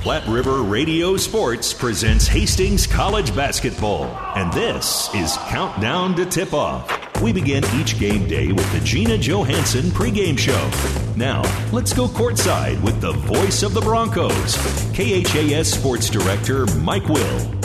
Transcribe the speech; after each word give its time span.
Platte 0.00 0.26
River 0.28 0.62
Radio 0.62 1.18
Sports 1.18 1.74
presents 1.74 2.26
Hastings 2.26 2.86
College 2.86 3.36
Basketball, 3.36 4.04
and 4.34 4.50
this 4.50 5.14
is 5.14 5.36
Countdown 5.48 6.16
to 6.16 6.24
Tip 6.24 6.54
Off. 6.54 7.20
We 7.20 7.34
begin 7.34 7.62
each 7.74 7.98
game 7.98 8.26
day 8.26 8.50
with 8.50 8.72
the 8.72 8.80
Gina 8.80 9.18
Johansson 9.18 9.90
pregame 9.90 10.38
show. 10.38 10.70
Now, 11.16 11.42
let's 11.70 11.92
go 11.92 12.06
courtside 12.06 12.80
with 12.80 13.02
the 13.02 13.12
voice 13.12 13.62
of 13.62 13.74
the 13.74 13.82
Broncos, 13.82 14.56
KHAS 14.94 15.70
Sports 15.70 16.08
Director 16.08 16.64
Mike 16.76 17.06
Will. 17.10 17.59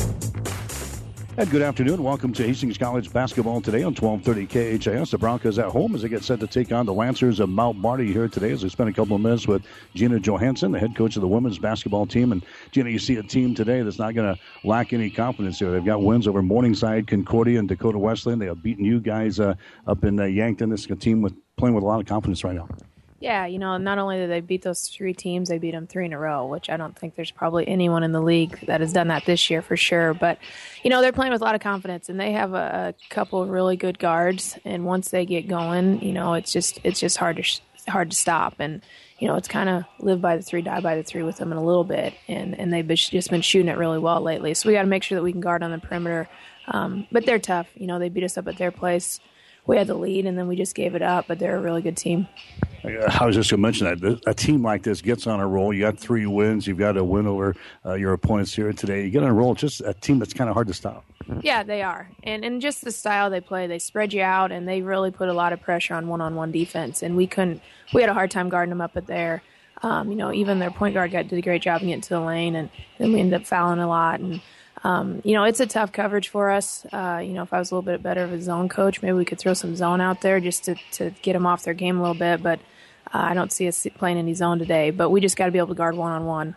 And 1.37 1.49
good 1.49 1.63
afternoon. 1.63 2.01
Welcome 2.01 2.31
to 2.31 2.47
Hastings 2.47 2.77
College 2.77 3.11
basketball 3.11 3.59
today 3.59 3.83
on 3.83 3.93
1230 3.93 4.79
KHAS. 4.79 5.11
The 5.11 5.17
Broncos 5.17 5.59
at 5.59 5.65
home 5.65 5.93
as 5.93 6.01
they 6.01 6.07
get 6.07 6.23
set 6.23 6.39
to 6.39 6.47
take 6.47 6.71
on 6.71 6.85
the 6.85 6.93
Lancers 6.93 7.41
of 7.41 7.49
Mount 7.49 7.77
Marty 7.77 8.13
here 8.13 8.29
today 8.29 8.51
as 8.51 8.63
we 8.63 8.69
spend 8.69 8.87
a 8.87 8.93
couple 8.93 9.17
of 9.17 9.21
minutes 9.21 9.45
with 9.45 9.63
Gina 9.95 10.21
Johansson, 10.21 10.71
the 10.71 10.79
head 10.79 10.95
coach 10.95 11.17
of 11.17 11.21
the 11.21 11.27
women's 11.27 11.59
basketball 11.59 12.05
team. 12.05 12.31
And 12.31 12.45
Gina, 12.71 12.89
you 12.89 12.99
see 12.99 13.17
a 13.17 13.23
team 13.23 13.53
today 13.53 13.81
that's 13.81 13.99
not 13.99 14.15
going 14.15 14.33
to 14.33 14.41
lack 14.65 14.93
any 14.93 15.09
confidence 15.09 15.59
here. 15.59 15.71
They've 15.71 15.83
got 15.83 16.01
wins 16.01 16.25
over 16.25 16.41
Morningside, 16.41 17.05
Concordia, 17.05 17.59
and 17.59 17.67
Dakota 17.67 17.99
Wesleyan. 17.99 18.39
They 18.39 18.45
have 18.45 18.63
beaten 18.63 18.85
you 18.85 19.01
guys 19.01 19.37
uh, 19.41 19.55
up 19.87 20.05
in 20.05 20.17
uh, 20.17 20.23
Yankton. 20.23 20.69
This 20.69 20.85
is 20.85 20.91
a 20.91 20.95
team 20.95 21.21
with 21.21 21.33
playing 21.57 21.75
with 21.75 21.83
a 21.83 21.87
lot 21.87 21.99
of 21.99 22.05
confidence 22.05 22.45
right 22.45 22.55
now. 22.55 22.69
Yeah, 23.19 23.45
you 23.45 23.59
know, 23.59 23.77
not 23.77 23.97
only 23.97 24.17
did 24.17 24.29
they 24.29 24.41
beat 24.41 24.61
those 24.61 24.89
three 24.89 25.13
teams, 25.13 25.47
they 25.47 25.57
beat 25.57 25.71
them 25.71 25.87
three 25.87 26.05
in 26.05 26.11
a 26.11 26.19
row, 26.19 26.45
which 26.47 26.69
I 26.69 26.75
don't 26.75 26.97
think 26.97 27.15
there's 27.15 27.31
probably 27.31 27.65
anyone 27.67 28.03
in 28.03 28.11
the 28.11 28.21
league 28.21 28.59
that 28.67 28.81
has 28.81 28.91
done 28.91 29.07
that 29.07 29.25
this 29.25 29.49
year 29.49 29.61
for 29.61 29.77
sure. 29.77 30.13
But, 30.13 30.37
you 30.83 30.89
know, 30.89 31.01
they're 31.01 31.13
playing 31.13 31.31
with 31.31 31.41
a 31.41 31.45
lot 31.45 31.55
of 31.55 31.61
confidence, 31.61 32.09
and 32.09 32.19
they 32.19 32.33
have 32.33 32.53
a, 32.53 32.93
a 32.93 33.09
couple 33.09 33.41
of 33.41 33.49
really 33.49 33.77
good 33.77 33.99
guards. 33.99 34.59
And 34.65 34.85
once 34.85 35.09
they 35.09 35.25
get 35.25 35.47
going, 35.47 36.01
you 36.01 36.11
know, 36.11 36.33
it's 36.33 36.51
just 36.51 36.79
it's 36.83 36.99
just 36.99 37.17
hard 37.17 37.37
to 37.37 37.89
hard 37.89 38.11
to 38.11 38.17
stop. 38.17 38.55
And 38.59 38.81
you 39.17 39.29
know, 39.29 39.35
it's 39.35 39.47
kind 39.47 39.69
of 39.69 39.85
live 39.99 40.19
by 40.19 40.35
the 40.35 40.43
three, 40.43 40.61
die 40.61 40.81
by 40.81 40.95
the 40.95 41.03
three 41.03 41.23
with 41.23 41.37
them 41.37 41.53
in 41.53 41.57
a 41.57 41.63
little 41.63 41.85
bit, 41.85 42.13
and 42.27 42.59
and 42.59 42.73
they've 42.73 42.87
just 42.87 43.29
been 43.29 43.41
shooting 43.41 43.69
it 43.69 43.77
really 43.77 43.99
well 43.99 44.19
lately. 44.19 44.53
So 44.53 44.67
we 44.67 44.75
got 44.75 44.81
to 44.81 44.87
make 44.87 45.03
sure 45.03 45.17
that 45.17 45.23
we 45.23 45.31
can 45.31 45.41
guard 45.41 45.63
on 45.63 45.71
the 45.71 45.79
perimeter. 45.79 46.27
Um, 46.67 47.07
but 47.11 47.25
they're 47.25 47.39
tough. 47.39 47.67
You 47.75 47.87
know, 47.87 47.97
they 47.97 48.09
beat 48.09 48.23
us 48.23 48.37
up 48.37 48.47
at 48.47 48.57
their 48.57 48.71
place. 48.71 49.21
We 49.67 49.77
had 49.77 49.87
the 49.87 49.95
lead, 49.95 50.25
and 50.25 50.37
then 50.37 50.47
we 50.47 50.55
just 50.55 50.75
gave 50.75 50.95
it 50.95 51.01
up. 51.01 51.25
But 51.27 51.39
they're 51.39 51.57
a 51.57 51.61
really 51.61 51.81
good 51.81 51.97
team. 51.97 52.27
I 52.83 53.25
was 53.25 53.35
just 53.35 53.49
going 53.49 53.57
to 53.57 53.61
mention 53.61 53.99
that 53.99 54.21
a 54.27 54.33
team 54.33 54.61
like 54.61 54.83
this 54.83 55.01
gets 55.01 55.25
on 55.25 55.39
a 55.39 55.47
roll. 55.47 55.73
You 55.73 55.81
got 55.81 55.97
three 55.97 56.27
wins. 56.27 56.67
You've 56.67 56.77
got 56.77 56.97
a 56.97 57.03
win 57.03 57.25
over 57.25 57.55
uh, 57.83 57.93
your 57.95 58.13
opponents 58.13 58.53
here 58.53 58.71
today. 58.73 59.03
You 59.03 59.09
get 59.09 59.23
on 59.23 59.29
a 59.29 59.33
roll. 59.33 59.55
Just 59.55 59.81
a 59.81 59.93
team 59.93 60.19
that's 60.19 60.33
kind 60.33 60.49
of 60.49 60.53
hard 60.53 60.67
to 60.67 60.73
stop. 60.73 61.03
Yeah, 61.41 61.63
they 61.63 61.81
are, 61.81 62.11
and 62.23 62.45
and 62.45 62.61
just 62.61 62.83
the 62.83 62.91
style 62.91 63.31
they 63.31 63.41
play, 63.41 63.65
they 63.65 63.79
spread 63.79 64.13
you 64.13 64.21
out, 64.21 64.51
and 64.51 64.67
they 64.67 64.81
really 64.83 65.09
put 65.09 65.27
a 65.27 65.33
lot 65.33 65.53
of 65.53 65.61
pressure 65.61 65.95
on 65.95 66.07
one-on-one 66.07 66.51
defense. 66.51 67.01
And 67.01 67.17
we 67.17 67.25
couldn't. 67.25 67.61
We 67.93 68.01
had 68.01 68.09
a 68.11 68.13
hard 68.13 68.29
time 68.29 68.49
guarding 68.49 68.69
them 68.69 68.81
up 68.81 68.95
at 68.95 69.07
there. 69.07 69.41
Um, 69.81 70.11
you 70.11 70.15
know, 70.15 70.31
even 70.31 70.59
their 70.59 70.69
point 70.69 70.93
guard 70.93 71.11
got 71.11 71.27
did 71.27 71.39
a 71.39 71.41
great 71.41 71.63
job 71.63 71.81
getting 71.81 72.01
to 72.01 72.09
the 72.09 72.19
lane, 72.19 72.55
and 72.55 72.69
then 72.99 73.11
we 73.11 73.19
ended 73.19 73.41
up 73.41 73.47
fouling 73.47 73.79
a 73.79 73.87
lot. 73.87 74.19
And 74.19 74.41
um, 74.85 75.21
you 75.23 75.33
know, 75.33 75.43
it's 75.43 75.59
a 75.59 75.65
tough 75.65 75.91
coverage 75.91 76.29
for 76.29 76.51
us. 76.51 76.85
Uh, 76.93 77.21
you 77.23 77.33
know, 77.33 77.41
if 77.41 77.51
I 77.53 77.59
was 77.59 77.71
a 77.71 77.75
little 77.75 77.91
bit 77.91 78.03
better 78.03 78.23
of 78.23 78.31
a 78.31 78.41
zone 78.41 78.69
coach, 78.69 79.01
maybe 79.01 79.13
we 79.13 79.25
could 79.25 79.39
throw 79.39 79.53
some 79.53 79.75
zone 79.75 79.99
out 79.99 80.21
there 80.21 80.39
just 80.39 80.63
to 80.65 80.75
to 80.93 81.09
get 81.23 81.33
them 81.33 81.45
off 81.45 81.63
their 81.63 81.73
game 81.73 81.97
a 81.97 82.01
little 82.01 82.15
bit, 82.15 82.41
but. 82.41 82.59
Uh, 83.13 83.19
I 83.19 83.33
don't 83.35 83.51
see 83.51 83.67
us 83.67 83.85
playing 83.99 84.17
any 84.17 84.33
zone 84.33 84.57
today, 84.57 84.89
but 84.89 85.11
we 85.11 85.21
just 85.21 85.37
got 85.37 85.45
to 85.45 85.51
be 85.51 85.59
able 85.59 85.67
to 85.67 85.75
guard 85.75 85.95
one 85.95 86.11
on 86.11 86.25
one. 86.25 86.55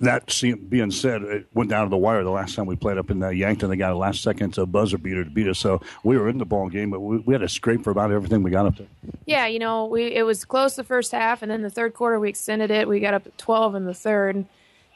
That 0.00 0.42
being 0.68 0.90
said, 0.90 1.22
it 1.22 1.46
went 1.54 1.70
down 1.70 1.84
to 1.84 1.90
the 1.90 1.96
wire 1.96 2.24
the 2.24 2.30
last 2.30 2.56
time 2.56 2.66
we 2.66 2.74
played 2.74 2.98
up 2.98 3.10
in 3.10 3.22
uh, 3.22 3.28
Yankton. 3.28 3.70
They 3.70 3.76
got 3.76 3.92
a 3.92 3.96
last 3.96 4.22
second 4.22 4.58
uh, 4.58 4.66
buzzer 4.66 4.98
beater 4.98 5.22
to 5.22 5.30
beat 5.30 5.46
us, 5.46 5.60
so 5.60 5.80
we 6.02 6.18
were 6.18 6.28
in 6.28 6.38
the 6.38 6.44
ball 6.44 6.68
game, 6.68 6.90
but 6.90 6.98
we, 6.98 7.18
we, 7.18 7.34
had 7.34 7.42
to 7.42 7.48
scrape 7.48 7.84
for 7.84 7.90
about 7.90 8.10
everything 8.10 8.42
we 8.42 8.50
got 8.50 8.66
up 8.66 8.78
there. 8.78 8.88
Yeah, 9.26 9.46
you 9.46 9.60
know, 9.60 9.84
we 9.84 10.06
it 10.06 10.24
was 10.24 10.44
close 10.44 10.74
the 10.74 10.82
first 10.82 11.12
half, 11.12 11.42
and 11.42 11.52
then 11.52 11.62
the 11.62 11.70
third 11.70 11.94
quarter 11.94 12.18
we 12.18 12.30
extended 12.30 12.72
it. 12.72 12.88
We 12.88 12.98
got 12.98 13.14
up 13.14 13.22
to 13.24 13.30
twelve 13.36 13.76
in 13.76 13.84
the 13.84 13.94
third, 13.94 14.44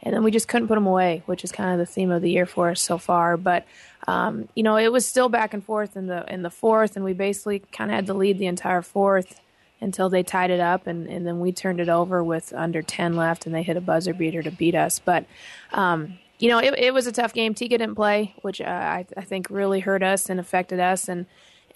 and 0.02 0.14
then 0.14 0.22
we 0.22 0.30
just 0.30 0.48
couldn't 0.48 0.68
put 0.68 0.74
them 0.74 0.86
away, 0.86 1.22
which 1.26 1.44
is 1.44 1.52
kind 1.52 1.72
of 1.72 1.78
the 1.78 1.90
theme 1.90 2.10
of 2.10 2.22
the 2.22 2.30
year 2.30 2.46
for 2.46 2.70
us 2.70 2.80
so 2.80 2.98
far. 2.98 3.36
But 3.36 3.66
um, 4.06 4.48
you 4.54 4.62
know, 4.62 4.76
it 4.76 4.92
was 4.92 5.04
still 5.04 5.28
back 5.28 5.54
and 5.54 5.64
forth 5.64 5.96
in 5.96 6.06
the 6.06 6.24
in 6.32 6.42
the 6.42 6.50
fourth, 6.50 6.96
and 6.96 7.04
we 7.04 7.12
basically 7.12 7.60
kind 7.72 7.90
of 7.90 7.94
had 7.94 8.06
to 8.06 8.14
lead 8.14 8.38
the 8.38 8.46
entire 8.46 8.82
fourth 8.82 9.40
until 9.80 10.08
they 10.08 10.22
tied 10.22 10.50
it 10.50 10.60
up, 10.60 10.86
and, 10.86 11.06
and 11.06 11.26
then 11.26 11.40
we 11.40 11.52
turned 11.52 11.80
it 11.80 11.88
over 11.88 12.24
with 12.24 12.52
under 12.54 12.82
10 12.82 13.14
left, 13.14 13.46
and 13.46 13.54
they 13.54 13.62
hit 13.62 13.76
a 13.76 13.80
buzzer 13.80 14.14
beater 14.14 14.42
to 14.42 14.50
beat 14.50 14.74
us. 14.74 14.98
But, 14.98 15.26
um, 15.72 16.18
you 16.38 16.48
know, 16.48 16.58
it, 16.58 16.78
it, 16.78 16.94
was 16.94 17.06
a 17.06 17.12
tough 17.12 17.34
game. 17.34 17.52
Tika 17.52 17.76
didn't 17.76 17.94
play, 17.94 18.34
which 18.40 18.60
uh, 18.60 18.64
I, 18.64 19.06
I, 19.16 19.20
think 19.22 19.48
really 19.50 19.80
hurt 19.80 20.02
us 20.02 20.30
and 20.30 20.40
affected 20.40 20.80
us. 20.80 21.08
And, 21.08 21.26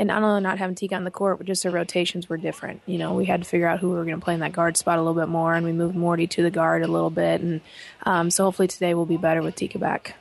and 0.01 0.07
not 0.07 0.23
only 0.23 0.41
not 0.41 0.59
having 0.59 0.75
Tika 0.75 0.95
on 0.95 1.05
the 1.05 1.11
court, 1.11 1.37
but 1.37 1.47
just 1.47 1.65
our 1.67 1.71
rotations 1.71 2.27
were 2.27 2.39
different. 2.39 2.81
You 2.87 2.97
know, 2.97 3.13
we 3.13 3.27
had 3.27 3.43
to 3.43 3.49
figure 3.49 3.69
out 3.69 3.81
who 3.81 3.91
we 3.91 3.97
were 3.97 4.07
going 4.07 4.19
to 4.19 4.25
play 4.25 4.33
in 4.33 4.41
that 4.41 4.53
guard 4.53 4.79
spot 4.79 4.99
a 4.99 5.03
little 5.03 5.21
bit 5.21 5.29
more, 5.29 5.55
and 5.55 5.65
we 5.65 5.73
moved 5.73 5.95
Morty 5.95 6.27
to 6.27 6.43
the 6.43 6.51
guard 6.51 6.83
a 6.83 6.89
little 6.89 7.11
bit. 7.11 7.43
And 7.43 7.61
um, 8.05 8.31
so 8.31 8.45
hopefully 8.45 8.67
today 8.67 8.95
we'll 8.95 9.05
be 9.05 9.19
better 9.19 9.43
with 9.43 9.57
Tika 9.57 9.79
back. 9.79 10.15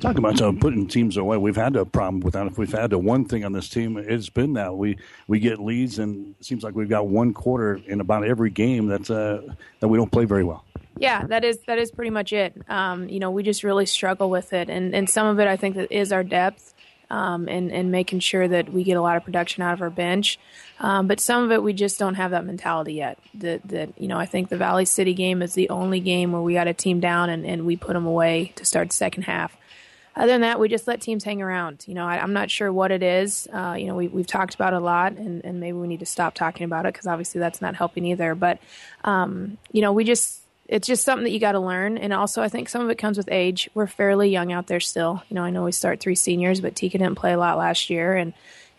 Talk 0.00 0.18
about 0.18 0.40
uh, 0.40 0.50
putting 0.50 0.88
teams 0.88 1.16
away. 1.16 1.36
We've 1.36 1.54
had 1.54 1.76
a 1.76 1.84
problem 1.84 2.20
with 2.20 2.34
that. 2.34 2.48
If 2.48 2.58
we've 2.58 2.72
had 2.72 2.92
a 2.92 2.98
one 2.98 3.24
thing 3.24 3.44
on 3.44 3.52
this 3.52 3.68
team, 3.68 3.98
it's 3.98 4.30
been 4.30 4.54
that 4.54 4.76
we 4.76 4.98
we 5.28 5.38
get 5.38 5.60
leads, 5.60 6.00
and 6.00 6.34
it 6.40 6.44
seems 6.44 6.64
like 6.64 6.74
we've 6.74 6.88
got 6.88 7.06
one 7.06 7.32
quarter 7.32 7.80
in 7.86 8.00
about 8.00 8.24
every 8.24 8.50
game 8.50 8.88
that 8.88 9.08
uh, 9.10 9.42
that 9.78 9.86
we 9.86 9.96
don't 9.96 10.10
play 10.10 10.24
very 10.24 10.42
well. 10.42 10.64
Yeah, 10.98 11.24
that 11.26 11.44
is 11.44 11.58
that 11.68 11.78
is 11.78 11.92
pretty 11.92 12.10
much 12.10 12.32
it. 12.32 12.60
Um, 12.68 13.08
you 13.08 13.20
know, 13.20 13.30
we 13.30 13.44
just 13.44 13.62
really 13.62 13.86
struggle 13.86 14.28
with 14.28 14.52
it, 14.52 14.68
and 14.70 14.92
and 14.92 15.08
some 15.08 15.28
of 15.28 15.38
it 15.38 15.46
I 15.46 15.56
think 15.56 15.76
that 15.76 15.92
is 15.92 16.12
our 16.12 16.24
depth. 16.24 16.74
Um, 17.10 17.48
and, 17.48 17.72
and 17.72 17.90
making 17.90 18.20
sure 18.20 18.46
that 18.46 18.72
we 18.72 18.84
get 18.84 18.96
a 18.96 19.02
lot 19.02 19.16
of 19.16 19.24
production 19.24 19.64
out 19.64 19.74
of 19.74 19.82
our 19.82 19.90
bench. 19.90 20.38
Um, 20.78 21.08
but 21.08 21.18
some 21.18 21.42
of 21.42 21.50
it 21.50 21.60
we 21.60 21.72
just 21.72 21.98
don't 21.98 22.14
have 22.14 22.30
that 22.30 22.44
mentality 22.44 22.94
yet. 22.94 23.18
That, 23.34 23.66
that 23.68 24.00
you 24.00 24.06
know, 24.06 24.16
I 24.16 24.26
think 24.26 24.48
the 24.48 24.56
Valley 24.56 24.84
City 24.84 25.12
game 25.12 25.42
is 25.42 25.54
the 25.54 25.68
only 25.70 25.98
game 25.98 26.30
where 26.30 26.40
we 26.40 26.54
got 26.54 26.68
a 26.68 26.72
team 26.72 27.00
down 27.00 27.28
and, 27.28 27.44
and 27.44 27.66
we 27.66 27.76
put 27.76 27.94
them 27.94 28.06
away 28.06 28.52
to 28.54 28.64
start 28.64 28.90
the 28.90 28.94
second 28.94 29.24
half 29.24 29.56
other 30.16 30.32
than 30.32 30.40
that, 30.40 30.58
we 30.58 30.68
just 30.68 30.88
let 30.88 31.00
teams 31.00 31.24
hang 31.24 31.40
around. 31.40 31.84
You 31.86 31.94
know, 31.94 32.06
I, 32.06 32.16
am 32.16 32.32
not 32.32 32.50
sure 32.50 32.72
what 32.72 32.90
it 32.90 33.02
is. 33.02 33.48
Uh, 33.52 33.76
you 33.78 33.86
know, 33.86 33.94
we, 33.94 34.08
we've 34.08 34.26
talked 34.26 34.54
about 34.54 34.72
it 34.72 34.76
a 34.76 34.80
lot, 34.80 35.12
and, 35.12 35.44
and 35.44 35.60
maybe 35.60 35.78
we 35.78 35.86
need 35.86 36.00
to 36.00 36.06
stop 36.06 36.34
talking 36.34 36.64
about 36.64 36.84
it 36.84 36.92
because 36.92 37.06
obviously 37.06 37.38
that's 37.38 37.62
not 37.62 37.76
helping 37.76 38.04
either. 38.04 38.34
But, 38.34 38.58
um, 39.04 39.56
you 39.72 39.80
know, 39.80 39.92
we 39.92 40.04
just, 40.04 40.39
it's 40.70 40.86
just 40.86 41.04
something 41.04 41.24
that 41.24 41.32
you 41.32 41.40
got 41.40 41.52
to 41.52 41.60
learn. 41.60 41.98
And 41.98 42.12
also, 42.12 42.42
I 42.42 42.48
think 42.48 42.68
some 42.68 42.80
of 42.80 42.90
it 42.90 42.94
comes 42.96 43.18
with 43.18 43.28
age. 43.30 43.68
We're 43.74 43.88
fairly 43.88 44.30
young 44.30 44.52
out 44.52 44.68
there 44.68 44.78
still. 44.78 45.20
You 45.28 45.34
know, 45.34 45.42
I 45.42 45.50
know 45.50 45.64
we 45.64 45.72
start 45.72 45.98
three 45.98 46.14
seniors, 46.14 46.60
but 46.60 46.76
Tika 46.76 46.96
didn't 46.96 47.16
play 47.16 47.32
a 47.32 47.38
lot 47.38 47.58
last 47.58 47.90
year, 47.90 48.14
and, 48.14 48.32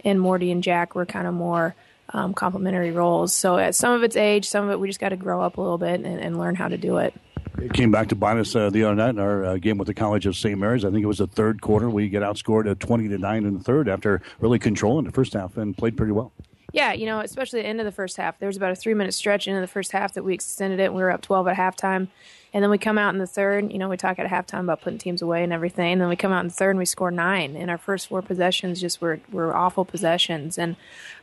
and 0.06 0.19
Morty 0.19 0.52
and 0.52 0.63
Jack 0.63 0.96
were 0.96 1.06
kind 1.06 1.28
of 1.28 1.34
more 1.34 1.75
um, 2.13 2.34
complementary 2.34 2.91
roles. 2.91 3.34
So, 3.34 3.57
at 3.57 3.75
some 3.75 3.91
of 3.91 4.03
it's 4.03 4.16
age, 4.16 4.47
some 4.47 4.66
of 4.66 4.72
it 4.72 4.79
we 4.79 4.88
just 4.88 5.02
got 5.02 5.09
to 5.09 5.18
grow 5.18 5.41
up 5.41 5.57
a 5.57 5.62
little 5.62 5.78
bit 5.78 6.00
and, 6.00 6.19
and 6.19 6.40
learn 6.40 6.56
how 6.56 6.69
to 6.69 6.78
do 6.78 6.97
it. 6.97 7.13
It 7.57 7.74
came 7.74 7.91
back 7.91 8.08
to 8.08 8.16
bite 8.16 8.38
us 8.38 8.56
uh, 8.56 8.69
the 8.69 8.85
other 8.85 8.96
night 8.96 9.09
in 9.09 9.19
our 9.19 9.44
uh, 9.44 9.58
game 9.58 9.78
with 9.78 9.88
the 9.88 9.94
College 9.94 10.25
of 10.25 10.38
St. 10.38 10.58
Mary's. 10.58 10.85
I 10.85 10.91
think 10.91 11.03
it 11.03 11.08
was 11.08 11.18
the 11.18 11.28
third 11.28 11.62
quarter. 11.62 11.90
We 11.90 12.08
get 12.08 12.23
outscored 12.23 12.72
at 12.72 12.79
20 12.79 13.09
to 13.09 13.18
9 13.18 13.46
in 13.46 13.53
the 13.53 13.59
third 13.59 13.90
after 13.90 14.22
really 14.40 14.59
controlling 14.59 15.06
the 15.06 15.12
first 15.12 15.34
half 15.34 15.58
and 15.58 15.78
played 15.78 15.97
pretty 15.97 16.13
well. 16.13 16.31
Yeah, 16.71 16.93
you 16.93 17.05
know, 17.05 17.19
especially 17.19 17.61
the 17.61 17.67
end 17.67 17.79
of 17.79 17.85
the 17.85 17.91
first 17.91 18.17
half. 18.17 18.39
There 18.39 18.47
was 18.47 18.57
about 18.57 18.71
a 18.71 18.75
three 18.75 18.93
minute 18.93 19.13
stretch 19.13 19.47
into 19.47 19.59
the 19.59 19.67
first 19.67 19.91
half 19.91 20.13
that 20.13 20.23
we 20.23 20.33
extended 20.33 20.79
it. 20.79 20.85
And 20.85 20.95
We 20.95 21.01
were 21.01 21.11
up 21.11 21.21
12 21.21 21.47
at 21.49 21.57
halftime. 21.57 22.07
And 22.53 22.63
then 22.63 22.69
we 22.69 22.77
come 22.77 22.97
out 22.97 23.13
in 23.13 23.19
the 23.19 23.27
third. 23.27 23.71
You 23.71 23.77
know, 23.77 23.89
we 23.89 23.97
talk 23.97 24.19
at 24.19 24.27
halftime 24.27 24.61
about 24.61 24.81
putting 24.81 24.99
teams 24.99 25.21
away 25.21 25.43
and 25.43 25.53
everything. 25.53 25.93
And 25.93 26.01
then 26.01 26.09
we 26.09 26.15
come 26.15 26.31
out 26.31 26.41
in 26.41 26.47
the 26.47 26.53
third 26.53 26.71
and 26.71 26.79
we 26.79 26.85
score 26.85 27.11
nine. 27.11 27.55
And 27.55 27.69
our 27.69 27.77
first 27.77 28.07
four 28.07 28.21
possessions 28.21 28.79
just 28.79 29.01
were, 29.01 29.19
were 29.31 29.55
awful 29.55 29.85
possessions. 29.85 30.57
And, 30.57 30.75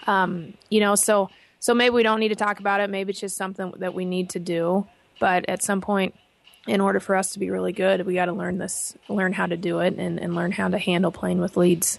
um, 0.07 0.55
you 0.71 0.81
know, 0.81 0.95
so 0.95 1.31
so 1.61 1.75
maybe 1.75 1.91
we 1.91 2.03
don't 2.03 2.21
need 2.21 2.29
to 2.29 2.37
talk 2.37 2.61
about 2.61 2.81
it. 2.81 2.91
Maybe 2.91 3.11
it's 3.11 3.21
just 3.21 3.37
something 3.37 3.73
that 3.79 3.95
we 3.95 4.05
need 4.05 4.31
to 4.31 4.39
do. 4.39 4.87
But 5.19 5.49
at 5.49 5.63
some 5.63 5.81
point, 5.81 6.15
in 6.67 6.81
order 6.81 7.01
for 7.01 7.17
us 7.17 7.33
to 7.33 7.39
be 7.39 7.51
really 7.51 7.73
good, 7.73 8.07
we 8.07 8.15
got 8.15 8.27
to 8.27 8.33
learn 8.33 8.59
this, 8.59 8.97
learn 9.09 9.33
how 9.33 9.47
to 9.47 9.57
do 9.57 9.81
it, 9.81 9.95
and, 9.99 10.21
and 10.21 10.35
learn 10.35 10.53
how 10.53 10.69
to 10.69 10.79
handle 10.79 11.11
playing 11.11 11.41
with 11.41 11.57
leads. 11.57 11.99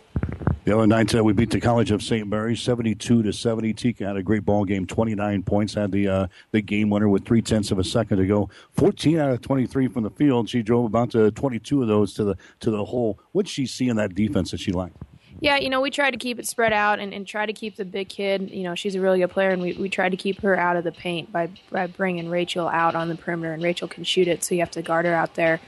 The 0.70 0.78
other 0.78 0.86
night 0.86 1.16
uh, 1.16 1.24
we 1.24 1.34
beat 1.34 1.50
the 1.50 1.60
College 1.60 1.90
of 1.90 2.04
St. 2.04 2.28
Mary 2.28 2.56
seventy-two 2.56 3.24
to 3.24 3.34
seventy. 3.34 3.74
Tika 3.74 4.06
had 4.06 4.18
a 4.18 4.22
great 4.22 4.46
ball 4.46 4.66
game, 4.66 4.86
twenty-nine 4.86 5.42
points. 5.42 5.74
Had 5.74 5.92
the 5.92 6.08
uh, 6.08 6.28
the 6.52 6.62
game 6.62 6.92
winner 6.92 7.10
with 7.10 7.26
three 7.26 7.42
tenths 7.42 7.72
of 7.72 7.80
a 7.80 7.84
second 7.84 8.18
to 8.20 8.28
go. 8.28 8.52
Fourteen 8.74 9.18
out 9.18 9.32
of 9.32 9.42
twenty-three 9.42 9.88
from 9.88 10.04
the 10.04 10.12
field. 10.12 10.48
She 10.48 10.62
drove 10.62 10.86
about 10.86 11.10
to 11.14 11.32
twenty-two 11.32 11.82
of 11.82 11.88
those 11.88 12.14
to 12.14 12.24
the 12.24 12.36
to 12.60 12.70
the 12.70 12.86
hole. 12.86 13.18
What 13.32 13.48
did 13.48 13.52
she 13.52 13.66
see 13.66 13.90
in 13.90 13.96
that 13.96 14.14
defense 14.14 14.52
that 14.52 14.60
she 14.60 14.72
liked? 14.72 14.96
Yeah, 15.40 15.58
you 15.58 15.72
know, 15.72 15.82
we 15.82 15.90
tried 15.90 16.12
to 16.12 16.18
keep 16.18 16.38
it 16.38 16.46
spread 16.46 16.72
out 16.72 17.00
and, 17.00 17.16
and 17.16 17.26
try 17.26 17.48
to 17.48 17.54
keep 17.54 17.76
the 17.76 17.86
big 17.86 18.08
kid. 18.08 18.52
You 18.52 18.62
know, 18.62 18.76
she's 18.76 18.94
a 18.94 19.02
really 19.02 19.22
good 19.22 19.32
player, 19.32 19.50
and 19.50 19.64
we, 19.64 19.74
we 19.74 19.90
tried 19.90 20.10
to 20.10 20.18
keep 20.18 20.40
her 20.42 20.56
out 20.56 20.76
of 20.76 20.84
the 20.84 20.92
paint 20.92 21.32
by, 21.32 21.50
by 21.72 21.88
bringing 21.88 22.30
Rachel 22.30 22.68
out 22.68 22.94
on 22.94 23.08
the 23.08 23.16
perimeter, 23.16 23.54
and 23.54 23.64
Rachel 23.64 23.88
can 23.88 24.04
shoot 24.04 24.28
it, 24.28 24.44
so 24.44 24.54
you 24.54 24.60
have 24.60 24.70
to 24.72 24.84
guard 24.84 25.06
her 25.06 25.16
out 25.16 25.34
there. 25.34 25.62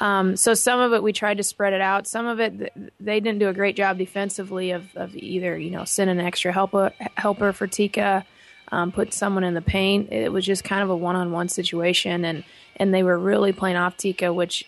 Um, 0.00 0.36
so 0.36 0.54
some 0.54 0.80
of 0.80 0.92
it 0.92 1.02
we 1.02 1.12
tried 1.12 1.36
to 1.36 1.42
spread 1.42 1.72
it 1.72 1.80
out. 1.80 2.06
Some 2.06 2.26
of 2.26 2.40
it 2.40 2.72
they 3.00 3.20
didn't 3.20 3.38
do 3.38 3.48
a 3.48 3.54
great 3.54 3.76
job 3.76 3.98
defensively 3.98 4.72
of, 4.72 4.84
of 4.96 5.14
either 5.14 5.56
you 5.56 5.70
know 5.70 5.84
send 5.84 6.10
an 6.10 6.20
extra 6.20 6.52
helper 6.52 6.92
helper 7.16 7.52
for 7.52 7.66
Tika, 7.66 8.24
um, 8.72 8.92
put 8.92 9.12
someone 9.12 9.44
in 9.44 9.54
the 9.54 9.62
paint. 9.62 10.12
It 10.12 10.32
was 10.32 10.44
just 10.44 10.64
kind 10.64 10.82
of 10.82 10.90
a 10.90 10.96
one 10.96 11.16
on 11.16 11.30
one 11.30 11.48
situation, 11.48 12.24
and 12.24 12.44
and 12.76 12.92
they 12.92 13.02
were 13.02 13.18
really 13.18 13.52
playing 13.52 13.76
off 13.76 13.96
Tika, 13.96 14.32
which 14.32 14.66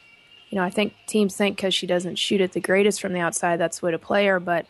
you 0.50 0.56
know, 0.56 0.64
I 0.64 0.70
think 0.70 0.94
teams 1.06 1.36
think 1.36 1.56
because 1.56 1.74
she 1.74 1.86
doesn't 1.86 2.16
shoot 2.16 2.40
it 2.40 2.52
the 2.52 2.60
greatest 2.60 3.00
from 3.00 3.12
the 3.12 3.20
outside, 3.20 3.58
that's 3.58 3.80
the 3.80 3.86
way 3.86 3.92
to 3.92 3.98
play 3.98 4.26
her, 4.26 4.38
but 4.38 4.66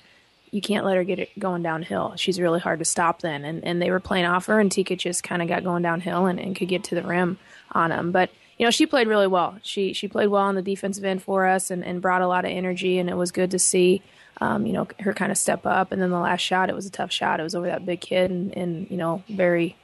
you 0.51 0.61
can't 0.61 0.87
let 0.87 0.97
her 0.97 1.05
get 1.05 1.19
it 1.19 1.39
going 1.39 1.63
downhill. 1.63 2.15
She's 2.17 2.41
really 2.41 2.61
hard 2.61 2.79
to 2.79 2.85
stop 2.85 3.21
then. 3.21 3.45
And, 3.45 3.65
and 3.65 3.83
they 3.83 3.91
were 3.91 4.01
playing 4.01 4.25
off 4.25 4.47
her, 4.47 4.59
and 4.59 4.73
Tika 4.73 4.97
just 4.97 5.23
kind 5.23 5.43
of 5.43 5.49
got 5.49 5.65
going 5.65 5.83
downhill 5.83 6.27
and, 6.27 6.41
and 6.41 6.57
could 6.57 6.69
get 6.69 6.85
to 6.85 6.95
the 6.95 7.03
rim 7.03 7.39
on 7.73 7.91
them. 7.91 8.11
But, 8.11 8.31
you 8.59 8.65
know, 8.65 8.71
she 8.71 8.87
played 8.87 9.09
really 9.09 9.27
well. 9.27 9.59
She 9.63 9.93
she 9.93 10.09
played 10.09 10.29
well 10.29 10.43
on 10.43 10.55
the 10.55 10.63
defensive 10.63 11.05
end 11.05 11.23
for 11.23 11.47
us 11.47 11.71
and, 11.71 11.85
and 11.85 12.01
brought 12.01 12.23
a 12.23 12.29
lot 12.29 12.45
of 12.45 12.51
energy, 12.51 12.99
and 12.99 13.11
it 13.11 13.17
was 13.17 13.31
good 13.31 13.51
to 13.51 13.59
see. 13.59 14.03
Um, 14.39 14.67
you 14.67 14.75
know, 14.75 14.87
her 15.01 15.15
kind 15.15 15.33
of 15.33 15.39
step 15.39 15.65
up. 15.65 15.93
And 15.93 16.03
then 16.03 16.11
the 16.11 16.19
last 16.19 16.43
shot, 16.43 16.69
it 16.69 16.75
was 16.75 16.85
a 16.85 16.91
tough 16.91 17.11
shot. 17.11 17.41
It 17.41 17.43
was 17.43 17.55
over 17.55 17.67
that 17.69 17.87
big 17.87 18.03
kid, 18.03 18.31
and, 18.31 18.55
and 18.55 18.91
you 18.91 18.99
know, 18.99 19.23
very 19.31 19.77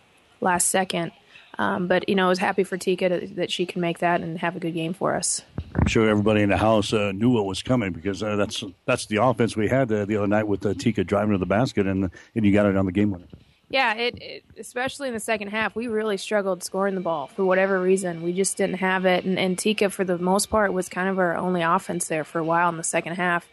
last 0.42 0.68
second. 0.68 1.12
Um, 1.58 1.86
but 1.86 2.08
you 2.08 2.14
know, 2.14 2.26
I 2.26 2.28
was 2.28 2.38
happy 2.38 2.64
for 2.64 2.76
Tika 2.76 3.08
to, 3.08 3.26
that 3.34 3.50
she 3.50 3.66
can 3.66 3.80
make 3.80 3.98
that 3.98 4.20
and 4.20 4.38
have 4.38 4.56
a 4.56 4.60
good 4.60 4.74
game 4.74 4.94
for 4.94 5.14
us. 5.14 5.42
I'm 5.74 5.86
sure 5.86 6.08
everybody 6.08 6.42
in 6.42 6.48
the 6.48 6.56
house 6.56 6.92
uh, 6.92 7.12
knew 7.12 7.30
what 7.30 7.46
was 7.46 7.62
coming 7.62 7.92
because 7.92 8.22
uh, 8.22 8.36
that's 8.36 8.64
that's 8.86 9.06
the 9.06 9.22
offense 9.22 9.56
we 9.56 9.68
had 9.68 9.90
uh, 9.92 10.04
the 10.04 10.16
other 10.16 10.26
night 10.26 10.46
with 10.46 10.64
uh, 10.64 10.74
Tika 10.74 11.04
driving 11.04 11.32
to 11.32 11.38
the 11.38 11.46
basket 11.46 11.86
and 11.86 12.10
and 12.34 12.44
you 12.44 12.52
got 12.52 12.66
it 12.66 12.76
on 12.76 12.86
the 12.86 12.92
game 12.92 13.10
winner. 13.10 13.26
Yeah, 13.72 13.94
it, 13.94 14.22
it, 14.22 14.44
especially 14.58 15.08
in 15.08 15.14
the 15.14 15.20
second 15.20 15.48
half, 15.48 15.74
we 15.74 15.86
really 15.86 16.18
struggled 16.18 16.62
scoring 16.62 16.94
the 16.94 17.00
ball 17.00 17.28
for 17.28 17.42
whatever 17.42 17.80
reason. 17.80 18.22
We 18.22 18.34
just 18.34 18.58
didn't 18.58 18.76
have 18.76 19.06
it, 19.06 19.24
and, 19.24 19.38
and 19.38 19.58
Tika, 19.58 19.88
for 19.88 20.04
the 20.04 20.18
most 20.18 20.50
part, 20.50 20.74
was 20.74 20.90
kind 20.90 21.08
of 21.08 21.18
our 21.18 21.38
only 21.38 21.62
offense 21.62 22.06
there 22.06 22.22
for 22.22 22.38
a 22.38 22.44
while 22.44 22.68
in 22.68 22.76
the 22.76 22.84
second 22.84 23.14
half. 23.14 23.48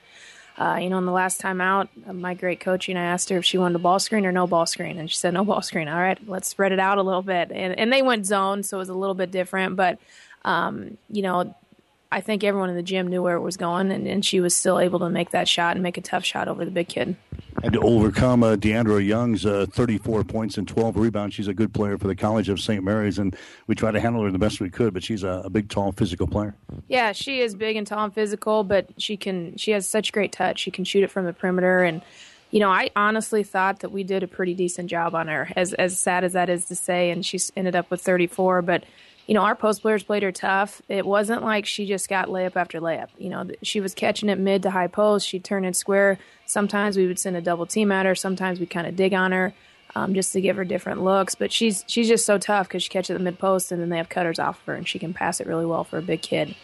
Uh, 0.57 0.77
you 0.81 0.89
know, 0.89 0.97
in 0.97 1.05
the 1.05 1.13
last 1.13 1.39
time 1.39 1.61
out, 1.61 1.87
my 2.05 2.33
great 2.33 2.59
coaching, 2.59 2.97
I 2.97 3.03
asked 3.05 3.29
her 3.29 3.37
if 3.37 3.45
she 3.45 3.57
wanted 3.57 3.75
a 3.75 3.79
ball 3.79 3.97
screen 3.97 4.25
or 4.25 4.33
no 4.33 4.45
ball 4.45 4.65
screen, 4.65 4.99
and 4.99 5.09
she 5.09 5.15
said 5.15 5.33
no 5.33 5.45
ball 5.45 5.61
screen. 5.61 5.87
All 5.87 5.97
right, 5.97 6.19
let's 6.27 6.49
spread 6.49 6.73
it 6.73 6.79
out 6.79 6.97
a 6.97 7.01
little 7.01 7.21
bit, 7.21 7.49
and 7.53 7.79
and 7.79 7.93
they 7.93 8.01
went 8.01 8.25
zone, 8.25 8.63
so 8.63 8.75
it 8.75 8.79
was 8.79 8.89
a 8.89 8.93
little 8.93 9.15
bit 9.15 9.31
different, 9.31 9.77
but 9.77 9.99
um, 10.43 10.97
you 11.07 11.21
know, 11.21 11.55
I 12.11 12.21
think 12.21 12.43
everyone 12.43 12.71
in 12.71 12.75
the 12.75 12.83
gym 12.83 13.07
knew 13.07 13.21
where 13.21 13.35
it 13.35 13.41
was 13.41 13.55
going, 13.55 13.91
and, 13.91 14.07
and 14.07 14.25
she 14.25 14.39
was 14.39 14.55
still 14.55 14.79
able 14.79 14.99
to 14.99 15.09
make 15.09 15.29
that 15.29 15.47
shot 15.47 15.75
and 15.75 15.83
make 15.83 15.95
a 15.95 16.01
tough 16.01 16.25
shot 16.25 16.47
over 16.47 16.65
the 16.65 16.71
big 16.71 16.87
kid. 16.87 17.15
And 17.61 17.73
to 17.73 17.79
overcome 17.81 18.41
uh, 18.41 18.55
Deandra 18.55 19.05
Young's 19.05 19.45
uh, 19.45 19.67
34 19.71 20.23
points 20.23 20.57
and 20.57 20.67
12 20.67 20.97
rebounds, 20.97 21.35
she's 21.35 21.47
a 21.47 21.53
good 21.53 21.71
player 21.71 21.99
for 21.99 22.07
the 22.07 22.15
College 22.15 22.49
of 22.49 22.59
St. 22.59 22.83
Mary's, 22.83 23.19
and 23.19 23.35
we 23.67 23.75
try 23.75 23.91
to 23.91 23.99
handle 23.99 24.23
her 24.23 24.31
the 24.31 24.39
best 24.39 24.59
we 24.59 24.71
could. 24.71 24.91
But 24.91 25.03
she's 25.03 25.23
a, 25.23 25.43
a, 25.45 25.49
big, 25.51 25.69
tall, 25.69 25.91
physical 25.91 26.25
player. 26.25 26.55
Yeah, 26.87 27.11
she 27.11 27.41
is 27.41 27.53
big 27.53 27.75
and 27.75 27.85
tall 27.85 28.05
and 28.05 28.13
physical, 28.13 28.63
but 28.63 28.89
she 28.97 29.15
can. 29.15 29.55
She 29.57 29.71
has 29.71 29.87
such 29.87 30.11
great 30.11 30.31
touch. 30.31 30.59
She 30.59 30.71
can 30.71 30.85
shoot 30.85 31.03
it 31.03 31.11
from 31.11 31.25
the 31.25 31.33
perimeter, 31.33 31.83
and 31.83 32.01
you 32.49 32.59
know, 32.59 32.69
I 32.69 32.89
honestly 32.95 33.43
thought 33.43 33.81
that 33.81 33.91
we 33.91 34.03
did 34.03 34.23
a 34.23 34.27
pretty 34.27 34.55
decent 34.55 34.89
job 34.89 35.13
on 35.13 35.27
her. 35.27 35.51
As 35.55 35.73
as 35.73 35.99
sad 35.99 36.23
as 36.23 36.33
that 36.33 36.49
is 36.49 36.65
to 36.65 36.75
say, 36.75 37.11
and 37.11 37.23
she 37.23 37.39
ended 37.55 37.75
up 37.75 37.91
with 37.91 38.01
34, 38.01 38.63
but 38.63 38.83
you 39.29 39.35
know, 39.35 39.41
our 39.41 39.53
post 39.53 39.83
players 39.83 40.01
played 40.01 40.23
her 40.23 40.31
tough. 40.31 40.81
It 40.89 41.05
wasn't 41.05 41.43
like 41.43 41.67
she 41.67 41.85
just 41.85 42.09
got 42.09 42.29
layup 42.29 42.55
after 42.55 42.81
layup. 42.81 43.09
You 43.19 43.29
know, 43.29 43.47
she 43.61 43.79
was 43.79 43.93
catching 43.93 44.27
it 44.27 44.39
mid 44.39 44.63
to 44.63 44.71
high 44.71 44.87
post. 44.87 45.27
She'd 45.27 45.43
turn 45.43 45.65
it 45.65 45.75
square. 45.75 46.17
Sometimes 46.47 46.97
we 46.97 47.05
would 47.05 47.19
send 47.19 47.37
a 47.37 47.41
double 47.41 47.67
team 47.67 47.91
at 47.91 48.07
her. 48.07 48.15
Sometimes 48.15 48.59
we 48.59 48.65
kind 48.65 48.87
of 48.87 48.95
dig 48.95 49.13
on 49.13 49.31
her 49.31 49.53
um, 49.93 50.15
just 50.15 50.33
to 50.33 50.41
give 50.41 50.55
her 50.55 50.65
different 50.65 51.03
looks. 51.03 51.35
But 51.35 51.51
she's 51.51 51.85
she's 51.85 52.07
just 52.07 52.25
so 52.25 52.39
tough 52.39 52.67
because 52.67 52.81
she 52.81 52.89
catches 52.89 53.15
the 53.15 53.23
mid 53.23 53.37
post 53.37 53.71
and 53.71 53.79
then 53.79 53.89
they 53.89 53.97
have 53.97 54.09
cutters 54.09 54.39
off 54.39 54.61
of 54.61 54.65
her 54.65 54.73
and 54.73 54.87
she 54.87 54.97
can 54.97 55.13
pass 55.13 55.39
it 55.39 55.45
really 55.45 55.67
well 55.67 55.83
for 55.83 55.99
a 55.99 56.01
big 56.01 56.23
kid. 56.23 56.55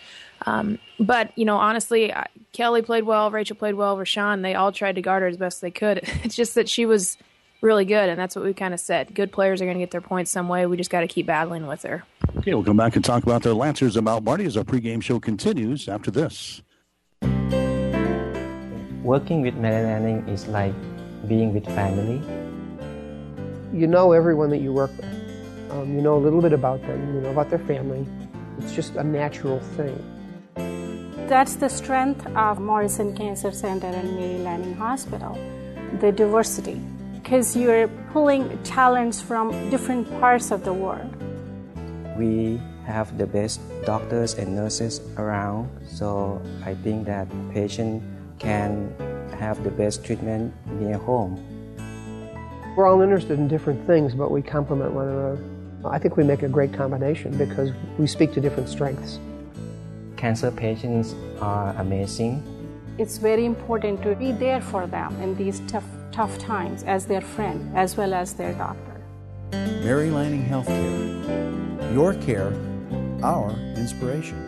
Um, 0.47 0.79
but 0.99 1.37
you 1.37 1.45
know, 1.45 1.57
honestly, 1.57 2.11
Kelly 2.51 2.81
played 2.81 3.03
well, 3.03 3.29
Rachel 3.29 3.57
played 3.57 3.75
well, 3.75 3.95
Rashawn. 3.95 4.41
They 4.41 4.55
all 4.55 4.71
tried 4.71 4.95
to 4.95 5.03
guard 5.03 5.21
her 5.21 5.27
as 5.27 5.37
best 5.37 5.61
they 5.61 5.69
could. 5.69 6.01
It's 6.23 6.35
just 6.35 6.55
that 6.55 6.67
she 6.67 6.87
was 6.87 7.15
really 7.61 7.85
good, 7.85 8.09
and 8.09 8.19
that's 8.19 8.35
what 8.35 8.45
we 8.45 8.53
kind 8.53 8.73
of 8.73 8.79
said. 8.79 9.13
Good 9.13 9.31
players 9.31 9.61
are 9.61 9.65
going 9.65 9.77
to 9.77 9.81
get 9.81 9.91
their 9.91 10.01
points 10.01 10.31
some 10.31 10.47
way. 10.47 10.65
We 10.65 10.77
just 10.77 10.89
got 10.89 11.01
to 11.01 11.07
keep 11.07 11.25
battling 11.25 11.67
with 11.67 11.83
her. 11.83 12.03
Okay, 12.37 12.53
we'll 12.53 12.63
come 12.63 12.77
back 12.77 12.95
and 12.95 13.03
talk 13.03 13.23
about 13.23 13.43
the 13.43 13.53
Lancers 13.53 13.95
and 13.95 14.05
Mount 14.05 14.23
Marty 14.23 14.45
as 14.45 14.57
our 14.57 14.63
pregame 14.63 15.01
show 15.01 15.19
continues 15.19 15.87
after 15.87 16.11
this. 16.11 16.61
Working 19.03 19.41
with 19.41 19.55
Mary 19.55 19.85
Lanning 19.85 20.27
is 20.27 20.47
like 20.47 20.73
being 21.27 21.53
with 21.53 21.65
family. 21.65 22.21
You 23.77 23.87
know 23.87 24.11
everyone 24.11 24.49
that 24.51 24.59
you 24.59 24.73
work 24.73 24.95
with. 24.97 25.71
Um, 25.71 25.95
you 25.95 26.01
know 26.01 26.15
a 26.15 26.19
little 26.19 26.41
bit 26.41 26.53
about 26.53 26.81
them. 26.81 27.15
You 27.15 27.21
know 27.21 27.31
about 27.31 27.49
their 27.49 27.59
family. 27.59 28.05
It's 28.59 28.73
just 28.73 28.95
a 28.95 29.03
natural 29.03 29.59
thing. 29.59 29.99
That's 31.27 31.55
the 31.55 31.69
strength 31.69 32.25
of 32.35 32.59
Morrison 32.59 33.15
Cancer 33.15 33.51
Center 33.51 33.87
and 33.87 34.15
Mary 34.15 34.37
Lanning 34.37 34.75
Hospital, 34.75 35.37
the 35.99 36.11
diversity 36.11 36.79
because 37.25 37.55
you're 37.55 37.87
pulling 38.13 38.55
talents 38.61 39.19
from 39.19 39.49
different 39.71 40.07
parts 40.19 40.51
of 40.51 40.63
the 40.63 40.71
world. 40.71 41.11
We 42.15 42.61
have 42.85 43.17
the 43.17 43.25
best 43.25 43.59
doctors 43.83 44.35
and 44.35 44.55
nurses 44.55 45.01
around, 45.17 45.67
so 45.87 46.39
I 46.63 46.75
think 46.75 47.07
that 47.07 47.27
patient 47.51 48.03
can 48.37 48.93
have 49.39 49.63
the 49.63 49.71
best 49.71 50.05
treatment 50.05 50.53
near 50.79 50.99
home. 50.99 51.41
We're 52.77 52.85
all 52.85 53.01
interested 53.01 53.39
in 53.39 53.47
different 53.47 53.83
things, 53.87 54.13
but 54.13 54.29
we 54.29 54.43
complement 54.43 54.93
one 54.93 55.07
another. 55.07 55.43
I 55.83 55.97
think 55.97 56.17
we 56.17 56.23
make 56.23 56.43
a 56.43 56.47
great 56.47 56.73
combination 56.73 57.35
because 57.39 57.71
we 57.97 58.05
speak 58.05 58.33
to 58.33 58.39
different 58.39 58.69
strengths. 58.69 59.17
Cancer 60.15 60.51
patients 60.51 61.15
are 61.41 61.73
amazing. 61.79 62.43
It's 62.99 63.17
very 63.17 63.45
important 63.45 64.03
to 64.03 64.13
be 64.15 64.31
there 64.31 64.61
for 64.61 64.85
them 64.85 65.19
in 65.23 65.35
these 65.35 65.59
tough 65.67 65.85
tough 66.15 66.37
times 66.37 66.83
as 66.83 67.05
their 67.05 67.19
friend 67.19 67.69
as 67.75 67.97
well 67.97 68.13
as 68.13 68.33
their 68.33 68.53
doctor. 68.53 69.03
Mary 69.51 70.09
Lanning 70.09 70.45
Healthcare. 70.45 71.93
Your 71.93 72.13
care, 72.13 72.53
our 73.21 73.51
inspiration. 73.75 74.41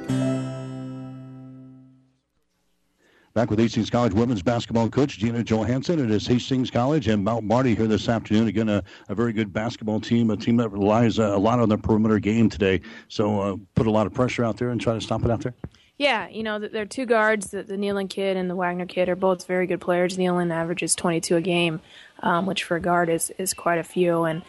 Back 3.33 3.51
with 3.51 3.59
Hastings 3.59 3.89
College 3.89 4.13
women's 4.13 4.41
basketball 4.41 4.89
coach 4.89 5.19
Gina 5.19 5.43
Johansson. 5.43 5.99
It 5.99 6.09
is 6.09 6.25
Hastings 6.25 6.71
College 6.71 7.09
and 7.09 7.23
Mount 7.23 7.43
Marty 7.43 7.75
here 7.75 7.85
this 7.85 8.07
afternoon. 8.07 8.47
Again, 8.47 8.69
a, 8.69 8.81
a 9.09 9.13
very 9.13 9.33
good 9.33 9.51
basketball 9.51 9.99
team, 9.99 10.31
a 10.31 10.37
team 10.37 10.55
that 10.57 10.69
relies 10.69 11.19
uh, 11.19 11.35
a 11.35 11.37
lot 11.37 11.59
on 11.59 11.69
the 11.69 11.77
perimeter 11.77 12.17
game 12.17 12.49
today. 12.49 12.81
So 13.09 13.41
uh, 13.41 13.55
put 13.75 13.87
a 13.87 13.91
lot 13.91 14.07
of 14.07 14.13
pressure 14.13 14.43
out 14.43 14.57
there 14.57 14.69
and 14.69 14.79
try 14.79 14.93
to 14.95 15.01
stop 15.01 15.23
it 15.23 15.29
out 15.29 15.41
there. 15.41 15.53
Yeah, 15.97 16.27
you 16.27 16.44
know, 16.44 16.59
there 16.59 16.83
are 16.83 16.85
two 16.85 17.07
guards. 17.07 17.49
The, 17.49 17.63
the 17.63 17.75
Nealon 17.75 18.07
kid 18.07 18.38
and 18.38 18.47
the 18.47 18.55
Wagner 18.55 18.85
kid 18.85 19.09
are 19.09 19.15
both 19.15 19.47
very 19.47 19.65
good 19.65 19.81
players. 19.81 20.15
Nealon 20.15 20.53
averages 20.53 20.94
22 20.94 21.38
a 21.38 21.41
game, 21.41 21.81
um, 22.21 22.45
which 22.45 22.63
for 22.63 22.77
a 22.77 22.79
guard 22.79 23.09
is, 23.09 23.31
is 23.39 23.55
quite 23.55 23.79
a 23.79 23.83
few. 23.83 24.23
And 24.23 24.44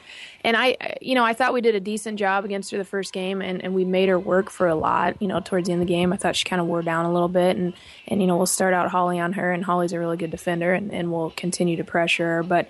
and 0.45 0.59
I, 0.59 0.77
you 1.01 1.15
know, 1.15 1.25
I 1.25 1.33
thought 1.33 1.55
we 1.55 1.63
did 1.63 1.75
a 1.75 1.81
decent 1.81 2.19
job 2.19 2.45
against 2.45 2.71
her 2.71 2.79
the 2.79 2.85
first 2.85 3.15
game, 3.15 3.41
and, 3.41 3.65
and 3.65 3.75
we 3.75 3.87
made 3.87 4.11
her 4.11 4.19
work 4.19 4.51
for 4.51 4.67
a 4.67 4.75
lot. 4.75 5.21
You 5.23 5.29
know, 5.29 5.41
towards 5.41 5.69
the 5.69 5.73
end 5.73 5.81
of 5.81 5.89
the 5.89 5.93
game, 5.93 6.13
I 6.13 6.19
thought 6.19 6.37
she 6.37 6.45
kind 6.45 6.61
of 6.61 6.69
wore 6.69 6.83
down 6.83 7.07
a 7.07 7.13
little 7.13 7.29
bit, 7.29 7.57
and 7.57 7.73
and 8.07 8.21
you 8.21 8.27
know, 8.27 8.37
we'll 8.37 8.47
start 8.47 8.75
out 8.75 8.91
Holly 8.91 9.19
on 9.19 9.33
her, 9.33 9.51
and 9.51 9.65
Holly's 9.65 9.93
a 9.95 9.99
really 9.99 10.19
good 10.19 10.31
defender, 10.31 10.75
and, 10.75 10.93
and 10.93 11.11
we'll 11.11 11.31
continue 11.31 11.79
to 11.79 11.85
pressure 11.85 12.27
her, 12.27 12.43
but 12.43 12.69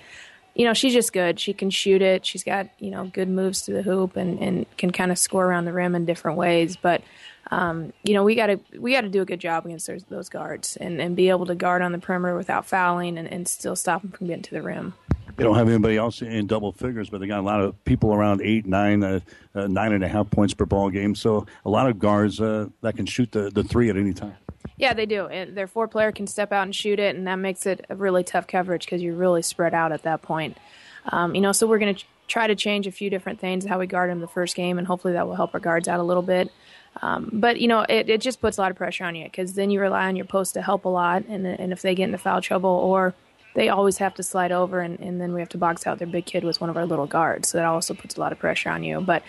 you 0.55 0.65
know, 0.65 0.75
she's 0.75 0.93
just 0.93 1.13
good. 1.13 1.39
She 1.39 1.53
can 1.53 1.71
shoot 1.71 2.03
it. 2.03 2.27
She's 2.27 2.43
got, 2.43 2.67
you 2.81 2.91
know, 2.91 3.05
good 3.05 3.29
moves 3.29 3.63
to 3.63 3.73
the 3.73 3.83
hoop 3.83 4.17
and, 4.17 4.41
and 4.41 4.67
can 4.77 4.91
kind 4.91 5.13
of 5.13 5.19
score 5.19 5.47
around 5.47 5.67
the 5.67 5.73
rim 5.73 5.95
in 5.95 6.05
different 6.05 6.37
ways. 6.37 6.75
But 6.77 7.03
um, 7.51 7.93
you 8.03 8.15
know, 8.15 8.25
we 8.25 8.35
got 8.35 8.47
to 8.49 8.61
we 8.79 8.93
got 8.93 9.03
to 9.03 9.09
do 9.09 9.23
a 9.23 9.25
good 9.25 9.41
job 9.41 9.65
against 9.65 9.87
those, 9.87 10.05
those, 10.05 10.29
guards 10.29 10.77
and, 10.77 11.01
and 11.01 11.17
be 11.17 11.31
able 11.31 11.47
to 11.47 11.55
guard 11.55 11.81
on 11.81 11.93
the 11.93 11.99
perimeter 11.99 12.37
without 12.37 12.67
fouling 12.67 13.17
and, 13.17 13.27
and 13.33 13.49
still 13.49 13.75
stop 13.75 14.03
them 14.03 14.11
from 14.11 14.27
getting 14.27 14.43
to 14.43 14.55
the 14.55 14.63
rim. 14.63 14.95
They 15.37 15.45
don't 15.45 15.55
have 15.55 15.69
anybody 15.69 15.97
else 15.97 16.21
in 16.21 16.49
double 16.49 16.73
figures, 16.73 17.11
but 17.11 17.21
they 17.21 17.29
got 17.29 17.39
a 17.39 17.43
lot 17.43 17.61
of 17.61 17.85
people 17.85 18.13
around 18.13 18.43
eight, 18.43 18.67
nine, 18.67 19.05
uh, 19.05 19.21
uh, 19.55 19.69
nine 19.69 19.93
and 19.93 20.03
a 20.03 20.09
half 20.09 20.29
points 20.31 20.53
per 20.53 20.67
ball 20.67 20.91
game. 20.91 21.15
So 21.15 21.47
a 21.65 21.71
lot 21.71 21.89
of 21.89 22.01
guards 22.01 22.41
uh, 22.41 22.67
that 22.81 22.97
can 22.97 23.07
shoot 23.07 23.31
the, 23.31 23.49
the 23.49 23.63
three 23.63 23.89
at 23.89 23.97
any 23.97 24.13
time. 24.13 24.37
Yeah, 24.77 24.95
they 24.95 25.07
do. 25.07 25.29
their 25.29 25.69
four 25.69 25.87
player 25.87 26.11
can 26.11 26.27
step 26.27 26.53
out 26.53 26.65
and 26.65 26.75
shoot 26.75 26.99
it, 26.99 27.15
and 27.15 27.27
that 27.29 27.37
makes 27.37 27.67
it 27.67 27.87
a 27.89 27.95
really 27.95 28.25
tough 28.25 28.47
coverage 28.47 28.85
because 28.85 29.01
you're 29.01 29.15
really 29.15 29.43
spread 29.43 29.75
out 29.75 29.93
at 29.93 30.03
that 30.03 30.23
point. 30.23 30.57
Um, 31.11 31.35
you 31.35 31.41
know, 31.41 31.53
so 31.53 31.67
we're 31.67 31.79
going 31.79 31.95
to 31.95 32.03
ch- 32.03 32.07
try 32.27 32.47
to 32.47 32.55
change 32.55 32.87
a 32.87 32.93
few 32.93 33.09
different 33.09 33.41
things 33.41 33.65
how 33.65 33.79
we 33.79 33.87
guard 33.87 34.11
them 34.11 34.21
the 34.21 34.29
first 34.29 34.55
game, 34.55 34.79
and 34.79 34.87
hopefully 34.87 35.15
that 35.15 35.27
will 35.27 35.37
help 35.37 35.55
our 35.55 35.61
guards 35.61 35.89
out 35.89 36.01
a 36.01 36.03
little 36.03 36.23
bit. 36.23 36.51
Um, 37.03 37.31
but 37.33 37.61
you 37.61 37.69
know, 37.69 37.85
it, 37.89 38.09
it 38.09 38.21
just 38.21 38.41
puts 38.41 38.59
a 38.59 38.61
lot 38.61 38.71
of 38.71 38.77
pressure 38.77 39.05
on 39.05 39.15
you 39.15 39.25
because 39.25 39.55
then 39.55 39.71
you 39.71 39.81
rely 39.81 40.09
on 40.09 40.17
your 40.17 40.25
post 40.25 40.55
to 40.55 40.63
help 40.63 40.85
a 40.85 40.89
lot, 40.89 41.25
and 41.29 41.47
and 41.47 41.73
if 41.73 41.83
they 41.83 41.95
get 41.95 42.05
into 42.05 42.19
foul 42.19 42.41
trouble 42.41 42.71
or 42.71 43.15
they 43.55 43.69
always 43.69 43.99
have 43.99 44.15
to 44.15 44.23
slide 44.23 44.53
over, 44.53 44.81
and, 44.81 45.01
and 45.01 45.21
then 45.21 45.33
we 45.33 45.41
have 45.41 45.49
to 45.51 45.59
box 45.59 45.87
out 45.87 45.99
their 45.99 46.07
big 46.07 46.27
kid 46.27 46.45
with 46.45 46.61
one 46.61 46.71
of 46.71 46.77
our 46.77 46.87
little 46.87 47.07
guards, 47.07 47.49
so 47.49 47.59
that 47.59 47.65
also 47.65 47.95
puts 47.95 48.17
a 48.17 48.21
lot 48.21 48.33
of 48.33 48.39
pressure 48.39 48.71
on 48.71 48.85
you. 48.85 49.01
But 49.01 49.23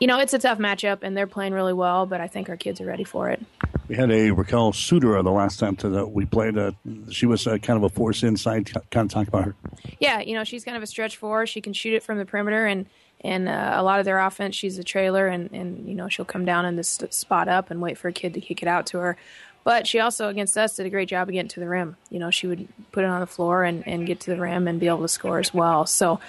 you 0.00 0.06
know, 0.06 0.18
it's 0.18 0.34
a 0.34 0.38
tough 0.38 0.58
matchup, 0.58 0.98
and 1.02 1.16
they're 1.16 1.26
playing 1.26 1.52
really 1.52 1.72
well, 1.72 2.06
but 2.06 2.20
I 2.20 2.26
think 2.26 2.48
our 2.48 2.56
kids 2.56 2.80
are 2.80 2.86
ready 2.86 3.04
for 3.04 3.30
it. 3.30 3.40
We 3.88 3.96
had 3.96 4.10
a 4.10 4.30
Raquel 4.30 4.72
Suter 4.72 5.22
the 5.22 5.30
last 5.30 5.60
time 5.60 5.76
the, 5.76 6.06
we 6.06 6.24
played. 6.24 6.58
Uh, 6.58 6.72
she 7.10 7.26
was 7.26 7.46
uh, 7.46 7.58
kind 7.58 7.76
of 7.76 7.84
a 7.84 7.88
force 7.88 8.22
inside. 8.22 8.72
Kind 8.90 9.06
of 9.06 9.08
talk 9.10 9.28
about 9.28 9.44
her. 9.44 9.54
Yeah, 10.00 10.20
you 10.20 10.34
know, 10.34 10.42
she's 10.42 10.64
kind 10.64 10.76
of 10.76 10.82
a 10.82 10.86
stretch 10.86 11.16
four. 11.16 11.46
She 11.46 11.60
can 11.60 11.72
shoot 11.72 11.94
it 11.94 12.02
from 12.02 12.18
the 12.18 12.24
perimeter, 12.24 12.66
and 12.66 12.86
and 13.24 13.48
uh, 13.48 13.72
a 13.74 13.82
lot 13.82 13.98
of 13.98 14.04
their 14.04 14.20
offense, 14.20 14.54
she's 14.54 14.78
a 14.78 14.84
trailer, 14.84 15.26
and, 15.26 15.50
and 15.52 15.88
you 15.88 15.94
know 15.94 16.08
she'll 16.08 16.26
come 16.26 16.44
down 16.44 16.66
in 16.66 16.76
this 16.76 17.00
spot 17.10 17.48
up 17.48 17.70
and 17.70 17.80
wait 17.80 17.96
for 17.96 18.08
a 18.08 18.12
kid 18.12 18.34
to 18.34 18.40
kick 18.40 18.62
it 18.62 18.68
out 18.68 18.86
to 18.88 18.98
her. 18.98 19.16
But 19.64 19.86
she 19.86 19.98
also 19.98 20.28
against 20.28 20.58
us 20.58 20.76
did 20.76 20.84
a 20.84 20.90
great 20.90 21.08
job 21.08 21.26
of 21.28 21.32
getting 21.32 21.48
to 21.48 21.60
the 21.60 21.68
rim. 21.68 21.96
You 22.10 22.18
know, 22.18 22.30
she 22.30 22.46
would 22.46 22.68
put 22.92 23.02
it 23.02 23.06
on 23.06 23.20
the 23.20 23.26
floor 23.26 23.64
and, 23.64 23.82
and 23.88 24.06
get 24.06 24.20
to 24.20 24.30
the 24.30 24.38
rim 24.38 24.68
and 24.68 24.78
be 24.78 24.88
able 24.88 25.00
to 25.00 25.08
score 25.08 25.38
as 25.38 25.54
well. 25.54 25.86
So 25.86 26.20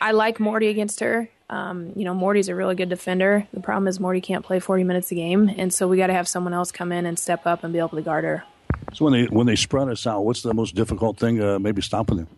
I 0.00 0.12
like 0.12 0.38
Morty 0.38 0.68
against 0.68 1.00
her. 1.00 1.28
Um, 1.50 1.92
you 1.96 2.04
know, 2.04 2.14
Morty's 2.14 2.48
a 2.48 2.54
really 2.54 2.76
good 2.76 2.88
defender. 2.88 3.48
The 3.52 3.60
problem 3.60 3.88
is 3.88 3.98
Morty 3.98 4.20
can't 4.20 4.44
play 4.44 4.60
40 4.60 4.84
minutes 4.84 5.10
a 5.10 5.16
game, 5.16 5.50
and 5.58 5.74
so 5.74 5.88
we 5.88 5.96
got 5.96 6.06
to 6.06 6.14
have 6.14 6.28
someone 6.28 6.54
else 6.54 6.70
come 6.70 6.92
in 6.92 7.06
and 7.06 7.18
step 7.18 7.44
up 7.44 7.64
and 7.64 7.72
be 7.72 7.80
able 7.80 7.90
to 7.90 8.02
guard 8.02 8.22
her. 8.22 8.44
So 8.92 9.04
when 9.04 9.12
they 9.14 9.24
when 9.24 9.46
they 9.46 9.56
spread 9.56 9.88
us 9.88 10.06
out, 10.06 10.24
what's 10.24 10.42
the 10.42 10.54
most 10.54 10.74
difficult 10.74 11.18
thing? 11.18 11.42
Uh, 11.42 11.58
maybe 11.58 11.82
stopping 11.82 12.18
them 12.18 12.28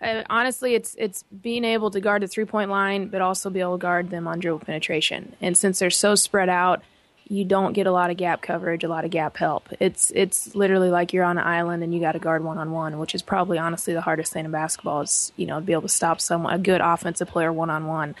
Honestly, 0.00 0.74
it's 0.74 0.94
it's 0.98 1.24
being 1.24 1.64
able 1.64 1.90
to 1.90 2.00
guard 2.00 2.22
the 2.22 2.28
three 2.28 2.44
point 2.44 2.70
line, 2.70 3.08
but 3.08 3.20
also 3.20 3.50
be 3.50 3.60
able 3.60 3.78
to 3.78 3.82
guard 3.82 4.10
them 4.10 4.28
on 4.28 4.38
dribble 4.38 4.60
penetration. 4.60 5.34
And 5.40 5.56
since 5.56 5.80
they're 5.80 5.90
so 5.90 6.14
spread 6.14 6.48
out, 6.48 6.82
you 7.26 7.44
don't 7.44 7.72
get 7.72 7.86
a 7.86 7.92
lot 7.92 8.10
of 8.10 8.16
gap 8.16 8.40
coverage, 8.40 8.84
a 8.84 8.88
lot 8.88 9.04
of 9.04 9.10
gap 9.10 9.36
help. 9.36 9.68
It's 9.80 10.12
it's 10.14 10.54
literally 10.54 10.88
like 10.88 11.12
you're 11.12 11.24
on 11.24 11.36
an 11.36 11.44
island 11.44 11.82
and 11.82 11.92
you 11.92 12.00
got 12.00 12.12
to 12.12 12.18
guard 12.18 12.44
one 12.44 12.58
on 12.58 12.70
one, 12.70 12.98
which 12.98 13.14
is 13.14 13.22
probably 13.22 13.58
honestly 13.58 13.92
the 13.92 14.00
hardest 14.00 14.32
thing 14.32 14.44
in 14.44 14.50
basketball 14.50 15.02
is 15.02 15.32
you 15.36 15.46
know 15.46 15.58
to 15.58 15.66
be 15.66 15.72
able 15.72 15.82
to 15.82 15.88
stop 15.88 16.20
someone 16.20 16.54
a 16.54 16.58
good 16.58 16.80
offensive 16.80 17.28
player 17.28 17.52
one 17.52 17.70
on 17.70 17.86
one. 17.86 18.14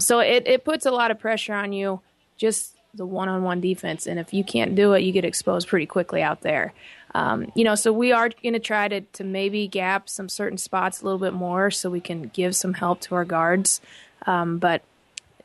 So 0.00 0.20
it 0.20 0.46
it 0.46 0.64
puts 0.64 0.86
a 0.86 0.90
lot 0.90 1.10
of 1.10 1.18
pressure 1.18 1.54
on 1.54 1.72
you, 1.72 2.00
just 2.36 2.76
the 2.94 3.06
one 3.06 3.28
on 3.28 3.42
one 3.42 3.60
defense, 3.60 4.06
and 4.06 4.18
if 4.18 4.34
you 4.34 4.44
can't 4.44 4.74
do 4.74 4.92
it, 4.92 5.02
you 5.02 5.12
get 5.12 5.24
exposed 5.24 5.68
pretty 5.68 5.86
quickly 5.86 6.22
out 6.22 6.42
there. 6.42 6.72
Um, 7.14 7.50
you 7.54 7.64
know, 7.64 7.74
so 7.74 7.92
we 7.92 8.12
are 8.12 8.28
going 8.28 8.52
to 8.52 8.60
try 8.60 8.88
to 8.88 9.00
to 9.00 9.24
maybe 9.24 9.66
gap 9.66 10.08
some 10.08 10.28
certain 10.28 10.58
spots 10.58 11.00
a 11.00 11.04
little 11.04 11.18
bit 11.18 11.32
more, 11.32 11.70
so 11.70 11.90
we 11.90 12.00
can 12.00 12.28
give 12.28 12.54
some 12.54 12.74
help 12.74 13.00
to 13.02 13.14
our 13.14 13.24
guards. 13.24 13.80
Um, 14.26 14.58
but 14.58 14.82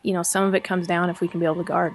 you 0.03 0.13
know, 0.13 0.23
some 0.23 0.43
of 0.43 0.53
it 0.53 0.63
comes 0.63 0.85
down 0.87 1.09
if 1.09 1.21
we 1.21 1.27
can 1.27 1.39
be 1.39 1.45
able 1.45 1.55
to 1.55 1.63
guard. 1.63 1.93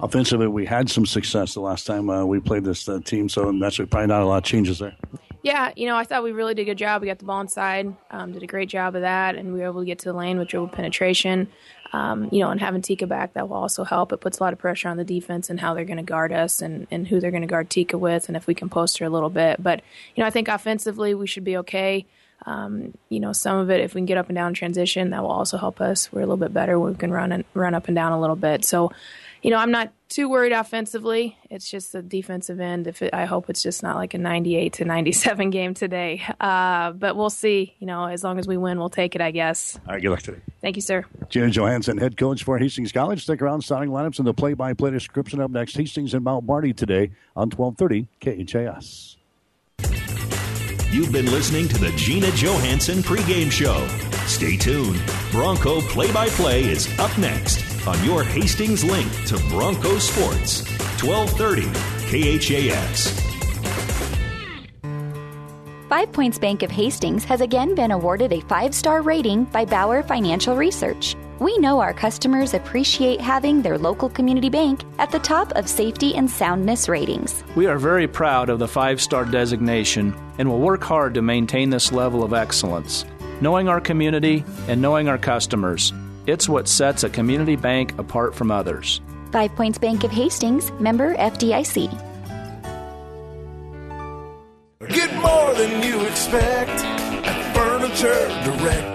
Offensively, 0.00 0.46
we 0.46 0.66
had 0.66 0.90
some 0.90 1.06
success 1.06 1.54
the 1.54 1.60
last 1.60 1.86
time 1.86 2.08
uh, 2.08 2.24
we 2.24 2.40
played 2.40 2.64
this 2.64 2.88
uh, 2.88 3.00
team, 3.04 3.28
so 3.28 3.52
that's 3.58 3.76
probably 3.76 4.06
not 4.06 4.22
a 4.22 4.26
lot 4.26 4.38
of 4.38 4.44
changes 4.44 4.78
there. 4.78 4.96
Yeah, 5.42 5.72
you 5.74 5.86
know, 5.86 5.96
I 5.96 6.04
thought 6.04 6.22
we 6.22 6.32
really 6.32 6.54
did 6.54 6.62
a 6.62 6.64
good 6.66 6.78
job. 6.78 7.00
We 7.00 7.08
got 7.08 7.18
the 7.18 7.24
ball 7.24 7.40
inside, 7.40 7.94
um, 8.10 8.32
did 8.32 8.42
a 8.42 8.46
great 8.46 8.68
job 8.68 8.94
of 8.94 9.02
that, 9.02 9.36
and 9.36 9.54
we 9.54 9.60
were 9.60 9.66
able 9.66 9.80
to 9.80 9.86
get 9.86 9.98
to 10.00 10.04
the 10.06 10.12
lane 10.12 10.38
with 10.38 10.48
dribble 10.48 10.68
penetration. 10.68 11.48
Um, 11.92 12.28
you 12.30 12.38
know, 12.38 12.50
and 12.50 12.60
having 12.60 12.82
Tika 12.82 13.06
back, 13.06 13.32
that 13.32 13.48
will 13.48 13.56
also 13.56 13.82
help. 13.82 14.12
It 14.12 14.20
puts 14.20 14.38
a 14.38 14.42
lot 14.42 14.52
of 14.52 14.58
pressure 14.60 14.88
on 14.88 14.96
the 14.96 15.04
defense 15.04 15.50
and 15.50 15.58
how 15.58 15.74
they're 15.74 15.84
going 15.84 15.96
to 15.96 16.02
guard 16.04 16.32
us 16.32 16.62
and, 16.62 16.86
and 16.90 17.08
who 17.08 17.18
they're 17.18 17.32
going 17.32 17.42
to 17.42 17.48
guard 17.48 17.68
Tika 17.68 17.98
with, 17.98 18.28
and 18.28 18.36
if 18.36 18.46
we 18.46 18.54
can 18.54 18.68
post 18.68 18.98
her 18.98 19.06
a 19.06 19.10
little 19.10 19.30
bit. 19.30 19.60
But, 19.62 19.82
you 20.14 20.22
know, 20.22 20.26
I 20.26 20.30
think 20.30 20.48
offensively 20.48 21.14
we 21.14 21.26
should 21.26 21.44
be 21.44 21.56
okay. 21.58 22.06
Um, 22.46 22.94
you 23.08 23.20
know, 23.20 23.32
some 23.32 23.58
of 23.58 23.70
it, 23.70 23.80
if 23.80 23.94
we 23.94 23.98
can 23.98 24.06
get 24.06 24.18
up 24.18 24.28
and 24.28 24.36
down 24.36 24.54
transition, 24.54 25.10
that 25.10 25.22
will 25.22 25.30
also 25.30 25.58
help 25.58 25.80
us. 25.80 26.12
We're 26.12 26.20
a 26.20 26.26
little 26.26 26.36
bit 26.36 26.54
better. 26.54 26.78
We 26.78 26.94
can 26.94 27.10
run 27.10 27.32
and 27.32 27.44
run 27.54 27.74
up 27.74 27.88
and 27.88 27.94
down 27.94 28.12
a 28.12 28.20
little 28.20 28.36
bit. 28.36 28.64
So, 28.64 28.92
you 29.42 29.50
know, 29.50 29.56
I'm 29.56 29.70
not 29.70 29.92
too 30.08 30.28
worried 30.28 30.52
offensively. 30.52 31.38
It's 31.48 31.70
just 31.70 31.92
the 31.92 32.02
defensive 32.02 32.60
end. 32.60 32.86
If 32.86 33.00
it, 33.00 33.14
I 33.14 33.24
hope 33.24 33.48
it's 33.48 33.62
just 33.62 33.82
not 33.82 33.96
like 33.96 34.12
a 34.12 34.18
98 34.18 34.72
to 34.74 34.84
97 34.84 35.50
game 35.50 35.72
today. 35.74 36.22
Uh, 36.40 36.92
but 36.92 37.16
we'll 37.16 37.30
see. 37.30 37.74
You 37.78 37.86
know, 37.86 38.04
as 38.06 38.22
long 38.22 38.38
as 38.38 38.46
we 38.46 38.56
win, 38.56 38.78
we'll 38.78 38.90
take 38.90 39.14
it. 39.14 39.20
I 39.20 39.30
guess. 39.30 39.78
All 39.86 39.94
right. 39.94 40.02
Good 40.02 40.10
luck 40.10 40.22
today. 40.22 40.40
Thank 40.60 40.76
you, 40.76 40.82
sir. 40.82 41.04
Gina 41.28 41.50
Johansson, 41.50 41.96
head 41.98 42.16
coach 42.16 42.44
for 42.44 42.58
Hastings 42.58 42.92
College. 42.92 43.22
Stick 43.22 43.40
around. 43.40 43.62
Starting 43.62 43.90
lineups 43.90 44.18
and 44.18 44.26
the 44.26 44.34
play-by-play 44.34 44.90
description 44.90 45.40
up 45.40 45.50
next. 45.50 45.76
Hastings 45.76 46.14
and 46.14 46.24
Mount 46.24 46.44
Marty 46.44 46.72
today 46.72 47.10
on 47.36 47.50
1230 47.50 48.08
KHAS. 48.20 49.16
You've 50.90 51.12
been 51.12 51.26
listening 51.26 51.68
to 51.68 51.78
the 51.78 51.90
Gina 51.92 52.30
Johansson 52.32 52.98
pregame 52.98 53.50
show. 53.50 53.86
Stay 54.26 54.56
tuned. 54.56 55.00
Bronco 55.30 55.80
play 55.82 56.10
by 56.12 56.28
play 56.30 56.64
is 56.64 56.88
up 56.98 57.16
next 57.16 57.69
on 57.86 58.02
your 58.04 58.22
Hastings 58.22 58.84
link 58.84 59.10
to 59.26 59.36
Bronco 59.48 59.98
Sports, 59.98 60.64
1230 61.02 61.66
KHAS. 62.10 63.30
Five 65.88 66.12
Points 66.12 66.38
Bank 66.38 66.62
of 66.62 66.70
Hastings 66.70 67.24
has 67.24 67.40
again 67.40 67.74
been 67.74 67.90
awarded 67.90 68.32
a 68.32 68.40
five 68.42 68.74
star 68.74 69.02
rating 69.02 69.44
by 69.46 69.64
Bauer 69.64 70.04
Financial 70.04 70.54
Research. 70.54 71.16
We 71.40 71.58
know 71.58 71.80
our 71.80 71.92
customers 71.92 72.54
appreciate 72.54 73.20
having 73.20 73.62
their 73.62 73.76
local 73.76 74.08
community 74.08 74.50
bank 74.50 74.84
at 74.98 75.10
the 75.10 75.18
top 75.18 75.50
of 75.52 75.68
safety 75.68 76.14
and 76.14 76.30
soundness 76.30 76.88
ratings. 76.88 77.42
We 77.56 77.66
are 77.66 77.78
very 77.78 78.06
proud 78.06 78.50
of 78.50 78.60
the 78.60 78.68
five 78.68 79.00
star 79.00 79.24
designation 79.24 80.14
and 80.38 80.48
will 80.48 80.60
work 80.60 80.84
hard 80.84 81.14
to 81.14 81.22
maintain 81.22 81.70
this 81.70 81.90
level 81.90 82.22
of 82.22 82.34
excellence. 82.34 83.04
Knowing 83.40 83.68
our 83.68 83.80
community 83.80 84.44
and 84.68 84.80
knowing 84.80 85.08
our 85.08 85.18
customers, 85.18 85.92
it's 86.26 86.48
what 86.48 86.68
sets 86.68 87.04
a 87.04 87.10
community 87.10 87.56
bank 87.56 87.98
apart 87.98 88.34
from 88.34 88.50
others. 88.50 89.00
Five 89.32 89.54
Points 89.54 89.78
Bank 89.78 90.04
of 90.04 90.10
Hastings, 90.10 90.72
member 90.80 91.14
FDIC. 91.14 91.90
Get 94.88 95.14
more 95.22 95.54
than 95.54 95.82
you 95.82 96.04
expect 96.06 96.70
at 97.24 97.54
Furniture 97.54 98.28
Direct. 98.44 98.89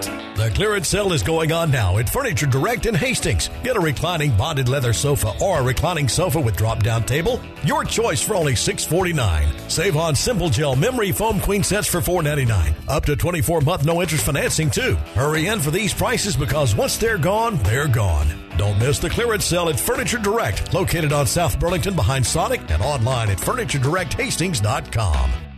Clearance 0.56 0.88
sale 0.88 1.12
is 1.12 1.22
going 1.22 1.52
on 1.52 1.70
now 1.70 1.98
at 1.98 2.08
Furniture 2.08 2.46
Direct 2.46 2.86
in 2.86 2.94
Hastings. 2.94 3.50
Get 3.62 3.76
a 3.76 3.80
reclining 3.80 4.34
bonded 4.38 4.70
leather 4.70 4.94
sofa 4.94 5.34
or 5.38 5.58
a 5.58 5.62
reclining 5.62 6.08
sofa 6.08 6.40
with 6.40 6.56
drop 6.56 6.82
down 6.82 7.04
table. 7.04 7.42
Your 7.62 7.84
choice 7.84 8.22
for 8.22 8.36
only 8.36 8.56
649. 8.56 9.68
Save 9.68 9.98
on 9.98 10.14
Simple 10.14 10.48
Gel 10.48 10.74
memory 10.74 11.12
foam 11.12 11.40
queen 11.40 11.62
sets 11.62 11.86
for 11.86 12.00
499. 12.00 12.74
Up 12.88 13.04
to 13.04 13.16
24 13.16 13.60
month 13.60 13.84
no 13.84 14.00
interest 14.00 14.24
financing 14.24 14.70
too. 14.70 14.94
Hurry 15.14 15.48
in 15.48 15.60
for 15.60 15.70
these 15.70 15.92
prices 15.92 16.38
because 16.38 16.74
once 16.74 16.96
they're 16.96 17.18
gone, 17.18 17.58
they're 17.58 17.86
gone. 17.86 18.26
Don't 18.56 18.78
miss 18.78 18.98
the 18.98 19.10
clearance 19.10 19.44
sale 19.44 19.68
at 19.68 19.78
Furniture 19.78 20.16
Direct, 20.16 20.72
located 20.72 21.12
on 21.12 21.26
South 21.26 21.60
Burlington 21.60 21.94
behind 21.94 22.24
Sonic 22.24 22.62
and 22.70 22.80
online 22.80 23.28
at 23.28 23.36
FurnitureDirectHastings.com. 23.36 25.55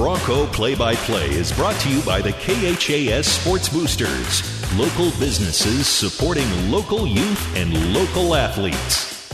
Bronco 0.00 0.46
Play 0.46 0.74
by 0.74 0.94
Play 0.94 1.28
is 1.28 1.52
brought 1.52 1.78
to 1.80 1.90
you 1.90 2.00
by 2.04 2.22
the 2.22 2.32
KHAS 2.32 3.26
Sports 3.26 3.68
Boosters, 3.68 4.42
local 4.78 5.10
businesses 5.20 5.86
supporting 5.86 6.70
local 6.70 7.06
youth 7.06 7.54
and 7.54 7.92
local 7.92 8.34
athletes. 8.34 9.28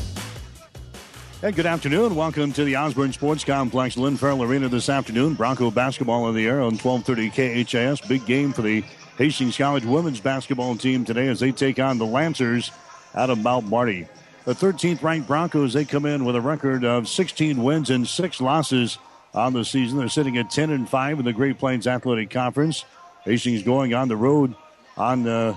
Hey, 1.40 1.52
good 1.52 1.66
afternoon. 1.66 2.16
Welcome 2.16 2.52
to 2.54 2.64
the 2.64 2.74
Osborne 2.74 3.12
Sports 3.12 3.44
Complex, 3.44 3.96
Lynn 3.96 4.16
Farrell 4.16 4.42
Arena 4.42 4.68
this 4.68 4.88
afternoon. 4.88 5.34
Bronco 5.34 5.70
basketball 5.70 6.28
in 6.30 6.34
the 6.34 6.48
air 6.48 6.60
on 6.60 6.76
1230 6.76 7.62
KHAS. 7.62 8.00
Big 8.00 8.26
game 8.26 8.52
for 8.52 8.62
the 8.62 8.82
Hastings 9.18 9.56
College 9.56 9.84
women's 9.84 10.18
basketball 10.18 10.74
team 10.74 11.04
today 11.04 11.28
as 11.28 11.38
they 11.38 11.52
take 11.52 11.78
on 11.78 11.98
the 11.98 12.06
Lancers 12.06 12.72
out 13.14 13.30
of 13.30 13.38
Mount 13.38 13.68
Marty. 13.68 14.08
The 14.46 14.52
13th 14.52 15.00
ranked 15.00 15.28
Broncos, 15.28 15.74
they 15.74 15.84
come 15.84 16.06
in 16.06 16.24
with 16.24 16.34
a 16.34 16.40
record 16.40 16.84
of 16.84 17.06
16 17.06 17.62
wins 17.62 17.88
and 17.88 18.06
six 18.08 18.40
losses 18.40 18.98
on 19.36 19.52
the 19.52 19.64
season. 19.64 19.98
They're 19.98 20.08
sitting 20.08 20.38
at 20.38 20.50
10 20.50 20.70
and 20.70 20.88
5 20.88 21.18
in 21.20 21.24
the 21.24 21.32
Great 21.32 21.58
Plains 21.58 21.86
Athletic 21.86 22.30
Conference. 22.30 22.84
Hastings 23.24 23.62
going 23.62 23.92
on 23.94 24.08
the 24.08 24.16
road 24.16 24.54
on 24.96 25.28
uh, 25.28 25.54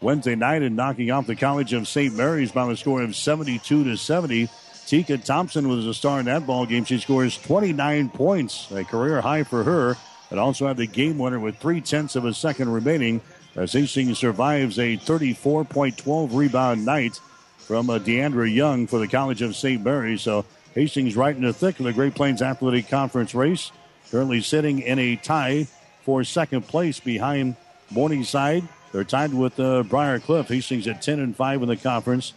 Wednesday 0.00 0.36
night 0.36 0.62
and 0.62 0.76
knocking 0.76 1.10
off 1.10 1.26
the 1.26 1.36
College 1.36 1.72
of 1.72 1.88
St. 1.88 2.14
Mary's 2.14 2.52
by 2.52 2.66
the 2.66 2.76
score 2.76 3.02
of 3.02 3.16
72 3.16 3.84
to 3.84 3.96
70. 3.96 4.48
Tika 4.86 5.18
Thompson 5.18 5.68
was 5.68 5.86
a 5.86 5.92
star 5.92 6.20
in 6.20 6.26
that 6.26 6.46
ball 6.46 6.64
game. 6.64 6.84
She 6.84 6.98
scores 6.98 7.36
29 7.36 8.10
points, 8.10 8.70
a 8.70 8.84
career 8.84 9.20
high 9.20 9.42
for 9.42 9.64
her, 9.64 9.96
and 10.30 10.38
also 10.38 10.66
had 10.66 10.76
the 10.76 10.86
game 10.86 11.18
winner 11.18 11.40
with 11.40 11.58
three 11.58 11.80
tenths 11.80 12.16
of 12.16 12.24
a 12.24 12.32
second 12.32 12.70
remaining 12.70 13.20
as 13.56 13.72
Hastings 13.72 14.18
survives 14.18 14.78
a 14.78 14.96
34.12 14.96 16.34
rebound 16.34 16.86
night 16.86 17.20
from 17.58 17.90
uh, 17.90 17.98
Deandra 17.98 18.52
Young 18.52 18.86
for 18.86 18.98
the 18.98 19.08
College 19.08 19.42
of 19.42 19.56
St. 19.56 19.82
Mary's. 19.82 20.22
So 20.22 20.46
Hastings 20.74 21.16
right 21.16 21.34
in 21.34 21.42
the 21.42 21.52
thick 21.52 21.78
of 21.78 21.84
the 21.84 21.92
Great 21.92 22.14
Plains 22.14 22.42
Athletic 22.42 22.88
Conference 22.88 23.34
race. 23.34 23.72
Currently 24.10 24.40
sitting 24.40 24.80
in 24.80 24.98
a 24.98 25.16
tie 25.16 25.66
for 26.02 26.24
second 26.24 26.62
place 26.62 27.00
behind 27.00 27.56
Morningside. 27.90 28.66
They're 28.92 29.04
tied 29.04 29.34
with 29.34 29.58
uh, 29.60 29.82
Briar 29.82 30.18
Cliff. 30.18 30.48
Hastings 30.48 30.86
at 30.86 31.02
10 31.02 31.20
and 31.20 31.36
5 31.36 31.62
in 31.62 31.68
the 31.68 31.76
conference. 31.76 32.32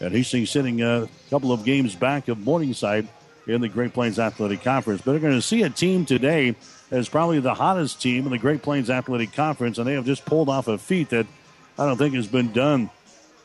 And 0.00 0.14
Hastings 0.14 0.50
sitting 0.50 0.82
a 0.82 1.08
couple 1.30 1.52
of 1.52 1.64
games 1.64 1.94
back 1.94 2.28
of 2.28 2.38
Morningside 2.38 3.08
in 3.46 3.60
the 3.60 3.68
Great 3.68 3.92
Plains 3.92 4.18
Athletic 4.18 4.62
Conference. 4.62 5.02
But 5.02 5.12
they're 5.12 5.20
going 5.20 5.34
to 5.34 5.42
see 5.42 5.62
a 5.62 5.70
team 5.70 6.04
today 6.04 6.54
as 6.90 7.08
probably 7.08 7.40
the 7.40 7.54
hottest 7.54 8.00
team 8.00 8.24
in 8.24 8.30
the 8.30 8.38
Great 8.38 8.62
Plains 8.62 8.90
Athletic 8.90 9.32
Conference. 9.32 9.78
And 9.78 9.86
they 9.86 9.94
have 9.94 10.06
just 10.06 10.24
pulled 10.24 10.48
off 10.48 10.68
a 10.68 10.78
feat 10.78 11.10
that 11.10 11.26
I 11.78 11.86
don't 11.86 11.96
think 11.96 12.14
has 12.14 12.26
been 12.26 12.52
done 12.52 12.90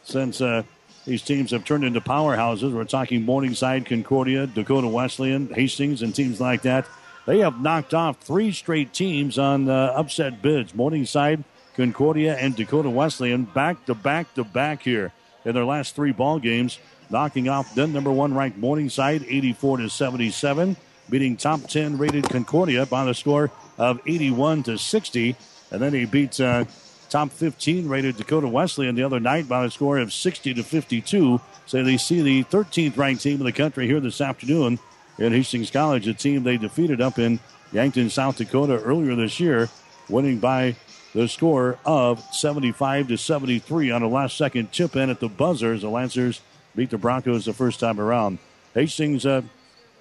since 0.04 0.42
uh, 0.42 0.64
these 1.06 1.22
teams 1.22 1.52
have 1.52 1.66
turned 1.66 1.84
into 1.84 2.00
powerhouses. 2.00 2.74
We're 2.74 2.86
talking 2.86 3.24
Morningside, 3.24 3.86
Concordia, 3.86 4.48
Dakota 4.48 4.88
Wesleyan, 4.88 5.54
Hastings, 5.54 6.02
and 6.02 6.16
teams 6.16 6.40
like 6.40 6.62
that. 6.62 6.88
They 7.26 7.40
have 7.40 7.62
knocked 7.62 7.94
off 7.94 8.18
three 8.18 8.52
straight 8.52 8.94
teams 8.94 9.38
on 9.38 9.70
uh, 9.70 9.94
upset 9.96 10.42
bids. 10.42 10.74
Morningside, 10.74 11.44
Concordia, 11.76 12.36
and 12.36 12.56
Dakota 12.56 12.90
Wesleyan 12.90 13.44
back 13.44 13.86
to 13.86 13.96
back 13.96 14.34
to 14.36 14.44
back 14.44 14.84
here 14.84 15.12
in 15.46 15.54
their 15.54 15.66
last 15.66 15.96
three 15.96 16.12
ball 16.12 16.40
games, 16.40 16.80
knocking 17.10 17.50
off 17.50 17.76
then 17.76 17.92
number 17.92 18.12
one 18.12 18.34
ranked 18.34 18.58
Morningside 18.58 19.24
84 19.24 19.78
to 19.78 19.90
77, 19.90 20.78
beating 21.10 21.36
top 21.36 21.62
10 21.68 21.98
rated 21.98 22.30
Concordia 22.30 22.86
by 22.86 23.04
the 23.04 23.14
score 23.14 23.52
of 23.78 24.00
81 24.06 24.64
to 24.64 24.78
60, 24.78 25.36
and 25.72 25.82
then 25.82 25.94
he 25.94 26.06
beats 26.06 26.40
uh, 26.40 26.66
top 27.14 27.32
15 27.32 27.88
rated 27.88 28.18
Dakota 28.18 28.48
Wesleyan 28.48 28.96
the 28.96 29.04
other 29.04 29.20
night 29.20 29.48
by 29.48 29.66
a 29.66 29.70
score 29.70 30.00
of 30.00 30.12
60 30.12 30.56
to 30.56 30.64
52. 30.64 31.40
So 31.68 31.84
they 31.84 31.96
see 31.96 32.24
the 32.24 32.44
13th 32.46 32.98
ranked 32.98 33.22
team 33.22 33.38
in 33.38 33.46
the 33.46 33.52
country 33.52 33.86
here 33.86 34.00
this 34.00 34.20
afternoon 34.20 34.80
in 35.20 35.32
Hastings 35.32 35.70
College, 35.70 36.08
a 36.08 36.16
team 36.16 36.42
they 36.42 36.58
defeated 36.58 37.02
up 37.02 37.20
in 37.20 37.40
Yankton, 37.72 38.10
South 38.10 38.38
Dakota 38.38 38.82
earlier 38.82 39.14
this 39.14 39.40
year, 39.40 39.70
winning 40.10 40.40
by 40.40 40.76
the 41.14 41.28
score 41.28 41.78
of 41.86 42.20
75 42.34 43.10
to 43.10 43.18
73 43.18 43.92
on 43.92 44.02
a 44.02 44.08
last 44.08 44.36
second 44.36 44.72
chip 44.72 44.96
in 44.96 45.12
at 45.12 45.20
the 45.20 45.30
buzzer 45.30 45.74
as 45.74 45.82
the 45.82 45.90
Lancers 45.90 46.42
beat 46.76 46.90
the 46.90 46.98
Broncos 46.98 47.46
the 47.46 47.54
first 47.54 47.80
time 47.80 48.00
around. 48.00 48.40
Hastings 48.74 49.24
uh, 49.24 49.44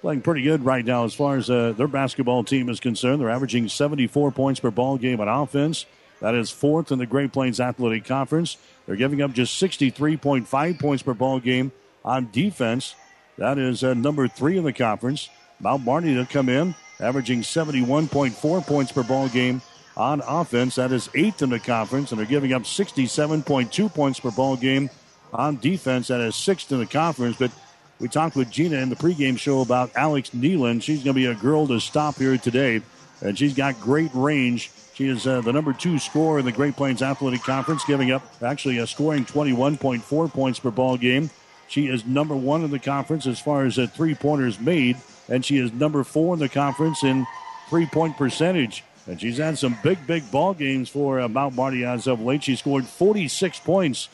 playing 0.01 0.21
pretty 0.21 0.41
good 0.41 0.65
right 0.65 0.83
now 0.83 1.03
as 1.03 1.13
far 1.13 1.37
as 1.37 1.47
uh, 1.47 1.73
their 1.77 1.87
basketball 1.87 2.43
team 2.43 2.69
is 2.69 2.79
concerned. 2.79 3.21
They're 3.21 3.29
averaging 3.29 3.69
74 3.69 4.31
points 4.31 4.59
per 4.59 4.71
ball 4.71 4.97
game 4.97 5.21
on 5.21 5.27
offense. 5.27 5.85
That 6.23 6.35
is 6.35 6.49
fourth 6.49 6.93
in 6.93 6.99
the 6.99 7.05
Great 7.05 7.33
Plains 7.33 7.59
Athletic 7.59 8.05
Conference. 8.05 8.55
They're 8.85 8.95
giving 8.95 9.21
up 9.21 9.33
just 9.33 9.61
63.5 9.61 10.79
points 10.79 11.03
per 11.03 11.13
ball 11.13 11.41
game 11.41 11.73
on 12.05 12.29
defense. 12.31 12.95
That 13.37 13.57
is 13.57 13.83
uh, 13.83 13.93
number 13.93 14.29
three 14.29 14.57
in 14.57 14.63
the 14.63 14.71
conference. 14.71 15.27
Mount 15.59 15.83
Marty 15.83 16.15
to 16.15 16.25
come 16.25 16.47
in, 16.47 16.75
averaging 17.01 17.41
71.4 17.41 18.65
points 18.65 18.93
per 18.93 19.03
ball 19.03 19.27
game 19.27 19.61
on 19.97 20.21
offense. 20.25 20.75
That 20.75 20.93
is 20.93 21.09
eighth 21.13 21.41
in 21.41 21.49
the 21.49 21.59
conference, 21.59 22.13
and 22.13 22.19
they're 22.19 22.25
giving 22.25 22.53
up 22.53 22.61
67.2 22.63 23.93
points 23.93 24.21
per 24.21 24.31
ball 24.31 24.55
game 24.55 24.89
on 25.33 25.57
defense. 25.57 26.07
That 26.07 26.21
is 26.21 26.37
sixth 26.37 26.71
in 26.71 26.79
the 26.79 26.85
conference. 26.85 27.35
But 27.35 27.51
we 27.99 28.07
talked 28.07 28.37
with 28.37 28.49
Gina 28.49 28.77
in 28.77 28.87
the 28.87 28.95
pregame 28.95 29.37
show 29.37 29.59
about 29.59 29.91
Alex 29.93 30.29
Nealon. 30.29 30.81
She's 30.81 31.03
going 31.03 31.15
to 31.15 31.19
be 31.19 31.25
a 31.25 31.35
girl 31.35 31.67
to 31.67 31.81
stop 31.81 32.15
here 32.15 32.37
today, 32.37 32.81
and 33.19 33.37
she's 33.37 33.53
got 33.53 33.77
great 33.81 34.11
range. 34.13 34.71
She 34.93 35.07
is 35.07 35.25
uh, 35.25 35.41
the 35.41 35.51
number 35.51 35.73
two 35.73 35.97
scorer 35.97 36.39
in 36.39 36.45
the 36.45 36.51
Great 36.51 36.75
Plains 36.75 37.01
Athletic 37.01 37.41
Conference, 37.41 37.83
giving 37.83 38.11
up 38.11 38.23
actually 38.43 38.77
a 38.77 38.85
scoring 38.85 39.25
21.4 39.25 40.31
points 40.31 40.59
per 40.59 40.69
ball 40.69 40.97
game. 40.97 41.31
She 41.67 41.87
is 41.87 42.05
number 42.05 42.35
one 42.35 42.63
in 42.63 42.69
the 42.69 42.77
conference 42.77 43.25
as 43.25 43.39
far 43.39 43.65
as 43.65 43.79
uh, 43.79 43.87
three 43.87 44.13
pointers 44.13 44.59
made, 44.59 44.97
and 45.27 45.43
she 45.43 45.57
is 45.57 45.73
number 45.73 46.03
four 46.03 46.35
in 46.35 46.39
the 46.39 46.49
conference 46.49 47.03
in 47.03 47.25
three 47.69 47.87
point 47.87 48.17
percentage. 48.17 48.83
And 49.07 49.19
she's 49.19 49.37
had 49.37 49.57
some 49.57 49.77
big, 49.83 50.05
big 50.05 50.29
ball 50.31 50.53
games 50.53 50.89
for 50.89 51.19
uh, 51.19 51.27
Mount 51.27 51.55
Marty 51.55 51.83
as 51.83 52.05
of 52.05 52.21
late. 52.21 52.43
She 52.43 52.55
scored 52.55 52.85
46 52.85 53.59
points 53.61 54.07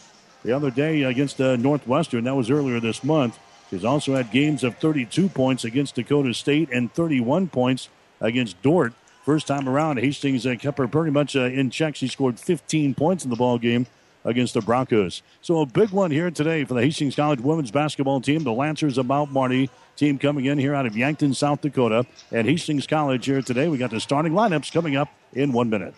the 0.43 0.53
other 0.53 0.71
day 0.71 1.03
against 1.03 1.41
uh, 1.41 1.57
Northwestern. 1.57 2.23
That 2.23 2.35
was 2.35 2.49
earlier 2.49 2.79
this 2.79 3.03
month. 3.03 3.37
She's 3.69 3.85
also 3.85 4.15
had 4.15 4.31
games 4.31 4.63
of 4.63 4.77
32 4.77 5.29
points 5.29 5.63
against 5.63 5.95
Dakota 5.95 6.33
State 6.33 6.69
and 6.71 6.91
31 6.93 7.49
points 7.49 7.89
against 8.19 8.59
Dordt. 8.61 8.93
First 9.23 9.47
time 9.47 9.67
around, 9.67 9.99
Hastings 9.99 10.45
uh, 10.45 10.55
kept 10.55 10.77
her 10.77 10.87
pretty 10.87 11.11
much 11.11 11.35
uh, 11.35 11.41
in 11.41 11.69
check. 11.69 11.95
She 11.95 12.07
scored 12.07 12.39
15 12.39 12.95
points 12.95 13.23
in 13.23 13.29
the 13.29 13.35
ball 13.35 13.57
game 13.57 13.85
against 14.25 14.53
the 14.53 14.61
Broncos. 14.61 15.21
So 15.41 15.61
a 15.61 15.65
big 15.65 15.91
one 15.91 16.11
here 16.11 16.31
today 16.31 16.63
for 16.63 16.73
the 16.73 16.81
Hastings 16.81 17.15
College 17.15 17.39
women's 17.39 17.71
basketball 17.71 18.21
team. 18.21 18.43
The 18.43 18.51
Lancers 18.51 18.97
of 18.97 19.05
Mount 19.05 19.31
Marty 19.31 19.69
team 19.95 20.17
coming 20.17 20.45
in 20.45 20.57
here 20.57 20.73
out 20.73 20.85
of 20.85 20.95
Yankton, 20.95 21.33
South 21.33 21.61
Dakota, 21.61 22.05
and 22.31 22.47
Hastings 22.47 22.87
College 22.87 23.25
here 23.25 23.41
today. 23.41 23.67
We 23.67 23.77
got 23.77 23.91
the 23.91 23.99
starting 23.99 24.33
lineups 24.33 24.71
coming 24.71 24.95
up 24.95 25.09
in 25.33 25.51
one 25.51 25.69
minute. 25.69 25.93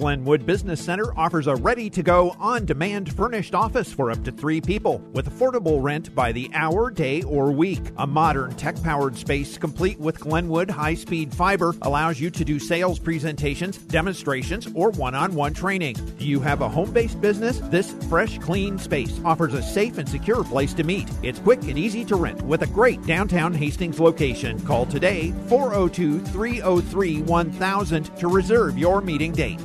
Glenwood 0.00 0.46
Business 0.46 0.82
Center 0.82 1.12
offers 1.14 1.46
a 1.46 1.56
ready 1.56 1.90
to 1.90 2.02
go, 2.02 2.34
on 2.38 2.64
demand 2.64 3.12
furnished 3.12 3.54
office 3.54 3.92
for 3.92 4.10
up 4.10 4.24
to 4.24 4.32
three 4.32 4.58
people 4.58 4.96
with 5.12 5.28
affordable 5.28 5.82
rent 5.82 6.14
by 6.14 6.32
the 6.32 6.50
hour, 6.54 6.90
day, 6.90 7.22
or 7.24 7.52
week. 7.52 7.82
A 7.98 8.06
modern 8.06 8.54
tech 8.54 8.82
powered 8.82 9.14
space 9.14 9.58
complete 9.58 10.00
with 10.00 10.18
Glenwood 10.18 10.70
high 10.70 10.94
speed 10.94 11.34
fiber 11.34 11.74
allows 11.82 12.18
you 12.18 12.30
to 12.30 12.46
do 12.46 12.58
sales 12.58 12.98
presentations, 12.98 13.76
demonstrations, 13.76 14.68
or 14.74 14.88
one 14.92 15.14
on 15.14 15.34
one 15.34 15.52
training. 15.52 15.96
Do 16.18 16.24
you 16.24 16.40
have 16.40 16.62
a 16.62 16.68
home 16.68 16.92
based 16.92 17.20
business? 17.20 17.58
This 17.64 17.92
fresh, 18.08 18.38
clean 18.38 18.78
space 18.78 19.20
offers 19.22 19.52
a 19.52 19.62
safe 19.62 19.98
and 19.98 20.08
secure 20.08 20.42
place 20.44 20.72
to 20.74 20.82
meet. 20.82 21.10
It's 21.22 21.40
quick 21.40 21.60
and 21.64 21.76
easy 21.76 22.06
to 22.06 22.16
rent 22.16 22.40
with 22.40 22.62
a 22.62 22.68
great 22.68 23.02
downtown 23.02 23.52
Hastings 23.52 24.00
location. 24.00 24.64
Call 24.64 24.86
today 24.86 25.34
402 25.48 26.20
303 26.20 27.20
1000 27.20 28.16
to 28.16 28.28
reserve 28.28 28.78
your 28.78 29.02
meeting 29.02 29.32
date. 29.32 29.60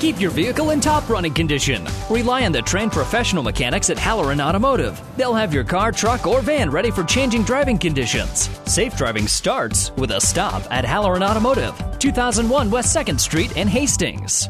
Keep 0.00 0.18
your 0.18 0.30
vehicle 0.30 0.70
in 0.70 0.80
top 0.80 1.06
running 1.10 1.34
condition. 1.34 1.86
Rely 2.08 2.46
on 2.46 2.52
the 2.52 2.62
trained 2.62 2.90
professional 2.90 3.42
mechanics 3.42 3.90
at 3.90 3.98
Halloran 3.98 4.40
Automotive. 4.40 4.98
They'll 5.18 5.34
have 5.34 5.52
your 5.52 5.62
car, 5.62 5.92
truck, 5.92 6.26
or 6.26 6.40
van 6.40 6.70
ready 6.70 6.90
for 6.90 7.04
changing 7.04 7.42
driving 7.42 7.76
conditions. 7.76 8.48
Safe 8.64 8.96
driving 8.96 9.28
starts 9.28 9.90
with 9.98 10.12
a 10.12 10.20
stop 10.20 10.62
at 10.70 10.86
Halloran 10.86 11.22
Automotive, 11.22 11.74
2001 11.98 12.70
West 12.70 12.96
2nd 12.96 13.20
Street 13.20 13.54
in 13.58 13.68
Hastings. 13.68 14.48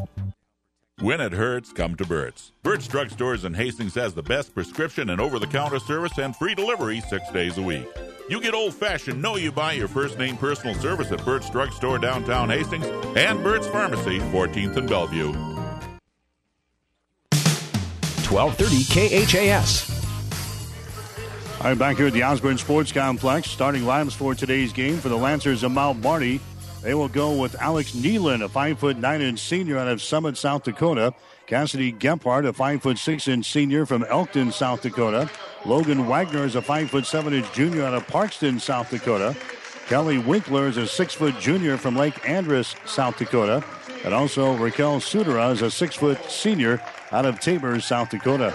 When 1.00 1.20
it 1.22 1.32
hurts, 1.32 1.72
come 1.72 1.96
to 1.96 2.04
Burt's. 2.04 2.52
Burt's 2.62 2.86
Drug 2.86 3.08
Stores 3.08 3.46
in 3.46 3.54
Hastings 3.54 3.94
has 3.94 4.12
the 4.12 4.22
best 4.22 4.52
prescription 4.52 5.08
and 5.08 5.18
over 5.18 5.38
the 5.38 5.46
counter 5.46 5.78
service 5.78 6.18
and 6.18 6.36
free 6.36 6.54
delivery 6.54 7.00
six 7.08 7.26
days 7.30 7.56
a 7.56 7.62
week. 7.62 7.86
You 8.28 8.38
get 8.38 8.52
old 8.52 8.74
fashioned, 8.74 9.22
know 9.22 9.36
you 9.36 9.50
buy 9.50 9.72
your 9.72 9.88
first 9.88 10.18
name 10.18 10.36
personal 10.36 10.74
service 10.74 11.10
at 11.10 11.24
Burt's 11.24 11.48
Drug 11.48 11.72
Store 11.72 11.98
downtown 11.98 12.50
Hastings 12.50 12.84
and 13.16 13.42
Burt's 13.42 13.66
Pharmacy, 13.68 14.18
14th 14.18 14.76
and 14.76 14.86
Bellevue. 14.86 15.32
1230 18.28 19.24
KHAS. 19.24 19.90
All 21.60 21.68
right, 21.68 21.78
back 21.78 21.96
here 21.96 22.08
at 22.08 22.12
the 22.12 22.24
Osborne 22.24 22.58
Sports 22.58 22.92
Complex. 22.92 23.50
Starting 23.50 23.84
lineups 23.84 24.16
for 24.16 24.34
today's 24.34 24.74
game 24.74 24.98
for 24.98 25.08
the 25.08 25.16
Lancers 25.16 25.62
of 25.62 25.72
Mount 25.72 26.02
Marty. 26.02 26.40
They 26.82 26.94
will 26.94 27.08
go 27.08 27.32
with 27.32 27.60
Alex 27.60 27.92
Nealon, 27.92 28.42
a 28.42 28.48
five 28.48 28.78
foot 28.78 28.96
nine 28.96 29.20
inch 29.20 29.38
senior 29.40 29.76
out 29.76 29.88
of 29.88 30.00
Summit, 30.00 30.36
South 30.36 30.64
Dakota. 30.64 31.12
Cassidy 31.46 31.92
Gephardt, 31.92 32.46
a 32.46 32.52
five 32.52 32.80
foot 32.80 32.96
six 32.96 33.28
inch 33.28 33.50
senior 33.50 33.84
from 33.84 34.04
Elkton, 34.04 34.50
South 34.50 34.82
Dakota. 34.82 35.28
Logan 35.66 36.06
Wagner 36.06 36.44
is 36.44 36.54
a 36.54 36.62
five 36.62 36.90
foot 36.90 37.04
seven 37.04 37.34
inch 37.34 37.52
junior 37.52 37.84
out 37.84 37.92
of 37.92 38.06
Parkston, 38.06 38.60
South 38.60 38.88
Dakota. 38.88 39.36
Kelly 39.88 40.18
Winkler 40.18 40.68
is 40.68 40.78
a 40.78 40.86
six 40.86 41.12
foot 41.12 41.38
junior 41.38 41.76
from 41.76 41.96
Lake 41.96 42.26
Andes, 42.28 42.74
South 42.86 43.18
Dakota. 43.18 43.62
And 44.04 44.14
also 44.14 44.56
Raquel 44.56 45.00
Sudera 45.00 45.52
is 45.52 45.60
a 45.60 45.70
six 45.70 45.96
foot 45.96 46.22
senior 46.30 46.80
out 47.12 47.26
of 47.26 47.40
Tabor, 47.40 47.78
South 47.80 48.08
Dakota. 48.08 48.54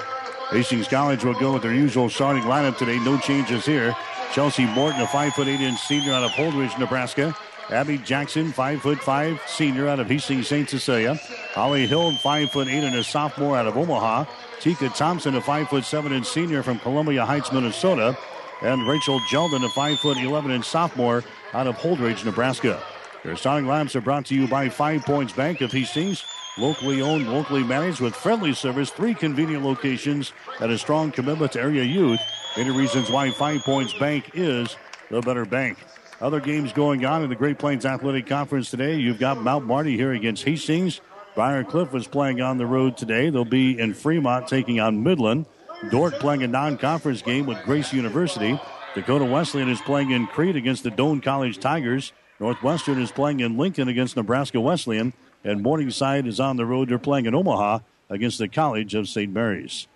Hastings 0.49 0.87
College 0.87 1.23
will 1.23 1.39
go 1.39 1.53
with 1.53 1.61
their 1.61 1.73
usual 1.73 2.09
starting 2.09 2.43
lineup 2.43 2.77
today. 2.77 2.97
No 2.99 3.17
changes 3.19 3.65
here. 3.65 3.95
Chelsea 4.31 4.65
Morton, 4.65 5.01
a 5.01 5.07
five 5.07 5.33
foot 5.33 5.47
eight 5.47 5.61
inch 5.61 5.79
senior 5.79 6.13
out 6.13 6.23
of 6.23 6.31
Holdrege, 6.31 6.79
Nebraska. 6.79 7.35
Abby 7.69 7.97
Jackson, 7.97 8.51
five 8.51 8.81
foot 8.81 8.99
five, 8.99 9.41
senior 9.47 9.87
out 9.87 9.99
of 9.99 10.07
Hastings 10.07 10.47
St. 10.47 10.69
Cecilia. 10.69 11.15
Holly 11.53 11.87
Hill, 11.87 12.13
five 12.17 12.51
foot 12.51 12.67
eight 12.67 12.83
and 12.83 12.95
a 12.95 13.03
sophomore 13.03 13.57
out 13.57 13.65
of 13.65 13.75
Omaha. 13.75 14.25
Tika 14.59 14.89
Thompson, 14.89 15.35
a 15.35 15.41
five 15.41 15.67
foot 15.67 15.83
seven 15.83 16.13
inch 16.13 16.27
senior 16.27 16.61
from 16.61 16.79
Columbia 16.79 17.25
Heights, 17.25 17.51
Minnesota. 17.51 18.17
And 18.61 18.87
Rachel 18.87 19.19
Jeldon, 19.31 19.65
a 19.65 19.69
five 19.69 19.99
foot 19.99 20.17
eleven 20.17 20.51
inch 20.51 20.65
sophomore 20.65 21.23
out 21.53 21.67
of 21.67 21.75
Holdrege, 21.77 22.23
Nebraska. 22.23 22.81
Their 23.23 23.35
starting 23.35 23.67
lineups 23.67 23.95
are 23.95 24.01
brought 24.01 24.25
to 24.27 24.35
you 24.35 24.47
by 24.47 24.69
Five 24.69 25.03
Points 25.03 25.33
Bank 25.33 25.61
of 25.61 25.71
Hastings. 25.71 26.23
Locally 26.57 27.01
owned, 27.01 27.27
locally 27.27 27.63
managed 27.63 27.99
with 27.99 28.15
friendly 28.15 28.53
service, 28.53 28.91
three 28.91 29.13
convenient 29.13 29.65
locations, 29.65 30.31
and 30.61 30.71
a 30.71 30.77
strong 30.77 31.11
commitment 31.11 31.51
to 31.53 31.61
area 31.61 31.83
youth. 31.83 32.19
Many 32.55 32.69
reasons 32.69 33.09
why 33.09 33.31
Five 33.31 33.61
Points 33.61 33.93
Bank 33.97 34.31
is 34.35 34.77
the 35.09 35.19
better 35.21 35.43
bank. 35.43 35.79
Other 36.21 36.39
games 36.39 36.71
going 36.71 37.05
on 37.05 37.23
in 37.23 37.29
the 37.29 37.35
Great 37.35 37.59
Plains 37.59 37.85
Athletic 37.85 38.25
Conference 38.25 38.69
today. 38.69 38.95
You've 38.95 39.19
got 39.19 39.41
Mount 39.41 39.65
Marty 39.65 39.97
here 39.97 40.13
against 40.13 40.43
Hastings. 40.43 41.01
Briar 41.35 41.65
Cliff 41.65 41.93
is 41.93 42.07
playing 42.07 42.39
on 42.39 42.57
the 42.57 42.65
road 42.65 42.95
today. 42.95 43.29
They'll 43.29 43.43
be 43.43 43.77
in 43.77 43.93
Fremont 43.93 44.47
taking 44.47 44.79
on 44.79 45.03
Midland. 45.03 45.45
Dordt 45.91 46.13
playing 46.19 46.43
a 46.43 46.47
non-conference 46.47 47.21
game 47.21 47.45
with 47.45 47.61
Grace 47.65 47.91
University. 47.91 48.57
Dakota 48.93 49.25
Wesleyan 49.25 49.69
is 49.69 49.81
playing 49.81 50.11
in 50.11 50.25
Crete 50.27 50.55
against 50.55 50.83
the 50.83 50.89
Doane 50.89 51.21
College 51.21 51.59
Tigers. 51.59 52.13
Northwestern 52.39 53.01
is 53.01 53.11
playing 53.11 53.41
in 53.41 53.57
Lincoln 53.57 53.89
against 53.89 54.15
Nebraska 54.15 54.61
Wesleyan. 54.61 55.11
And 55.43 55.61
Morningside 55.61 56.27
is 56.27 56.39
on 56.39 56.55
the 56.55 56.65
road. 56.65 56.87
They're 56.87 56.97
playing 56.97 57.25
in 57.25 57.35
Omaha 57.35 57.79
against 58.09 58.39
the 58.39 58.47
College 58.47 58.95
of 58.95 59.09
St. 59.09 59.31
Mary's. 59.31 59.87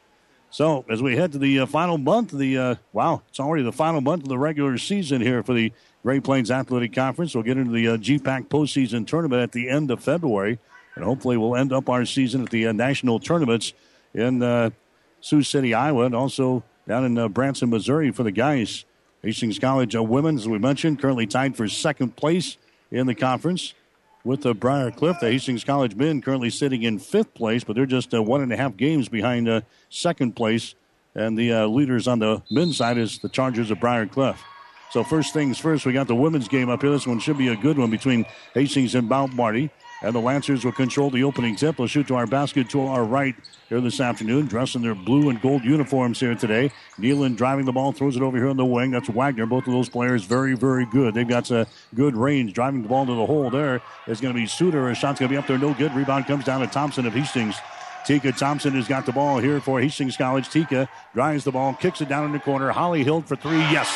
So 0.52 0.84
as 0.90 1.02
we 1.02 1.16
head 1.16 1.32
to 1.34 1.38
the 1.38 1.62
uh, 1.62 1.66
final 1.66 1.98
month, 1.98 2.32
the 2.32 2.58
uh, 2.58 2.76
wow, 2.92 3.22
it's 3.30 3.40
already 3.40 3.64
the 3.64 3.72
final 3.72 4.02
month 4.02 4.24
of 4.24 4.30
the 4.30 4.38
regular 4.38 4.78
season 4.78 5.22
here 5.22 5.44
for 5.44 5.54
the 5.54 5.72
Great 6.04 6.24
Plains 6.24 6.50
Athletic 6.50 6.94
Conference. 6.94 7.36
We'll 7.36 7.44
get 7.44 7.58
into 7.58 7.72
the 7.72 7.90
uh, 7.90 7.98
GPAC 7.98 8.48
postseason 8.48 9.06
tournament 9.06 9.42
at 9.42 9.52
the 9.52 9.70
end 9.70 9.92
of 9.92 10.02
February, 10.02 10.60
and 10.96 11.04
hopefully 11.04 11.38
we'll 11.38 11.56
end 11.56 11.74
up 11.74 11.90
our 11.90 12.06
season 12.06 12.44
at 12.44 12.50
the 12.50 12.68
uh, 12.68 12.72
national 12.72 13.20
tournaments 13.20 13.74
in 14.14 14.42
uh, 14.42 14.70
Sioux 15.22 15.44
City, 15.44 15.74
Iowa, 15.74 16.06
and 16.06 16.16
also 16.16 16.64
down 16.88 17.06
in 17.06 17.18
uh, 17.18 17.28
Branson, 17.28 17.70
Missouri 17.70 18.12
for 18.12 18.24
the 18.24 18.32
guys. 18.32 18.86
Hastings 19.22 19.60
College 19.60 19.96
uh, 19.96 20.04
women, 20.04 20.38
as 20.38 20.48
we 20.48 20.58
mentioned, 20.58 21.02
currently 21.02 21.28
tied 21.28 21.58
for 21.58 21.68
second 21.68 22.16
place 22.16 22.58
in 22.90 23.06
the 23.06 23.16
conference 23.16 23.74
with 24.24 24.42
the 24.42 24.54
Briar 24.54 24.92
Cliff. 24.92 25.18
The 25.20 25.32
Hastings 25.32 25.64
College 25.66 25.96
men 25.96 26.22
currently 26.22 26.50
sitting 26.50 26.84
in 26.84 27.00
fifth 27.00 27.34
place, 27.34 27.64
but 27.64 27.76
they're 27.76 27.86
just 27.86 28.14
uh, 28.14 28.24
one 28.24 28.42
and 28.42 28.54
a 28.54 28.58
half 28.58 28.78
games 28.78 29.10
behind 29.10 29.50
uh, 29.50 29.62
second 29.90 30.36
place. 30.36 30.76
And 31.16 31.38
the 31.38 31.52
uh, 31.52 31.68
leaders 31.68 32.08
on 32.08 32.20
the 32.20 32.42
men's 32.50 32.78
side 32.78 32.98
is 32.98 33.20
the 33.20 33.30
Chargers 33.30 33.72
of 33.72 33.80
Briar 33.80 34.06
Cliff. 34.06 34.42
So 34.92 35.04
first 35.04 35.34
things 35.34 35.60
first, 35.60 35.86
we 35.86 35.94
got 35.94 36.08
the 36.08 36.16
women's 36.16 36.48
game 36.48 36.70
up 36.70 36.82
here. 36.82 36.92
This 36.92 37.06
one 37.06 37.20
should 37.20 37.38
be 37.38 37.50
a 37.50 37.56
good 37.56 37.78
one 37.78 37.92
between 37.92 38.26
Hastings 38.54 38.96
and 38.96 39.08
Mount 39.08 39.36
Marty. 39.36 39.70
And 40.02 40.16
the 40.16 40.20
Lancers 40.20 40.64
will 40.64 40.72
control 40.72 41.10
the 41.10 41.24
opening 41.24 41.58
tip. 41.58 41.76
They'll 41.76 41.86
shoot 41.86 42.08
to 42.08 42.16
our 42.16 42.26
basket 42.26 42.70
to 42.70 42.82
our 42.82 43.04
right 43.04 43.36
here 43.68 43.82
this 43.82 44.00
afternoon, 44.00 44.48
dressed 44.48 44.76
in 44.76 44.82
their 44.82 44.96
blue 44.96 45.30
and 45.30 45.42
gold 45.42 45.64
uniforms 45.66 46.22
here 46.22 46.36
today. 46.36 46.72
Nealon 46.98 47.36
driving 47.36 47.66
the 47.66 47.74
ball, 47.74 47.92
throws 47.92 48.16
it 48.16 48.22
over 48.22 48.38
here 48.38 48.48
on 48.48 48.56
the 48.56 48.66
wing. 48.66 48.92
That's 48.92 49.10
Wagner. 49.10 49.46
Both 49.46 49.68
of 49.68 49.74
those 49.74 49.90
players 49.90 50.24
very, 50.24 50.56
very 50.56 50.86
good. 50.86 51.14
They've 51.14 51.28
got 51.28 51.52
a 51.52 51.68
good 51.94 52.16
range. 52.16 52.54
Driving 52.54 52.82
the 52.82 52.88
ball 52.88 53.06
to 53.06 53.14
the 53.14 53.26
hole 53.26 53.50
there 53.50 53.82
is 54.08 54.22
going 54.22 54.34
to 54.34 54.40
be 54.40 54.48
Suter. 54.48 54.90
A 54.90 54.96
shot's 54.96 55.20
going 55.20 55.30
to 55.30 55.34
be 55.34 55.38
up 55.38 55.48
there, 55.48 55.58
no 55.58 55.74
good. 55.74 55.94
Rebound 55.94 56.26
comes 56.28 56.46
down 56.46 56.62
to 56.62 56.68
Thompson 56.68 57.06
of 57.06 57.14
Hastings. 57.14 57.58
Tika 58.06 58.32
Thompson 58.32 58.74
has 58.76 58.88
got 58.88 59.06
the 59.06 59.12
ball 59.12 59.40
here 59.40 59.60
for 59.60 59.82
Hastings 59.82 60.16
College. 60.16 60.50
Tika 60.50 60.88
drives 61.14 61.44
the 61.44 61.52
ball, 61.52 61.74
kicks 61.74 62.00
it 62.00 62.08
down 62.08 62.26
in 62.26 62.32
the 62.32 62.40
corner. 62.40 62.72
Holly 62.72 63.04
Hill 63.04 63.22
for 63.22 63.36
three. 63.36 63.58
Yes. 63.58 63.90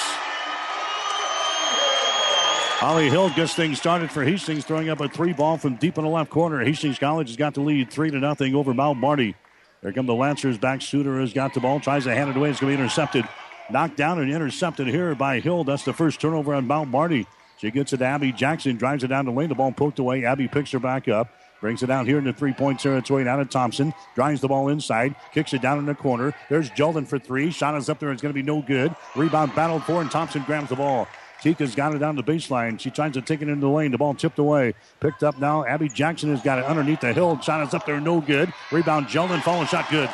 Holly 2.83 3.09
Hill 3.09 3.29
gets 3.29 3.53
things 3.53 3.77
started 3.77 4.11
for 4.11 4.25
Hastings, 4.25 4.65
throwing 4.65 4.89
up 4.89 4.99
a 4.99 5.07
three 5.07 5.31
ball 5.31 5.57
from 5.57 5.77
deep 5.77 5.97
in 5.97 6.03
the 6.03 6.09
left 6.09 6.29
corner. 6.29 6.61
Hastings 6.61 6.99
College 6.99 7.29
has 7.29 7.37
got 7.37 7.53
the 7.53 7.61
lead 7.61 7.89
three 7.89 8.11
to 8.11 8.19
nothing 8.19 8.55
over 8.55 8.73
Mount 8.73 8.99
Marty. 8.99 9.35
There 9.81 9.93
come 9.93 10.05
the 10.05 10.13
Lancers 10.13 10.57
back. 10.57 10.81
Suter 10.81 11.21
has 11.21 11.31
got 11.31 11.53
the 11.53 11.61
ball, 11.61 11.79
tries 11.79 12.03
to 12.03 12.13
hand 12.13 12.29
it 12.29 12.35
away. 12.35 12.49
It's 12.49 12.59
going 12.59 12.73
to 12.73 12.77
be 12.77 12.83
intercepted. 12.83 13.25
Knocked 13.71 13.95
down 13.95 14.19
and 14.19 14.29
intercepted 14.29 14.87
here 14.87 15.15
by 15.15 15.39
Hill. 15.39 15.63
That's 15.63 15.85
the 15.85 15.93
first 15.93 16.19
turnover 16.19 16.53
on 16.53 16.67
Mount 16.67 16.89
Marty. 16.89 17.25
She 17.57 17.71
gets 17.71 17.93
it 17.93 17.99
to 17.99 18.05
Abby 18.05 18.33
Jackson, 18.33 18.75
drives 18.75 19.05
it 19.05 19.07
down 19.07 19.27
the 19.27 19.31
lane. 19.31 19.47
The 19.47 19.55
ball 19.55 19.71
poked 19.71 19.99
away. 19.99 20.25
Abby 20.25 20.49
picks 20.49 20.71
her 20.71 20.79
back 20.79 21.07
up. 21.07 21.29
Brings 21.61 21.83
it 21.83 21.87
down 21.87 22.05
here 22.05 22.17
in 22.17 22.25
the 22.25 22.33
three 22.33 22.51
point 22.51 22.81
territory 22.81 23.23
down 23.23 23.39
to 23.39 23.45
Thompson. 23.45 23.93
Drives 24.13 24.41
the 24.41 24.49
ball 24.49 24.67
inside. 24.67 25.15
Kicks 25.33 25.53
it 25.53 25.61
down 25.61 25.79
in 25.79 25.85
the 25.85 25.95
corner. 25.95 26.35
There's 26.49 26.69
Jelden 26.71 27.07
for 27.07 27.17
three. 27.17 27.49
Shot 27.49 27.77
is 27.77 27.87
up 27.87 27.99
there. 27.99 28.11
It's 28.11 28.21
going 28.21 28.33
to 28.33 28.37
be 28.37 28.45
no 28.45 28.61
good. 28.61 28.93
Rebound 29.15 29.55
battled 29.55 29.85
for, 29.85 30.01
and 30.01 30.11
Thompson 30.11 30.43
grabs 30.43 30.67
the 30.67 30.75
ball. 30.75 31.07
Tika's 31.43 31.75
got 31.75 31.93
it 31.93 31.99
down 31.99 32.15
the 32.15 32.23
baseline. 32.23 32.79
She 32.79 32.89
tries 32.89 33.11
to 33.15 33.21
take 33.21 33.41
it 33.41 33.49
into 33.49 33.59
the 33.59 33.69
lane. 33.69 33.91
The 33.91 33.97
ball 33.97 34.13
tipped 34.13 34.39
away. 34.39 34.75
Picked 35.01 35.23
up 35.23 35.37
now. 35.39 35.65
Abby 35.65 35.89
Jackson 35.89 36.29
has 36.29 36.41
got 36.41 36.57
it 36.57 36.63
underneath 36.63 37.01
the 37.01 37.11
hill. 37.11 37.37
Shot 37.41 37.67
is 37.67 37.73
up 37.73 37.85
there. 37.85 37.99
No 37.99 38.21
good. 38.21 38.53
Rebound 38.71 39.07
Jelden. 39.07 39.41
Follow 39.41 39.65
shot 39.65 39.89
good. 39.91 40.09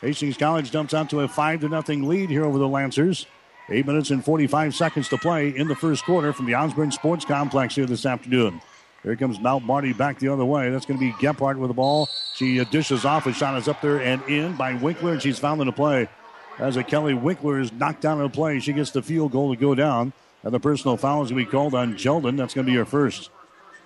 Hastings 0.00 0.36
College 0.36 0.70
dumps 0.70 0.94
out 0.94 1.10
to 1.10 1.22
a 1.22 1.28
5 1.28 1.62
to 1.62 1.68
nothing 1.68 2.06
lead 2.08 2.30
here 2.30 2.44
over 2.44 2.58
the 2.58 2.68
Lancers. 2.68 3.26
Eight 3.70 3.84
minutes 3.84 4.10
and 4.10 4.24
45 4.24 4.72
seconds 4.72 5.08
to 5.08 5.18
play 5.18 5.48
in 5.48 5.66
the 5.66 5.74
first 5.74 6.04
quarter 6.04 6.32
from 6.32 6.46
the 6.46 6.54
Osborne 6.54 6.92
Sports 6.92 7.24
Complex 7.24 7.74
here 7.74 7.86
this 7.86 8.06
afternoon. 8.06 8.60
Here 9.02 9.16
comes 9.16 9.40
Mount 9.40 9.64
Marty 9.64 9.92
back 9.92 10.20
the 10.20 10.28
other 10.28 10.44
way. 10.44 10.70
That's 10.70 10.86
going 10.86 11.00
to 11.00 11.04
be 11.04 11.12
Gephardt 11.14 11.58
with 11.58 11.70
the 11.70 11.74
ball. 11.74 12.08
She 12.34 12.64
dishes 12.66 13.04
off. 13.04 13.26
A 13.26 13.32
shot 13.32 13.58
is 13.58 13.66
up 13.66 13.80
there 13.80 14.00
and 14.00 14.22
in 14.28 14.54
by 14.54 14.74
Winkler, 14.74 15.14
and 15.14 15.22
she's 15.22 15.40
found 15.40 15.60
in 15.60 15.66
the 15.66 15.72
play. 15.72 16.08
As 16.58 16.76
a 16.76 16.82
Kelly 16.82 17.14
Winkler 17.14 17.60
is 17.60 17.72
knocked 17.72 18.00
down 18.00 18.18
in 18.18 18.24
the 18.24 18.30
play, 18.30 18.58
she 18.58 18.72
gets 18.72 18.90
the 18.90 19.02
field 19.02 19.32
goal 19.32 19.54
to 19.54 19.60
go 19.60 19.74
down. 19.74 20.12
And 20.42 20.52
the 20.52 20.60
personal 20.60 20.96
foul 20.96 21.22
is 21.22 21.30
going 21.30 21.44
to 21.44 21.46
be 21.46 21.50
called 21.50 21.74
on 21.74 21.96
Jelden. 21.96 22.36
That's 22.36 22.54
going 22.54 22.66
to 22.66 22.72
be 22.72 22.76
her 22.78 22.84
first. 22.84 23.30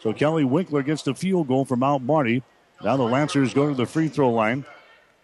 So 0.01 0.13
Kelly 0.13 0.45
Winkler 0.45 0.83
gets 0.83 1.03
the 1.03 1.15
field 1.15 1.49
goal 1.49 1.65
for 1.65 1.77
Mount 1.77 2.03
Marty. 2.03 2.43
Now 2.83 2.97
the 2.97 3.05
Lancers 3.05 3.55
go 3.55 3.69
to 3.69 3.75
the 3.75 3.87
free 3.87 4.09
throw 4.09 4.31
line. 4.31 4.65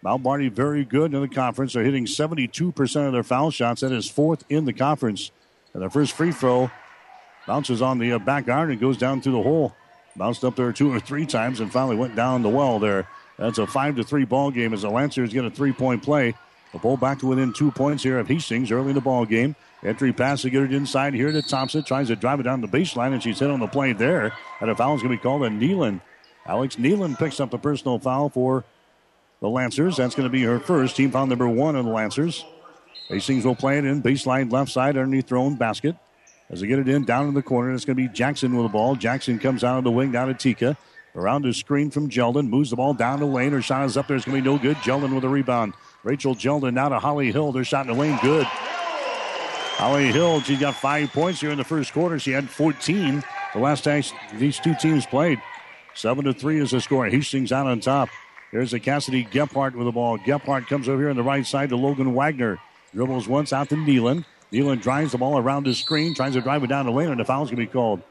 Mount 0.01 0.23
Marty 0.23 0.47
very 0.47 0.85
good 0.85 1.13
in 1.13 1.21
the 1.21 1.27
conference. 1.27 1.73
They're 1.73 1.83
hitting 1.83 2.05
72% 2.05 3.07
of 3.07 3.13
their 3.13 3.23
foul 3.23 3.51
shots. 3.51 3.81
That 3.81 3.91
is 3.91 4.09
fourth 4.09 4.45
in 4.49 4.65
the 4.65 4.73
conference. 4.73 5.31
And 5.73 5.81
their 5.81 5.89
first 5.89 6.13
free 6.13 6.31
throw 6.31 6.71
bounces 7.45 7.81
on 7.81 7.99
the 7.99 8.13
uh, 8.13 8.19
back 8.19 8.47
iron 8.47 8.71
and 8.71 8.79
goes 8.79 8.97
down 8.97 9.21
through 9.21 9.33
the 9.33 9.43
hole. 9.43 9.75
Bounced 10.15 10.43
up 10.45 10.55
there 10.55 10.71
two 10.71 10.93
or 10.93 10.99
three 10.99 11.25
times 11.25 11.59
and 11.59 11.71
finally 11.71 11.95
went 11.95 12.15
down 12.15 12.41
the 12.41 12.49
well 12.49 12.79
there. 12.79 13.07
That's 13.37 13.57
a 13.57 13.67
five 13.67 13.95
to 13.97 14.03
three 14.03 14.25
ball 14.25 14.51
game 14.51 14.73
as 14.73 14.81
the 14.81 14.89
Lancers 14.89 15.33
get 15.33 15.45
a 15.45 15.49
three 15.49 15.73
point 15.73 16.03
play. 16.03 16.35
The 16.73 16.79
ball 16.79 16.97
back 16.97 17.19
to 17.19 17.27
within 17.27 17.53
two 17.53 17.71
points 17.71 18.03
here 18.03 18.19
of 18.19 18.27
Hastings 18.27 18.71
early 18.71 18.89
in 18.89 18.95
the 18.95 19.01
ball 19.01 19.25
game. 19.25 19.55
Entry 19.83 20.13
pass 20.13 20.41
to 20.43 20.49
get 20.49 20.63
it 20.63 20.73
inside 20.73 21.13
here 21.13 21.31
to 21.31 21.41
Thompson. 21.41 21.83
Tries 21.83 22.09
to 22.09 22.15
drive 22.15 22.39
it 22.39 22.43
down 22.43 22.61
the 22.61 22.67
baseline 22.67 23.13
and 23.13 23.23
she's 23.23 23.39
hit 23.39 23.49
on 23.49 23.59
the 23.59 23.67
play 23.67 23.93
there. 23.93 24.33
And 24.59 24.69
a 24.69 24.75
foul 24.75 24.95
is 24.95 25.01
going 25.01 25.15
to 25.15 25.17
be 25.17 25.23
called 25.23 25.43
on 25.43 25.59
Nealon. 25.59 26.01
Alex 26.45 26.75
Nealon 26.75 27.17
picks 27.17 27.39
up 27.39 27.49
the 27.51 27.57
personal 27.57 27.97
foul 27.97 28.29
for 28.29 28.65
the 29.39 29.47
Lancers. 29.47 29.97
That's 29.97 30.15
going 30.15 30.27
to 30.27 30.31
be 30.31 30.43
her 30.43 30.59
first. 30.59 30.95
Team 30.95 31.11
foul 31.11 31.27
number 31.27 31.47
one 31.47 31.75
on 31.75 31.85
the 31.85 31.91
Lancers. 31.91 32.45
Hastings 33.07 33.45
will 33.45 33.55
play 33.55 33.77
it 33.77 33.85
in 33.85 34.03
baseline 34.03 34.51
left 34.51 34.71
side 34.71 34.97
underneath 34.97 35.27
their 35.27 35.37
own 35.37 35.55
basket. 35.55 35.95
As 36.49 36.61
they 36.61 36.67
get 36.67 36.79
it 36.79 36.87
in 36.87 37.05
down 37.05 37.27
in 37.27 37.33
the 37.33 37.41
corner, 37.43 37.73
it's 37.73 37.85
going 37.85 37.95
to 37.95 38.03
be 38.03 38.09
Jackson 38.09 38.55
with 38.55 38.65
the 38.65 38.69
ball. 38.69 38.95
Jackson 38.95 39.39
comes 39.39 39.63
out 39.63 39.77
of 39.77 39.83
the 39.83 39.91
wing 39.91 40.11
down 40.11 40.27
to 40.27 40.33
Tika. 40.33 40.77
Around 41.15 41.43
the 41.43 41.53
screen 41.53 41.89
from 41.89 42.09
Jeldon, 42.09 42.49
Moves 42.49 42.69
the 42.69 42.75
ball 42.75 42.93
down 42.93 43.19
the 43.19 43.25
lane. 43.25 43.51
Her 43.51 43.61
shot 43.61 43.85
is 43.85 43.97
up 43.97 44.07
there. 44.07 44.17
It's 44.17 44.25
going 44.25 44.37
to 44.37 44.43
be 44.43 44.49
no 44.49 44.57
good. 44.59 44.77
Jeldon 44.77 45.13
with 45.13 45.23
a 45.23 45.29
rebound. 45.29 45.73
Rachel 46.03 46.35
Jelden 46.35 46.73
now 46.73 46.89
to 46.89 46.99
Holly 46.99 47.31
Hill. 47.31 47.51
Their 47.51 47.63
shot 47.63 47.87
in 47.87 47.93
the 47.93 47.99
lane 47.99 48.17
good. 48.21 48.45
Holly 48.45 50.11
Hill, 50.11 50.41
she 50.41 50.57
got 50.57 50.75
five 50.75 51.11
points 51.13 51.39
here 51.39 51.51
in 51.51 51.57
the 51.57 51.63
first 51.63 51.93
quarter. 51.93 52.19
She 52.19 52.31
had 52.31 52.49
14 52.49 53.23
the 53.53 53.59
last 53.59 53.83
time 53.83 54.03
these 54.35 54.59
two 54.59 54.75
teams 54.75 55.05
played. 55.05 55.41
Seven 55.95 56.25
to 56.25 56.33
three 56.33 56.59
is 56.59 56.71
the 56.71 56.81
score. 56.81 57.07
Hastings 57.07 57.51
out 57.51 57.67
on 57.67 57.79
top. 57.79 58.09
There's 58.51 58.73
a 58.73 58.79
Cassidy 58.79 59.25
Gephardt 59.25 59.75
with 59.75 59.85
the 59.85 59.91
ball. 59.91 60.17
Gephardt 60.17 60.67
comes 60.67 60.89
over 60.89 61.01
here 61.01 61.09
on 61.09 61.15
the 61.15 61.23
right 61.23 61.45
side 61.45 61.69
to 61.69 61.75
Logan 61.75 62.13
Wagner. 62.13 62.59
Dribbles 62.93 63.27
once 63.27 63.53
out 63.53 63.69
to 63.69 63.75
Nealon. 63.75 64.25
Nealon 64.51 64.81
drives 64.81 65.11
the 65.11 65.17
ball 65.17 65.37
around 65.37 65.65
the 65.65 65.73
screen, 65.75 66.15
tries 66.15 66.33
to 66.33 66.41
drive 66.41 66.63
it 66.63 66.67
down 66.67 66.85
the 66.85 66.91
lane, 66.91 67.09
and 67.09 67.19
the 67.19 67.25
foul's 67.25 67.49
going 67.49 67.61
to 67.61 67.67
be 67.67 67.71
called. 67.71 68.01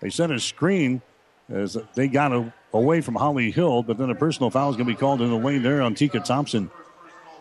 They 0.00 0.10
set 0.10 0.30
a 0.30 0.40
screen 0.40 1.00
as 1.48 1.78
they 1.94 2.08
got 2.08 2.52
away 2.72 3.00
from 3.00 3.14
Holly 3.14 3.52
Hill, 3.52 3.84
but 3.84 3.96
then 3.96 4.10
a 4.10 4.14
personal 4.14 4.50
foul 4.50 4.70
is 4.70 4.76
going 4.76 4.88
to 4.88 4.92
be 4.92 4.98
called 4.98 5.22
in 5.22 5.30
the 5.30 5.36
lane 5.36 5.62
there 5.62 5.80
on 5.82 5.94
Tika 5.94 6.20
Thompson. 6.20 6.70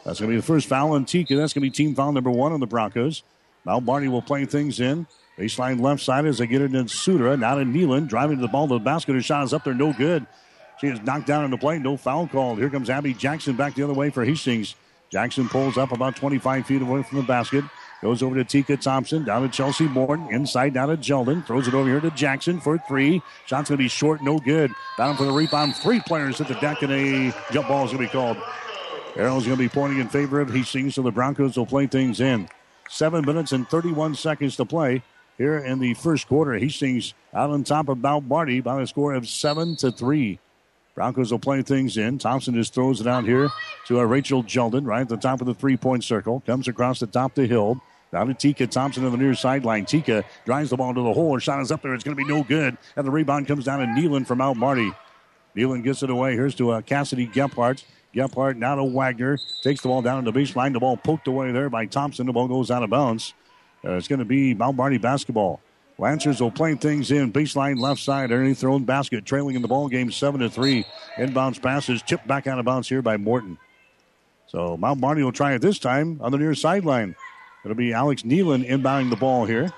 That's 0.06 0.20
going 0.20 0.30
to 0.30 0.36
be 0.36 0.40
the 0.40 0.46
first 0.46 0.68
foul 0.68 0.92
on 0.94 1.06
Tika. 1.06 1.36
That's 1.36 1.54
going 1.54 1.64
to 1.64 1.70
be 1.70 1.72
team 1.72 1.96
foul 1.96 2.12
number 2.12 2.30
one 2.30 2.52
on 2.52 2.60
the 2.60 2.68
Broncos. 2.68 3.24
Now 3.66 3.80
Barney 3.80 4.08
will 4.08 4.22
play 4.22 4.46
things 4.46 4.80
in. 4.80 5.08
Baseline 5.38 5.82
left 5.82 6.02
side 6.02 6.26
as 6.26 6.38
they 6.38 6.48
get 6.48 6.62
it 6.62 6.74
in 6.74 6.88
Suter. 6.88 7.36
Now 7.36 7.56
to 7.56 7.66
Nealon, 7.66 8.08
driving 8.08 8.38
to 8.38 8.42
the 8.42 8.48
ball 8.48 8.68
to 8.68 8.76
the 8.76 8.80
basket. 8.80 9.16
Her 9.16 9.22
shot 9.22 9.44
is 9.44 9.54
up 9.54 9.64
there, 9.64 9.74
no 9.74 9.92
good. 9.92 10.26
She 10.80 10.88
is 10.88 11.02
knocked 11.02 11.28
down 11.28 11.44
in 11.44 11.52
the 11.52 11.58
play. 11.58 11.80
No 11.80 11.98
foul 11.98 12.28
called. 12.28 12.60
Here 12.60 12.70
comes 12.70 12.90
Abby 12.90 13.14
Jackson 13.14 13.56
back 13.56 13.76
the 13.76 13.84
other 13.84 13.94
way 13.94 14.10
for 14.10 14.24
Hastings. 14.24 14.76
Jackson 15.12 15.50
pulls 15.50 15.78
up 15.78 15.92
about 15.92 16.16
25 16.16 16.66
feet 16.66 16.82
away 16.82 17.04
from 17.04 17.18
the 17.18 17.24
basket. 17.24 17.64
Goes 18.02 18.22
over 18.22 18.36
to 18.36 18.44
Tika 18.44 18.78
Thompson. 18.78 19.24
Down 19.24 19.42
to 19.42 19.50
Chelsea 19.50 19.88
Morton. 19.88 20.28
Inside 20.32 20.74
down 20.74 20.90
to 20.90 20.98
Jeldon. 20.98 21.46
Throws 21.46 21.68
it 21.68 21.74
over 21.74 21.90
here 21.90 22.02
to 22.02 22.12
Jackson 22.12 22.60
for 22.60 22.78
three. 22.88 23.22
Shot's 23.46 23.70
going 23.70 23.78
to 23.78 23.84
be 23.84 23.88
short. 23.88 24.22
No 24.22 24.38
good. 24.38 24.72
Down 24.98 25.16
for 25.16 25.24
the 25.24 25.32
rebound. 25.32 25.76
Three 25.76 26.02
players 26.02 26.40
at 26.42 26.48
the 26.48 26.56
deck 26.56 26.82
and 26.84 26.92
a 26.92 27.34
jump 27.52 27.68
ball 27.68 27.86
is 27.86 27.92
going 27.92 28.06
to 28.06 28.08
be 28.08 28.12
called. 28.12 28.38
Arrow's 29.16 29.46
going 29.46 29.58
to 29.58 29.64
be 29.64 29.70
pointing 29.70 30.00
in 30.00 30.10
favor 30.10 30.42
of 30.42 30.52
Hastings, 30.52 30.96
so 30.96 31.02
the 31.02 31.12
Broncos 31.12 31.56
will 31.56 31.66
play 31.66 31.88
things 31.88 32.20
in. 32.20 32.50
Seven 32.90 33.26
minutes 33.26 33.54
and 33.54 33.68
31 33.70 34.16
seconds 34.16 34.58
to 34.58 34.66
play 34.66 35.04
here 35.38 35.58
in 35.58 35.80
the 35.80 35.94
first 35.94 36.28
quarter. 36.28 36.54
Hastings 36.54 37.14
out 37.34 37.50
on 37.50 37.64
top 37.64 37.88
of 37.88 38.00
Mount 38.00 38.28
Marty 38.28 38.60
by 38.60 38.82
a 38.82 38.88
score 38.88 39.14
of 39.14 39.28
seven 39.28 39.78
to 39.78 39.92
three. 39.92 40.40
Broncos 40.96 41.32
will 41.32 41.40
play 41.40 41.62
things 41.62 41.98
in. 41.98 42.18
Thompson 42.18 42.54
just 42.56 42.74
throws 42.74 43.00
it 43.00 43.08
out 43.08 43.24
here 43.24 43.50
to 43.88 44.00
uh, 44.00 44.04
Rachel 44.04 44.44
Jelden, 44.44 44.86
right 44.86 45.02
at 45.02 45.10
the 45.10 45.18
top 45.18 45.40
of 45.42 45.48
the 45.48 45.54
three 45.54 45.78
point 45.78 46.04
circle. 46.04 46.44
Comes 46.46 46.68
across 46.68 47.00
the 47.00 47.08
top 47.08 47.32
of 47.32 47.36
the 47.36 47.48
hill. 47.48 47.82
Down 48.12 48.28
to 48.28 48.34
Tika 48.34 48.68
Thompson 48.68 49.04
on 49.06 49.12
the 49.12 49.18
near 49.18 49.34
sideline. 49.34 49.86
Tika 49.86 50.24
drives 50.46 50.70
the 50.70 50.78
ball 50.78 50.94
to 50.94 51.02
the 51.02 51.14
hole. 51.14 51.34
Her 51.34 51.40
shot 51.40 51.62
is 51.62 51.72
up 51.72 51.82
there. 51.82 51.94
It's 51.94 52.04
going 52.04 52.16
to 52.16 52.24
be 52.24 52.30
no 52.30 52.44
good. 52.44 52.78
And 52.96 53.06
the 53.06 53.12
rebound 53.12 53.48
comes 53.48 53.66
down 53.66 53.80
to 53.80 53.86
Nealon 53.86 54.26
from 54.26 54.38
Mount 54.38 54.58
Marty. 54.58 54.92
Nealon 55.56 55.84
gets 55.84 56.04
it 56.04 56.10
away. 56.10 56.34
Here's 56.34 56.56
to 56.56 56.72
uh, 56.72 56.82
Cassidy 56.82 57.28
Gephardt. 57.28 57.84
Gephardt 58.16 58.58
now 58.58 58.76
to 58.76 58.84
Wagner. 58.84 59.38
Takes 59.62 59.82
the 59.82 59.90
ball 59.90 60.02
down 60.02 60.24
to 60.24 60.32
the 60.32 60.40
baseline. 60.40 60.74
The 60.74 60.80
ball 60.80 60.98
poked 60.98 61.28
away 61.28 61.52
there 61.52 61.70
by 61.70 61.86
Thompson. 61.86 62.26
The 62.26 62.34
ball 62.34 62.48
goes 62.48 62.72
out 62.72 62.84
of 62.84 62.90
bounds. 62.90 63.34
Uh, 63.84 63.92
it's 63.94 64.08
going 64.08 64.20
to 64.20 64.26
be 64.26 64.54
Mount 64.54 64.78
Marty 64.78 64.98
basketball. 64.98 65.62
Lancers 65.98 66.42
will 66.42 66.52
play 66.52 66.76
things 66.76 67.12
in 67.12 67.32
baseline 67.32 67.80
left 67.80 68.02
side 68.02 68.32
underneath 68.32 68.60
their 68.60 68.70
own 68.70 68.84
basket, 68.84 69.26
trailing 69.26 69.56
in 69.56 69.62
the 69.62 69.68
ball 69.68 69.88
game 69.88 70.12
seven 70.12 70.42
to 70.42 70.50
three. 70.50 70.86
Inbounds 71.16 71.62
passes 71.62 72.02
chipped 72.02 72.28
back 72.28 72.48
out 72.48 72.60
of 72.60 72.66
bounds 72.66 72.90
here 72.90 73.02
by 73.02 73.16
Morton. 73.16 73.58
So 74.48 74.76
Mount 74.76 75.00
Marty 75.00 75.24
will 75.24 75.32
try 75.32 75.54
it 75.54 75.62
this 75.62 75.80
time 75.80 76.20
on 76.22 76.32
the 76.32 76.38
near 76.38 76.54
sideline. 76.56 77.16
It'll 77.64 77.76
be 77.76 77.94
Alex 77.94 78.24
Nealon 78.24 78.68
inbounding 78.68 79.10
the 79.10 79.16
ball 79.16 79.46
here. 79.46 79.74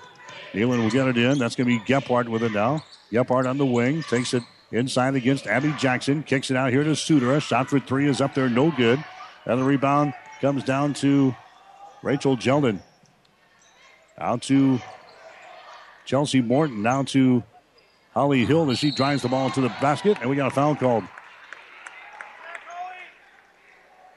Nealon 0.53 0.81
will 0.81 0.89
get 0.89 1.07
it 1.07 1.17
in. 1.17 1.37
That's 1.37 1.55
going 1.55 1.69
to 1.69 1.79
be 1.79 1.85
Gephardt 1.85 2.27
with 2.27 2.43
it 2.43 2.51
now. 2.51 2.83
Gephardt 3.11 3.47
on 3.47 3.57
the 3.57 3.65
wing 3.65 4.03
takes 4.03 4.33
it 4.33 4.43
inside 4.71 5.15
against 5.15 5.47
Abby 5.47 5.73
Jackson. 5.77 6.23
Kicks 6.23 6.51
it 6.51 6.57
out 6.57 6.71
here 6.71 6.83
to 6.83 6.95
Suter. 6.95 7.39
Shot 7.39 7.69
for 7.69 7.79
three 7.79 8.07
is 8.07 8.21
up 8.21 8.33
there, 8.33 8.49
no 8.49 8.71
good. 8.71 9.03
And 9.45 9.59
the 9.59 9.63
rebound 9.63 10.13
comes 10.41 10.63
down 10.63 10.93
to 10.95 11.35
Rachel 12.03 12.35
Jelden. 12.35 12.81
Out 14.17 14.41
to 14.43 14.79
Chelsea 16.05 16.41
Morton 16.41 16.81
down 16.81 17.05
to 17.07 17.43
Holly 18.13 18.45
Hill 18.45 18.71
as 18.71 18.79
she 18.79 18.91
drives 18.91 19.21
the 19.21 19.27
ball 19.27 19.51
to 19.51 19.61
the 19.61 19.69
basket, 19.69 20.17
and 20.21 20.29
we 20.29 20.35
got 20.35 20.47
a 20.47 20.55
foul 20.55 20.75
called. 20.75 21.03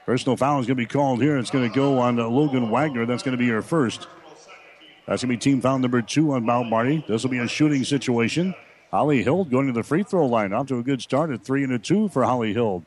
Personal 0.05 0.35
foul 0.35 0.59
is 0.59 0.65
going 0.65 0.75
to 0.77 0.81
be 0.81 0.87
called 0.87 1.21
here. 1.21 1.37
It's 1.37 1.51
going 1.51 1.69
to 1.69 1.75
go 1.75 1.99
on 1.99 2.17
Logan 2.17 2.69
Wagner. 2.71 3.05
That's 3.05 3.21
going 3.21 3.37
to 3.37 3.37
be 3.37 3.49
her 3.49 3.61
first. 3.61 4.07
That's 5.05 5.23
going 5.23 5.29
to 5.29 5.37
be 5.37 5.37
team 5.37 5.61
foul 5.61 5.79
number 5.79 6.01
two 6.01 6.31
on 6.31 6.45
Mount 6.45 6.69
Marty. 6.69 7.05
This 7.07 7.23
will 7.23 7.29
be 7.29 7.37
a 7.37 7.47
shooting 7.47 7.83
situation. 7.83 8.55
Holly 8.91 9.23
Hill 9.23 9.45
going 9.45 9.67
to 9.67 9.73
the 9.73 9.83
free 9.83 10.03
throw 10.03 10.25
line. 10.25 10.51
Off 10.51 10.67
to 10.67 10.77
a 10.77 10.83
good 10.83 11.01
start 11.01 11.31
at 11.31 11.43
three 11.43 11.63
and 11.63 11.71
a 11.71 11.79
two 11.79 12.09
for 12.09 12.23
Holly 12.23 12.53
Hill. 12.53 12.83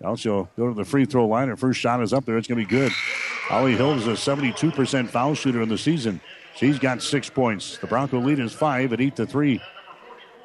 Now 0.00 0.14
she'll 0.14 0.50
go 0.56 0.68
to 0.68 0.74
the 0.74 0.84
free 0.84 1.06
throw 1.06 1.26
line. 1.26 1.48
Her 1.48 1.56
first 1.56 1.80
shot 1.80 2.02
is 2.02 2.12
up 2.12 2.24
there. 2.24 2.38
It's 2.38 2.46
going 2.46 2.60
to 2.60 2.66
be 2.66 2.70
good. 2.70 2.92
Holly 2.92 3.74
Hill 3.74 3.94
is 3.94 4.06
a 4.06 4.12
72% 4.12 5.08
foul 5.08 5.34
shooter 5.34 5.62
in 5.62 5.68
the 5.68 5.78
season. 5.78 6.20
She's 6.56 6.78
got 6.78 7.02
six 7.02 7.30
points. 7.30 7.78
The 7.78 7.86
Bronco 7.86 8.20
lead 8.20 8.38
is 8.38 8.52
five 8.52 8.92
at 8.92 9.00
eight 9.00 9.16
to 9.16 9.26
three. 9.26 9.60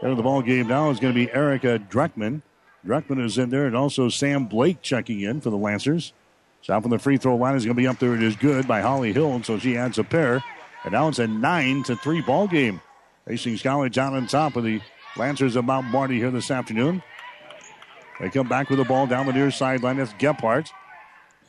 End 0.02 0.12
of 0.12 0.18
the 0.18 0.24
ball 0.24 0.42
game 0.42 0.68
now 0.68 0.90
is 0.90 1.00
going 1.00 1.14
to 1.14 1.26
be 1.26 1.32
Erica 1.32 1.80
Dreckman. 1.80 2.42
Dreckman 2.86 3.24
is 3.24 3.38
in 3.38 3.50
there, 3.50 3.66
and 3.66 3.76
also 3.76 4.10
Sam 4.10 4.46
Blake 4.46 4.82
checking 4.82 5.22
in 5.22 5.42
for 5.42 5.50
the 5.50 5.58
Lancers. 5.58 6.14
Shot 6.62 6.82
from 6.82 6.92
the 6.92 7.00
free 7.00 7.18
throw 7.18 7.36
line 7.36 7.56
is 7.56 7.66
going 7.66 7.76
to 7.76 7.82
be 7.82 7.88
up 7.88 8.00
there. 8.00 8.16
It 8.16 8.24
is 8.24 8.36
good 8.36 8.68
by 8.68 8.82
Holly 8.82 9.14
Hill, 9.14 9.34
and 9.34 9.46
so 9.46 9.58
she 9.58 9.78
adds 9.78 10.00
a 10.00 10.04
pair. 10.04 10.44
And 10.84 10.94
now 10.94 11.08
it's 11.08 11.20
a 11.20 11.28
nine 11.28 11.84
to 11.84 11.96
three 11.96 12.22
ball 12.22 12.48
game. 12.48 12.82
Hastings 13.28 13.64
College 13.64 13.98
out 13.98 14.14
on 14.14 14.28
top 14.28 14.56
of 14.56 14.64
the 14.64 14.82
Lancers 15.18 15.56
of 15.56 15.66
Mount 15.66 15.88
Marty 15.88 16.18
here 16.18 16.30
this 16.30 16.52
afternoon. 16.52 17.02
They 18.20 18.30
come 18.30 18.48
back 18.48 18.70
with 18.70 18.78
the 18.78 18.86
ball 18.86 19.08
down 19.08 19.26
the 19.26 19.34
near 19.34 19.50
sideline. 19.50 19.98
That's 19.98 20.14
Gephardt. 20.14 20.70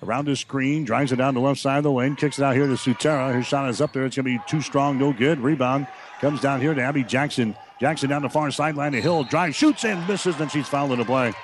around 0.03 0.27
the 0.27 0.37
screen, 0.37 0.85
drives 0.85 1.13
it 1.13 1.17
down 1.17 1.35
the 1.35 1.41
left 1.41 1.61
side 1.61 1.79
of 1.79 1.85
the 1.85 1.91
lane, 1.91 2.17
kicks 2.17 2.39
it 2.39 2.45
out 2.45 2.55
here 2.55 2.67
to 2.67 2.75
Sutera. 2.75 3.35
His 3.35 3.47
shot 3.47 3.69
is 3.69 3.81
up 3.81 3.93
there. 3.93 4.05
It's 4.07 4.17
going 4.17 4.25
to 4.25 4.39
be 4.39 4.45
too 4.47 4.61
strong, 4.61 4.99
no 4.99 5.13
good. 5.13 5.39
Rebound 5.39 5.87
comes 6.21 6.41
down 6.41 6.61
here 6.61 6.75
to 6.75 6.83
Abby 6.83 7.05
Jackson. 7.05 7.55
Jackson 7.79 8.09
down 8.09 8.23
the 8.23 8.31
far 8.31 8.51
sideline 8.51 8.93
to 8.93 9.01
Hill. 9.01 9.25
Drive, 9.25 9.55
shoots 9.55 9.85
and 9.85 10.07
misses, 10.09 10.37
then 10.39 10.49
she's 10.49 10.69
fouled 10.69 10.93
in 10.93 10.99
the 10.99 11.05
play. 11.05 11.35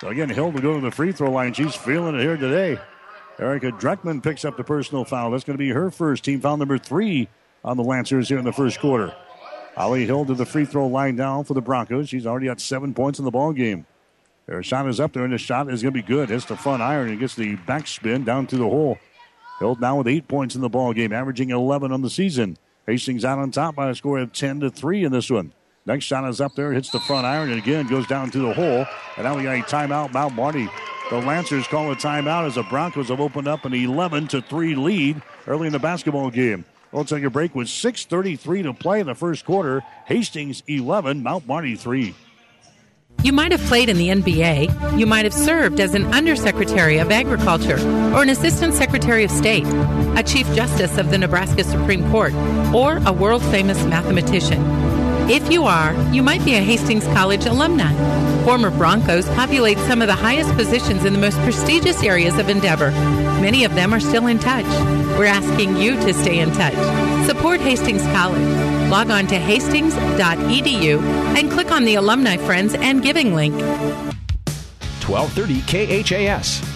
So 0.00 0.08
again, 0.08 0.28
Hill 0.28 0.52
will 0.52 0.60
go 0.60 0.74
to 0.74 0.80
the 0.80 0.90
free 0.90 1.10
throw 1.10 1.30
line. 1.30 1.52
She's 1.52 1.74
feeling 1.74 2.14
it 2.14 2.20
here 2.20 2.36
today. 2.36 2.78
Erica 3.38 3.72
Dreckman 3.72 4.22
picks 4.22 4.44
up 4.44 4.56
the 4.56 4.64
personal 4.64 5.04
foul. 5.04 5.30
That's 5.30 5.44
going 5.44 5.58
to 5.58 5.62
be 5.62 5.70
her 5.70 5.90
first 5.90 6.24
team 6.24 6.40
foul 6.40 6.56
number 6.56 6.78
three 6.78 7.28
on 7.66 7.76
the 7.76 7.82
Lancers 7.82 8.28
here 8.28 8.38
in 8.38 8.44
the 8.44 8.52
first 8.52 8.80
quarter. 8.80 9.12
Holly 9.76 10.06
Hill 10.06 10.24
to 10.24 10.34
the 10.34 10.46
free 10.46 10.64
throw 10.64 10.86
line 10.86 11.16
down 11.16 11.44
for 11.44 11.52
the 11.52 11.60
Broncos. 11.60 12.08
She's 12.08 12.26
already 12.26 12.46
got 12.46 12.60
seven 12.60 12.94
points 12.94 13.18
in 13.18 13.24
the 13.26 13.30
ball 13.30 13.52
game. 13.52 13.84
Her 14.46 14.62
shot 14.62 14.88
is 14.88 15.00
up 15.00 15.12
there, 15.12 15.24
and 15.24 15.32
the 15.32 15.38
shot 15.38 15.68
is 15.68 15.82
going 15.82 15.92
to 15.92 16.00
be 16.00 16.06
good. 16.06 16.30
Hits 16.30 16.44
the 16.44 16.56
front 16.56 16.80
iron 16.80 17.10
and 17.10 17.18
gets 17.18 17.34
the 17.34 17.56
backspin 17.56 18.24
down 18.24 18.46
to 18.46 18.56
the 18.56 18.64
hole. 18.64 18.96
Hill 19.58 19.76
now 19.80 19.98
with 19.98 20.06
eight 20.06 20.28
points 20.28 20.54
in 20.54 20.60
the 20.60 20.68
ball 20.68 20.92
game, 20.92 21.12
averaging 21.12 21.50
11 21.50 21.90
on 21.90 22.02
the 22.02 22.10
season. 22.10 22.56
Hastings 22.86 23.24
out 23.24 23.38
on 23.38 23.50
top 23.50 23.74
by 23.74 23.90
a 23.90 23.94
score 23.94 24.18
of 24.18 24.32
10 24.32 24.60
to 24.60 24.70
3 24.70 25.04
in 25.04 25.12
this 25.12 25.28
one. 25.28 25.52
Next 25.84 26.04
shot 26.04 26.28
is 26.28 26.40
up 26.40 26.54
there, 26.54 26.72
hits 26.72 26.90
the 26.90 27.00
front 27.00 27.26
iron, 27.26 27.50
and 27.50 27.58
again 27.58 27.86
goes 27.86 28.06
down 28.06 28.30
to 28.30 28.38
the 28.38 28.52
hole. 28.52 28.86
And 29.16 29.24
now 29.24 29.36
we 29.36 29.42
got 29.42 29.58
a 29.58 29.62
timeout. 29.62 30.12
Mount 30.12 30.34
Marty. 30.34 30.68
The 31.10 31.18
Lancers 31.18 31.66
call 31.66 31.90
a 31.90 31.96
timeout 31.96 32.46
as 32.46 32.54
the 32.56 32.64
Broncos 32.64 33.08
have 33.08 33.20
opened 33.20 33.48
up 33.48 33.64
an 33.64 33.74
11 33.74 34.28
to 34.28 34.42
3 34.42 34.74
lead 34.76 35.22
early 35.46 35.66
in 35.66 35.72
the 35.72 35.78
basketball 35.78 36.30
game. 36.30 36.64
We'll 36.96 37.04
take 37.04 37.24
a 37.24 37.30
break 37.30 37.54
with 37.54 37.68
6.33 37.68 38.62
to 38.62 38.72
play 38.72 39.00
in 39.00 39.06
the 39.06 39.14
first 39.14 39.44
quarter. 39.44 39.82
Hastings 40.06 40.62
11, 40.66 41.22
Mount 41.22 41.46
Marty 41.46 41.76
3. 41.76 42.14
You 43.22 43.32
might 43.34 43.52
have 43.52 43.60
played 43.64 43.90
in 43.90 43.98
the 43.98 44.08
NBA. 44.08 44.98
You 44.98 45.04
might 45.04 45.26
have 45.26 45.34
served 45.34 45.78
as 45.78 45.92
an 45.92 46.06
Undersecretary 46.14 46.96
of 46.96 47.10
Agriculture 47.10 47.76
or 48.14 48.22
an 48.22 48.30
Assistant 48.30 48.72
Secretary 48.72 49.24
of 49.24 49.30
State, 49.30 49.66
a 50.16 50.22
Chief 50.22 50.50
Justice 50.54 50.96
of 50.96 51.10
the 51.10 51.18
Nebraska 51.18 51.64
Supreme 51.64 52.10
Court, 52.10 52.32
or 52.74 52.96
a 53.06 53.12
world 53.12 53.42
famous 53.42 53.84
mathematician. 53.84 54.62
If 55.28 55.50
you 55.50 55.64
are, 55.64 55.92
you 56.12 56.22
might 56.22 56.44
be 56.44 56.54
a 56.54 56.60
Hastings 56.60 57.04
College 57.06 57.46
alumni. 57.46 57.92
Former 58.44 58.70
Broncos 58.70 59.28
populate 59.30 59.76
some 59.78 60.00
of 60.00 60.06
the 60.06 60.14
highest 60.14 60.52
positions 60.54 61.04
in 61.04 61.12
the 61.12 61.18
most 61.18 61.36
prestigious 61.38 62.00
areas 62.04 62.38
of 62.38 62.48
endeavor. 62.48 62.92
Many 63.40 63.64
of 63.64 63.74
them 63.74 63.92
are 63.92 63.98
still 63.98 64.28
in 64.28 64.38
touch. 64.38 64.64
We're 65.18 65.24
asking 65.24 65.78
you 65.78 65.96
to 65.96 66.14
stay 66.14 66.38
in 66.38 66.52
touch. 66.52 66.76
Support 67.26 67.60
Hastings 67.60 68.02
College. 68.02 68.88
Log 68.88 69.10
on 69.10 69.26
to 69.26 69.34
hastings.edu 69.36 71.02
and 71.36 71.50
click 71.50 71.72
on 71.72 71.84
the 71.84 71.96
Alumni 71.96 72.36
Friends 72.36 72.74
and 72.74 73.02
Giving 73.02 73.34
link. 73.34 73.54
1230 75.02 76.04
KHAS. 76.04 76.75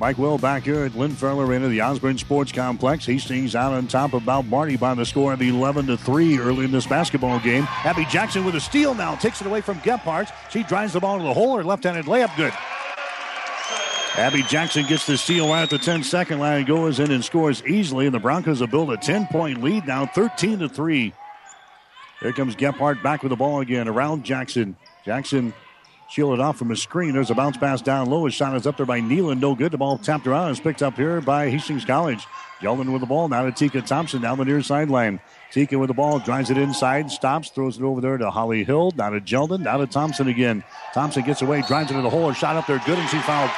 Mike 0.00 0.16
Will 0.16 0.38
back 0.38 0.62
here 0.62 0.84
at 0.84 0.94
Lynn 0.94 1.10
Farrell 1.10 1.40
Arena, 1.40 1.66
the 1.66 1.80
Osborne 1.80 2.18
Sports 2.18 2.52
Complex. 2.52 3.04
Hastings 3.04 3.56
out 3.56 3.72
on 3.72 3.88
top 3.88 4.12
of 4.12 4.24
Mount 4.24 4.46
Marty 4.46 4.76
by 4.76 4.94
the 4.94 5.04
score 5.04 5.32
of 5.32 5.42
11 5.42 5.88
to 5.88 5.96
3 5.96 6.38
early 6.38 6.64
in 6.66 6.70
this 6.70 6.86
basketball 6.86 7.40
game. 7.40 7.66
Abby 7.84 8.04
Jackson 8.04 8.44
with 8.44 8.54
a 8.54 8.60
steal 8.60 8.94
now 8.94 9.16
takes 9.16 9.40
it 9.40 9.48
away 9.48 9.60
from 9.60 9.78
Gephardt. 9.78 10.32
She 10.50 10.62
drives 10.62 10.92
the 10.92 11.00
ball 11.00 11.18
to 11.18 11.24
the 11.24 11.34
hole. 11.34 11.56
Her 11.56 11.64
left-handed 11.64 12.04
layup 12.04 12.36
good. 12.36 12.52
Abby 14.16 14.42
Jackson 14.44 14.86
gets 14.86 15.06
the 15.06 15.16
steal 15.18 15.48
right 15.48 15.62
at 15.62 15.70
the 15.70 15.78
10 15.78 16.04
second 16.04 16.38
line, 16.38 16.64
goes 16.64 17.00
in 17.00 17.10
and 17.10 17.24
scores 17.24 17.64
easily, 17.66 18.06
and 18.06 18.14
the 18.14 18.20
Broncos 18.20 18.60
have 18.60 18.70
built 18.70 18.90
a 18.90 18.96
10 18.96 19.26
point 19.26 19.62
lead 19.62 19.86
now, 19.86 20.06
13 20.06 20.60
to 20.60 20.68
3. 20.68 21.12
Here 22.20 22.32
comes 22.32 22.54
Gephardt 22.56 23.02
back 23.02 23.22
with 23.22 23.30
the 23.30 23.36
ball 23.36 23.60
again 23.60 23.88
around 23.88 24.24
Jackson. 24.24 24.76
Jackson 25.04 25.52
shielded 26.08 26.40
off 26.40 26.56
from 26.56 26.70
a 26.70 26.76
screen. 26.76 27.12
There's 27.12 27.30
a 27.30 27.34
bounce 27.34 27.56
pass 27.56 27.82
down 27.82 28.08
low. 28.08 28.24
His 28.24 28.34
shot 28.34 28.56
is 28.56 28.66
up 28.66 28.76
there 28.76 28.86
by 28.86 29.00
Nealon. 29.00 29.40
No 29.40 29.54
good. 29.54 29.72
The 29.72 29.78
ball 29.78 29.98
tapped 29.98 30.26
around. 30.26 30.50
It's 30.50 30.60
picked 30.60 30.82
up 30.82 30.96
here 30.96 31.20
by 31.20 31.50
Hastings 31.50 31.84
College. 31.84 32.26
Yeldon 32.60 32.92
with 32.92 33.00
the 33.00 33.06
ball. 33.06 33.28
Now 33.28 33.44
to 33.44 33.52
Tika 33.52 33.82
Thompson 33.82 34.22
down 34.22 34.38
the 34.38 34.44
near 34.44 34.62
sideline. 34.62 35.20
Tika 35.52 35.78
with 35.78 35.88
the 35.88 35.94
ball. 35.94 36.18
Drives 36.18 36.50
it 36.50 36.56
inside. 36.56 37.10
Stops. 37.10 37.50
Throws 37.50 37.78
it 37.78 37.84
over 37.84 38.00
there 38.00 38.18
to 38.18 38.30
Holly 38.30 38.64
Hill. 38.64 38.92
Now 38.96 39.10
to 39.10 39.20
Jeldon. 39.20 39.60
Now 39.60 39.76
to 39.76 39.86
Thompson 39.86 40.28
again. 40.28 40.64
Thompson 40.92 41.22
gets 41.22 41.42
away. 41.42 41.62
Drives 41.62 41.90
into 41.90 42.02
the 42.02 42.10
hole. 42.10 42.30
A 42.30 42.34
shot 42.34 42.56
up 42.56 42.66
there. 42.66 42.80
Good. 42.84 42.98
And 42.98 43.08
she 43.08 43.18
fouled. 43.20 43.50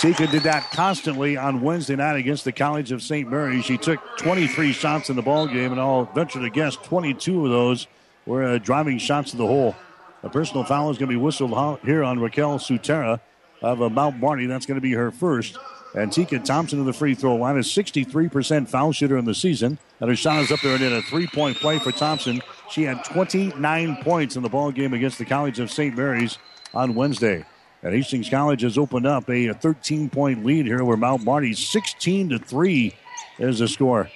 Tika 0.00 0.26
did 0.26 0.42
that 0.42 0.68
constantly 0.72 1.36
on 1.36 1.60
Wednesday 1.60 1.94
night 1.94 2.16
against 2.16 2.44
the 2.44 2.50
College 2.50 2.90
of 2.90 3.02
St. 3.02 3.30
Mary. 3.30 3.62
She 3.62 3.78
took 3.78 4.00
23 4.18 4.72
shots 4.72 5.10
in 5.10 5.16
the 5.16 5.22
ball 5.22 5.46
game, 5.46 5.70
and 5.70 5.80
I'll 5.80 6.06
venture 6.06 6.40
to 6.40 6.50
guess 6.50 6.74
22 6.74 7.44
of 7.44 7.52
those 7.52 7.86
were 8.26 8.44
uh, 8.44 8.58
driving 8.58 8.98
shots 8.98 9.32
to 9.32 9.36
the 9.36 9.46
hole. 9.46 9.74
A 10.22 10.28
personal 10.28 10.64
foul 10.64 10.90
is 10.90 10.98
going 10.98 11.08
to 11.08 11.16
be 11.16 11.20
whistled 11.20 11.80
here 11.84 12.04
on 12.04 12.20
Raquel 12.20 12.58
Sutera 12.58 13.20
of 13.60 13.82
uh, 13.82 13.88
Mount 13.88 14.18
Marty. 14.18 14.46
That's 14.46 14.66
going 14.66 14.76
to 14.76 14.82
be 14.82 14.92
her 14.92 15.10
first. 15.10 15.58
And 15.94 16.10
Tika 16.10 16.38
Thompson 16.38 16.78
to 16.78 16.84
the 16.84 16.92
free 16.92 17.14
throw 17.14 17.36
line 17.36 17.58
is 17.58 17.66
63% 17.66 18.68
foul 18.68 18.92
shooter 18.92 19.18
in 19.18 19.24
the 19.24 19.34
season. 19.34 19.78
And 20.00 20.08
her 20.08 20.16
shot 20.16 20.42
is 20.42 20.50
up 20.50 20.60
there 20.60 20.74
and 20.74 20.82
in 20.82 20.92
a 20.92 21.02
three 21.02 21.26
point 21.26 21.58
play 21.58 21.78
for 21.78 21.92
Thompson. 21.92 22.40
She 22.70 22.84
had 22.84 23.04
29 23.04 23.96
points 24.02 24.36
in 24.36 24.42
the 24.42 24.48
ball 24.48 24.72
game 24.72 24.94
against 24.94 25.18
the 25.18 25.24
College 25.24 25.60
of 25.60 25.70
St. 25.70 25.94
Mary's 25.94 26.38
on 26.72 26.94
Wednesday. 26.94 27.44
And 27.82 27.94
Hastings 27.94 28.30
College 28.30 28.62
has 28.62 28.78
opened 28.78 29.06
up 29.06 29.28
a 29.28 29.52
13 29.52 30.08
point 30.08 30.44
lead 30.44 30.66
here 30.66 30.82
where 30.84 30.96
Mount 30.96 31.24
Marty 31.24 31.52
16 31.52 32.30
to 32.30 32.38
3 32.38 32.94
is 33.38 33.58
the 33.58 33.68
score. 33.68 34.08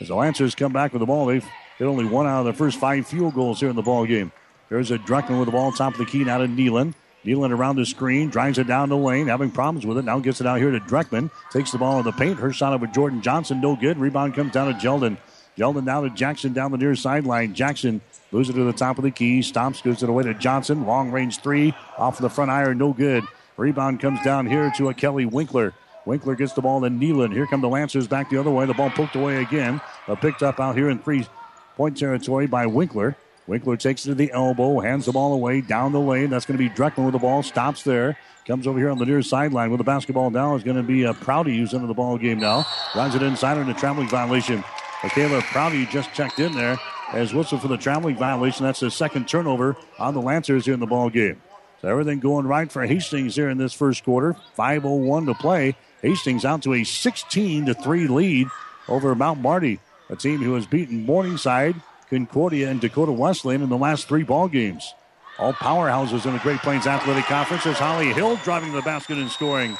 As 0.00 0.08
the 0.08 0.16
Lancers 0.16 0.54
come 0.54 0.72
back 0.72 0.92
with 0.92 1.00
the 1.00 1.06
ball, 1.06 1.26
they've 1.26 1.46
hit 1.82 1.88
only 1.88 2.04
one 2.04 2.28
out 2.28 2.40
of 2.40 2.46
the 2.46 2.52
first 2.52 2.78
five 2.78 3.04
field 3.08 3.34
goals 3.34 3.58
here 3.58 3.68
in 3.68 3.74
the 3.74 3.82
ball 3.82 4.06
game. 4.06 4.30
There's 4.68 4.92
a 4.92 4.98
Dreckman 4.98 5.38
with 5.38 5.46
the 5.46 5.52
ball 5.52 5.72
top 5.72 5.94
of 5.94 5.98
the 5.98 6.06
key 6.06 6.22
now 6.22 6.38
to 6.38 6.46
Nealon. 6.46 6.94
Nealon 7.24 7.50
around 7.50 7.74
the 7.74 7.84
screen, 7.84 8.30
drives 8.30 8.58
it 8.58 8.68
down 8.68 8.88
the 8.88 8.96
lane, 8.96 9.26
having 9.26 9.50
problems 9.50 9.84
with 9.84 9.98
it. 9.98 10.04
Now 10.04 10.20
gets 10.20 10.40
it 10.40 10.46
out 10.46 10.58
here 10.58 10.70
to 10.70 10.78
Dreckman. 10.78 11.30
Takes 11.50 11.72
the 11.72 11.78
ball 11.78 11.98
in 11.98 12.04
the 12.04 12.12
paint. 12.12 12.38
Her 12.38 12.52
shot 12.52 12.72
over 12.72 12.86
Jordan 12.86 13.20
Johnson, 13.20 13.60
no 13.60 13.74
good. 13.74 13.98
Rebound 13.98 14.34
comes 14.34 14.52
down 14.52 14.72
to 14.72 14.78
Jeldon. 14.78 15.16
Jeldon 15.58 15.84
now 15.84 16.02
to 16.02 16.10
Jackson 16.10 16.52
down 16.52 16.70
the 16.70 16.78
near 16.78 16.94
sideline. 16.94 17.52
Jackson 17.52 18.00
moves 18.30 18.48
it 18.48 18.52
to 18.52 18.64
the 18.64 18.72
top 18.72 18.96
of 18.96 19.04
the 19.04 19.10
key. 19.10 19.40
Stomps, 19.40 19.82
goes 19.82 20.04
it 20.04 20.08
away 20.08 20.22
to 20.22 20.34
Johnson. 20.34 20.86
Long 20.86 21.10
range 21.10 21.40
three 21.40 21.74
off 21.98 22.18
the 22.18 22.30
front 22.30 22.50
iron, 22.50 22.78
no 22.78 22.92
good. 22.92 23.24
Rebound 23.56 24.00
comes 24.00 24.22
down 24.22 24.46
here 24.46 24.72
to 24.76 24.88
a 24.88 24.94
Kelly 24.94 25.26
Winkler. 25.26 25.74
Winkler 26.06 26.36
gets 26.36 26.52
the 26.52 26.62
ball 26.62 26.80
to 26.80 26.88
Nealon. 26.88 27.32
Here 27.32 27.46
come 27.46 27.60
the 27.60 27.68
Lancers 27.68 28.08
back 28.08 28.30
the 28.30 28.38
other 28.38 28.50
way. 28.50 28.66
The 28.66 28.74
ball 28.74 28.90
poked 28.90 29.16
away 29.16 29.42
again. 29.42 29.80
Picked 30.20 30.42
up 30.42 30.60
out 30.60 30.76
here 30.76 30.88
in 30.88 30.98
three 31.00 31.26
point 31.76 31.96
territory 31.96 32.46
by 32.46 32.66
Winkler. 32.66 33.16
Winkler 33.46 33.76
takes 33.76 34.06
it 34.06 34.10
to 34.10 34.14
the 34.14 34.30
elbow, 34.32 34.80
hands 34.80 35.06
the 35.06 35.12
ball 35.12 35.32
away 35.32 35.60
down 35.60 35.92
the 35.92 36.00
lane. 36.00 36.30
That's 36.30 36.46
going 36.46 36.58
to 36.58 36.62
be 36.62 36.70
Dreckman 36.70 37.04
with 37.04 37.12
the 37.12 37.18
ball. 37.18 37.42
Stops 37.42 37.82
there. 37.82 38.16
Comes 38.46 38.66
over 38.66 38.78
here 38.78 38.90
on 38.90 38.98
the 38.98 39.06
near 39.06 39.22
sideline 39.22 39.70
with 39.70 39.78
the 39.78 39.84
basketball 39.84 40.30
now. 40.30 40.54
Is 40.54 40.64
going 40.64 40.76
to 40.76 40.82
be 40.82 41.04
a 41.04 41.10
uh, 41.10 41.14
Prouty 41.14 41.58
who's 41.58 41.72
into 41.72 41.86
the 41.86 41.94
ball 41.94 42.18
game 42.18 42.40
now. 42.40 42.66
Runs 42.94 43.14
it 43.14 43.22
inside 43.22 43.56
on 43.56 43.68
a 43.68 43.74
traveling 43.74 44.08
violation. 44.08 44.64
Michaela 45.02 45.42
Prouty 45.42 45.86
just 45.86 46.12
checked 46.12 46.38
in 46.38 46.54
there 46.54 46.78
as 47.12 47.34
whistle 47.34 47.58
for 47.58 47.68
the 47.68 47.76
traveling 47.76 48.16
violation. 48.16 48.64
That's 48.64 48.80
the 48.80 48.90
second 48.90 49.28
turnover 49.28 49.76
on 49.98 50.14
the 50.14 50.20
Lancers 50.20 50.64
here 50.64 50.74
in 50.74 50.80
the 50.80 50.86
ball 50.86 51.10
game. 51.10 51.40
So 51.80 51.88
everything 51.88 52.20
going 52.20 52.46
right 52.46 52.70
for 52.70 52.86
Hastings 52.86 53.34
here 53.34 53.50
in 53.50 53.58
this 53.58 53.72
first 53.72 54.04
quarter. 54.04 54.36
5:01 54.56 55.26
to 55.26 55.34
play. 55.34 55.76
Hastings 56.00 56.44
out 56.44 56.62
to 56.62 56.74
a 56.74 56.84
16 56.84 57.66
to 57.66 57.74
three 57.74 58.06
lead 58.06 58.48
over 58.88 59.14
Mount 59.14 59.40
Marty, 59.40 59.78
a 60.12 60.16
team 60.16 60.42
who 60.42 60.54
has 60.54 60.66
beaten 60.66 61.06
Morningside, 61.06 61.74
Concordia, 62.10 62.70
and 62.70 62.80
Dakota 62.80 63.10
Wesleyan 63.10 63.62
in 63.62 63.70
the 63.70 63.78
last 63.78 64.06
three 64.06 64.22
ball 64.22 64.46
games. 64.46 64.94
All 65.38 65.54
powerhouses 65.54 66.26
in 66.26 66.34
the 66.34 66.38
Great 66.40 66.60
Plains 66.60 66.86
Athletic 66.86 67.24
Conference 67.24 67.64
as 67.66 67.78
Holly 67.78 68.12
Hill 68.12 68.36
driving 68.44 68.72
the 68.72 68.82
basket 68.82 69.16
and 69.16 69.30
scoring. 69.30 69.76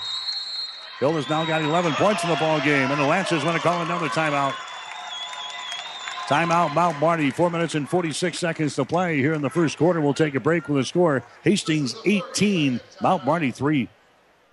Hill 0.99 1.13
has 1.13 1.29
now 1.29 1.45
got 1.45 1.61
11 1.61 1.93
points 1.93 2.25
in 2.25 2.31
the 2.31 2.37
ball 2.37 2.59
game, 2.61 2.91
and 2.91 2.99
the 2.99 3.07
Lancers 3.07 3.45
want 3.45 3.57
to 3.57 3.63
call 3.63 3.83
another 3.83 4.09
timeout. 4.09 4.55
Timeout, 6.27 6.73
Mount 6.75 6.99
Marty. 6.99 7.31
Four 7.31 7.51
minutes 7.51 7.75
and 7.75 7.87
46 7.87 8.39
seconds 8.39 8.75
to 8.77 8.87
play 8.87 9.19
here 9.19 9.35
in 9.35 9.43
the 9.43 9.51
first 9.51 9.77
quarter. 9.77 10.01
We'll 10.01 10.15
take 10.15 10.35
a 10.35 10.41
break 10.41 10.67
with 10.67 10.79
a 10.79 10.85
score 10.85 11.23
Hastings 11.43 11.95
18, 12.07 12.81
Mount 13.03 13.27
Marty 13.27 13.51
3. 13.51 13.87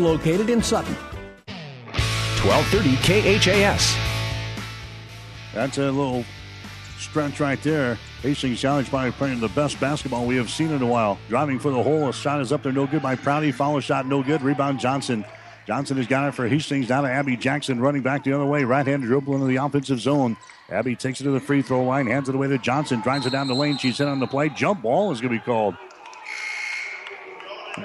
located 0.00 0.50
in 0.50 0.62
Sutton. 0.62 0.94
1230 2.42 3.38
KHAS. 3.38 3.96
That's 5.54 5.78
a 5.78 5.90
little 5.90 6.24
stretch 6.98 7.40
right 7.40 7.62
there. 7.62 7.98
Hastings 8.22 8.62
College 8.62 8.90
by 8.90 9.10
playing 9.10 9.40
the 9.40 9.48
best 9.48 9.80
basketball 9.80 10.26
we 10.26 10.36
have 10.36 10.50
seen 10.50 10.70
in 10.70 10.82
a 10.82 10.86
while. 10.86 11.18
Driving 11.28 11.58
for 11.58 11.70
the 11.70 11.82
hole. 11.82 12.08
A 12.08 12.12
shot 12.12 12.40
is 12.40 12.52
up 12.52 12.62
there, 12.62 12.72
no 12.72 12.86
good 12.86 13.02
by 13.02 13.16
Prouty. 13.16 13.52
Follow 13.52 13.80
shot, 13.80 14.06
no 14.06 14.22
good. 14.22 14.42
Rebound 14.42 14.78
Johnson. 14.78 15.24
Johnson 15.66 15.96
has 15.98 16.06
got 16.06 16.28
it 16.28 16.34
for 16.34 16.48
Hastings 16.48 16.88
down 16.88 17.04
to 17.04 17.10
Abby 17.10 17.36
Jackson 17.36 17.80
running 17.80 18.02
back 18.02 18.24
the 18.24 18.32
other 18.32 18.46
way. 18.46 18.64
Right 18.64 18.86
hand 18.86 19.02
dribble 19.02 19.34
into 19.34 19.46
the 19.46 19.56
offensive 19.56 20.00
zone. 20.00 20.36
Abby 20.68 20.96
takes 20.96 21.20
it 21.20 21.24
to 21.24 21.30
the 21.30 21.40
free 21.40 21.62
throw 21.62 21.84
line, 21.84 22.06
hands 22.06 22.28
it 22.28 22.34
away 22.34 22.48
to 22.48 22.58
Johnson, 22.58 23.00
drives 23.00 23.26
it 23.26 23.30
down 23.30 23.48
the 23.48 23.54
lane. 23.54 23.76
She's 23.76 23.98
hit 23.98 24.08
on 24.08 24.20
the 24.20 24.26
play. 24.26 24.48
Jump 24.48 24.82
ball 24.82 25.12
is 25.12 25.20
going 25.20 25.32
to 25.32 25.38
be 25.38 25.44
called. 25.44 25.74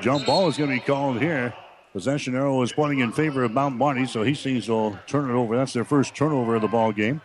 Jump 0.02 0.26
ball 0.26 0.48
is 0.48 0.58
going 0.58 0.70
to 0.70 0.76
be 0.76 0.82
called 0.82 1.22
here. 1.22 1.54
Possession 1.96 2.36
arrow 2.36 2.62
is 2.62 2.74
pointing 2.74 3.00
in 3.00 3.14
favor 3.14 3.46
of 3.46 3.54
Mount 3.54 3.78
Marty, 3.78 4.06
so 4.06 4.22
Hastings 4.22 4.68
will 4.68 5.00
turn 5.08 5.30
it 5.30 5.34
over. 5.34 5.56
That's 5.56 5.72
their 5.72 5.86
first 5.86 6.14
turnover 6.14 6.56
of 6.56 6.62
the 6.62 6.68
ball 6.68 6.92
game. 6.92 7.22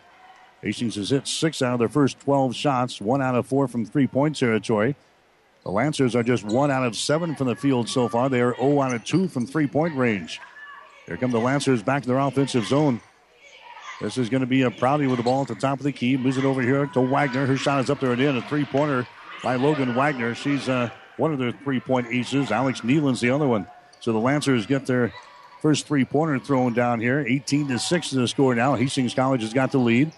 Hastings 0.63 0.95
has 0.95 1.11
hit 1.11 1.27
six 1.27 1.61
out 1.61 1.73
of 1.73 1.81
their 1.81 1.89
first 1.89 2.21
12 2.21 2.55
shots, 2.55 3.01
one 3.01 3.21
out 3.21 3.35
of 3.35 3.49
four 3.49 3.67
from 3.67 3.85
three 3.85 4.07
point 4.07 4.39
territory. 4.39 4.95
The 5.65 5.73
Lancers 5.73 6.15
are 6.15 6.23
just 6.23 6.45
one 6.45 6.71
out 6.71 6.87
of 6.87 6.95
seven 6.95 7.35
from 7.35 7.49
the 7.49 7.57
field 7.57 7.89
so 7.89 8.09
far. 8.09 8.29
They 8.29 8.41
are 8.41 8.55
0 8.59 8.81
out 8.81 8.95
of 8.95 9.05
two 9.05 9.27
from 9.27 9.45
three 9.45 9.67
point 9.67 9.97
range. 9.97 10.41
Here 11.07 11.17
come 11.17 11.33
the 11.33 11.41
Lancers 11.41 11.83
back 11.83 12.03
to 12.03 12.09
their 12.09 12.21
offensive 12.21 12.65
zone. 12.65 13.01
This 14.01 14.19
is 14.19 14.29
going 14.29 14.43
to 14.43 14.47
be 14.47 14.63
a 14.63 14.71
Prouty 14.71 15.09
with 15.09 15.17
the 15.17 15.25
ball 15.25 15.43
at 15.43 15.49
the 15.49 15.57
top 15.57 15.81
of 15.81 15.85
the 15.85 15.91
key. 15.91 16.17
Moves 16.17 16.39
it 16.39 16.45
over 16.45 16.63
here 16.63 16.87
to 16.95 17.01
Wagner. 17.01 17.45
Her 17.45 17.57
shot 17.57 17.81
is 17.81 17.91
up 17.91 17.99
there 17.99 18.13
and 18.13 18.23
in. 18.23 18.37
A 18.37 18.43
three 18.43 18.65
pointer 18.65 19.05
by 19.43 19.57
Logan 19.57 19.97
Wagner. 19.97 20.37
She's 20.37 20.69
uh, 20.69 20.91
one 21.17 21.33
of 21.33 21.41
their 21.41 21.51
three 21.51 21.81
point 21.81 22.07
aces. 22.07 22.53
Alex 22.53 22.83
Nealon's 22.83 23.21
the 23.21 23.31
other 23.31 23.49
one. 23.49 23.67
So 24.01 24.13
the 24.13 24.19
Lancers 24.19 24.67
get 24.67 24.87
their 24.87 25.13
first 25.61 25.87
three 25.87 26.05
pointer 26.05 26.39
thrown 26.39 26.73
down 26.73 27.01
here. 27.01 27.25
18 27.27 27.69
to 27.69 27.79
6 27.79 28.07
is 28.07 28.13
the 28.13 28.29
score 28.29 28.55
now. 28.55 28.75
Hastings 28.75 29.15
College 29.15 29.43
has 29.43 29.53
got 29.53 29.73
the 29.73 29.79
lead. 29.79 30.13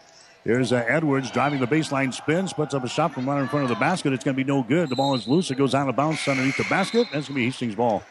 There's 0.44 0.72
uh, 0.72 0.84
Edwards 0.88 1.30
driving 1.30 1.60
the 1.60 1.66
baseline, 1.66 2.12
spins, 2.12 2.52
puts 2.52 2.74
up 2.74 2.82
a 2.82 2.88
shot 2.88 3.14
from 3.14 3.28
right 3.28 3.40
in 3.40 3.48
front 3.48 3.64
of 3.64 3.68
the 3.68 3.76
basket. 3.76 4.12
It's 4.12 4.24
going 4.24 4.36
to 4.36 4.44
be 4.44 4.48
no 4.48 4.62
good. 4.62 4.88
The 4.88 4.96
ball 4.96 5.14
is 5.14 5.28
loose. 5.28 5.50
It 5.50 5.56
goes 5.56 5.74
out 5.74 5.88
of 5.88 5.94
bounds 5.94 6.26
underneath 6.26 6.56
the 6.56 6.64
basket. 6.64 7.06
That's 7.12 7.28
going 7.28 7.34
to 7.34 7.34
be 7.34 7.44
Hastings' 7.44 7.76
ball. 7.76 8.02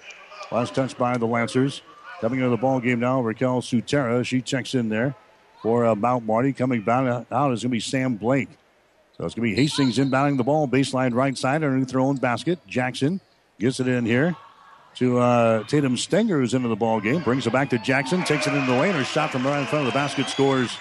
Last 0.49 0.73
touch 0.73 0.97
by 0.97 1.17
the 1.17 1.25
Lancers. 1.25 1.81
Coming 2.21 2.39
into 2.39 2.49
the 2.49 2.57
ball 2.57 2.79
game 2.79 2.99
now, 2.99 3.21
Raquel 3.21 3.61
Sutera. 3.61 4.25
She 4.25 4.41
checks 4.41 4.75
in 4.75 4.89
there 4.89 5.15
for 5.61 5.85
uh, 5.85 5.95
Mount 5.95 6.25
Marty. 6.25 6.53
Coming 6.53 6.81
back 6.81 7.25
out 7.31 7.51
is 7.51 7.63
going 7.63 7.69
to 7.69 7.69
be 7.69 7.79
Sam 7.79 8.15
Blake. 8.15 8.49
So 9.17 9.25
it's 9.25 9.35
going 9.35 9.49
to 9.49 9.55
be 9.55 9.61
Hastings 9.61 9.97
inbounding 9.97 10.37
the 10.37 10.43
ball, 10.43 10.67
baseline 10.67 11.13
right 11.13 11.37
side 11.37 11.63
underneath 11.63 11.89
their 11.89 11.99
own 11.99 12.15
basket. 12.17 12.59
Jackson 12.65 13.19
gets 13.59 13.79
it 13.79 13.87
in 13.87 14.05
here 14.05 14.37
to 14.95 15.19
uh, 15.19 15.63
Tatum 15.63 15.97
Stenger, 15.97 16.39
who's 16.39 16.53
into 16.53 16.67
the 16.67 16.75
ball 16.75 16.99
game. 16.99 17.21
Brings 17.23 17.47
it 17.47 17.53
back 17.53 17.69
to 17.71 17.79
Jackson, 17.79 18.23
takes 18.23 18.47
it 18.47 18.53
into 18.53 18.71
the 18.71 18.77
lane. 18.77 18.93
Her 18.93 19.03
shot 19.03 19.31
from 19.31 19.45
right 19.45 19.59
in 19.59 19.65
front 19.65 19.87
of 19.87 19.93
the 19.93 19.97
basket 19.97 20.27
scores. 20.27 20.75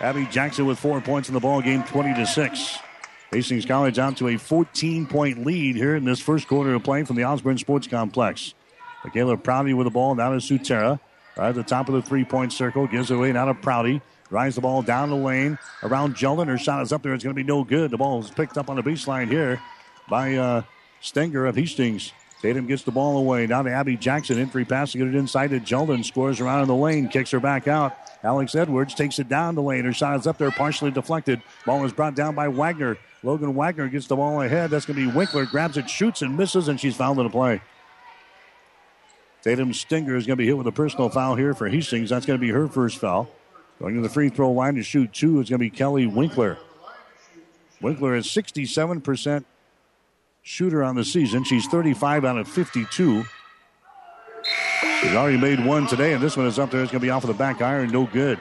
Abby 0.00 0.26
Jackson 0.26 0.66
with 0.66 0.78
four 0.78 1.00
points 1.00 1.28
in 1.28 1.34
the 1.34 1.40
ball 1.40 1.62
game, 1.62 1.84
20 1.84 2.14
to 2.14 2.26
6. 2.26 2.78
Hastings 3.30 3.64
College 3.64 3.98
out 3.98 4.16
to 4.18 4.28
a 4.28 4.36
14 4.36 5.06
point 5.06 5.46
lead 5.46 5.76
here 5.76 5.96
in 5.96 6.04
this 6.04 6.20
first 6.20 6.48
quarter 6.48 6.74
of 6.74 6.82
play 6.82 7.04
from 7.04 7.16
the 7.16 7.24
Osborne 7.24 7.56
Sports 7.56 7.86
Complex. 7.86 8.54
Michaela 9.04 9.36
Prouty 9.36 9.74
with 9.74 9.86
the 9.86 9.90
ball 9.90 10.14
down 10.14 10.38
to 10.38 10.38
Sutera. 10.38 11.00
Right 11.36 11.48
at 11.48 11.54
the 11.54 11.62
top 11.62 11.88
of 11.88 11.94
the 11.94 12.02
three 12.02 12.24
point 12.24 12.52
circle, 12.52 12.86
gives 12.86 13.10
it 13.10 13.14
away 13.14 13.32
now 13.32 13.46
to 13.46 13.54
Prouty. 13.54 14.02
Drives 14.28 14.54
the 14.54 14.60
ball 14.60 14.82
down 14.82 15.10
the 15.10 15.16
lane 15.16 15.58
around 15.82 16.14
Jeldon. 16.14 16.46
Her 16.46 16.58
shot 16.58 16.82
is 16.82 16.92
up 16.92 17.02
there. 17.02 17.14
It's 17.14 17.24
going 17.24 17.34
to 17.34 17.42
be 17.42 17.46
no 17.46 17.64
good. 17.64 17.90
The 17.90 17.98
ball 17.98 18.20
is 18.20 18.30
picked 18.30 18.58
up 18.58 18.68
on 18.68 18.76
the 18.76 18.82
baseline 18.82 19.28
here 19.28 19.60
by 20.08 20.36
uh, 20.36 20.62
Stenger 21.00 21.46
of 21.46 21.56
Hastings. 21.56 22.12
Tatum 22.42 22.66
gets 22.66 22.82
the 22.82 22.90
ball 22.90 23.18
away. 23.18 23.46
Now 23.46 23.62
to 23.62 23.70
Abby 23.70 23.96
Jackson. 23.96 24.36
Entry 24.36 24.64
pass 24.64 24.92
to 24.92 24.98
get 24.98 25.06
it 25.06 25.14
inside 25.14 25.50
to 25.50 25.60
Jeldon. 25.60 26.04
Scores 26.04 26.40
around 26.40 26.62
in 26.62 26.68
the 26.68 26.74
lane. 26.74 27.08
Kicks 27.08 27.30
her 27.30 27.38
back 27.38 27.68
out. 27.68 27.96
Alex 28.24 28.56
Edwards 28.56 28.94
takes 28.94 29.20
it 29.20 29.28
down 29.28 29.54
the 29.54 29.62
lane. 29.62 29.84
Her 29.84 29.92
shot 29.92 30.18
is 30.18 30.26
up 30.26 30.38
there, 30.38 30.50
partially 30.50 30.90
deflected. 30.90 31.40
Ball 31.64 31.84
is 31.84 31.92
brought 31.92 32.16
down 32.16 32.34
by 32.34 32.48
Wagner. 32.48 32.98
Logan 33.22 33.54
Wagner 33.54 33.86
gets 33.86 34.08
the 34.08 34.16
ball 34.16 34.42
ahead. 34.42 34.70
That's 34.70 34.86
going 34.86 34.98
to 34.98 35.06
be 35.06 35.16
Winkler. 35.16 35.46
Grabs 35.46 35.76
it, 35.76 35.88
shoots, 35.88 36.20
and 36.20 36.36
misses, 36.36 36.66
and 36.66 36.80
she's 36.80 36.96
fouled 36.96 37.18
in 37.18 37.24
the 37.24 37.30
play. 37.30 37.60
Tatum 39.42 39.72
Stinger 39.72 40.16
is 40.16 40.26
going 40.26 40.36
to 40.36 40.42
be 40.42 40.46
hit 40.46 40.58
with 40.58 40.66
a 40.66 40.72
personal 40.72 41.08
foul 41.10 41.36
here 41.36 41.54
for 41.54 41.68
Hastings. 41.68 42.10
That's 42.10 42.26
going 42.26 42.38
to 42.38 42.44
be 42.44 42.50
her 42.50 42.66
first 42.66 42.98
foul. 42.98 43.28
Going 43.80 43.94
to 43.94 44.00
the 44.00 44.08
free 44.08 44.28
throw 44.28 44.50
line 44.50 44.74
to 44.74 44.82
shoot 44.82 45.12
two 45.12 45.40
is 45.40 45.48
going 45.48 45.58
to 45.58 45.64
be 45.64 45.70
Kelly 45.70 46.06
Winkler. 46.06 46.58
Winkler 47.80 48.14
is 48.16 48.26
67% 48.26 49.44
shooter 50.42 50.82
on 50.82 50.96
the 50.96 51.04
season. 51.04 51.44
She's 51.44 51.66
35 51.68 52.24
out 52.24 52.38
of 52.38 52.48
52. 52.48 53.24
She's 55.00 55.14
already 55.14 55.38
made 55.38 55.64
one 55.64 55.86
today, 55.86 56.12
and 56.12 56.22
this 56.22 56.36
one 56.36 56.46
is 56.46 56.58
up 56.58 56.70
there. 56.70 56.82
It's 56.82 56.92
going 56.92 57.00
to 57.00 57.06
be 57.06 57.10
off 57.10 57.24
of 57.24 57.28
the 57.28 57.34
back 57.34 57.62
iron. 57.62 57.90
No 57.90 58.06
good. 58.06 58.38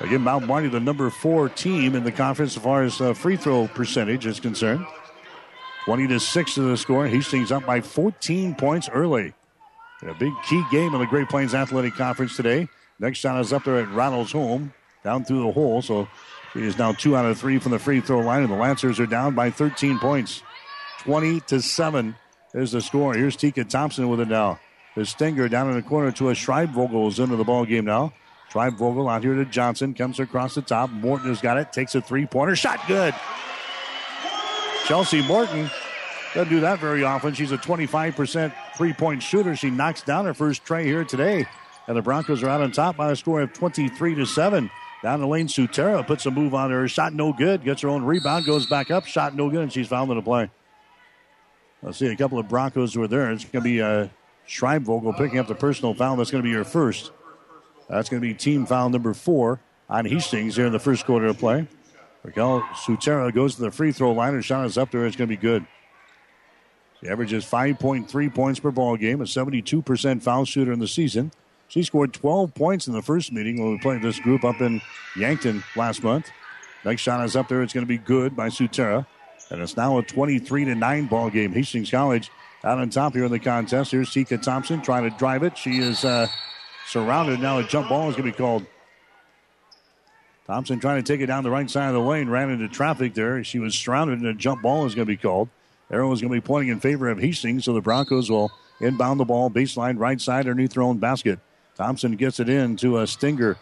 Again, 0.00 0.20
Mount 0.20 0.46
Marty, 0.46 0.68
the 0.68 0.80
number 0.80 1.08
four 1.08 1.48
team 1.48 1.94
in 1.94 2.04
the 2.04 2.12
conference 2.12 2.56
as 2.56 2.62
far 2.62 2.82
as 2.82 3.00
uh, 3.00 3.14
free 3.14 3.36
throw 3.36 3.66
percentage 3.68 4.26
is 4.26 4.40
concerned. 4.40 4.86
20 5.86 6.08
to 6.08 6.20
6 6.20 6.54
to 6.54 6.62
the 6.62 6.76
score. 6.76 7.06
Hastings 7.06 7.50
up 7.50 7.64
by 7.64 7.80
14 7.80 8.54
points 8.54 8.88
early. 8.92 9.32
A 10.02 10.14
big 10.14 10.32
key 10.46 10.62
game 10.70 10.92
in 10.92 11.00
the 11.00 11.06
Great 11.06 11.28
Plains 11.28 11.54
Athletic 11.54 11.94
Conference 11.94 12.36
today. 12.36 12.68
Next 12.98 13.18
shot 13.18 13.40
is 13.40 13.52
up 13.52 13.64
there 13.64 13.78
at 13.78 13.90
Ronald's 13.90 14.32
home, 14.32 14.74
down 15.02 15.24
through 15.24 15.44
the 15.44 15.52
hole. 15.52 15.80
So 15.80 16.08
he 16.52 16.62
is 16.62 16.76
now 16.76 16.92
two 16.92 17.16
out 17.16 17.24
of 17.24 17.38
three 17.38 17.58
from 17.58 17.72
the 17.72 17.78
free 17.78 18.00
throw 18.00 18.20
line, 18.20 18.42
and 18.42 18.52
the 18.52 18.56
Lancers 18.56 19.00
are 19.00 19.06
down 19.06 19.34
by 19.34 19.50
13 19.50 19.98
points. 19.98 20.42
20 21.06 21.38
to 21.38 21.62
7 21.62 22.16
is 22.52 22.72
the 22.72 22.80
score. 22.80 23.14
Here's 23.14 23.36
Tika 23.36 23.62
Thompson 23.62 24.08
with 24.08 24.18
it 24.18 24.26
now. 24.26 24.58
The 24.96 25.06
Stinger 25.06 25.48
down 25.48 25.68
in 25.68 25.76
the 25.76 25.82
corner 25.82 26.10
to 26.10 26.30
a 26.30 26.32
Schreibvogel 26.32 27.06
is 27.06 27.20
into 27.20 27.36
the 27.36 27.44
ball 27.44 27.64
game 27.64 27.84
now. 27.84 28.12
Schreibvogel 28.50 29.08
out 29.08 29.22
here 29.22 29.36
to 29.36 29.44
Johnson, 29.44 29.94
comes 29.94 30.18
across 30.18 30.56
the 30.56 30.62
top. 30.62 30.90
Morton 30.90 31.28
has 31.28 31.40
got 31.40 31.58
it, 31.58 31.72
takes 31.72 31.94
a 31.94 32.00
three 32.00 32.26
pointer, 32.26 32.56
shot 32.56 32.80
good. 32.88 33.14
Chelsea 34.86 35.22
Morton 35.22 35.70
doesn't 36.34 36.52
do 36.52 36.58
that 36.58 36.80
very 36.80 37.04
often. 37.04 37.34
She's 37.34 37.52
a 37.52 37.58
25% 37.58 38.52
three 38.76 38.92
point 38.92 39.22
shooter. 39.22 39.54
She 39.54 39.70
knocks 39.70 40.02
down 40.02 40.24
her 40.24 40.34
first 40.34 40.64
tray 40.64 40.86
here 40.86 41.04
today. 41.04 41.46
And 41.86 41.96
the 41.96 42.02
Broncos 42.02 42.42
are 42.42 42.48
out 42.48 42.62
on 42.62 42.72
top 42.72 42.96
by 42.96 43.12
a 43.12 43.16
score 43.16 43.42
of 43.42 43.52
23 43.52 44.16
to 44.16 44.26
7. 44.26 44.68
Down 45.04 45.20
the 45.20 45.26
lane, 45.28 45.46
Sutera 45.46 46.04
puts 46.04 46.26
a 46.26 46.32
move 46.32 46.52
on 46.52 46.72
her. 46.72 46.88
Shot 46.88 47.12
no 47.12 47.32
good. 47.32 47.62
Gets 47.62 47.82
her 47.82 47.88
own 47.88 48.02
rebound, 48.02 48.44
goes 48.44 48.66
back 48.66 48.90
up. 48.90 49.06
Shot 49.06 49.36
no 49.36 49.48
good, 49.48 49.60
and 49.60 49.72
she's 49.72 49.86
fouled 49.86 50.10
in 50.10 50.16
the 50.16 50.22
play. 50.22 50.50
Let's 51.86 51.98
see, 51.98 52.08
a 52.08 52.16
couple 52.16 52.40
of 52.40 52.48
Broncos 52.48 52.94
who 52.94 53.02
are 53.04 53.06
there. 53.08 53.30
It's 53.30 53.44
going 53.44 53.62
to 53.62 53.70
be 53.70 53.80
uh, 53.80 54.08
Schreibvogel 54.48 55.16
picking 55.16 55.38
up 55.38 55.46
the 55.46 55.54
personal 55.54 55.94
foul. 55.94 56.16
That's 56.16 56.32
going 56.32 56.42
to 56.42 56.46
be 56.46 56.50
your 56.50 56.64
first. 56.64 57.12
That's 57.88 58.08
going 58.08 58.20
to 58.20 58.26
be 58.26 58.34
team 58.34 58.66
foul 58.66 58.90
number 58.90 59.14
four 59.14 59.60
on 59.88 60.04
Hastings 60.04 60.56
here 60.56 60.66
in 60.66 60.72
the 60.72 60.80
first 60.80 61.06
quarter 61.06 61.26
of 61.26 61.38
play. 61.38 61.68
Raquel 62.24 62.62
Sutera 62.74 63.32
goes 63.32 63.54
to 63.54 63.60
the 63.60 63.70
free 63.70 63.92
throw 63.92 64.10
line. 64.10 64.34
Her 64.34 64.42
shot 64.42 64.66
is 64.66 64.76
up 64.76 64.90
there. 64.90 65.06
It's 65.06 65.14
going 65.14 65.28
to 65.28 65.36
be 65.36 65.40
good. 65.40 65.64
She 67.00 67.08
averages 67.08 67.44
5.3 67.44 68.34
points 68.34 68.58
per 68.58 68.72
ball 68.72 68.96
game, 68.96 69.20
a 69.20 69.24
72% 69.24 70.22
foul 70.22 70.44
shooter 70.44 70.72
in 70.72 70.80
the 70.80 70.88
season. 70.88 71.30
She 71.68 71.84
scored 71.84 72.12
12 72.12 72.52
points 72.52 72.88
in 72.88 72.94
the 72.94 73.02
first 73.02 73.30
meeting 73.30 73.62
when 73.62 73.70
we 73.70 73.78
played 73.78 74.02
this 74.02 74.18
group 74.18 74.42
up 74.42 74.60
in 74.60 74.82
Yankton 75.16 75.62
last 75.76 76.02
month. 76.02 76.30
Next 76.84 77.02
shot 77.02 77.24
is 77.24 77.36
up 77.36 77.46
there. 77.46 77.62
It's 77.62 77.72
going 77.72 77.86
to 77.86 77.88
be 77.88 77.98
good 77.98 78.34
by 78.34 78.48
Sutera. 78.48 79.06
And 79.50 79.62
it's 79.62 79.76
now 79.76 79.98
a 79.98 80.02
23 80.02 80.64
to 80.66 80.74
9 80.74 81.06
ball 81.06 81.30
game. 81.30 81.52
Hastings 81.52 81.90
College 81.90 82.30
out 82.64 82.78
on 82.78 82.90
top 82.90 83.14
here 83.14 83.24
in 83.24 83.32
the 83.32 83.38
contest. 83.38 83.92
Here's 83.92 84.12
Tika 84.12 84.38
Thompson 84.38 84.82
trying 84.82 85.08
to 85.08 85.16
drive 85.16 85.42
it. 85.42 85.56
She 85.56 85.78
is 85.78 86.04
uh, 86.04 86.26
surrounded. 86.86 87.40
Now 87.40 87.58
a 87.58 87.64
jump 87.64 87.88
ball 87.88 88.08
is 88.08 88.16
going 88.16 88.30
to 88.30 88.32
be 88.32 88.36
called. 88.36 88.66
Thompson 90.46 90.78
trying 90.78 91.02
to 91.02 91.12
take 91.12 91.20
it 91.20 91.26
down 91.26 91.42
the 91.42 91.50
right 91.50 91.68
side 91.68 91.88
of 91.88 91.94
the 91.94 92.00
lane, 92.00 92.28
ran 92.28 92.50
into 92.50 92.68
traffic 92.68 93.14
there. 93.14 93.42
She 93.42 93.58
was 93.58 93.74
surrounded, 93.74 94.20
and 94.20 94.28
a 94.28 94.34
jump 94.34 94.62
ball 94.62 94.86
is 94.86 94.94
going 94.94 95.06
to 95.06 95.12
be 95.12 95.16
called. 95.16 95.48
Arrow 95.90 96.12
is 96.12 96.20
going 96.20 96.32
to 96.32 96.40
be 96.40 96.44
pointing 96.44 96.70
in 96.70 96.80
favor 96.80 97.08
of 97.08 97.18
Hastings, 97.18 97.64
so 97.64 97.72
the 97.72 97.80
Broncos 97.80 98.30
will 98.30 98.52
inbound 98.80 99.18
the 99.18 99.24
ball 99.24 99.50
baseline 99.50 99.98
right 99.98 100.20
side 100.20 100.46
underneath 100.46 100.74
their 100.74 100.82
own 100.82 100.98
basket. 100.98 101.40
Thompson 101.76 102.16
gets 102.16 102.40
it 102.40 102.48
in 102.48 102.76
to 102.76 102.98
a 102.98 103.06
Stinger. 103.06 103.56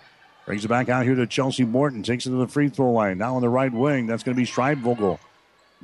Brings 0.46 0.64
it 0.64 0.68
back 0.68 0.90
out 0.90 1.04
here 1.04 1.14
to 1.14 1.26
Chelsea 1.26 1.64
Morton. 1.64 2.02
Takes 2.02 2.26
it 2.26 2.30
to 2.30 2.36
the 2.36 2.46
free 2.46 2.68
throw 2.68 2.92
line. 2.92 3.16
Now 3.16 3.36
on 3.36 3.42
the 3.42 3.48
right 3.48 3.72
wing. 3.72 4.06
That's 4.06 4.22
going 4.22 4.36
to 4.36 4.40
be 4.40 4.46
Schreibvogel. 4.46 5.18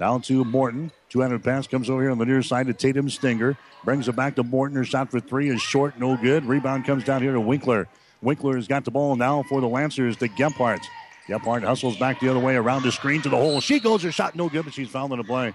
Down 0.01 0.23
to 0.23 0.47
Morton. 0.47 0.91
200 1.11 1.45
pass 1.45 1.67
comes 1.67 1.91
over 1.91 2.01
here 2.01 2.11
on 2.11 2.17
the 2.17 2.25
near 2.25 2.41
side 2.43 2.69
to 2.69 2.73
Tatum 2.73 3.11
Stinger. 3.11 3.59
Brings 3.85 4.09
it 4.09 4.17
back 4.17 4.35
to 4.37 4.43
Morton. 4.43 4.79
Her 4.79 4.85
shot 4.85 5.11
for 5.11 5.21
three 5.21 5.51
is 5.51 5.61
short, 5.61 5.99
no 5.99 6.17
good. 6.17 6.47
Rebound 6.47 6.87
comes 6.87 7.05
down 7.05 7.21
here 7.21 7.35
to 7.35 7.41
Winkler. 7.41 7.87
Winkler 8.23 8.57
has 8.57 8.67
got 8.67 8.87
the 8.87 8.91
ball 8.91 9.15
now 9.15 9.43
for 9.43 9.61
the 9.61 9.69
Lancers 9.69 10.17
to 10.17 10.29
Gephardt. 10.29 10.81
Gephardt 11.29 11.65
hustles 11.65 11.99
back 11.99 12.19
the 12.19 12.31
other 12.31 12.41
way 12.41 12.57
around 12.57 12.83
the 12.83 12.91
screen 12.91 13.21
to 13.21 13.29
the 13.29 13.37
hole. 13.37 13.61
She 13.61 13.79
goes, 13.79 14.03
her 14.03 14.11
shot 14.11 14.35
no 14.35 14.49
good, 14.49 14.65
but 14.65 14.73
she's 14.73 14.89
fouled 14.89 15.13
in 15.13 15.19
the 15.19 15.25
play. 15.25 15.53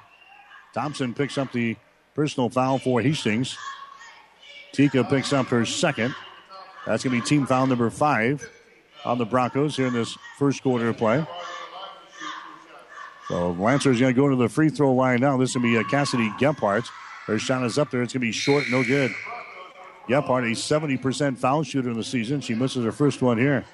Thompson 0.75 1.15
picks 1.15 1.39
up 1.39 1.51
the 1.51 1.75
personal 2.13 2.47
foul 2.47 2.77
for 2.77 3.01
Hastings. 3.01 3.57
Tika 4.73 5.05
picks 5.05 5.33
up 5.33 5.47
her 5.47 5.65
second. 5.65 6.13
That's 6.85 7.03
going 7.03 7.15
to 7.15 7.21
be 7.23 7.27
team 7.27 7.47
foul 7.47 7.65
number 7.65 7.89
five 7.89 8.47
on 9.05 9.17
the 9.17 9.25
Broncos 9.25 9.75
here 9.75 9.87
in 9.87 9.93
this 9.93 10.15
first 10.37 10.61
quarter 10.61 10.89
of 10.89 10.97
play. 10.97 11.25
So 13.27 13.51
Lancer 13.51 13.91
is 13.91 13.99
going 13.99 14.13
to 14.13 14.19
go 14.19 14.29
to 14.29 14.35
the 14.35 14.49
free 14.49 14.69
throw 14.69 14.93
line 14.93 15.21
now. 15.21 15.37
This 15.37 15.49
is 15.49 15.55
going 15.55 15.73
to 15.73 15.79
be 15.79 15.85
uh, 15.85 15.89
Cassidy 15.89 16.29
Gephardt. 16.39 16.87
Her 17.25 17.39
shot 17.39 17.63
is 17.63 17.77
up 17.77 17.89
there. 17.89 18.03
It's 18.03 18.13
going 18.13 18.21
to 18.21 18.27
be 18.27 18.31
short, 18.31 18.65
no 18.69 18.83
good. 18.83 19.11
Gephardt, 20.07 20.51
a 20.51 20.55
70% 20.55 21.37
foul 21.37 21.63
shooter 21.63 21.89
in 21.89 21.97
the 21.97 22.03
season. 22.03 22.41
She 22.41 22.53
misses 22.53 22.85
her 22.85 22.91
first 22.91 23.21
one 23.23 23.39
here. 23.39 23.65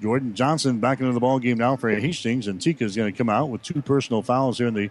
Jordan 0.00 0.34
Johnson 0.34 0.78
back 0.78 1.00
into 1.00 1.12
the 1.12 1.20
ball 1.20 1.38
game 1.38 1.58
now 1.58 1.76
for 1.76 1.88
Hastings, 1.90 2.46
and 2.46 2.60
Tika 2.60 2.84
is 2.84 2.94
going 2.94 3.12
to 3.12 3.16
come 3.16 3.28
out 3.28 3.48
with 3.48 3.62
two 3.62 3.82
personal 3.82 4.22
fouls 4.22 4.58
here 4.58 4.68
in 4.68 4.74
the 4.74 4.90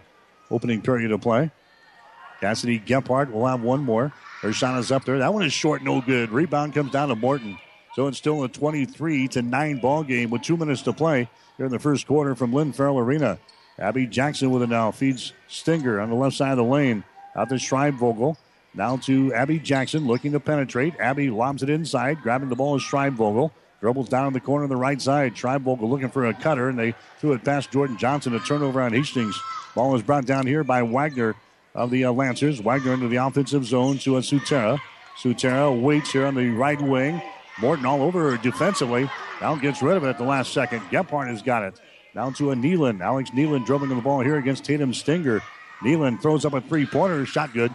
opening 0.50 0.82
period 0.82 1.12
of 1.12 1.20
play. 1.20 1.50
Cassidy 2.40 2.78
Gephardt 2.80 3.30
will 3.30 3.46
have 3.46 3.62
one 3.62 3.80
more. 3.84 4.12
Her 4.42 4.52
shot 4.52 4.78
is 4.78 4.92
up 4.92 5.04
there. 5.04 5.18
That 5.18 5.32
one 5.32 5.44
is 5.44 5.52
short, 5.52 5.82
no 5.82 6.00
good. 6.00 6.30
Rebound 6.30 6.74
comes 6.74 6.92
down 6.92 7.08
to 7.08 7.14
Morton. 7.14 7.58
So 7.94 8.08
it's 8.08 8.18
still 8.18 8.42
a 8.42 8.48
23 8.48 9.28
to 9.28 9.42
9 9.42 9.78
ball 9.78 10.02
game 10.02 10.30
with 10.30 10.42
two 10.42 10.56
minutes 10.56 10.82
to 10.82 10.92
play 10.92 11.28
here 11.56 11.66
in 11.66 11.72
the 11.72 11.78
first 11.78 12.06
quarter 12.06 12.34
from 12.34 12.52
Lynn 12.52 12.72
Farrell 12.72 12.98
Arena. 12.98 13.38
Abby 13.78 14.06
Jackson 14.06 14.50
with 14.50 14.62
it 14.62 14.68
now. 14.68 14.90
Feeds 14.90 15.32
Stinger 15.48 16.00
on 16.00 16.10
the 16.10 16.16
left 16.16 16.36
side 16.36 16.52
of 16.52 16.58
the 16.58 16.64
lane. 16.64 17.04
Out 17.36 17.48
to 17.48 17.54
Schreibvogel. 17.54 18.36
Now 18.74 18.96
to 18.98 19.32
Abby 19.32 19.60
Jackson 19.60 20.06
looking 20.06 20.32
to 20.32 20.40
penetrate. 20.40 20.94
Abby 20.98 21.30
lobs 21.30 21.62
it 21.62 21.70
inside. 21.70 22.20
Grabbing 22.22 22.48
the 22.48 22.56
ball 22.56 22.76
is 22.76 22.82
Schreibvogel. 22.82 23.52
Dribbles 23.80 24.08
down 24.08 24.32
the 24.32 24.40
corner 24.40 24.64
on 24.64 24.70
the 24.70 24.76
right 24.76 25.00
side. 25.00 25.34
Schreibvogel 25.34 25.88
looking 25.88 26.08
for 26.08 26.26
a 26.26 26.34
cutter, 26.34 26.68
and 26.68 26.78
they 26.78 26.94
threw 27.20 27.32
it 27.32 27.44
past 27.44 27.70
Jordan 27.70 27.96
Johnson. 27.96 28.34
A 28.34 28.40
turnover 28.40 28.80
on 28.80 28.92
Hastings. 28.92 29.38
Ball 29.74 29.94
is 29.94 30.02
brought 30.02 30.26
down 30.26 30.46
here 30.46 30.64
by 30.64 30.82
Wagner 30.82 31.36
of 31.74 31.90
the 31.90 32.04
uh, 32.04 32.12
Lancers. 32.12 32.60
Wagner 32.60 32.94
into 32.94 33.08
the 33.08 33.16
offensive 33.16 33.64
zone 33.64 33.98
to 33.98 34.16
a 34.16 34.20
Sutera. 34.20 34.80
Sutera 35.20 35.80
waits 35.80 36.12
here 36.12 36.26
on 36.26 36.34
the 36.34 36.48
right 36.50 36.80
wing. 36.80 37.20
Morton 37.58 37.86
all 37.86 38.02
over 38.02 38.36
defensively. 38.36 39.08
Now 39.40 39.54
gets 39.56 39.82
rid 39.82 39.96
of 39.96 40.04
it 40.04 40.08
at 40.08 40.18
the 40.18 40.24
last 40.24 40.52
second. 40.52 40.80
Gephardt 40.90 41.28
has 41.28 41.42
got 41.42 41.62
it. 41.62 41.80
Down 42.14 42.34
to 42.34 42.52
a 42.52 42.54
Nealon. 42.54 43.00
Alex 43.00 43.30
Nealon 43.30 43.66
dribbling 43.66 43.94
the 43.94 44.02
ball 44.02 44.20
here 44.20 44.36
against 44.36 44.64
Tatum 44.64 44.94
Stinger. 44.94 45.42
Nealon 45.82 46.20
throws 46.20 46.44
up 46.44 46.52
a 46.52 46.60
three 46.60 46.86
pointer. 46.86 47.26
Shot 47.26 47.52
good. 47.52 47.74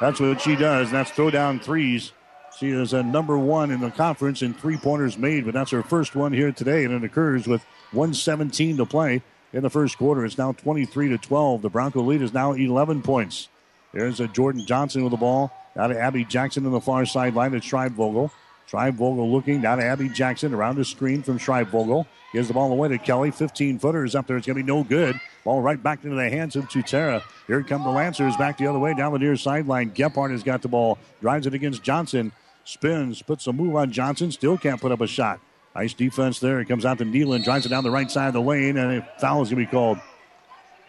That's 0.00 0.20
what 0.20 0.40
she 0.40 0.56
does. 0.56 0.90
That's 0.90 1.10
throw 1.10 1.30
down 1.30 1.60
threes. 1.60 2.12
She 2.58 2.70
is 2.70 2.92
a 2.92 3.02
number 3.02 3.36
one 3.36 3.70
in 3.70 3.80
the 3.80 3.90
conference 3.90 4.42
in 4.42 4.54
three 4.54 4.76
pointers 4.76 5.18
made, 5.18 5.44
but 5.44 5.54
that's 5.54 5.72
her 5.72 5.82
first 5.82 6.14
one 6.14 6.32
here 6.32 6.52
today, 6.52 6.84
and 6.84 6.94
it 6.94 7.04
occurs 7.04 7.46
with 7.46 7.64
117 7.92 8.76
to 8.76 8.86
play 8.86 9.22
in 9.52 9.62
the 9.62 9.70
first 9.70 9.98
quarter. 9.98 10.24
It's 10.24 10.38
now 10.38 10.52
23 10.52 11.08
to 11.08 11.18
12. 11.18 11.62
The 11.62 11.68
Bronco 11.68 12.02
lead 12.02 12.22
is 12.22 12.32
now 12.32 12.52
11 12.52 13.02
points. 13.02 13.48
There's 13.92 14.20
a 14.20 14.28
Jordan 14.28 14.66
Johnson 14.66 15.02
with 15.02 15.10
the 15.10 15.16
ball. 15.16 15.52
Now 15.74 15.88
to 15.88 15.98
Abby 15.98 16.24
Jackson 16.24 16.66
on 16.66 16.72
the 16.72 16.80
far 16.80 17.06
sideline 17.06 17.52
to 17.52 17.60
Schreibvogel. 17.60 18.30
Schreibvogel 18.74 19.30
looking 19.30 19.60
down 19.60 19.78
to 19.78 19.84
Abby 19.84 20.08
Jackson 20.08 20.52
around 20.52 20.76
the 20.76 20.84
screen 20.84 21.22
from 21.22 21.38
Schreibvogel. 21.38 22.06
Gives 22.32 22.48
the 22.48 22.54
ball 22.54 22.72
away 22.72 22.88
to 22.88 22.98
Kelly. 22.98 23.30
15 23.30 23.78
footers 23.78 24.14
up 24.14 24.26
there. 24.26 24.36
It's 24.36 24.46
going 24.46 24.56
to 24.56 24.64
be 24.64 24.66
no 24.66 24.82
good. 24.82 25.20
Ball 25.44 25.60
right 25.60 25.80
back 25.80 26.02
into 26.02 26.16
the 26.16 26.28
hands 26.28 26.56
of 26.56 26.68
Sutera. 26.68 27.22
Here 27.46 27.62
come 27.62 27.84
the 27.84 27.90
Lancers 27.90 28.36
back 28.36 28.58
the 28.58 28.66
other 28.66 28.78
way 28.78 28.94
down 28.94 29.12
the 29.12 29.18
near 29.20 29.36
sideline. 29.36 29.92
Gephardt 29.92 30.32
has 30.32 30.42
got 30.42 30.62
the 30.62 30.68
ball. 30.68 30.98
Drives 31.20 31.46
it 31.46 31.54
against 31.54 31.84
Johnson. 31.84 32.32
Spins. 32.64 33.22
Puts 33.22 33.46
a 33.46 33.52
move 33.52 33.76
on 33.76 33.92
Johnson. 33.92 34.32
Still 34.32 34.58
can't 34.58 34.80
put 34.80 34.90
up 34.90 35.00
a 35.00 35.06
shot. 35.06 35.38
Nice 35.76 35.94
defense 35.94 36.40
there. 36.40 36.60
It 36.60 36.66
comes 36.66 36.84
out 36.84 36.98
to 36.98 37.04
Nealon. 37.04 37.44
Drives 37.44 37.66
it 37.66 37.68
down 37.68 37.84
the 37.84 37.90
right 37.90 38.10
side 38.10 38.28
of 38.28 38.34
the 38.34 38.42
lane. 38.42 38.76
And 38.76 38.98
a 38.98 39.08
foul 39.20 39.42
is 39.42 39.50
going 39.50 39.64
to 39.64 39.66
be 39.66 39.70
called. 39.70 39.98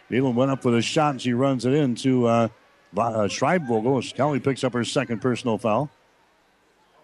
Nealon 0.09 0.33
went 0.33 0.49
up 0.49 0.63
for 0.63 0.71
the 0.71 0.81
shot 0.81 1.11
and 1.11 1.21
she 1.21 1.33
runs 1.33 1.65
it 1.65 1.73
into 1.73 2.25
uh, 2.25 2.47
uh, 2.97 3.27
Schreibvogel. 3.27 4.15
Kelly 4.15 4.39
picks 4.39 4.63
up 4.63 4.73
her 4.73 4.83
second 4.83 5.21
personal 5.21 5.59
foul. 5.59 5.91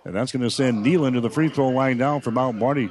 And 0.06 0.16
that's 0.16 0.32
going 0.32 0.42
to 0.42 0.50
send 0.50 0.86
Nealon 0.86 1.14
to 1.14 1.22
the 1.22 1.30
free 1.30 1.50
throw 1.50 1.70
line 1.70 1.98
now 1.98 2.20
for 2.20 2.32
Mount 2.32 2.58
Marty. 2.58 2.90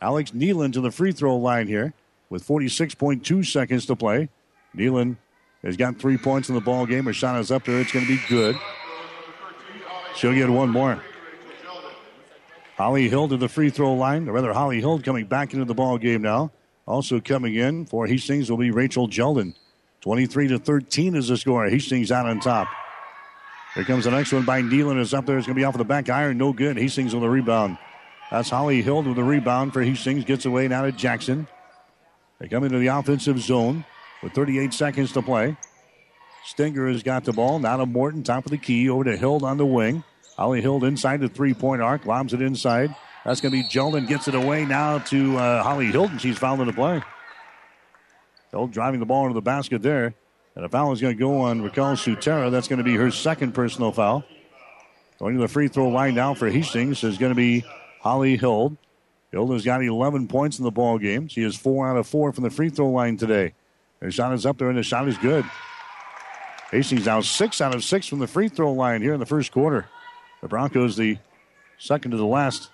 Alex 0.00 0.32
Nealon 0.32 0.72
to 0.74 0.80
the 0.80 0.90
free 0.90 1.12
throw 1.12 1.36
line 1.36 1.66
here 1.66 1.94
with 2.28 2.46
46.2 2.46 3.46
seconds 3.46 3.86
to 3.86 3.96
play. 3.96 4.28
Nealon 4.76 5.16
has 5.62 5.76
got 5.76 5.98
three 5.98 6.18
points 6.18 6.48
in 6.48 6.54
the 6.54 6.60
ball 6.60 6.86
game. 6.86 7.06
Her 7.06 7.12
shot 7.12 7.40
is 7.40 7.50
up 7.50 7.64
there. 7.64 7.80
It's 7.80 7.92
going 7.92 8.04
to 8.04 8.16
be 8.16 8.22
good. 8.28 8.56
She'll 10.14 10.34
get 10.34 10.50
one 10.50 10.70
more. 10.70 11.02
Holly 12.76 13.08
Hill 13.08 13.28
to 13.28 13.38
the 13.38 13.48
free 13.48 13.70
throw 13.70 13.94
line, 13.94 14.28
or 14.28 14.32
rather, 14.32 14.52
Holly 14.52 14.80
Hill 14.80 15.00
coming 15.00 15.24
back 15.24 15.54
into 15.54 15.64
the 15.64 15.74
ball 15.74 15.96
game 15.96 16.20
now. 16.20 16.52
Also 16.86 17.20
coming 17.20 17.54
in 17.54 17.86
for 17.86 18.06
Hastings 18.06 18.50
will 18.50 18.58
be 18.58 18.70
Rachel 18.70 19.08
Jeldon. 19.08 19.54
23 20.02 20.48
to 20.48 20.58
13 20.58 21.16
is 21.16 21.28
the 21.28 21.36
score. 21.36 21.66
Hastings 21.68 22.12
out 22.12 22.26
on 22.26 22.38
top. 22.38 22.68
Here 23.76 23.84
comes 23.84 24.04
the 24.04 24.10
next 24.10 24.32
one 24.32 24.46
by 24.46 24.62
Nealon. 24.62 24.98
Is 24.98 25.12
up 25.12 25.26
there. 25.26 25.36
It's 25.36 25.46
going 25.46 25.54
to 25.54 25.60
be 25.60 25.64
off 25.64 25.74
of 25.74 25.78
the 25.78 25.84
back 25.84 26.08
iron. 26.08 26.38
No 26.38 26.50
good. 26.50 26.78
Hastings 26.78 27.12
on 27.12 27.20
the 27.20 27.28
rebound. 27.28 27.76
That's 28.30 28.48
Holly 28.48 28.80
Hill 28.80 29.02
with 29.02 29.16
the 29.16 29.22
rebound 29.22 29.74
for 29.74 29.82
Hastings. 29.82 30.24
Gets 30.24 30.46
away 30.46 30.66
now 30.66 30.80
to 30.82 30.92
Jackson. 30.92 31.46
They 32.40 32.48
come 32.48 32.64
into 32.64 32.78
the 32.78 32.86
offensive 32.86 33.38
zone 33.38 33.84
with 34.22 34.32
38 34.32 34.72
seconds 34.72 35.12
to 35.12 35.20
play. 35.20 35.58
Stinger 36.46 36.88
has 36.88 37.02
got 37.02 37.24
the 37.24 37.34
ball. 37.34 37.58
Now 37.58 37.76
to 37.76 37.84
Morton, 37.84 38.22
top 38.22 38.46
of 38.46 38.50
the 38.50 38.56
key. 38.56 38.88
Over 38.88 39.04
to 39.04 39.18
Hild 39.18 39.42
on 39.42 39.58
the 39.58 39.66
wing. 39.66 40.04
Holly 40.38 40.62
Hild 40.62 40.82
inside 40.82 41.20
the 41.20 41.28
three 41.28 41.52
point 41.52 41.82
arc. 41.82 42.06
Lobs 42.06 42.32
it 42.32 42.40
inside. 42.40 42.96
That's 43.26 43.42
going 43.42 43.52
to 43.52 43.62
be 43.62 43.68
Jeldon. 43.68 44.08
Gets 44.08 44.26
it 44.26 44.34
away 44.34 44.64
now 44.64 45.00
to 45.00 45.36
uh, 45.36 45.62
Holly 45.62 45.86
Hilton. 45.86 46.16
She's 46.16 46.38
fouling 46.38 46.66
the 46.66 46.72
play. 46.72 47.02
Hild 48.54 48.72
driving 48.72 49.00
the 49.00 49.06
ball 49.06 49.24
into 49.24 49.34
the 49.34 49.42
basket 49.42 49.82
there. 49.82 50.14
And 50.56 50.64
a 50.64 50.68
foul 50.70 50.92
is 50.92 51.02
going 51.02 51.14
to 51.14 51.20
go 51.20 51.42
on 51.42 51.60
Raquel 51.60 51.92
Sutera. 51.96 52.50
That's 52.50 52.66
going 52.66 52.78
to 52.78 52.84
be 52.84 52.96
her 52.96 53.10
second 53.10 53.52
personal 53.52 53.92
foul. 53.92 54.24
Going 55.18 55.34
to 55.34 55.40
the 55.40 55.48
free 55.48 55.68
throw 55.68 55.88
line 55.88 56.14
now 56.14 56.32
for 56.32 56.48
Hastings 56.48 57.04
is 57.04 57.18
going 57.18 57.30
to 57.30 57.36
be 57.36 57.62
Holly 58.00 58.36
Hild. 58.36 58.78
Hild 59.32 59.52
has 59.52 59.66
got 59.66 59.84
11 59.84 60.28
points 60.28 60.58
in 60.58 60.64
the 60.64 60.70
ball 60.70 60.98
game. 60.98 61.28
She 61.28 61.42
is 61.42 61.56
four 61.56 61.86
out 61.86 61.98
of 61.98 62.06
four 62.06 62.32
from 62.32 62.44
the 62.44 62.50
free 62.50 62.70
throw 62.70 62.90
line 62.90 63.18
today. 63.18 63.52
Her 64.00 64.10
shot 64.10 64.32
is 64.32 64.46
up 64.46 64.56
there, 64.56 64.68
and 64.70 64.78
the 64.78 64.82
shot 64.82 65.06
is 65.08 65.18
good. 65.18 65.44
Hastings 66.70 67.04
now 67.04 67.20
six 67.20 67.60
out 67.60 67.74
of 67.74 67.84
six 67.84 68.06
from 68.06 68.18
the 68.18 68.26
free 68.26 68.48
throw 68.48 68.72
line 68.72 69.02
here 69.02 69.12
in 69.12 69.20
the 69.20 69.26
first 69.26 69.52
quarter. 69.52 69.86
The 70.40 70.48
Broncos, 70.48 70.96
the 70.96 71.18
second 71.78 72.12
to 72.12 72.16
the 72.16 72.26
last 72.26 72.70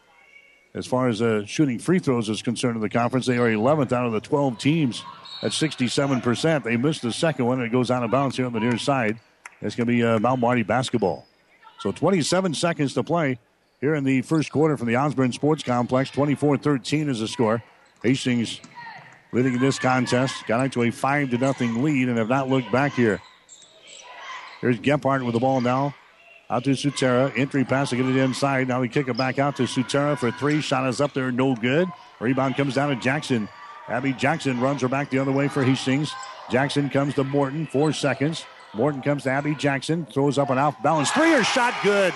as 0.74 0.86
far 0.86 1.08
as 1.08 1.20
uh, 1.20 1.44
shooting 1.46 1.78
free 1.78 1.98
throws 1.98 2.28
is 2.28 2.42
concerned 2.42 2.76
in 2.76 2.82
the 2.82 2.88
conference. 2.88 3.26
They 3.26 3.38
are 3.38 3.48
11th 3.48 3.92
out 3.92 4.06
of 4.06 4.12
the 4.12 4.20
12 4.20 4.58
teams 4.58 5.04
at 5.42 5.50
67%. 5.50 6.64
They 6.64 6.76
missed 6.76 7.02
the 7.02 7.12
second 7.12 7.46
one, 7.46 7.58
and 7.58 7.66
it 7.66 7.72
goes 7.72 7.90
out 7.90 8.02
of 8.02 8.10
bounds 8.10 8.36
here 8.36 8.46
on 8.46 8.52
the 8.52 8.60
near 8.60 8.78
side. 8.78 9.18
It's 9.60 9.76
going 9.76 9.86
to 9.86 9.92
be 9.92 10.02
uh, 10.02 10.18
Mount 10.18 10.40
Marty 10.40 10.62
basketball. 10.62 11.26
So 11.80 11.92
27 11.92 12.54
seconds 12.54 12.94
to 12.94 13.02
play 13.02 13.38
here 13.80 13.94
in 13.94 14.04
the 14.04 14.22
first 14.22 14.52
quarter 14.52 14.76
from 14.76 14.86
the 14.86 14.96
Osborne 14.96 15.32
Sports 15.32 15.62
Complex. 15.62 16.10
24 16.10 16.58
13 16.58 17.08
is 17.08 17.20
the 17.20 17.28
score. 17.28 17.62
Hastings 18.02 18.60
leading 19.32 19.54
in 19.54 19.60
this 19.60 19.78
contest. 19.78 20.46
Got 20.46 20.60
out 20.60 20.72
to 20.72 20.82
a 20.82 20.90
5 20.90 21.30
to 21.30 21.38
nothing 21.38 21.82
lead 21.82 22.08
and 22.08 22.18
have 22.18 22.28
not 22.28 22.48
looked 22.48 22.70
back 22.70 22.92
here. 22.92 23.20
Here's 24.60 24.78
Gephardt 24.78 25.24
with 25.24 25.34
the 25.34 25.40
ball 25.40 25.60
now. 25.60 25.94
Out 26.48 26.64
to 26.64 26.70
Sutera. 26.70 27.36
Entry 27.36 27.64
pass 27.64 27.90
to 27.90 27.96
get 27.96 28.06
it 28.06 28.16
inside. 28.16 28.68
Now 28.68 28.80
we 28.80 28.88
kick 28.88 29.08
it 29.08 29.16
back 29.16 29.38
out 29.38 29.56
to 29.56 29.64
Sutera 29.64 30.16
for 30.16 30.30
three. 30.30 30.60
Shot 30.60 30.86
is 30.86 31.00
up 31.00 31.14
there, 31.14 31.32
no 31.32 31.56
good. 31.56 31.88
Rebound 32.20 32.56
comes 32.56 32.74
down 32.74 32.90
to 32.90 32.96
Jackson. 32.96 33.48
Abby 33.92 34.14
Jackson 34.14 34.58
runs 34.58 34.80
her 34.80 34.88
back 34.88 35.10
the 35.10 35.18
other 35.18 35.32
way 35.32 35.48
for 35.48 35.62
Hastings. 35.62 36.14
Jackson 36.50 36.88
comes 36.88 37.12
to 37.14 37.24
Morton, 37.24 37.66
four 37.66 37.92
seconds. 37.92 38.46
Morton 38.72 39.02
comes 39.02 39.24
to 39.24 39.30
Abby 39.30 39.54
Jackson, 39.54 40.06
throws 40.06 40.38
up 40.38 40.48
an 40.48 40.56
off 40.56 40.82
balance 40.82 41.10
three. 41.10 41.30
Her 41.30 41.44
shot 41.44 41.74
good. 41.82 42.14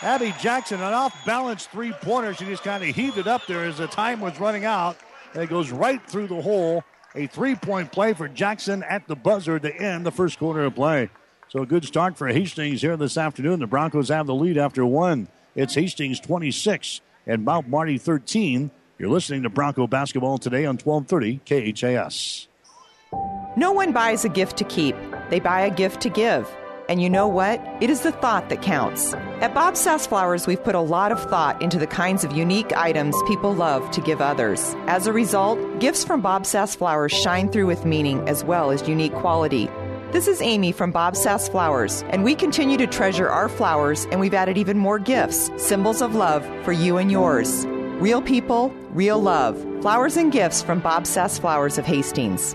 Abby 0.00 0.34
Jackson, 0.40 0.80
an 0.80 0.94
off 0.94 1.14
balance 1.26 1.66
three 1.66 1.92
pointer. 1.92 2.32
She 2.32 2.46
just 2.46 2.62
kind 2.62 2.82
of 2.82 2.96
heaved 2.96 3.18
it 3.18 3.26
up 3.26 3.46
there 3.46 3.64
as 3.64 3.76
the 3.76 3.86
time 3.86 4.22
was 4.22 4.40
running 4.40 4.64
out. 4.64 4.96
And 5.34 5.42
it 5.42 5.50
goes 5.50 5.70
right 5.70 6.00
through 6.08 6.28
the 6.28 6.40
hole. 6.40 6.84
A 7.14 7.26
three 7.26 7.54
point 7.54 7.92
play 7.92 8.14
for 8.14 8.26
Jackson 8.26 8.82
at 8.84 9.06
the 9.06 9.16
buzzer 9.16 9.58
to 9.58 9.76
end 9.76 10.06
the 10.06 10.10
first 10.10 10.38
quarter 10.38 10.64
of 10.64 10.74
play. 10.74 11.10
So 11.48 11.60
a 11.60 11.66
good 11.66 11.84
start 11.84 12.16
for 12.16 12.28
Hastings 12.28 12.80
here 12.80 12.96
this 12.96 13.18
afternoon. 13.18 13.60
The 13.60 13.66
Broncos 13.66 14.08
have 14.08 14.26
the 14.26 14.34
lead 14.34 14.56
after 14.56 14.86
one. 14.86 15.28
It's 15.54 15.74
Hastings 15.74 16.18
26 16.18 17.02
and 17.26 17.44
Mount 17.44 17.68
Marty 17.68 17.98
13. 17.98 18.70
You're 18.96 19.10
listening 19.10 19.42
to 19.42 19.48
Bronco 19.48 19.88
basketball 19.88 20.38
today 20.38 20.66
on 20.66 20.78
1230 20.78 21.72
KHAS. 21.72 22.46
No 23.56 23.72
one 23.72 23.92
buys 23.92 24.24
a 24.24 24.28
gift 24.28 24.56
to 24.58 24.64
keep, 24.64 24.94
they 25.30 25.40
buy 25.40 25.62
a 25.62 25.70
gift 25.70 26.00
to 26.02 26.08
give. 26.08 26.48
And 26.88 27.02
you 27.02 27.10
know 27.10 27.26
what? 27.26 27.60
It 27.80 27.90
is 27.90 28.02
the 28.02 28.12
thought 28.12 28.50
that 28.50 28.62
counts. 28.62 29.14
At 29.40 29.52
Bob 29.54 29.76
Sass 29.76 30.06
Flowers, 30.06 30.46
we've 30.46 30.62
put 30.62 30.74
a 30.76 30.80
lot 30.80 31.10
of 31.10 31.30
thought 31.30 31.60
into 31.60 31.78
the 31.78 31.86
kinds 31.88 32.22
of 32.22 32.32
unique 32.36 32.72
items 32.76 33.16
people 33.26 33.52
love 33.52 33.90
to 33.92 34.00
give 34.00 34.20
others. 34.20 34.76
As 34.86 35.08
a 35.08 35.12
result, 35.12 35.58
gifts 35.80 36.04
from 36.04 36.20
Bob 36.20 36.46
Sass 36.46 36.76
Flowers 36.76 37.10
shine 37.12 37.48
through 37.48 37.66
with 37.66 37.84
meaning 37.84 38.28
as 38.28 38.44
well 38.44 38.70
as 38.70 38.86
unique 38.86 39.14
quality. 39.14 39.68
This 40.12 40.28
is 40.28 40.40
Amy 40.40 40.70
from 40.70 40.92
Bob 40.92 41.16
Sass 41.16 41.48
Flowers, 41.48 42.04
and 42.10 42.22
we 42.22 42.36
continue 42.36 42.76
to 42.76 42.86
treasure 42.86 43.28
our 43.28 43.48
flowers, 43.48 44.06
and 44.12 44.20
we've 44.20 44.34
added 44.34 44.56
even 44.56 44.78
more 44.78 45.00
gifts, 45.00 45.50
symbols 45.56 46.00
of 46.00 46.14
love 46.14 46.46
for 46.64 46.70
you 46.72 46.98
and 46.98 47.10
yours. 47.10 47.66
Real 48.04 48.20
people, 48.20 48.68
real 48.92 49.18
love. 49.18 49.56
Flowers 49.80 50.18
and 50.18 50.30
gifts 50.30 50.60
from 50.60 50.78
Bob 50.78 51.06
Sass 51.06 51.38
Flowers 51.38 51.78
of 51.78 51.86
Hastings. 51.86 52.54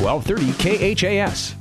1230 0.00 0.94
KHAS. 0.94 1.54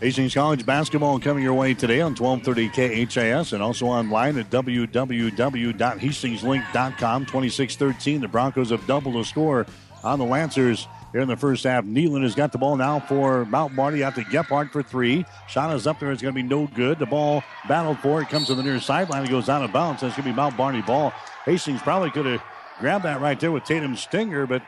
Hastings 0.00 0.34
College 0.34 0.66
basketball 0.66 1.20
coming 1.20 1.44
your 1.44 1.54
way 1.54 1.74
today 1.74 2.00
on 2.00 2.16
1230 2.16 3.06
KHAS 3.06 3.52
and 3.52 3.62
also 3.62 3.86
online 3.86 4.36
at 4.36 4.50
www.hastingslink.com. 4.50 7.26
26-13, 7.26 8.20
the 8.20 8.26
Broncos 8.26 8.70
have 8.70 8.84
doubled 8.88 9.14
the 9.14 9.24
score 9.24 9.64
on 10.02 10.18
the 10.18 10.24
Lancers 10.24 10.88
here 11.12 11.20
in 11.20 11.28
the 11.28 11.36
first 11.36 11.62
half. 11.62 11.84
Nealon 11.84 12.24
has 12.24 12.34
got 12.34 12.50
the 12.50 12.58
ball 12.58 12.74
now 12.74 12.98
for 12.98 13.44
Mount 13.44 13.74
Marty 13.74 14.02
out 14.02 14.16
to 14.16 14.22
Gephardt 14.22 14.72
for 14.72 14.82
three. 14.82 15.24
Shot 15.46 15.72
is 15.72 15.86
up 15.86 16.00
there. 16.00 16.10
It's 16.10 16.20
going 16.20 16.34
to 16.34 16.42
be 16.42 16.48
no 16.48 16.66
good. 16.66 16.98
The 16.98 17.06
ball 17.06 17.44
battled 17.68 18.00
for. 18.00 18.20
It 18.20 18.28
comes 18.28 18.48
to 18.48 18.56
the 18.56 18.64
near 18.64 18.80
sideline. 18.80 19.24
It 19.24 19.30
goes 19.30 19.48
out 19.48 19.62
of 19.62 19.72
bounds. 19.72 20.00
That's 20.00 20.16
going 20.16 20.24
to 20.24 20.32
be 20.32 20.36
Mount 20.36 20.56
Marty 20.56 20.82
ball. 20.82 21.12
Hastings 21.44 21.80
probably 21.80 22.10
could 22.10 22.26
have 22.26 22.42
grabbed 22.80 23.04
that 23.04 23.20
right 23.20 23.38
there 23.38 23.52
with 23.52 23.62
Tatum 23.62 23.94
Stinger, 23.94 24.48
but 24.48 24.62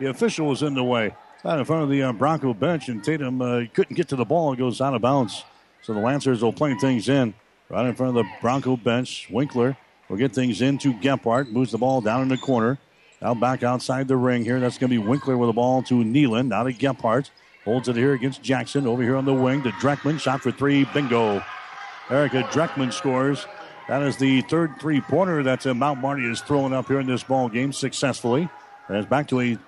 the 0.00 0.06
official 0.06 0.48
was 0.48 0.64
in 0.64 0.74
the 0.74 0.82
way 0.82 1.14
out 1.44 1.58
in 1.58 1.64
front 1.64 1.82
of 1.82 1.90
the 1.90 2.02
uh, 2.02 2.12
Bronco 2.12 2.54
bench, 2.54 2.88
and 2.88 3.02
Tatum 3.02 3.40
uh, 3.40 3.62
couldn't 3.72 3.96
get 3.96 4.08
to 4.08 4.16
the 4.16 4.24
ball. 4.24 4.52
It 4.52 4.58
goes 4.58 4.80
out 4.80 4.94
of 4.94 5.02
bounds. 5.02 5.44
So 5.82 5.94
the 5.94 6.00
Lancers 6.00 6.42
will 6.42 6.52
play 6.52 6.74
things 6.74 7.08
in 7.08 7.34
right 7.68 7.86
in 7.86 7.94
front 7.94 8.16
of 8.16 8.24
the 8.24 8.30
Bronco 8.40 8.76
bench. 8.76 9.28
Winkler 9.30 9.76
will 10.08 10.16
get 10.16 10.34
things 10.34 10.60
into 10.60 10.92
Gephardt, 10.94 11.50
moves 11.50 11.72
the 11.72 11.78
ball 11.78 12.00
down 12.00 12.22
in 12.22 12.28
the 12.28 12.36
corner. 12.36 12.78
Now 13.22 13.34
back 13.34 13.62
outside 13.62 14.08
the 14.08 14.16
ring 14.16 14.44
here. 14.44 14.60
That's 14.60 14.78
going 14.78 14.90
to 14.90 15.00
be 15.00 15.06
Winkler 15.06 15.36
with 15.36 15.48
the 15.48 15.54
ball 15.54 15.82
to 15.84 15.94
Nealon. 15.94 16.48
Now 16.48 16.64
to 16.64 16.72
Gephardt. 16.72 17.30
Holds 17.64 17.88
it 17.88 17.96
here 17.96 18.14
against 18.14 18.42
Jackson. 18.42 18.86
Over 18.86 19.02
here 19.02 19.16
on 19.16 19.26
the 19.26 19.34
wing 19.34 19.62
to 19.62 19.70
Dreckman. 19.72 20.18
Shot 20.18 20.40
for 20.40 20.50
three. 20.50 20.84
Bingo. 20.94 21.42
Erica 22.08 22.42
Dreckman 22.44 22.92
scores. 22.92 23.46
That 23.88 24.02
is 24.02 24.16
the 24.16 24.40
third 24.42 24.80
three 24.80 25.00
pointer 25.00 25.42
that 25.42 25.66
uh, 25.66 25.74
Mount 25.74 26.00
Marty 26.00 26.24
is 26.24 26.40
throwing 26.40 26.72
up 26.72 26.88
here 26.88 27.00
in 27.00 27.06
this 27.06 27.22
ball 27.22 27.48
game 27.48 27.72
successfully. 27.72 28.48
And 28.88 28.96
it's 28.96 29.08
back 29.08 29.28
to 29.28 29.40
a 29.40 29.58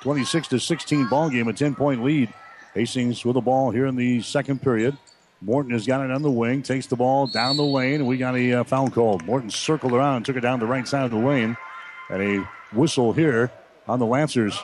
26 0.00 0.48
to 0.48 0.58
16 0.60 1.08
ball 1.08 1.30
game, 1.30 1.48
a 1.48 1.52
10 1.52 1.74
point 1.74 2.02
lead. 2.02 2.32
Hastings 2.74 3.24
with 3.24 3.34
the 3.34 3.40
ball 3.40 3.70
here 3.70 3.86
in 3.86 3.96
the 3.96 4.22
second 4.22 4.62
period. 4.62 4.96
Morton 5.42 5.72
has 5.72 5.86
got 5.86 6.04
it 6.04 6.10
on 6.10 6.22
the 6.22 6.30
wing, 6.30 6.62
takes 6.62 6.86
the 6.86 6.96
ball 6.96 7.26
down 7.26 7.56
the 7.56 7.64
lane, 7.64 7.94
and 7.94 8.06
we 8.06 8.16
got 8.16 8.36
a 8.36 8.52
uh, 8.52 8.64
foul 8.64 8.90
called. 8.90 9.24
Morton 9.24 9.50
circled 9.50 9.92
around 9.92 10.16
and 10.16 10.26
took 10.26 10.36
it 10.36 10.40
down 10.40 10.60
the 10.60 10.66
right 10.66 10.86
side 10.86 11.04
of 11.04 11.10
the 11.10 11.16
lane. 11.16 11.56
And 12.10 12.22
a 12.22 12.48
whistle 12.72 13.12
here 13.12 13.50
on 13.88 13.98
the 13.98 14.06
Lancers. 14.06 14.58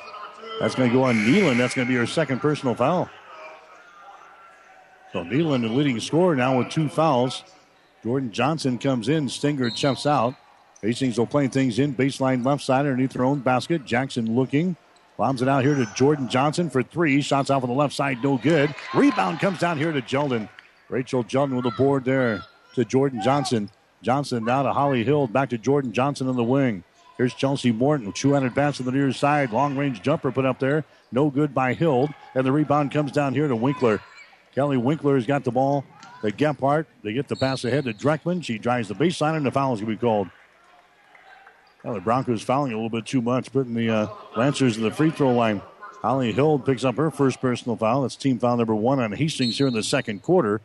That's 0.61 0.75
going 0.75 0.91
to 0.91 0.95
go 0.95 1.05
on 1.05 1.17
Nealon. 1.17 1.57
That's 1.57 1.75
going 1.75 1.87
to 1.87 1.93
be 1.93 1.99
her 1.99 2.07
second 2.07 2.41
personal 2.41 2.75
foul. 2.75 3.09
So 5.13 5.25
Nealon, 5.25 5.63
the 5.63 5.69
leading 5.69 5.99
scorer, 6.01 6.37
now 6.37 6.59
with 6.59 6.71
two 6.71 6.89
fouls. 6.89 7.43
Jordan 8.03 8.31
Johnson 8.31 8.79
comes 8.79 9.09
in. 9.09 9.29
Stinger 9.29 9.71
jumps 9.71 10.07
out. 10.07 10.35
Hastings 10.83 11.19
will 11.19 11.27
play 11.27 11.49
things 11.49 11.79
in. 11.79 11.95
Baseline 11.95 12.45
left 12.45 12.63
side 12.63 12.81
underneath 12.81 13.13
their 13.13 13.25
own 13.25 13.41
basket. 13.41 13.85
Jackson 13.85 14.37
looking. 14.37 14.77
Bombs 15.17 15.41
it 15.41 15.49
out 15.49 15.65
here 15.65 15.75
to 15.75 15.87
Jordan 15.95 16.29
Johnson 16.29 16.69
for 16.69 16.83
three. 16.83 17.23
Shots 17.23 17.49
off 17.49 17.63
on 17.63 17.71
the 17.71 17.75
left 17.75 17.95
side, 17.95 18.23
no 18.23 18.37
good. 18.37 18.75
Rebound 18.95 19.41
comes 19.41 19.59
down 19.59 19.79
here 19.79 19.93
to 19.93 20.03
Jeldon. 20.03 20.49
Rachel 20.89 21.25
Jeldon 21.25 21.55
with 21.55 21.65
the 21.65 21.71
board 21.71 22.05
there 22.05 22.43
to 22.75 22.85
Jordan 22.85 23.23
Johnson. 23.23 23.71
Johnson 24.03 24.45
now 24.45 24.63
to 24.63 24.73
Holly 24.73 25.05
Hill. 25.05 25.27
Back 25.27 25.51
to 25.51 25.59
Jordan 25.59 25.93
Johnson 25.93 26.29
on 26.29 26.37
the 26.37 26.45
wing. 26.45 26.85
Here's 27.17 27.33
Chelsea 27.33 27.73
Morton. 27.73 28.13
Two-handed 28.13 28.55
pass 28.55 28.77
to 28.77 28.83
the 28.83 28.93
near 28.93 29.11
side. 29.11 29.51
Long-range 29.51 30.03
jumper 30.03 30.31
put 30.31 30.45
up 30.45 30.59
there. 30.59 30.85
No 31.11 31.31
good 31.31 31.55
by 31.55 31.73
Hild. 31.73 32.11
And 32.35 32.47
the 32.47 32.53
rebound 32.53 32.93
comes 32.93 33.11
down 33.11 33.33
here 33.33 33.49
to 33.49 33.57
Winkler. 33.57 34.01
Kelly 34.55 34.77
Winkler 34.77 35.15
has 35.15 35.27
got 35.27 35.45
the 35.45 35.51
ball. 35.51 35.85
The 36.23 36.31
Gephardt. 36.31 36.85
They 37.03 37.15
get 37.15 37.29
the 37.29 37.37
pass 37.37 37.65
ahead 37.65 37.85
to 37.85 37.95
Dreckman. 37.95 38.45
She 38.45 38.59
drives 38.59 38.89
the 38.89 38.95
baseline, 38.95 39.37
and 39.37 39.47
the 39.47 39.51
foul 39.51 39.73
is 39.73 39.81
going 39.81 39.93
to 39.93 39.97
be 39.97 40.01
called. 40.01 40.29
Well, 41.87 41.95
the 41.95 42.01
Broncos 42.01 42.43
fouling 42.43 42.73
a 42.73 42.75
little 42.75 42.91
bit 42.91 43.07
too 43.07 43.23
much, 43.23 43.53
putting 43.53 43.75
the 43.75 43.89
uh, 43.89 44.09
Lancers 44.37 44.77
in 44.77 44.83
the 44.83 44.91
free 44.91 45.13
throw 45.13 45.33
line. 45.33 45.63
Holly 46.03 46.33
Hill 46.33 46.59
picks 46.59 46.83
up 46.83 46.97
her 46.97 47.13
first 47.13 47.41
personal 47.41 47.77
foul. 47.77 48.03
That's 48.03 48.17
team 48.17 48.41
foul 48.41 48.57
number 48.57 48.75
one 48.75 48.99
on 48.99 49.13
Hastings 49.13 49.57
here 49.57 49.69
in 49.69 49.73
the 49.73 49.85
second 49.85 50.23
quarter. 50.23 50.61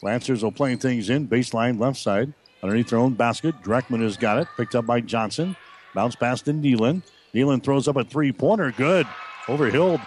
Lancers 0.00 0.42
will 0.42 0.50
play 0.50 0.74
things 0.76 1.10
in, 1.10 1.28
baseline 1.28 1.78
left 1.78 1.98
side. 1.98 2.32
Underneath 2.62 2.88
their 2.88 2.98
own 2.98 3.12
basket, 3.12 3.54
Dreckman 3.62 4.00
has 4.00 4.16
got 4.16 4.38
it. 4.38 4.48
Picked 4.56 4.74
up 4.74 4.86
by 4.86 5.02
Johnson. 5.02 5.56
Bounce 5.94 6.16
pass 6.16 6.40
to 6.42 6.54
Nealon. 6.54 7.02
Nealon 7.34 7.62
throws 7.62 7.86
up 7.86 7.96
a 7.96 8.04
three 8.04 8.32
pointer. 8.32 8.72
Good. 8.72 9.06
Over 9.48 9.68
Hill. 9.68 10.00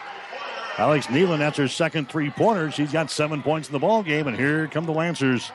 Alex 0.80 1.06
Nealon, 1.08 1.38
that's 1.38 1.60
her 1.60 1.68
second 1.68 2.10
three 2.10 2.32
pointer. 2.32 2.72
She's 2.72 2.92
got 2.92 3.12
seven 3.12 3.44
points 3.44 3.70
in 3.70 3.74
the 3.74 3.80
ball 3.80 4.02
game, 4.02 4.26
and 4.26 4.36
here 4.36 4.66
come 4.68 4.88
the 4.88 4.94
Lancers. 4.94 5.52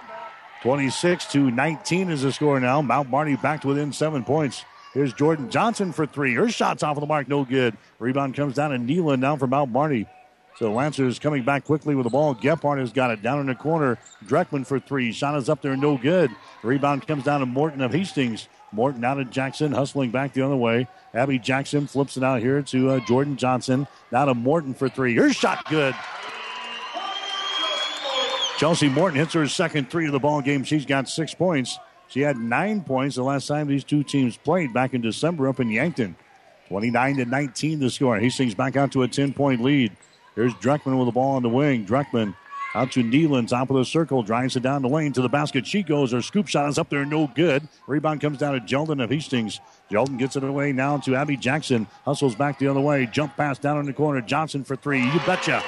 26 0.62 1.32
to 1.32 1.50
19 1.50 2.11
is 2.11 2.22
the 2.22 2.30
score 2.30 2.61
now. 2.61 2.80
Mount 2.80 3.11
Marty 3.11 3.34
back 3.34 3.62
to 3.62 3.66
within 3.66 3.92
seven 3.92 4.22
points. 4.22 4.64
Here's 4.93 5.12
Jordan 5.12 5.51
Johnson 5.51 5.93
for 5.93 6.05
three. 6.05 6.34
Her 6.34 6.49
shot's 6.49 6.82
off 6.82 6.97
of 6.97 7.01
the 7.01 7.07
mark, 7.07 7.28
no 7.28 7.45
good. 7.45 7.76
Rebound 7.99 8.34
comes 8.34 8.55
down, 8.55 8.72
and 8.72 8.88
Nealon 8.88 9.20
down 9.20 9.38
for 9.38 9.47
Mount 9.47 9.70
Marty. 9.70 10.07
So 10.59 10.72
Lancers 10.72 11.18
coming 11.18 11.45
back 11.45 11.64
quickly 11.64 11.95
with 11.95 12.05
the 12.05 12.11
ball. 12.11 12.34
Gephardt 12.34 12.80
has 12.80 12.93
got 12.93 13.11
it 13.11 13.22
down 13.22 13.41
in 13.41 13.47
the 13.47 13.55
corner. 13.55 13.99
Dreckman 14.26 14.66
for 14.66 14.80
three. 14.80 15.12
Shot 15.12 15.36
is 15.36 15.49
up 15.49 15.62
there, 15.62 15.76
no 15.76 15.97
good. 15.97 16.30
Rebound 16.62 17.07
comes 17.07 17.24
down 17.24 17.41
to 17.41 17.47
Morton 17.47 17.80
of 17.80 17.93
Hastings. 17.93 18.49
Morton 18.72 19.05
out 19.05 19.18
of 19.18 19.30
Jackson, 19.30 19.72
hustling 19.72 20.11
back 20.11 20.32
the 20.32 20.43
other 20.43 20.57
way. 20.57 20.86
Abby 21.14 21.38
Jackson 21.38 21.86
flips 21.86 22.16
it 22.16 22.22
out 22.22 22.41
here 22.41 22.62
to 22.62 22.91
uh, 22.91 23.01
Jordan 23.07 23.36
Johnson. 23.36 23.86
Now 24.12 24.26
to 24.26 24.34
Morton 24.34 24.74
for 24.74 24.88
three. 24.88 25.14
Her 25.16 25.32
shot 25.32 25.64
good. 25.68 25.95
Chelsea 28.59 28.88
Morton 28.88 29.18
hits 29.18 29.32
her 29.32 29.49
second 29.49 29.91
three 29.91 30.07
of 30.07 30.12
the 30.12 30.18
ball 30.18 30.43
game. 30.43 30.64
She's 30.64 30.84
got 30.84 31.09
six 31.09 31.32
points. 31.32 31.78
She 32.11 32.20
had 32.20 32.36
nine 32.36 32.82
points 32.82 33.16
the 33.16 33.22
last 33.22 33.46
time 33.46 33.68
these 33.68 33.84
two 33.84 34.02
teams 34.02 34.36
played 34.36 34.74
back 34.74 34.94
in 34.94 35.00
December 35.00 35.48
up 35.48 35.61
in 35.61 35.70
Yankton. 35.70 36.16
29 36.68 37.16
to 37.16 37.24
19 37.24 37.80
the 37.80 37.90
score. 37.90 38.18
Hastings 38.18 38.54
back 38.54 38.76
out 38.76 38.92
to 38.92 39.02
a 39.02 39.08
10 39.08 39.32
point 39.32 39.62
lead. 39.62 39.96
Here's 40.34 40.52
Dreckman 40.54 40.98
with 40.98 41.06
the 41.06 41.12
ball 41.12 41.36
on 41.36 41.42
the 41.42 41.48
wing. 41.48 41.86
Dreckman 41.86 42.34
out 42.74 42.92
to 42.92 43.02
Nealon, 43.02 43.48
top 43.48 43.70
of 43.70 43.76
the 43.76 43.84
circle, 43.84 44.22
drives 44.22 44.56
it 44.56 44.62
down 44.62 44.82
the 44.82 44.88
lane 44.88 45.12
to 45.12 45.22
the 45.22 45.28
basket. 45.28 45.66
She 45.66 45.82
goes. 45.82 46.12
Her 46.12 46.22
scoop 46.22 46.48
shot 46.48 46.68
is 46.68 46.78
up 46.78 46.90
there, 46.90 47.04
no 47.04 47.28
good. 47.28 47.66
Rebound 47.86 48.20
comes 48.20 48.38
down 48.38 48.54
to 48.54 48.61
Jeldon 48.61 49.02
of 49.02 49.11
Hastings. 49.11 49.61
Jeldon 49.90 50.18
gets 50.18 50.36
it 50.36 50.44
away 50.44 50.72
now 50.72 50.98
to 50.98 51.14
Abby 51.16 51.36
Jackson. 51.36 51.86
Hustles 52.04 52.34
back 52.34 52.58
the 52.58 52.68
other 52.68 52.80
way. 52.80 53.06
Jump 53.06 53.36
pass 53.36 53.58
down 53.58 53.78
in 53.78 53.86
the 53.86 53.92
corner. 53.92 54.20
Johnson 54.20 54.64
for 54.64 54.76
three. 54.76 55.02
You 55.02 55.20
betcha. 55.26 55.62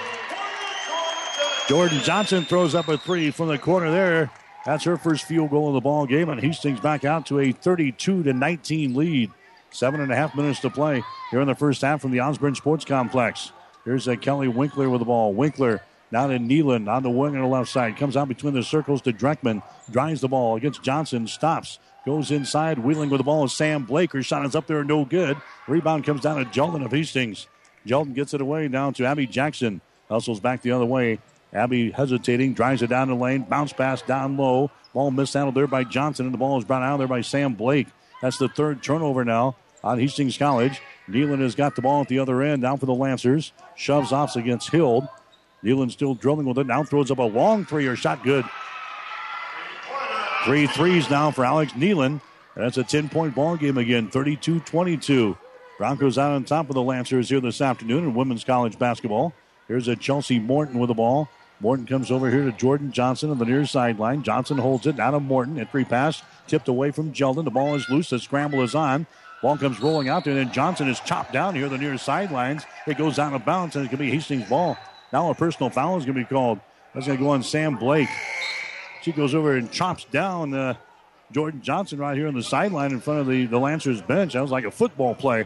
Jordan 1.68 2.01
Johnson 2.01 2.45
throws 2.45 2.74
up 2.74 2.88
a 2.88 2.99
three 2.99 3.30
from 3.30 3.49
the 3.49 3.59
corner 3.59 3.90
there. 3.90 4.30
That's 4.65 4.85
her 4.85 4.97
first 4.97 5.25
field 5.25 5.51
goal 5.51 5.69
of 5.69 5.75
the 5.75 5.81
ball 5.81 6.07
game, 6.07 6.29
and 6.29 6.41
Hastings 6.41 6.81
back 6.81 7.05
out 7.05 7.27
to 7.27 7.41
a 7.41 7.53
32 7.53 8.23
to 8.23 8.33
19 8.33 8.95
lead. 8.95 9.31
Seven 9.71 10.01
and 10.01 10.13
a 10.13 10.17
half 10.17 10.37
minutes 10.37 10.61
to 10.61 10.71
play 10.71 11.03
here 11.31 11.41
in 11.41 11.49
the 11.49 11.55
first 11.55 11.81
half 11.81 12.03
from 12.03 12.11
the 12.11 12.21
Osborne 12.21 12.55
Sports 12.55 12.85
Complex. 12.85 13.53
Here's 13.85 14.07
a 14.07 14.17
Kelly 14.17 14.49
Winkler 14.49 14.91
with 14.91 15.01
the 15.01 15.07
ball. 15.07 15.33
Winkler 15.33 15.81
now 16.11 16.27
to 16.27 16.39
Nealon 16.39 16.89
on 16.89 17.03
the 17.03 17.11
wing 17.11 17.35
on 17.35 17.43
the 17.43 17.49
left 17.49 17.71
side. 17.71 17.97
Comes 17.97 18.17
out 18.17 18.29
between 18.29 18.53
the 18.53 18.63
circles 18.63 19.01
to 19.03 19.13
Dreckman. 19.13 19.63
Drives 19.91 20.21
the 20.21 20.29
ball 20.29 20.57
against 20.57 20.83
Johnson. 20.83 21.27
Stops. 21.27 21.79
Goes 22.05 22.31
inside. 22.31 22.79
Wheeling 22.79 23.09
with 23.09 23.19
the 23.19 23.25
ball 23.25 23.45
is 23.45 23.53
Sam 23.55 23.85
Blake. 23.85 24.13
Her 24.13 24.23
shot 24.23 24.45
is 24.45 24.55
up 24.55 24.67
there. 24.67 24.85
No 24.85 25.05
good. 25.05 25.37
Rebound 25.67 26.05
comes 26.05 26.21
down 26.21 26.39
to 26.39 26.45
Jeldon 26.45 26.85
of 26.85 26.93
Hastings. 26.93 27.47
Jeldon 27.87 28.15
gets 28.15 28.35
it 28.35 28.41
away 28.41 28.69
down 28.69 28.93
to 28.95 29.07
Abby 29.07 29.27
Jackson. 29.27 29.81
Hustles 30.09 30.41
back 30.41 30.63
the 30.63 30.73
other 30.73 30.85
way. 30.85 31.19
Abby 31.53 31.91
hesitating, 31.91 32.55
drives 32.55 32.83
it 32.83 32.89
down 32.89 33.09
the 33.09 33.15
lane, 33.15 33.43
bounce 33.43 33.73
pass 33.73 34.03
down 34.03 34.37
low. 34.37 34.71
Ball 34.95 35.11
mishandled 35.11 35.55
there 35.55 35.67
by 35.67 35.85
Johnson, 35.85 36.27
and 36.27 36.35
the 36.35 36.39
ball 36.39 36.59
is 36.59 36.65
brought 36.65 36.83
out 36.83 36.99
there 36.99 37.09
by 37.09 37.21
Sam 37.21 37.55
Blake. 37.55 37.89
That's 38.21 38.39
the 38.39 38.49
third 38.49 38.83
turnover 38.83 39.25
now 39.25 39.57
on 39.83 39.99
Hastings 39.99 40.39
College. 40.39 40.81
Nealon 41.09 41.41
has 41.41 41.55
got 41.55 41.75
the 41.75 41.83
ball 41.83 42.03
at 42.03 42.09
the 42.09 42.19
other 42.19 42.43
end, 42.43 42.63
down 42.63 42.79
for 42.79 42.87
the 42.87 42.95
Lancers. 42.95 43.53
Shoves 43.77 44.13
off 44.13 44.37
against 44.37 44.71
Hild. 44.71 45.09
Nealon 45.65 45.91
still 45.91 46.15
drilling 46.15 46.47
with 46.47 46.59
it. 46.59 46.67
Now 46.67 46.85
throws 46.85 47.11
up 47.11 47.19
a 47.19 47.23
long 47.23 47.65
three 47.65 47.87
or 47.87 47.97
shot 47.97 48.23
good. 48.23 48.45
Three 50.45 50.67
threes 50.67 51.09
now 51.09 51.31
for 51.31 51.45
Alex 51.45 51.73
Nealon. 51.73 52.21
And 52.55 52.65
that's 52.65 52.77
a 52.77 52.85
10 52.85 53.09
point 53.09 53.35
ball 53.35 53.57
game 53.57 53.79
again, 53.79 54.09
32 54.09 54.61
22. 54.61 55.37
Broncos 55.79 56.19
out 56.19 56.33
on 56.33 56.45
top 56.45 56.69
of 56.69 56.75
the 56.75 56.83
Lancers 56.83 57.29
here 57.29 57.41
this 57.41 57.61
afternoon 57.61 58.05
in 58.05 58.15
women's 58.15 58.45
college 58.45 58.79
basketball. 58.79 59.33
Here's 59.69 59.89
a 59.89 59.97
Chelsea 59.97 60.39
Morton 60.39 60.79
with 60.79 60.89
the 60.89 60.95
ball. 60.95 61.29
Morton 61.63 61.87
comes 61.87 62.11
over 62.11 62.29
here 62.29 62.45
to 62.45 62.51
Jordan 62.51 62.91
Johnson 62.91 63.31
on 63.31 63.39
the 63.39 63.45
near 63.45 63.65
sideline. 63.65 64.25
Johnson 64.25 64.59
holds 64.59 64.85
it 64.85 64.99
out 64.99 65.15
of 65.15 65.23
Morton. 65.23 65.61
Entry 65.61 65.85
pass 65.85 66.21
tipped 66.49 66.67
away 66.67 66.91
from 66.91 67.13
Jeldon. 67.13 67.45
The 67.45 67.53
ball 67.53 67.77
is 67.77 67.89
loose. 67.89 68.11
The 68.11 68.19
scramble 68.19 68.63
is 68.63 68.75
on. 68.75 69.07
Ball 69.43 69.57
comes 69.57 69.79
rolling 69.79 70.09
out 70.09 70.25
there. 70.25 70.37
And 70.37 70.49
then 70.49 70.53
Johnson 70.53 70.89
is 70.89 70.99
chopped 70.99 71.33
down 71.33 71.55
here 71.55 71.67
on 71.67 71.71
the 71.71 71.79
near 71.79 71.97
sidelines. 71.99 72.65
It 72.89 72.99
goes 72.99 73.21
out 73.21 73.33
of 73.33 73.45
bounds 73.45 73.77
and 73.77 73.87
it 73.87 73.91
can 73.91 74.01
be 74.01 74.11
Hastings' 74.11 74.49
ball. 74.49 74.77
Now 75.13 75.31
a 75.31 75.37
personal 75.37 75.71
foul 75.71 75.97
is 75.99 76.05
going 76.05 76.17
to 76.17 76.21
be 76.21 76.27
called. 76.27 76.59
That's 76.95 77.07
going 77.07 77.19
to 77.19 77.25
go 77.25 77.31
on 77.31 77.45
Sam 77.45 77.77
Blake. 77.77 78.09
She 79.03 79.13
goes 79.13 79.33
over 79.33 79.57
and 79.57 79.71
chops 79.71 80.05
down 80.11 80.53
uh, 80.55 80.75
Jordan 81.31 81.63
Johnson 81.63 82.01
right 82.01 82.17
here 82.17 82.27
on 82.27 82.35
the 82.35 82.43
sideline 82.43 82.91
in 82.91 83.01
front 83.01 83.21
of 83.21 83.29
the, 83.29 83.47
the 83.47 83.59
Lancers 83.59 84.03
bench. 84.03 84.33
That 84.33 84.43
was 84.43 84.51
like 84.51 84.65
a 84.65 84.71
football 84.73 85.15
play. 85.15 85.45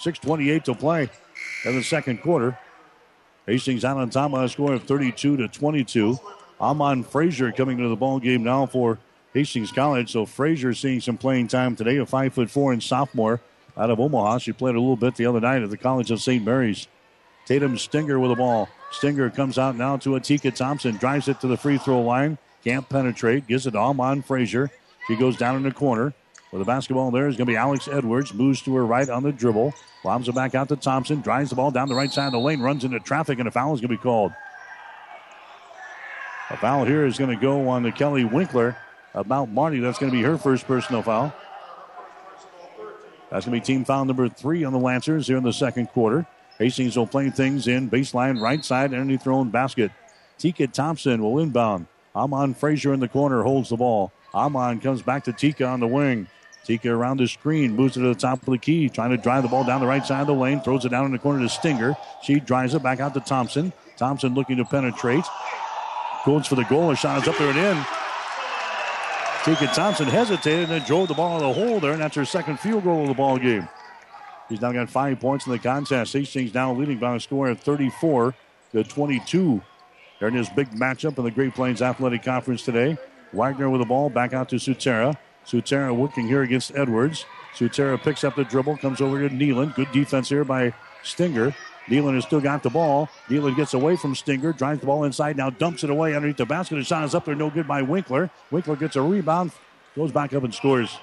6.28 0.00 0.64
to 0.64 0.74
play 0.74 1.10
in 1.66 1.76
the 1.76 1.82
second 1.82 2.22
quarter. 2.22 2.58
Hastings 3.46 3.84
out 3.84 3.96
on 3.96 4.10
top 4.10 4.32
by 4.32 4.44
a 4.44 4.48
score 4.48 4.74
of 4.74 4.82
32 4.82 5.36
to 5.36 5.48
22. 5.48 6.18
Amon 6.60 7.04
Frazier 7.04 7.52
coming 7.52 7.78
to 7.78 7.88
the 7.88 7.96
ball 7.96 8.18
game 8.18 8.42
now 8.42 8.66
for 8.66 8.98
Hastings 9.32 9.70
College. 9.70 10.10
So 10.12 10.26
Frazier 10.26 10.74
seeing 10.74 11.00
some 11.00 11.16
playing 11.16 11.48
time 11.48 11.76
today, 11.76 11.98
a 11.98 12.06
five 12.06 12.34
foot 12.34 12.50
four 12.50 12.72
and 12.72 12.82
sophomore 12.82 13.40
out 13.76 13.90
of 13.90 14.00
Omaha. 14.00 14.38
She 14.38 14.52
played 14.52 14.74
a 14.74 14.80
little 14.80 14.96
bit 14.96 15.14
the 15.14 15.26
other 15.26 15.40
night 15.40 15.62
at 15.62 15.70
the 15.70 15.76
College 15.76 16.10
of 16.10 16.20
St. 16.20 16.44
Mary's. 16.44 16.88
Tatum 17.44 17.78
Stinger 17.78 18.18
with 18.18 18.30
the 18.30 18.36
ball. 18.36 18.68
Stinger 18.90 19.30
comes 19.30 19.58
out 19.58 19.76
now 19.76 19.96
to 19.98 20.10
Atika 20.10 20.52
Thompson, 20.52 20.96
drives 20.96 21.28
it 21.28 21.40
to 21.40 21.46
the 21.46 21.56
free 21.56 21.78
throw 21.78 22.00
line, 22.00 22.38
can't 22.64 22.88
penetrate, 22.88 23.46
gives 23.46 23.66
it 23.66 23.72
to 23.72 23.78
Amon 23.78 24.22
Frazier. 24.22 24.70
She 25.06 25.14
goes 25.14 25.36
down 25.36 25.54
in 25.54 25.62
the 25.62 25.70
corner. 25.70 26.12
With 26.52 26.60
the 26.60 26.64
basketball 26.64 27.10
there 27.10 27.28
is 27.28 27.36
going 27.36 27.46
to 27.46 27.52
be 27.52 27.56
Alex 27.56 27.88
Edwards. 27.88 28.32
Moves 28.32 28.62
to 28.62 28.74
her 28.76 28.86
right 28.86 29.08
on 29.08 29.22
the 29.22 29.32
dribble. 29.32 29.74
Lobs 30.04 30.28
it 30.28 30.34
back 30.34 30.54
out 30.54 30.68
to 30.68 30.76
Thompson. 30.76 31.20
Drives 31.20 31.50
the 31.50 31.56
ball 31.56 31.70
down 31.70 31.88
the 31.88 31.94
right 31.94 32.12
side 32.12 32.26
of 32.26 32.32
the 32.32 32.38
lane. 32.38 32.60
Runs 32.60 32.84
into 32.84 33.00
traffic, 33.00 33.38
and 33.38 33.48
a 33.48 33.50
foul 33.50 33.74
is 33.74 33.80
going 33.80 33.90
to 33.90 33.96
be 33.96 34.02
called. 34.02 34.32
A 36.50 36.56
foul 36.56 36.84
here 36.84 37.04
is 37.04 37.18
going 37.18 37.30
to 37.30 37.36
go 37.36 37.68
on 37.68 37.82
to 37.82 37.90
Kelly 37.90 38.24
Winkler 38.24 38.76
about 39.14 39.48
Marty. 39.48 39.80
That's 39.80 39.98
going 39.98 40.12
to 40.12 40.16
be 40.16 40.22
her 40.22 40.38
first 40.38 40.66
personal 40.66 41.02
foul. 41.02 41.34
That's 43.30 43.44
going 43.44 43.60
to 43.60 43.60
be 43.60 43.66
team 43.66 43.84
foul 43.84 44.04
number 44.04 44.28
three 44.28 44.62
on 44.62 44.72
the 44.72 44.78
Lancers 44.78 45.26
here 45.26 45.36
in 45.36 45.42
the 45.42 45.52
second 45.52 45.88
quarter. 45.88 46.24
Hastings 46.58 46.96
will 46.96 47.06
play 47.06 47.28
things 47.30 47.66
in 47.66 47.90
baseline 47.90 48.40
right 48.40 48.64
side 48.64 48.94
underneath 48.94 49.24
their 49.24 49.32
own 49.32 49.50
basket. 49.50 49.90
Tika 50.38 50.68
Thompson 50.68 51.22
will 51.22 51.40
inbound. 51.40 51.86
Amon 52.14 52.54
Frazier 52.54 52.94
in 52.94 53.00
the 53.00 53.08
corner 53.08 53.42
holds 53.42 53.68
the 53.70 53.76
ball. 53.76 54.12
Amon 54.34 54.80
comes 54.80 55.02
back 55.02 55.24
to 55.24 55.32
Tika 55.32 55.64
on 55.64 55.80
the 55.80 55.86
wing. 55.86 56.28
Tika 56.64 56.90
around 56.90 57.18
the 57.18 57.28
screen, 57.28 57.76
moves 57.76 57.96
it 57.96 58.00
to 58.00 58.08
the 58.08 58.14
top 58.14 58.40
of 58.40 58.46
the 58.46 58.58
key, 58.58 58.88
trying 58.88 59.10
to 59.10 59.16
drive 59.16 59.44
the 59.44 59.48
ball 59.48 59.64
down 59.64 59.80
the 59.80 59.86
right 59.86 60.04
side 60.04 60.22
of 60.22 60.26
the 60.26 60.34
lane, 60.34 60.60
throws 60.60 60.84
it 60.84 60.88
down 60.88 61.06
in 61.06 61.12
the 61.12 61.18
corner 61.18 61.40
to 61.40 61.48
Stinger. 61.48 61.96
She 62.22 62.40
drives 62.40 62.74
it 62.74 62.82
back 62.82 62.98
out 62.98 63.14
to 63.14 63.20
Thompson. 63.20 63.72
Thompson 63.96 64.34
looking 64.34 64.56
to 64.56 64.64
penetrate. 64.64 65.24
Goes 66.24 66.48
for 66.48 66.56
the 66.56 66.64
goal. 66.64 66.90
A 66.90 66.96
shot 66.96 67.22
is 67.22 67.28
up 67.28 67.38
there 67.38 67.50
and 67.50 67.58
in. 67.58 67.84
Tika 69.44 69.72
Thompson 69.72 70.08
hesitated 70.08 70.64
and 70.64 70.72
then 70.72 70.82
drove 70.82 71.06
the 71.06 71.14
ball 71.14 71.36
in 71.36 71.46
the 71.46 71.52
hole 71.52 71.78
there, 71.78 71.92
and 71.92 72.00
that's 72.00 72.16
her 72.16 72.24
second 72.24 72.58
field 72.58 72.82
goal 72.82 73.02
of 73.02 73.08
the 73.08 73.14
ball 73.14 73.38
game. 73.38 73.68
He's 74.48 74.60
now 74.60 74.72
got 74.72 74.90
five 74.90 75.20
points 75.20 75.46
in 75.46 75.52
the 75.52 75.58
contest. 75.60 76.12
Hastings 76.12 76.52
now 76.52 76.72
leading 76.72 76.98
by 76.98 77.14
a 77.14 77.20
score 77.20 77.48
of 77.48 77.60
34 77.60 78.34
to 78.72 78.82
22. 78.82 79.62
They're 80.18 80.28
in 80.28 80.34
this 80.34 80.48
big 80.48 80.70
matchup 80.70 81.18
in 81.18 81.24
the 81.24 81.30
Great 81.30 81.54
Plains 81.54 81.80
Athletic 81.80 82.24
Conference 82.24 82.62
today. 82.62 82.96
Wagner 83.32 83.70
with 83.70 83.80
the 83.80 83.86
ball 83.86 84.10
back 84.10 84.32
out 84.32 84.48
to 84.50 84.56
Sutera. 84.56 85.16
Sutera 85.46 85.94
working 85.94 86.26
here 86.26 86.42
against 86.42 86.74
Edwards. 86.74 87.24
Sutera 87.54 88.00
picks 88.00 88.24
up 88.24 88.36
the 88.36 88.44
dribble, 88.44 88.78
comes 88.78 89.00
over 89.00 89.28
to 89.28 89.34
Nealon. 89.34 89.74
Good 89.74 89.90
defense 89.92 90.28
here 90.28 90.44
by 90.44 90.72
Stinger. 91.02 91.54
Nealon 91.86 92.14
has 92.14 92.24
still 92.24 92.40
got 92.40 92.62
the 92.62 92.70
ball. 92.70 93.08
Nealon 93.28 93.56
gets 93.56 93.72
away 93.72 93.96
from 93.96 94.14
Stinger, 94.14 94.52
drives 94.52 94.80
the 94.80 94.86
ball 94.86 95.04
inside, 95.04 95.36
now 95.36 95.50
dumps 95.50 95.84
it 95.84 95.90
away 95.90 96.14
underneath 96.14 96.36
the 96.36 96.46
basket. 96.46 96.76
The 96.76 96.84
shot 96.84 97.04
is 97.04 97.14
up 97.14 97.24
there, 97.24 97.34
no 97.34 97.48
good 97.48 97.68
by 97.68 97.82
Winkler. 97.82 98.30
Winkler 98.50 98.76
gets 98.76 98.96
a 98.96 99.02
rebound, 99.02 99.52
goes 99.94 100.10
back 100.10 100.34
up 100.34 100.42
and 100.42 100.54
scores. 100.54 100.98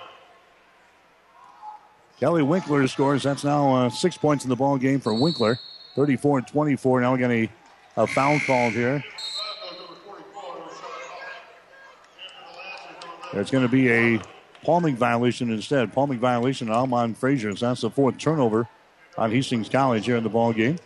Kelly 2.19 2.43
Winkler 2.43 2.87
scores. 2.87 3.23
That's 3.23 3.43
now 3.43 3.73
uh, 3.75 3.89
six 3.89 4.17
points 4.17 4.45
in 4.45 4.49
the 4.49 4.55
ball 4.55 4.77
game 4.77 4.99
for 4.99 5.13
Winkler. 5.13 5.59
34 5.95 6.39
and 6.39 6.47
24. 6.47 7.01
Now 7.01 7.13
we 7.13 7.19
got 7.19 7.31
a, 7.31 7.49
a 7.97 8.07
foul 8.07 8.39
called 8.45 8.73
here. 8.73 9.03
There's 13.33 13.49
going 13.49 13.65
to 13.65 13.71
be 13.71 13.91
a 13.91 14.21
palming 14.63 14.95
violation 14.95 15.51
instead. 15.51 15.91
Palming 15.91 16.19
violation 16.19 16.69
on 16.69 16.75
Amon 16.75 17.15
Frazier. 17.15 17.55
So 17.55 17.67
that's 17.67 17.81
the 17.81 17.89
fourth 17.89 18.17
turnover 18.17 18.67
on 19.17 19.31
Hastings 19.31 19.69
College 19.69 20.05
here 20.05 20.17
in 20.17 20.23
the 20.23 20.29
ball 20.29 20.53
game. 20.53 20.77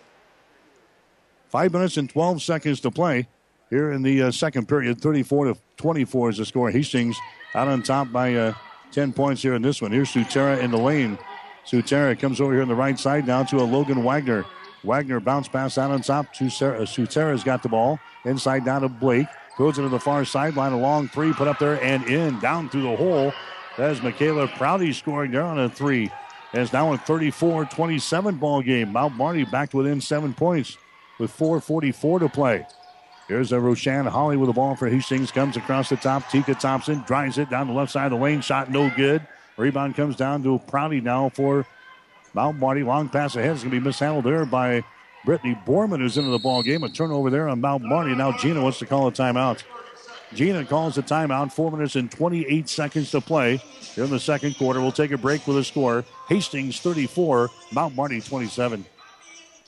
Five 1.50 1.74
minutes 1.74 1.98
and 1.98 2.10
12 2.10 2.42
seconds 2.42 2.80
to 2.82 2.92
play 2.92 3.28
here 3.70 3.92
in 3.92 4.02
the 4.02 4.24
uh, 4.24 4.32
second 4.32 4.68
period. 4.68 5.02
34 5.02 5.46
to 5.46 5.58
24 5.78 6.30
is 6.30 6.38
the 6.38 6.46
score. 6.46 6.72
Hastings 6.72 7.18
out 7.54 7.68
on 7.68 7.84
top 7.84 8.12
by 8.12 8.34
uh, 8.36 8.54
10 8.92 9.14
points 9.14 9.42
here 9.42 9.56
in 9.56 9.62
this 9.62 9.82
one. 9.82 9.92
Here's 9.92 10.12
Sutera 10.12 10.62
in 10.62 10.72
the 10.72 10.78
lane. 10.78 11.18
Sutera 11.66 12.18
comes 12.18 12.40
over 12.40 12.54
here 12.54 12.62
on 12.62 12.70
the 12.70 12.76
right 12.76 12.98
side 12.98 13.26
down 13.26 13.46
to 13.48 13.58
a 13.58 13.64
Logan 13.66 14.04
Wagner. 14.04 14.46
Wagner 14.84 15.20
bounce 15.20 15.50
pass 15.50 15.78
out 15.78 15.92
on 15.92 16.02
top. 16.02 16.34
Sutera's 16.34 17.44
got 17.44 17.62
the 17.62 17.70
ball. 17.70 18.00
Inside 18.24 18.64
down 18.64 18.82
to 18.82 18.90
Blake. 18.90 19.28
Goes 19.58 19.78
into 19.78 19.90
the 19.90 20.00
far 20.00 20.24
sideline. 20.24 20.72
A 20.72 20.78
long 20.78 21.08
three 21.08 21.34
put 21.34 21.48
up 21.48 21.60
there 21.60 21.82
and 21.84 22.06
in. 22.06 22.40
Down 22.40 22.70
through 22.70 22.84
the 22.84 22.96
hole. 22.96 23.34
That 23.78 23.92
is 23.92 24.02
Michaela 24.02 24.48
Prouty 24.48 24.94
scoring 24.94 25.32
there 25.32 25.44
on 25.44 25.60
a 25.60 25.70
three. 25.70 26.12
And 26.54 26.62
it's 26.62 26.74
now 26.74 26.94
a 26.94 26.98
34 26.98 27.66
27 27.66 28.36
ball 28.36 28.62
game. 28.62 28.92
Mount 28.92 29.16
Marty 29.16 29.46
back 29.46 29.74
within 29.74 30.00
seven 30.00 30.34
points 30.34 30.78
with 31.20 31.36
4.44 31.36 32.20
to 32.20 32.30
play. 32.30 32.66
Here's 33.28 33.52
a 33.52 33.60
Roshan 33.60 34.06
Holly 34.06 34.38
with 34.38 34.48
the 34.48 34.54
ball 34.54 34.76
for 34.76 34.88
Hastings. 34.88 35.32
Comes 35.32 35.58
across 35.58 35.90
the 35.90 35.98
top. 35.98 36.30
Tika 36.30 36.56
Thompson 36.56 37.04
drives 37.06 37.38
it 37.38 37.50
down 37.50 37.68
the 37.68 37.74
left 37.74 37.92
side 37.92 38.06
of 38.06 38.18
the 38.18 38.24
lane. 38.24 38.42
Shot 38.42 38.72
no 38.72 38.90
good. 38.96 39.28
Rebound 39.58 39.96
comes 39.96 40.16
down 40.16 40.44
to 40.44 40.60
Prouty 40.60 41.02
now 41.02 41.30
for 41.30 41.66
Mount 42.34 42.58
Marty. 42.58 42.84
Long 42.84 43.10
pass 43.10 43.36
ahead 43.36 43.56
is 43.56 43.64
going 43.64 43.72
to 43.72 43.80
be 43.80 43.84
mishandled 43.84 44.24
there 44.24 44.46
by 44.46 44.84
Brittany 45.26 45.58
Borman, 45.66 46.00
who's 46.00 46.18
into 46.18 46.30
the 46.30 46.40
ball 46.40 46.64
game. 46.64 46.84
A 46.84 46.90
turnover 46.90 47.30
there 47.30 47.48
on 47.48 47.62
Mount 47.62 47.84
Marty. 47.84 48.16
Now 48.16 48.32
Gina 48.38 48.62
wants 48.62 48.80
to 48.80 48.86
call 48.86 49.08
a 49.08 49.12
timeout. 49.12 49.64
Gina 50.34 50.66
calls 50.66 50.98
a 50.98 51.04
timeout. 51.04 51.52
Four 51.52 51.72
minutes 51.72 51.96
and 51.96 52.12
28 52.12 52.68
seconds 52.68 53.12
to 53.12 53.22
play 53.22 53.58
here 53.96 54.04
in 54.04 54.10
the 54.10 54.20
second 54.20 54.58
quarter. 54.58 54.82
We'll 54.82 54.92
take 54.92 55.12
a 55.12 55.18
break 55.18 55.48
with 55.48 55.58
a 55.58 55.64
score. 55.64 56.04
Hastings 56.30 56.80
34, 56.80 57.50
Mount 57.72 57.96
Marty 57.96 58.22
27. 58.22 58.86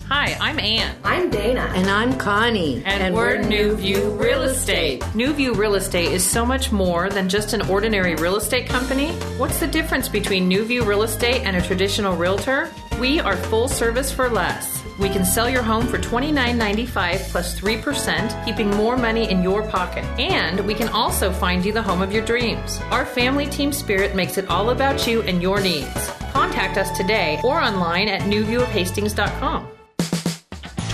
Hi, 0.08 0.36
I'm 0.40 0.60
Ann. 0.60 0.96
I'm 1.04 1.30
Dana. 1.30 1.72
And 1.76 1.88
I'm 1.88 2.18
Connie. 2.18 2.78
And, 2.78 3.04
and 3.04 3.14
we're, 3.14 3.38
we're 3.38 3.48
New 3.48 3.76
View 3.76 4.12
Real 4.12 4.42
Estate. 4.44 5.04
New 5.14 5.34
View 5.34 5.54
Real 5.54 5.76
Estate 5.76 6.12
is 6.12 6.26
so 6.26 6.46
much 6.46 6.72
more 6.72 7.10
than 7.10 7.30
just 7.30 7.54
an 7.54 7.62
ordinary 7.64 8.16
real 8.16 8.38
estate 8.38 8.68
company. 8.68 9.10
What's 9.38 9.60
the 9.60 9.68
difference 9.68 10.10
between 10.10 10.48
New 10.48 10.64
View 10.66 10.84
Real 10.84 11.04
Estate 11.04 11.42
and 11.44 11.56
a 11.56 11.62
traditional 11.62 12.16
realtor? 12.16 12.72
We 13.00 13.20
are 13.20 13.38
full 13.38 13.68
service 13.68 14.12
for 14.12 14.30
less. 14.30 14.84
We 15.00 15.08
can 15.08 15.24
sell 15.24 15.50
your 15.50 15.64
home 15.64 15.88
for 15.88 15.98
$29.95 15.98 17.30
plus 17.30 17.58
3%, 17.58 18.46
keeping 18.46 18.70
more 18.72 18.98
money 18.98 19.32
in 19.32 19.42
your 19.42 19.66
pocket. 19.66 20.04
And 20.20 20.60
we 20.68 20.74
can 20.74 20.90
also 20.90 21.32
find 21.32 21.66
you 21.66 21.72
the 21.72 21.82
home 21.82 22.02
of 22.02 22.12
your 22.12 22.26
dreams. 22.26 22.80
Our 22.92 23.06
family 23.06 23.48
team 23.48 23.72
spirit 23.72 24.14
makes 24.14 24.38
it 24.38 24.50
all 24.50 24.72
about 24.72 25.08
you 25.08 25.22
and 25.22 25.42
your 25.42 25.62
needs. 25.62 26.10
Contact 26.34 26.78
us 26.78 26.96
today 26.98 27.40
or 27.46 27.62
online 27.62 28.10
at 28.10 28.22
newviewofhastings.com. 28.24 29.70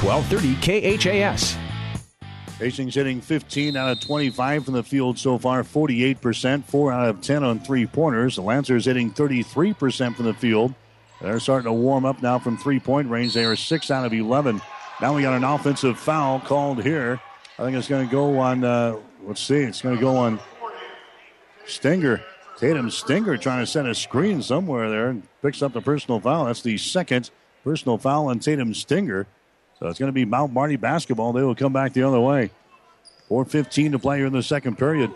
1230 0.01 0.97
KHAS. 0.97 1.58
Hastings 2.60 2.95
hitting 2.95 3.20
15 3.22 3.76
out 3.76 3.89
of 3.89 3.99
25 4.01 4.66
from 4.66 4.76
the 4.76 4.84
field 4.84 5.18
so 5.18 5.38
far, 5.38 5.64
48%, 5.64 6.64
4 6.64 6.91
out 6.93 7.10
of 7.10 7.22
10 7.22 7.43
on 7.43 7.60
three 7.60 7.86
pointers. 7.88 8.36
The 8.36 8.43
Lancers 8.43 8.86
hitting 8.86 9.12
33% 9.12 10.16
from 10.16 10.26
the 10.26 10.34
field. 10.36 10.74
They're 11.26 11.40
starting 11.40 11.66
to 11.66 11.74
warm 11.74 12.06
up 12.06 12.22
now 12.22 12.38
from 12.38 12.56
three 12.56 12.80
point 12.80 13.10
range. 13.10 13.34
They 13.34 13.46
are 13.46 13.56
6 13.56 13.90
out 13.90 14.06
of 14.06 14.14
11. 14.14 14.62
Now 15.02 15.16
we 15.16 15.24
got 15.24 15.34
an 15.34 15.44
offensive 15.44 15.98
foul 15.98 16.40
called 16.40 16.84
here. 16.84 17.20
I 17.58 17.64
think 17.64 17.76
it's 17.76 17.88
going 17.88 18.06
to 18.06 18.12
go 18.12 18.38
on, 18.38 18.64
uh, 18.64 18.98
let's 19.24 19.42
see, 19.42 19.56
it's 19.56 19.82
going 19.82 19.96
to 19.96 20.02
go 20.02 20.16
on 20.18 20.40
Stinger. 21.66 22.22
Tatum 22.60 22.92
Stinger 22.92 23.38
trying 23.38 23.66
to 23.66 23.66
set 23.66 23.88
a 23.88 23.96
screen 23.96 24.44
somewhere 24.44 24.88
there 24.92 25.10
and 25.10 25.24
picks 25.42 25.64
up 25.64 25.74
the 25.74 25.82
personal 25.82 26.20
foul. 26.20 26.46
That's 26.46 26.62
the 26.62 26.78
second 26.78 27.32
personal 27.64 27.98
foul 27.98 28.28
on 28.28 28.38
Tatum 28.38 28.76
Stinger. 28.76 29.26
So 29.80 29.88
it's 29.88 29.98
going 29.98 30.10
to 30.10 30.14
be 30.14 30.26
Mount 30.26 30.54
Marty 30.54 30.76
basketball. 30.76 31.34
They 31.34 31.42
will 31.42 31.56
come 31.56 31.74
back 31.74 31.94
the 31.94 32.04
other 32.04 32.20
way. 32.20 32.52
4.15 33.32 33.94
to 33.94 34.00
play 34.00 34.18
here 34.18 34.28
in 34.28 34.34
the 34.34 34.44
second 34.44 34.78
period. 34.78 35.12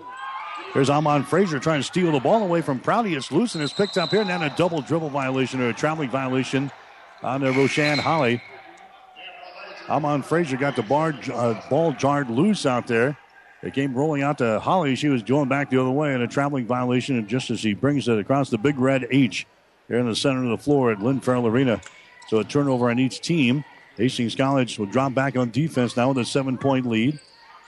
There's 0.73 0.89
Amon 0.89 1.23
Frazier 1.23 1.59
trying 1.59 1.79
to 1.79 1.83
steal 1.83 2.11
the 2.11 2.19
ball 2.19 2.43
away 2.43 2.61
from 2.61 2.79
Prouty. 2.79 3.15
It's 3.15 3.31
loose 3.31 3.55
and 3.55 3.63
it's 3.63 3.73
picked 3.73 3.97
up 3.97 4.11
here. 4.11 4.21
And 4.21 4.29
then 4.29 4.43
a 4.43 4.55
double 4.55 4.81
dribble 4.81 5.09
violation 5.09 5.61
or 5.61 5.69
a 5.69 5.73
traveling 5.73 6.09
violation 6.09 6.71
on 7.23 7.41
the 7.41 7.51
Roshan 7.51 7.97
Holly. 7.97 8.41
Amon 9.89 10.21
Frazier 10.21 10.57
got 10.57 10.75
the 10.75 10.83
bar, 10.83 11.15
uh, 11.33 11.59
ball 11.69 11.93
jarred 11.93 12.29
loose 12.29 12.67
out 12.67 12.85
there. 12.85 13.17
It 13.63 13.73
came 13.73 13.95
rolling 13.95 14.21
out 14.21 14.37
to 14.37 14.59
Holly. 14.59 14.95
She 14.95 15.09
was 15.09 15.23
going 15.23 15.49
back 15.49 15.71
the 15.71 15.81
other 15.81 15.89
way 15.89 16.13
and 16.13 16.21
a 16.21 16.27
traveling 16.27 16.67
violation. 16.67 17.17
And 17.17 17.27
just 17.27 17.49
as 17.49 17.63
he 17.63 17.73
brings 17.73 18.07
it 18.07 18.19
across 18.19 18.51
the 18.51 18.59
big 18.59 18.77
red 18.77 19.07
H 19.09 19.47
here 19.87 19.97
in 19.97 20.07
the 20.07 20.15
center 20.15 20.43
of 20.43 20.49
the 20.51 20.63
floor 20.63 20.91
at 20.91 21.01
Lynn 21.01 21.19
Farrell 21.19 21.47
Arena. 21.47 21.81
So 22.27 22.37
a 22.37 22.43
turnover 22.43 22.91
on 22.91 22.99
each 22.99 23.21
team. 23.21 23.65
Hastings 23.97 24.35
College 24.35 24.77
will 24.77 24.85
drop 24.85 25.15
back 25.15 25.35
on 25.35 25.49
defense 25.49 25.97
now 25.97 26.09
with 26.09 26.19
a 26.19 26.25
seven 26.25 26.57
point 26.57 26.85
lead. 26.85 27.19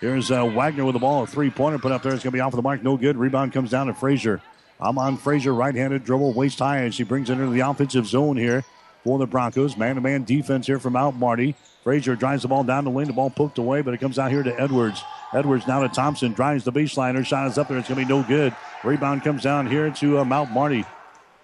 Here's 0.02 0.32
uh, 0.32 0.44
Wagner 0.46 0.84
with 0.84 0.94
the 0.94 1.00
ball, 1.00 1.22
a 1.22 1.28
three 1.28 1.52
pointer 1.52 1.78
put 1.78 1.92
up 1.92 2.02
there. 2.02 2.12
It's 2.12 2.24
going 2.24 2.32
to 2.32 2.36
be 2.36 2.42
off 2.42 2.54
the 2.54 2.62
mark, 2.64 2.82
no 2.82 2.98
good. 2.98 3.18
Rebound 3.18 3.54
comes 3.54 3.70
down 3.70 3.86
to 3.86 3.94
Frazier. 3.94 4.42
Amon 4.82 5.16
Frazier, 5.16 5.54
right 5.54 5.76
handed 5.76 6.04
dribble, 6.04 6.34
waist 6.34 6.58
high, 6.58 6.80
and 6.80 6.94
she 6.94 7.04
brings 7.04 7.30
it 7.30 7.34
into 7.34 7.52
the 7.52 7.60
offensive 7.60 8.08
zone 8.08 8.36
here 8.36 8.66
for 9.04 9.20
the 9.20 9.28
Broncos. 9.28 9.78
Man 9.78 9.94
to 9.96 10.02
man 10.02 10.24
defense 10.24 10.66
here 10.66 10.80
from 10.80 10.94
Mount 10.94 11.18
Marty. 11.18 11.56
Frazier 11.84 12.16
drives 12.16 12.42
the 12.42 12.48
ball 12.48 12.64
down 12.64 12.84
the 12.84 12.90
lane. 12.90 13.06
The 13.06 13.14
ball 13.14 13.30
poked 13.30 13.60
away, 13.60 13.84
but 13.84 13.94
it 13.94 14.00
comes 14.00 14.18
out 14.18 14.32
here 14.32 14.42
to 14.42 14.60
Edwards. 14.60 15.04
Edwards 15.34 15.68
now 15.68 15.82
to 15.82 15.90
Thompson. 15.90 16.34
Drives 16.34 16.64
the 16.64 16.72
baseline. 16.72 17.14
Her 17.14 17.24
shot 17.24 17.46
is 17.46 17.60
up 17.60 17.68
there. 17.68 17.78
It's 17.78 17.88
going 17.88 18.00
to 18.00 18.06
be 18.08 18.12
no 18.12 18.24
good. 18.24 18.56
Rebound 18.84 19.24
comes 19.24 19.44
down 19.44 19.68
here 19.68 19.92
to 19.92 20.20
uh, 20.20 20.26
Mount 20.26 20.50
Marty. 20.50 20.84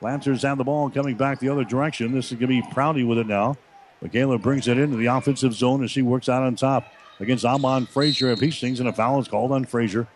Lancers 0.02 0.42
have 0.42 0.58
the 0.58 0.64
ball 0.64 0.90
coming 0.90 1.16
back 1.16 1.40
the 1.40 1.50
other 1.50 1.64
direction. 1.64 2.12
This 2.12 2.32
is 2.32 2.40
going 2.40 2.42
to 2.42 2.48
be 2.48 2.74
Prouty 2.74 3.04
with 3.04 3.20
it 3.20 3.28
now. 3.28 3.56
Michaela 4.02 4.40
brings 4.40 4.68
it 4.68 4.80
into 4.80 4.98
the 4.98 5.08
offensive 5.08 5.54
zone 5.54 5.84
as 5.84 5.92
she 5.92 6.02
works 6.02 6.28
out 6.28 6.42
on 6.42 6.56
top 6.56 6.92
against 7.20 7.46
Amon 7.46 7.86
Frazier 7.86 8.32
of 8.32 8.40
Hastings, 8.40 8.80
and 8.80 8.88
a 8.88 8.94
foul 8.94 9.20
is 9.20 9.28
called 9.28 9.52
on 9.52 9.66
Frazier. 9.66 10.08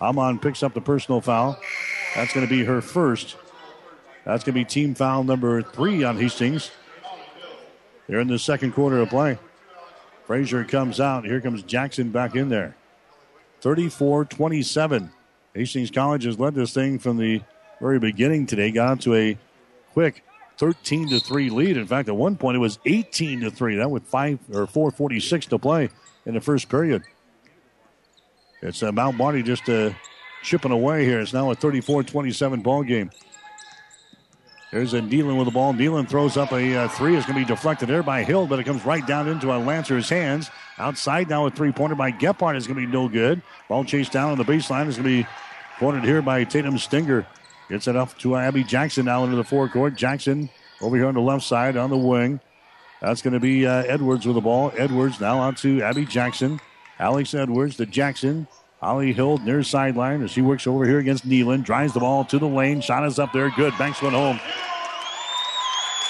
Amon 0.00 0.38
picks 0.38 0.62
up 0.62 0.74
the 0.74 0.80
personal 0.80 1.20
foul. 1.20 1.58
That's 2.14 2.32
going 2.32 2.46
to 2.46 2.50
be 2.50 2.64
her 2.64 2.80
first. 2.80 3.36
That's 4.24 4.44
going 4.44 4.54
to 4.54 4.60
be 4.60 4.64
team 4.64 4.94
foul 4.94 5.24
number 5.24 5.62
three 5.62 6.02
on 6.04 6.18
Hastings. 6.18 6.70
They're 8.06 8.20
in 8.20 8.28
the 8.28 8.38
second 8.38 8.72
quarter 8.72 8.98
of 8.98 9.08
play. 9.08 9.38
Frazier 10.26 10.64
comes 10.64 11.00
out. 11.00 11.24
Here 11.24 11.40
comes 11.40 11.62
Jackson 11.62 12.10
back 12.10 12.34
in 12.34 12.48
there. 12.48 12.76
34 13.60 14.26
27. 14.26 15.10
Hastings 15.54 15.90
College 15.90 16.24
has 16.24 16.38
led 16.38 16.54
this 16.54 16.74
thing 16.74 16.98
from 16.98 17.16
the 17.16 17.40
very 17.80 17.98
beginning 17.98 18.46
today. 18.46 18.70
Got 18.70 19.00
to 19.02 19.14
a 19.14 19.38
quick 19.92 20.22
13 20.58 21.10
to 21.10 21.20
3 21.20 21.50
lead. 21.50 21.76
In 21.76 21.86
fact, 21.86 22.08
at 22.08 22.16
one 22.16 22.36
point 22.36 22.56
it 22.56 22.60
was 22.60 22.78
18 22.84 23.40
to 23.40 23.50
3. 23.50 23.76
That 23.76 23.90
with 23.90 24.04
5 24.04 24.38
or 24.52 24.66
446 24.66 25.46
to 25.46 25.58
play 25.58 25.90
in 26.26 26.34
the 26.34 26.40
first 26.40 26.68
period. 26.68 27.02
It's 28.62 28.82
uh, 28.82 28.92
Mount 28.92 29.16
Marty 29.16 29.42
just 29.42 29.68
uh, 29.68 29.90
chipping 30.42 30.72
away 30.72 31.04
here. 31.04 31.20
It's 31.20 31.32
now 31.32 31.50
a 31.50 31.56
34-27 31.56 32.62
ball 32.62 32.82
game. 32.82 33.10
There's 34.72 34.92
a 34.92 35.00
Nealon 35.00 35.36
with 35.36 35.46
the 35.46 35.52
ball. 35.52 35.72
Nealon 35.72 36.08
throws 36.08 36.36
up 36.36 36.50
a 36.52 36.76
uh, 36.76 36.88
three. 36.88 37.14
It's 37.14 37.26
going 37.26 37.38
to 37.38 37.46
be 37.46 37.54
deflected 37.54 37.88
there 37.88 38.02
by 38.02 38.24
Hill, 38.24 38.46
but 38.46 38.58
it 38.58 38.64
comes 38.64 38.84
right 38.84 39.06
down 39.06 39.28
into 39.28 39.52
a 39.52 39.58
Lancer's 39.58 40.08
hands. 40.08 40.50
Outside 40.78 41.28
now 41.28 41.46
a 41.46 41.50
three-pointer 41.50 41.94
by 41.94 42.10
Gephardt 42.10 42.56
is 42.56 42.66
going 42.66 42.80
to 42.80 42.86
be 42.86 42.92
no 42.92 43.08
good. 43.08 43.40
Ball 43.68 43.84
chased 43.84 44.10
down 44.10 44.32
on 44.32 44.38
the 44.38 44.44
baseline 44.44 44.88
is 44.88 44.96
going 44.96 45.08
to 45.08 45.22
be 45.22 45.26
cornered 45.78 46.04
here 46.04 46.22
by 46.22 46.42
Tatum 46.42 46.78
Stinger. 46.78 47.24
Gets 47.68 47.86
it 47.86 47.94
up 47.94 48.18
to 48.18 48.36
Abby 48.36 48.64
Jackson 48.64 49.04
now 49.04 49.22
into 49.24 49.36
the 49.36 49.44
forecourt. 49.44 49.94
Jackson 49.94 50.50
over 50.80 50.96
here 50.96 51.06
on 51.06 51.14
the 51.14 51.20
left 51.20 51.44
side 51.44 51.76
on 51.76 51.90
the 51.90 51.96
wing. 51.96 52.40
That's 53.00 53.22
going 53.22 53.34
to 53.34 53.40
be 53.40 53.66
uh, 53.66 53.82
Edwards 53.82 54.26
with 54.26 54.34
the 54.34 54.40
ball. 54.40 54.72
Edwards 54.76 55.20
now 55.20 55.38
on 55.38 55.54
to 55.56 55.82
Abby 55.82 56.04
Jackson. 56.04 56.60
Alex 56.98 57.34
Edwards 57.34 57.76
to 57.76 57.86
Jackson. 57.86 58.46
Holly 58.80 59.12
Hill 59.12 59.38
near 59.38 59.62
sideline 59.62 60.22
as 60.22 60.30
she 60.30 60.42
works 60.42 60.66
over 60.66 60.84
here 60.84 60.98
against 60.98 61.26
Nealon. 61.26 61.64
Drives 61.64 61.94
the 61.94 62.00
ball 62.00 62.24
to 62.26 62.38
the 62.38 62.46
lane. 62.46 62.80
Shot 62.80 63.06
is 63.06 63.18
up 63.18 63.32
there. 63.32 63.50
Good. 63.50 63.76
Banks 63.78 64.02
went 64.02 64.14
home. 64.14 64.38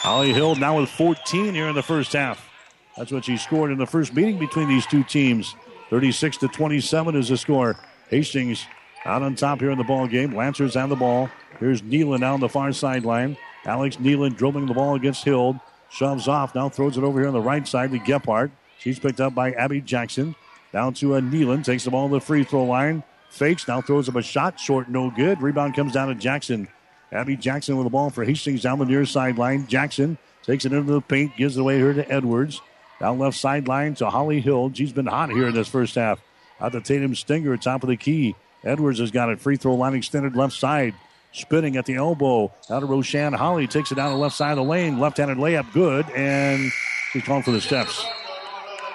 Holly 0.03 0.33
Hill 0.33 0.57
now 0.57 0.79
with 0.81 0.91
14 0.91 1.55
here 1.55 1.69
in 1.69 1.75
the 1.75 1.83
first 1.83 2.13
half. 2.13 2.51
That's 2.97 3.11
what 3.11 3.25
she 3.25 3.37
scored 3.37 3.71
in 3.71 3.79
the 3.79 3.87
first 3.87 4.13
meeting 4.13 4.39
between 4.39 4.69
these 4.69 4.87
two 4.87 5.03
teams. 5.05 5.55
36 5.91 6.37
to 6.39 6.49
27 6.49 7.17
is 7.17 7.29
the 7.29 7.37
score. 7.37 7.77
Hastings 8.09 8.67
out 9.05 9.23
on 9.23 9.35
top 9.35 9.61
here 9.61 9.71
in 9.71 9.79
the 9.79 9.85
ball 9.85 10.07
game. 10.07 10.35
Lancers 10.35 10.75
have 10.75 10.89
the 10.89 10.97
ball. 10.97 11.31
Here's 11.61 11.83
Nealon 11.83 12.21
down 12.21 12.41
the 12.41 12.49
far 12.49 12.73
sideline. 12.73 13.37
Alex 13.65 13.97
Nealon 13.97 14.37
dribbling 14.37 14.67
the 14.67 14.75
ball 14.75 14.95
against 14.95 15.25
Hill. 15.25 15.61
Shoves 15.95 16.27
off. 16.27 16.57
Now 16.57 16.69
throws 16.69 16.97
it 16.97 17.05
over 17.05 17.21
here 17.21 17.29
on 17.29 17.35
the 17.35 17.41
right 17.41 17.67
side 17.67 17.93
to 17.93 17.99
Gephardt. 18.01 18.51
She's 18.79 18.99
picked 18.99 19.21
up 19.21 19.33
by 19.33 19.53
Abby 19.53 19.81
Jackson. 19.81 20.35
Down 20.73 20.93
to 20.95 21.15
a 21.15 21.21
Nealon. 21.21 21.65
Takes 21.65 21.85
the 21.85 21.93
ball 21.93 22.09
to 22.09 22.15
the 22.15 22.21
free 22.21 22.43
throw 22.43 22.65
line. 22.65 23.05
Fakes. 23.31 23.69
Now 23.69 23.81
throws 23.81 24.09
up 24.09 24.17
a 24.17 24.23
shot. 24.23 24.59
Short. 24.59 24.89
No 24.89 25.11
good. 25.11 25.41
Rebound 25.41 25.77
comes 25.77 25.93
down 25.93 26.09
to 26.09 26.17
Jackson. 26.17 26.67
Abby 27.13 27.37
Jackson 27.37 27.77
with 27.77 27.87
the 27.87 27.91
ball 27.91 28.11
for 28.11 28.25
Hastings 28.25 28.63
down 28.63 28.81
the 28.81 28.85
near 28.85 29.07
sideline. 29.07 29.69
Jackson 29.69 30.19
takes 30.43 30.65
it 30.65 30.73
into 30.73 30.93
the 30.93 31.01
paint. 31.01 31.37
Gives 31.37 31.57
it 31.57 31.61
away 31.61 31.79
here 31.79 31.93
to 31.93 32.11
Edwards. 32.11 32.61
Down 32.99 33.21
left 33.21 33.37
sideline 33.37 33.95
to 33.97 34.11
Holly 34.11 34.41
Hill. 34.41 34.73
She's 34.75 34.93
been 34.93 35.07
hot 35.07 35.31
here 35.31 35.47
in 35.47 35.55
this 35.55 35.69
first 35.69 35.95
half. 35.95 36.21
Out 36.61 36.73
to 36.73 36.81
Tatum 36.81 37.15
Stinger, 37.15 37.57
top 37.57 37.85
of 37.85 37.89
the 37.89 37.97
key. 37.97 38.35
Edwards 38.65 38.99
has 38.99 39.13
got 39.13 39.29
it. 39.29 39.41
Free 39.41 39.57
throw 39.57 39.75
line 39.75 39.95
extended 39.95 40.35
left 40.35 40.55
side. 40.55 40.95
Spinning 41.35 41.77
at 41.77 41.85
the 41.85 41.97
elbow. 41.97 42.53
Out 42.71 42.85
of 42.85 42.89
Roshan 42.89 43.33
Holly. 43.33 43.67
Takes 43.67 43.91
it 43.91 43.97
down 43.97 44.13
the 44.13 44.17
left 44.17 44.37
side 44.37 44.53
of 44.53 44.57
the 44.57 44.63
lane. 44.63 45.01
Left 45.01 45.17
handed 45.17 45.37
layup. 45.37 45.71
Good. 45.73 46.09
And 46.11 46.71
she's 47.13 47.25
calling 47.25 47.43
for 47.43 47.51
the 47.51 47.61
steps. 47.61 48.07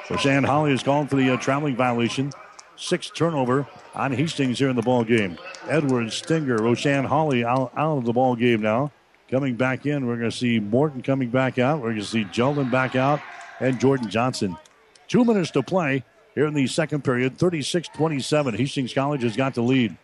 Roshan 0.10 0.46
Holly 0.46 0.72
is 0.72 0.82
calling 0.82 1.10
for 1.10 1.18
the 1.18 1.32
uh, 1.32 1.38
traveling 1.38 1.76
violation. 1.76 2.32
Sixth 2.78 3.14
turnover 3.14 3.68
on 3.94 4.14
Hastings 4.14 4.58
here 4.58 4.70
in 4.70 4.78
the 4.78 4.82
ball 4.82 5.04
game. 5.04 5.38
Edwards, 5.68 6.16
Stinger, 6.16 6.56
Roshan 6.56 7.04
Holly 7.04 7.44
out, 7.44 7.74
out 7.76 7.98
of 7.98 8.06
the 8.06 8.14
ball 8.14 8.38
game 8.38 8.62
now. 8.62 8.94
Coming 9.30 9.56
back 9.56 9.86
in, 9.86 10.08
we're 10.08 10.16
going 10.16 10.32
to 10.32 10.36
see 10.36 10.62
Morton 10.62 11.02
coming 11.02 11.30
back 11.30 11.60
out. 11.60 11.82
We're 11.82 11.90
going 11.90 12.00
to 12.00 12.06
see 12.06 12.24
Jeldon 12.24 12.72
back 12.72 12.96
out 12.96 13.20
and 13.60 13.82
Jordan 13.82 14.10
Johnson. 14.10 14.58
Two 15.10 15.26
minutes 15.26 15.52
to 15.52 15.62
play 15.62 16.06
here 16.36 16.48
in 16.48 16.54
the 16.54 16.68
second 16.68 17.04
period. 17.04 17.38
36 17.38 17.90
27. 17.90 18.56
Hastings 18.56 18.94
College 18.94 19.24
has 19.24 19.36
got 19.36 19.56
the 19.56 19.62
lead. 19.62 19.98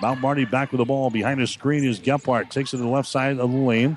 Mount 0.00 0.20
Marty 0.20 0.44
back 0.44 0.72
with 0.72 0.78
the 0.78 0.84
ball. 0.84 1.10
Behind 1.10 1.40
the 1.40 1.46
screen 1.46 1.84
is 1.84 2.00
Gephardt. 2.00 2.50
Takes 2.50 2.74
it 2.74 2.78
to 2.78 2.82
the 2.82 2.88
left 2.88 3.08
side 3.08 3.38
of 3.38 3.50
the 3.50 3.56
lane. 3.56 3.96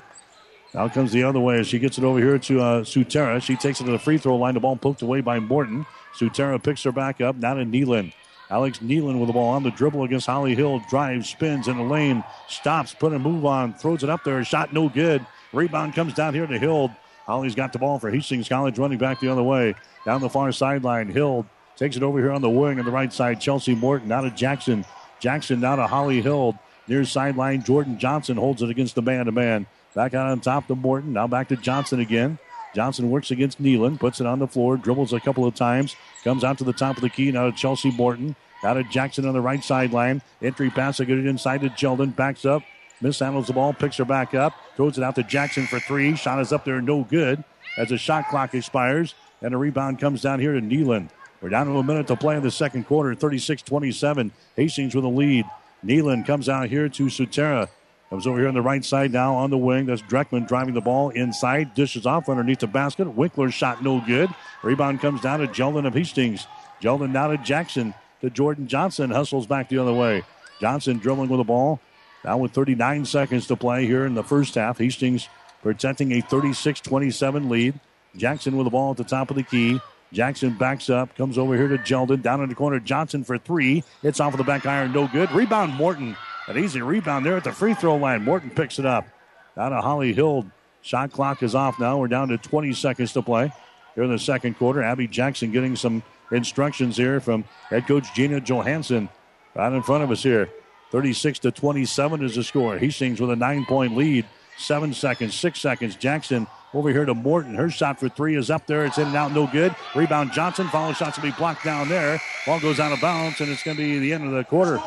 Now 0.74 0.88
comes 0.88 1.12
the 1.12 1.22
other 1.24 1.40
way 1.40 1.62
she 1.62 1.78
gets 1.78 1.98
it 1.98 2.04
over 2.04 2.18
here 2.18 2.38
to 2.38 2.60
uh, 2.60 2.82
Sutera. 2.82 3.42
She 3.42 3.56
takes 3.56 3.80
it 3.80 3.84
to 3.84 3.90
the 3.90 3.98
free 3.98 4.18
throw 4.18 4.36
line. 4.36 4.54
The 4.54 4.60
ball 4.60 4.76
poked 4.76 5.02
away 5.02 5.20
by 5.20 5.40
Morton. 5.40 5.86
Sutera 6.14 6.62
picks 6.62 6.82
her 6.82 6.92
back 6.92 7.20
up. 7.20 7.36
Now 7.36 7.54
to 7.54 7.64
Nealon. 7.64 8.12
Alex 8.50 8.78
Nealon 8.78 9.18
with 9.18 9.26
the 9.26 9.32
ball 9.32 9.50
on 9.50 9.62
the 9.62 9.70
dribble 9.70 10.04
against 10.04 10.26
Holly 10.26 10.54
Hill. 10.54 10.82
Drives, 10.88 11.28
spins 11.28 11.68
in 11.68 11.76
the 11.76 11.82
lane. 11.82 12.24
Stops, 12.48 12.94
put 12.94 13.12
a 13.12 13.18
move 13.18 13.44
on. 13.44 13.74
Throws 13.74 14.02
it 14.02 14.10
up 14.10 14.24
there. 14.24 14.42
Shot 14.44 14.72
no 14.72 14.88
good. 14.88 15.24
Rebound 15.52 15.94
comes 15.94 16.14
down 16.14 16.34
here 16.34 16.46
to 16.46 16.58
Hill. 16.58 16.90
Holly's 17.26 17.54
got 17.54 17.72
the 17.72 17.78
ball 17.78 17.98
for 17.98 18.10
Hastings 18.10 18.48
College 18.48 18.78
running 18.78 18.98
back 18.98 19.20
the 19.20 19.28
other 19.28 19.42
way. 19.42 19.74
Down 20.04 20.20
the 20.20 20.30
far 20.30 20.50
sideline. 20.52 21.08
Hill 21.08 21.46
takes 21.76 21.96
it 21.96 22.02
over 22.02 22.18
here 22.18 22.32
on 22.32 22.40
the 22.40 22.50
wing 22.50 22.78
on 22.78 22.84
the 22.84 22.90
right 22.90 23.12
side. 23.12 23.40
Chelsea 23.40 23.74
Morton 23.74 24.10
out 24.10 24.24
of 24.24 24.34
Jackson. 24.34 24.84
Jackson 25.20 25.60
down 25.60 25.78
to 25.78 25.86
Holly 25.86 26.22
Hill. 26.22 26.58
Near 26.86 27.04
sideline, 27.04 27.62
Jordan 27.62 27.98
Johnson 27.98 28.36
holds 28.36 28.62
it 28.62 28.70
against 28.70 28.94
the 28.94 29.02
man 29.02 29.26
to 29.26 29.32
man. 29.32 29.66
Back 29.94 30.14
out 30.14 30.30
on 30.30 30.40
top 30.40 30.66
to 30.68 30.74
Morton. 30.74 31.12
Now 31.12 31.26
back 31.26 31.48
to 31.48 31.56
Johnson 31.56 32.00
again. 32.00 32.38
Johnson 32.74 33.10
works 33.10 33.30
against 33.30 33.62
Nealon, 33.62 33.98
puts 33.98 34.20
it 34.20 34.26
on 34.26 34.38
the 34.38 34.46
floor, 34.46 34.76
dribbles 34.76 35.12
a 35.12 35.20
couple 35.20 35.46
of 35.46 35.54
times, 35.54 35.96
comes 36.22 36.44
out 36.44 36.58
to 36.58 36.64
the 36.64 36.72
top 36.72 36.96
of 36.96 37.02
the 37.02 37.08
key. 37.08 37.32
Now 37.32 37.50
to 37.50 37.56
Chelsea 37.56 37.90
Morton. 37.90 38.36
Out 38.64 38.74
to 38.74 38.84
Jackson 38.84 39.26
on 39.26 39.34
the 39.34 39.40
right 39.40 39.62
sideline. 39.62 40.20
Entry 40.42 40.70
pass, 40.70 40.98
a 41.00 41.04
good 41.04 41.24
inside 41.24 41.60
to 41.60 41.68
Jeldon. 41.70 42.14
Backs 42.14 42.44
up. 42.44 42.62
Mishandles 43.02 43.46
the 43.46 43.52
ball, 43.52 43.72
picks 43.72 43.96
her 43.98 44.04
back 44.04 44.34
up, 44.34 44.54
throws 44.76 44.98
it 44.98 45.04
out 45.04 45.14
to 45.14 45.22
Jackson 45.22 45.66
for 45.66 45.78
three. 45.78 46.16
Shot 46.16 46.40
is 46.40 46.52
up 46.52 46.64
there, 46.64 46.80
no 46.80 47.04
good. 47.04 47.44
As 47.76 47.90
the 47.90 47.98
shot 47.98 48.28
clock 48.28 48.54
expires, 48.54 49.14
and 49.40 49.54
a 49.54 49.56
rebound 49.56 50.00
comes 50.00 50.22
down 50.22 50.40
here 50.40 50.52
to 50.52 50.60
Nealon. 50.60 51.08
We're 51.40 51.50
down 51.50 51.66
to 51.66 51.78
a 51.78 51.84
minute 51.84 52.08
to 52.08 52.16
play 52.16 52.36
in 52.36 52.42
the 52.42 52.50
second 52.50 52.86
quarter, 52.86 53.14
36 53.14 53.62
27. 53.62 54.32
Hastings 54.56 54.94
with 54.94 55.04
a 55.04 55.08
lead. 55.08 55.46
Nealon 55.84 56.26
comes 56.26 56.48
out 56.48 56.68
here 56.68 56.88
to 56.88 57.04
Sutera. 57.04 57.68
Comes 58.10 58.26
over 58.26 58.38
here 58.38 58.48
on 58.48 58.54
the 58.54 58.62
right 58.62 58.84
side 58.84 59.12
now 59.12 59.34
on 59.34 59.50
the 59.50 59.58
wing. 59.58 59.86
That's 59.86 60.02
Dreckman 60.02 60.48
driving 60.48 60.74
the 60.74 60.80
ball 60.80 61.10
inside. 61.10 61.74
Dishes 61.74 62.06
off 62.06 62.28
underneath 62.28 62.58
the 62.58 62.66
basket. 62.66 63.06
Winkler's 63.06 63.54
shot 63.54 63.84
no 63.84 64.00
good. 64.00 64.30
Rebound 64.62 65.00
comes 65.00 65.20
down 65.20 65.40
to 65.40 65.46
Jeldon 65.46 65.86
of 65.86 65.94
Hastings. 65.94 66.46
Jeldon 66.80 67.12
now 67.12 67.28
to 67.28 67.36
Jackson. 67.38 67.94
To 68.22 68.30
Jordan 68.30 68.66
Johnson. 68.66 69.10
Hustles 69.10 69.46
back 69.46 69.68
the 69.68 69.78
other 69.78 69.92
way. 69.92 70.24
Johnson 70.60 70.98
dribbling 70.98 71.28
with 71.28 71.38
the 71.38 71.44
ball. 71.44 71.80
Now 72.24 72.38
with 72.38 72.52
39 72.52 73.04
seconds 73.04 73.46
to 73.46 73.54
play 73.54 73.86
here 73.86 74.06
in 74.06 74.14
the 74.14 74.24
first 74.24 74.56
half. 74.56 74.78
Hastings 74.78 75.28
protecting 75.62 76.10
a 76.12 76.20
36 76.20 76.80
27 76.80 77.48
lead. 77.48 77.78
Jackson 78.16 78.56
with 78.56 78.64
the 78.64 78.70
ball 78.70 78.90
at 78.90 78.96
the 78.96 79.04
top 79.04 79.30
of 79.30 79.36
the 79.36 79.44
key. 79.44 79.80
Jackson 80.12 80.56
backs 80.56 80.88
up, 80.88 81.14
comes 81.16 81.36
over 81.36 81.56
here 81.56 81.68
to 81.68 81.78
Jeldon. 81.78 82.22
Down 82.22 82.42
in 82.42 82.48
the 82.48 82.54
corner, 82.54 82.80
Johnson 82.80 83.24
for 83.24 83.38
three. 83.38 83.84
It's 84.02 84.20
off 84.20 84.32
of 84.32 84.38
the 84.38 84.44
back 84.44 84.64
iron, 84.66 84.92
no 84.92 85.06
good. 85.08 85.30
Rebound, 85.32 85.74
Morton. 85.74 86.16
An 86.46 86.56
easy 86.56 86.80
rebound 86.80 87.26
there 87.26 87.36
at 87.36 87.44
the 87.44 87.52
free 87.52 87.74
throw 87.74 87.96
line. 87.96 88.24
Morton 88.24 88.50
picks 88.50 88.78
it 88.78 88.86
up. 88.86 89.06
Down 89.54 89.72
to 89.72 89.80
Holly 89.82 90.14
Hill. 90.14 90.46
Shot 90.80 91.12
clock 91.12 91.42
is 91.42 91.54
off 91.54 91.78
now. 91.78 91.98
We're 91.98 92.08
down 92.08 92.28
to 92.28 92.38
20 92.38 92.72
seconds 92.72 93.12
to 93.12 93.22
play 93.22 93.52
here 93.94 94.04
in 94.04 94.10
the 94.10 94.18
second 94.18 94.56
quarter. 94.56 94.82
Abby 94.82 95.06
Jackson 95.06 95.52
getting 95.52 95.76
some 95.76 96.02
instructions 96.30 96.96
here 96.96 97.20
from 97.20 97.44
head 97.68 97.86
coach 97.86 98.14
Gina 98.14 98.40
Johansson 98.40 99.08
right 99.54 99.72
in 99.72 99.82
front 99.82 100.04
of 100.04 100.10
us 100.10 100.22
here. 100.22 100.48
36 100.90 101.40
to 101.40 101.50
27 101.50 102.24
is 102.24 102.36
the 102.36 102.44
score. 102.44 102.78
He 102.78 102.86
Hastings 102.86 103.20
with 103.20 103.30
a 103.30 103.36
nine 103.36 103.66
point 103.66 103.96
lead. 103.96 104.24
Seven 104.56 104.94
seconds, 104.94 105.34
six 105.34 105.60
seconds. 105.60 105.96
Jackson 105.96 106.46
over 106.74 106.90
here 106.90 107.04
to 107.04 107.14
Morton. 107.14 107.54
Her 107.54 107.70
shot 107.70 107.98
for 107.98 108.08
three 108.08 108.36
is 108.36 108.50
up 108.50 108.66
there. 108.66 108.84
It's 108.84 108.98
in 108.98 109.08
and 109.08 109.16
out, 109.16 109.32
no 109.32 109.46
good. 109.46 109.74
Rebound 109.94 110.32
Johnson. 110.32 110.68
Follow 110.68 110.92
shots 110.92 111.16
will 111.16 111.30
be 111.30 111.36
blocked 111.36 111.64
down 111.64 111.88
there. 111.88 112.20
Ball 112.46 112.60
goes 112.60 112.80
out 112.80 112.92
of 112.92 113.00
bounds, 113.00 113.40
and 113.40 113.50
it's 113.50 113.62
going 113.62 113.76
to 113.76 113.82
be 113.82 113.98
the 113.98 114.12
end 114.12 114.24
of 114.24 114.32
the 114.32 114.44
quarter. 114.44 114.80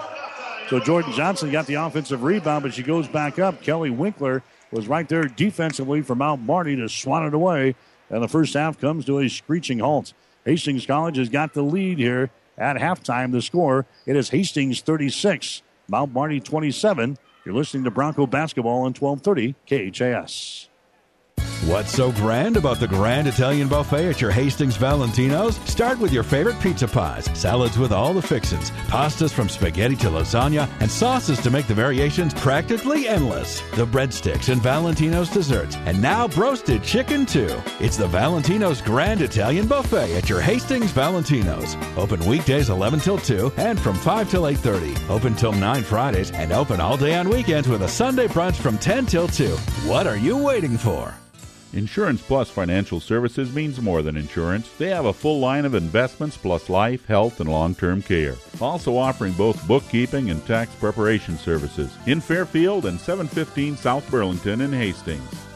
So 0.69 0.79
Jordan 0.79 1.11
Johnson 1.13 1.51
got 1.51 1.65
the 1.65 1.73
offensive 1.75 2.23
rebound, 2.23 2.63
but 2.63 2.73
she 2.73 2.83
goes 2.83 3.07
back 3.07 3.39
up. 3.39 3.61
Kelly 3.61 3.89
Winkler 3.89 4.41
was 4.71 4.87
right 4.87 5.07
there 5.07 5.25
defensively 5.25 6.01
for 6.01 6.15
Mount 6.15 6.41
Marty 6.43 6.75
to 6.77 6.87
swat 6.87 7.25
it 7.25 7.33
away. 7.33 7.75
And 8.09 8.23
the 8.23 8.27
first 8.27 8.53
half 8.53 8.79
comes 8.79 9.05
to 9.05 9.19
a 9.19 9.27
screeching 9.27 9.79
halt. 9.79 10.13
Hastings 10.45 10.85
College 10.85 11.17
has 11.17 11.29
got 11.29 11.53
the 11.53 11.61
lead 11.61 11.97
here 11.97 12.29
at 12.57 12.77
halftime. 12.77 13.31
The 13.31 13.41
score 13.41 13.85
it 14.05 14.15
is 14.15 14.29
Hastings 14.29 14.81
36, 14.81 15.61
Mount 15.87 16.13
Marty 16.13 16.39
27. 16.39 17.17
You're 17.43 17.55
listening 17.55 17.83
to 17.83 17.91
Bronco 17.91 18.27
basketball 18.27 18.83
on 18.83 18.93
1230 18.93 19.55
KHAS. 19.91 20.69
What's 21.65 21.91
so 21.93 22.11
grand 22.11 22.57
about 22.57 22.79
the 22.79 22.87
Grand 22.87 23.27
Italian 23.27 23.67
Buffet 23.67 24.09
at 24.09 24.19
your 24.19 24.31
Hastings 24.31 24.77
Valentino's? 24.77 25.57
Start 25.69 25.99
with 25.99 26.11
your 26.11 26.23
favorite 26.23 26.59
pizza 26.59 26.87
pies, 26.87 27.29
salads 27.37 27.77
with 27.77 27.91
all 27.91 28.15
the 28.15 28.21
fixins, 28.21 28.71
pastas 28.87 29.31
from 29.31 29.47
spaghetti 29.47 29.95
to 29.97 30.07
lasagna, 30.07 30.67
and 30.79 30.89
sauces 30.89 31.39
to 31.41 31.51
make 31.51 31.67
the 31.67 31.75
variations 31.75 32.33
practically 32.33 33.07
endless. 33.07 33.61
The 33.75 33.85
breadsticks 33.85 34.49
and 34.49 34.59
Valentino's 34.59 35.29
desserts, 35.29 35.75
and 35.85 36.01
now 36.01 36.27
broasted 36.27 36.83
chicken 36.83 37.27
too. 37.27 37.61
It's 37.79 37.95
the 37.95 38.07
Valentino's 38.07 38.81
Grand 38.81 39.21
Italian 39.21 39.67
Buffet 39.67 40.15
at 40.15 40.29
your 40.29 40.41
Hastings 40.41 40.91
Valentino's. 40.91 41.75
Open 41.95 42.25
weekdays 42.25 42.69
11 42.71 43.01
till 43.01 43.19
2 43.19 43.53
and 43.57 43.79
from 43.79 43.95
5 43.95 44.31
till 44.31 44.43
8.30. 44.43 45.09
Open 45.11 45.35
till 45.35 45.53
9 45.53 45.83
Fridays 45.83 46.31
and 46.31 46.51
open 46.51 46.81
all 46.81 46.97
day 46.97 47.15
on 47.15 47.29
weekends 47.29 47.67
with 47.67 47.83
a 47.83 47.87
Sunday 47.87 48.27
brunch 48.27 48.55
from 48.55 48.79
10 48.79 49.05
till 49.05 49.27
2. 49.27 49.47
What 49.85 50.07
are 50.07 50.17
you 50.17 50.37
waiting 50.37 50.75
for? 50.75 51.13
Insurance 51.73 52.21
Plus 52.21 52.49
Financial 52.49 52.99
Services 52.99 53.53
means 53.53 53.79
more 53.79 54.01
than 54.01 54.17
insurance. 54.17 54.69
They 54.77 54.89
have 54.89 55.05
a 55.05 55.13
full 55.13 55.39
line 55.39 55.63
of 55.63 55.73
investments 55.73 56.35
plus 56.35 56.69
life, 56.69 57.05
health, 57.05 57.39
and 57.39 57.49
long 57.49 57.75
term 57.75 58.01
care. 58.01 58.35
Also 58.59 58.97
offering 58.97 59.33
both 59.33 59.67
bookkeeping 59.67 60.29
and 60.29 60.45
tax 60.45 60.73
preparation 60.75 61.37
services 61.37 61.95
in 62.07 62.19
Fairfield 62.19 62.85
and 62.85 62.99
715 62.99 63.77
South 63.77 64.09
Burlington 64.11 64.61
in 64.61 64.73
Hastings. 64.73 65.50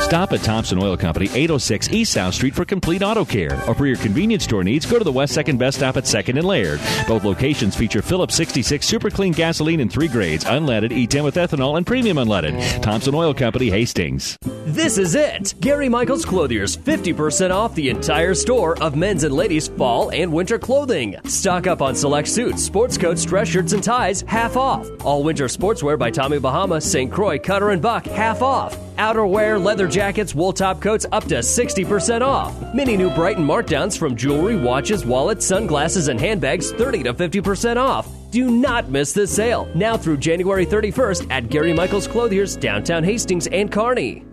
Stop 0.00 0.32
at 0.32 0.42
Thompson 0.42 0.78
Oil 0.78 0.96
Company, 0.96 1.26
806 1.26 1.88
East 1.90 2.12
South 2.12 2.34
Street 2.34 2.54
for 2.54 2.64
complete 2.64 3.02
auto 3.02 3.24
care. 3.24 3.54
Or 3.66 3.74
for 3.74 3.86
your 3.86 3.96
convenience 3.96 4.44
store 4.44 4.62
needs, 4.62 4.86
go 4.86 4.98
to 4.98 5.04
the 5.04 5.10
West 5.10 5.36
2nd 5.36 5.58
Best 5.58 5.78
Stop 5.78 5.96
at 5.96 6.04
2nd 6.04 6.38
and 6.38 6.44
Laird. 6.46 6.80
Both 7.08 7.24
locations 7.24 7.74
feature 7.74 8.02
Phillips 8.02 8.34
66 8.36 8.86
Super 8.86 9.10
Clean 9.10 9.32
gasoline 9.32 9.80
in 9.80 9.88
three 9.88 10.08
grades 10.08 10.44
unleaded, 10.44 10.90
E10 10.90 11.24
with 11.24 11.34
ethanol, 11.36 11.76
and 11.76 11.86
premium 11.86 12.16
unleaded. 12.18 12.82
Thompson 12.82 13.14
Oil 13.14 13.34
Company, 13.34 13.70
Hastings. 13.70 14.38
This 14.66 14.98
is 14.98 15.14
it. 15.14 15.54
Gary 15.60 15.88
Michaels 15.88 16.24
Clothiers 16.24 16.76
50% 16.76 17.50
off 17.50 17.74
the 17.74 17.90
entire 17.90 18.34
store 18.34 18.80
of 18.82 18.96
men's 18.96 19.24
and 19.24 19.34
ladies' 19.34 19.68
fall 19.68 20.10
and 20.10 20.32
winter 20.32 20.58
clothing. 20.58 21.16
Stock 21.24 21.66
up 21.66 21.82
on 21.82 21.94
select 21.94 22.28
suits, 22.28 22.62
sports 22.62 22.96
coats, 22.98 23.24
dress 23.24 23.48
shirts, 23.48 23.72
and 23.72 23.82
ties, 23.82 24.22
half 24.22 24.56
off. 24.56 24.88
All 25.04 25.22
winter 25.22 25.46
sportswear 25.46 25.98
by 25.98 26.10
Tommy 26.10 26.38
Bahama, 26.38 26.80
St. 26.80 27.10
Croix, 27.10 27.38
Cutter, 27.38 27.70
and 27.70 27.82
Buck, 27.82 28.06
half 28.06 28.42
off. 28.42 28.76
Outerwear, 28.96 29.62
leather 29.62 29.83
jackets, 29.86 30.34
wool 30.34 30.52
top 30.52 30.80
coats 30.80 31.06
up 31.12 31.24
to 31.24 31.36
60% 31.36 32.20
off. 32.20 32.74
Many 32.74 32.96
new 32.96 33.10
Brighton 33.10 33.46
markdowns 33.46 33.98
from 33.98 34.16
jewelry, 34.16 34.56
watches, 34.56 35.04
wallets, 35.04 35.46
sunglasses, 35.46 36.08
and 36.08 36.20
handbags 36.20 36.72
30 36.72 37.02
to 37.04 37.14
50% 37.14 37.76
off. 37.76 38.08
Do 38.30 38.50
not 38.50 38.90
miss 38.90 39.12
this 39.12 39.34
sale. 39.34 39.68
Now 39.74 39.96
through 39.96 40.16
January 40.16 40.66
31st 40.66 41.30
at 41.30 41.48
Gary 41.48 41.72
Michaels 41.72 42.06
Clothiers, 42.06 42.56
downtown 42.56 43.04
Hastings 43.04 43.46
and 43.46 43.70
Kearney. 43.70 44.24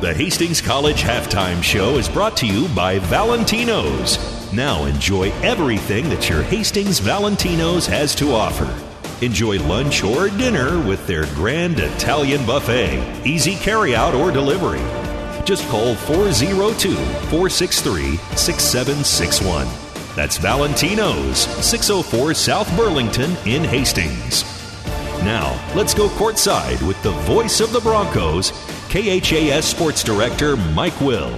The 0.00 0.12
Hastings 0.16 0.60
College 0.60 1.02
Halftime 1.02 1.62
Show 1.62 1.96
is 1.98 2.08
brought 2.08 2.36
to 2.38 2.46
you 2.46 2.66
by 2.74 2.98
Valentino's. 2.98 4.18
Now 4.52 4.84
enjoy 4.86 5.30
everything 5.42 6.08
that 6.08 6.28
your 6.28 6.42
Hastings 6.42 6.98
Valentino's 6.98 7.86
has 7.86 8.14
to 8.16 8.32
offer. 8.32 8.91
Enjoy 9.22 9.56
lunch 9.68 10.02
or 10.02 10.28
dinner 10.30 10.84
with 10.84 11.06
their 11.06 11.26
grand 11.36 11.78
Italian 11.78 12.44
buffet. 12.44 13.24
Easy 13.24 13.54
carryout 13.54 14.18
or 14.18 14.32
delivery. 14.32 14.82
Just 15.44 15.68
call 15.68 15.94
402 15.94 16.92
463 17.30 18.16
6761. 18.36 19.68
That's 20.16 20.38
Valentino's, 20.38 21.38
604 21.64 22.34
South 22.34 22.76
Burlington 22.76 23.36
in 23.46 23.62
Hastings. 23.62 24.42
Now, 25.22 25.54
let's 25.76 25.94
go 25.94 26.08
courtside 26.08 26.84
with 26.84 27.00
the 27.04 27.12
voice 27.22 27.60
of 27.60 27.72
the 27.72 27.80
Broncos, 27.80 28.50
KHAS 28.90 29.64
Sports 29.64 30.02
Director 30.02 30.56
Mike 30.56 31.00
Will. 31.00 31.32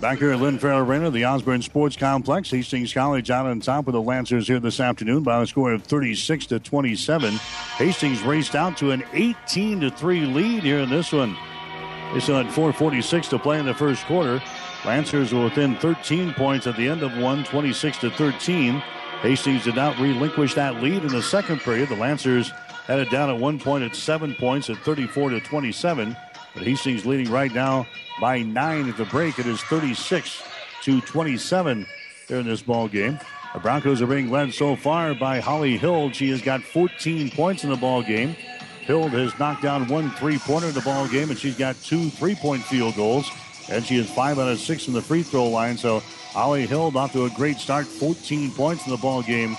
Back 0.00 0.16
here 0.16 0.32
at 0.32 0.40
Lynn 0.40 0.58
Farrell 0.58 0.78
Arena, 0.78 1.10
the 1.10 1.26
Osborne 1.26 1.60
Sports 1.60 1.94
Complex, 1.94 2.50
Hastings 2.50 2.94
College 2.94 3.30
out 3.30 3.44
on 3.44 3.60
top 3.60 3.86
of 3.86 3.92
the 3.92 4.00
Lancers 4.00 4.48
here 4.48 4.58
this 4.58 4.80
afternoon 4.80 5.22
by 5.22 5.42
a 5.42 5.46
score 5.46 5.74
of 5.74 5.82
36 5.82 6.46
to 6.46 6.58
27. 6.58 7.34
Hastings 7.76 8.22
raced 8.22 8.54
out 8.54 8.78
to 8.78 8.92
an 8.92 9.04
18 9.12 9.80
to 9.82 9.90
3 9.90 10.24
lead 10.24 10.62
here 10.62 10.78
in 10.78 10.88
this 10.88 11.12
one. 11.12 11.36
They 12.14 12.20
still 12.20 12.42
had 12.42 12.46
4:46 12.46 13.28
to 13.28 13.38
play 13.38 13.58
in 13.58 13.66
the 13.66 13.74
first 13.74 14.06
quarter. 14.06 14.42
Lancers 14.86 15.34
were 15.34 15.44
within 15.44 15.76
13 15.76 16.32
points 16.32 16.66
at 16.66 16.78
the 16.78 16.88
end 16.88 17.02
of 17.02 17.18
one, 17.18 17.44
26 17.44 17.98
to 17.98 18.10
13. 18.10 18.82
Hastings 19.20 19.64
did 19.64 19.76
not 19.76 19.98
relinquish 19.98 20.54
that 20.54 20.82
lead 20.82 21.02
in 21.02 21.08
the 21.08 21.22
second 21.22 21.60
period. 21.60 21.90
The 21.90 21.96
Lancers 21.96 22.50
had 22.86 23.00
it 23.00 23.10
down 23.10 23.28
at 23.28 23.38
one 23.38 23.58
point 23.58 23.84
at 23.84 23.94
seven 23.94 24.34
points 24.36 24.70
at 24.70 24.78
34 24.78 25.28
to 25.28 25.40
27. 25.40 26.16
But 26.54 26.62
Hastings 26.62 27.04
leading 27.04 27.30
right 27.30 27.52
now 27.52 27.86
by 28.20 28.42
nine 28.42 28.88
at 28.88 28.96
the 28.96 29.06
break. 29.06 29.38
It 29.38 29.46
is 29.46 29.60
36 29.62 30.42
to 30.82 31.00
27 31.00 31.86
there 32.28 32.40
in 32.40 32.46
this 32.46 32.62
ball 32.62 32.86
game. 32.86 33.18
The 33.54 33.58
Broncos 33.58 34.00
are 34.00 34.06
being 34.06 34.30
led 34.30 34.52
so 34.52 34.76
far 34.76 35.14
by 35.14 35.40
Holly 35.40 35.76
Hild. 35.76 36.14
She 36.14 36.30
has 36.30 36.40
got 36.40 36.62
14 36.62 37.30
points 37.30 37.64
in 37.64 37.70
the 37.70 37.76
ball 37.76 38.02
game. 38.02 38.36
Hild 38.86 39.10
has 39.10 39.36
knocked 39.38 39.62
down 39.62 39.88
one 39.88 40.10
three-pointer 40.12 40.68
in 40.68 40.74
the 40.74 40.80
ball 40.82 41.08
game, 41.08 41.30
and 41.30 41.38
she's 41.38 41.56
got 41.56 41.74
two 41.82 42.10
three-point 42.10 42.62
field 42.62 42.94
goals, 42.94 43.28
and 43.68 43.84
she 43.84 43.96
is 43.96 44.08
five 44.10 44.38
out 44.38 44.48
of 44.48 44.58
six 44.58 44.86
in 44.86 44.94
the 44.94 45.02
free 45.02 45.22
throw 45.22 45.48
line. 45.48 45.76
So 45.76 46.00
Holly 46.32 46.66
Hild 46.66 46.96
off 46.96 47.12
to 47.12 47.24
a 47.24 47.30
great 47.30 47.56
start, 47.56 47.86
14 47.86 48.52
points 48.52 48.86
in 48.86 48.92
the 48.92 48.98
ball 48.98 49.22
game 49.22 49.56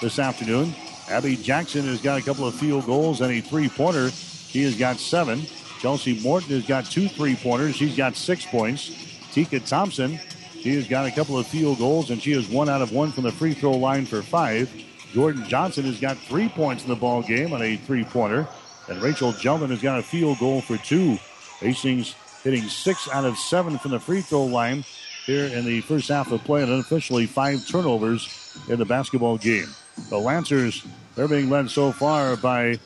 this 0.00 0.18
afternoon. 0.18 0.74
Abby 1.08 1.36
Jackson 1.36 1.82
has 1.86 2.00
got 2.00 2.20
a 2.20 2.24
couple 2.24 2.46
of 2.46 2.54
field 2.54 2.86
goals 2.86 3.20
and 3.20 3.32
a 3.32 3.40
three-pointer. 3.40 4.10
She 4.10 4.62
has 4.62 4.76
got 4.76 4.98
seven. 4.98 5.42
Chelsea 5.84 6.18
Morton 6.22 6.48
has 6.48 6.66
got 6.66 6.86
two 6.86 7.08
three 7.08 7.36
pointers. 7.36 7.76
She's 7.76 7.94
got 7.94 8.16
six 8.16 8.46
points. 8.46 8.88
Tika 9.32 9.60
Thompson, 9.60 10.18
she 10.58 10.74
has 10.76 10.88
got 10.88 11.04
a 11.04 11.10
couple 11.10 11.38
of 11.38 11.46
field 11.46 11.76
goals, 11.76 12.08
and 12.08 12.22
she 12.22 12.32
is 12.32 12.48
one 12.48 12.70
out 12.70 12.80
of 12.80 12.90
one 12.90 13.12
from 13.12 13.24
the 13.24 13.30
free 13.30 13.52
throw 13.52 13.72
line 13.72 14.06
for 14.06 14.22
five. 14.22 14.72
Jordan 15.12 15.46
Johnson 15.46 15.84
has 15.84 16.00
got 16.00 16.16
three 16.16 16.48
points 16.48 16.84
in 16.84 16.88
the 16.88 16.96
ball 16.96 17.20
game 17.20 17.52
on 17.52 17.60
a 17.60 17.76
three 17.76 18.02
pointer. 18.02 18.48
And 18.88 19.02
Rachel 19.02 19.34
Jeldon 19.34 19.68
has 19.68 19.82
got 19.82 19.98
a 19.98 20.02
field 20.02 20.38
goal 20.38 20.62
for 20.62 20.78
two. 20.78 21.18
Hastings 21.60 22.14
hitting 22.42 22.62
six 22.62 23.06
out 23.10 23.26
of 23.26 23.36
seven 23.36 23.76
from 23.76 23.90
the 23.90 24.00
free 24.00 24.22
throw 24.22 24.46
line 24.46 24.86
here 25.26 25.44
in 25.44 25.66
the 25.66 25.82
first 25.82 26.08
half 26.08 26.32
of 26.32 26.42
play, 26.44 26.62
and 26.62 26.72
unofficially 26.72 27.26
five 27.26 27.58
turnovers 27.68 28.58
in 28.70 28.78
the 28.78 28.86
basketball 28.86 29.36
game. 29.36 29.68
The 30.08 30.16
Lancers, 30.16 30.82
they're 31.14 31.28
being 31.28 31.50
led 31.50 31.68
so 31.68 31.92
far 31.92 32.38
by 32.38 32.78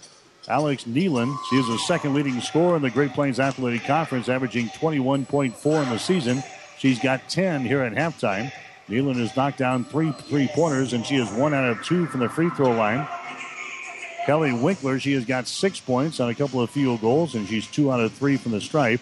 Alex 0.49 0.84
Nealon. 0.84 1.36
She 1.51 1.57
is 1.57 1.66
the 1.66 1.78
second 1.78 2.14
leading 2.14 2.40
scorer 2.40 2.76
in 2.76 2.82
the 2.82 2.90
Great 2.90 3.12
Plains 3.12 3.38
Athletic 3.38 3.84
Conference, 3.84 4.28
averaging 4.28 4.68
21.4 4.68 5.82
in 5.82 5.88
the 5.90 5.99
season. 5.99 6.42
She's 6.78 6.99
got 6.99 7.28
10 7.28 7.62
here 7.62 7.82
at 7.82 7.92
halftime. 7.92 8.53
Nealon 8.88 9.16
has 9.16 9.36
knocked 9.36 9.59
down 9.59 9.84
three 9.84 10.12
three 10.12 10.49
pointers, 10.49 10.94
and 10.94 11.05
she 11.05 11.16
is 11.16 11.30
one 11.30 11.53
out 11.53 11.68
of 11.68 11.84
two 11.84 12.07
from 12.07 12.20
the 12.20 12.28
free 12.28 12.49
throw 12.51 12.72
line. 12.72 13.07
Kelly 14.24 14.53
Winkler, 14.53 14.99
she 14.99 15.12
has 15.12 15.24
got 15.24 15.46
six 15.46 15.80
points 15.80 16.20
on 16.20 16.30
a 16.30 16.34
couple 16.34 16.61
of 16.61 16.70
field 16.70 17.01
goals, 17.01 17.34
and 17.34 17.46
she's 17.46 17.66
two 17.66 17.92
out 17.92 18.01
of 18.01 18.12
three 18.12 18.36
from 18.36 18.53
the 18.53 18.61
stripe. 18.61 19.01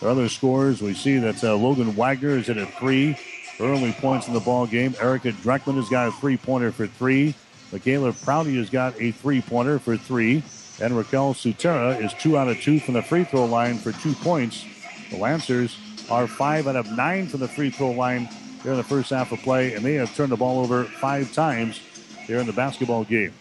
Are 0.00 0.08
other 0.08 0.28
scores. 0.28 0.80
We 0.80 0.94
see 0.94 1.18
that 1.18 1.42
uh, 1.42 1.56
Logan 1.56 1.96
Wagner 1.96 2.30
is 2.30 2.48
at 2.48 2.56
a 2.56 2.66
three. 2.66 3.16
Early 3.58 3.92
points 3.92 4.28
in 4.28 4.34
the 4.34 4.40
ball 4.40 4.68
game. 4.68 4.94
Erica 5.00 5.32
Dreckman 5.32 5.74
has 5.74 5.88
got 5.88 6.08
a 6.08 6.12
three 6.12 6.36
pointer 6.36 6.70
for 6.70 6.86
three. 6.86 7.34
Michaela 7.72 8.12
Prouty 8.12 8.56
has 8.58 8.70
got 8.70 8.94
a 9.00 9.10
three 9.10 9.40
pointer 9.40 9.80
for 9.80 9.96
three. 9.96 10.44
And 10.80 10.96
Raquel 10.96 11.34
Sutera 11.34 12.02
is 12.02 12.14
two 12.14 12.38
out 12.38 12.48
of 12.48 12.60
two 12.60 12.78
from 12.78 12.94
the 12.94 13.02
free 13.02 13.24
throw 13.24 13.44
line 13.44 13.78
for 13.78 13.92
two 13.92 14.14
points. 14.14 14.64
The 15.10 15.16
Lancers 15.16 15.76
are 16.10 16.26
five 16.26 16.66
out 16.68 16.76
of 16.76 16.90
nine 16.96 17.26
from 17.26 17.40
the 17.40 17.48
free 17.48 17.70
throw 17.70 17.90
line 17.90 18.28
here 18.62 18.72
in 18.72 18.78
the 18.78 18.84
first 18.84 19.10
half 19.10 19.32
of 19.32 19.40
play, 19.40 19.74
and 19.74 19.84
they 19.84 19.94
have 19.94 20.14
turned 20.14 20.30
the 20.30 20.36
ball 20.36 20.60
over 20.60 20.84
five 20.84 21.32
times 21.32 21.80
here 22.26 22.38
in 22.38 22.46
the 22.46 22.52
basketball 22.52 23.04
game. 23.04 23.32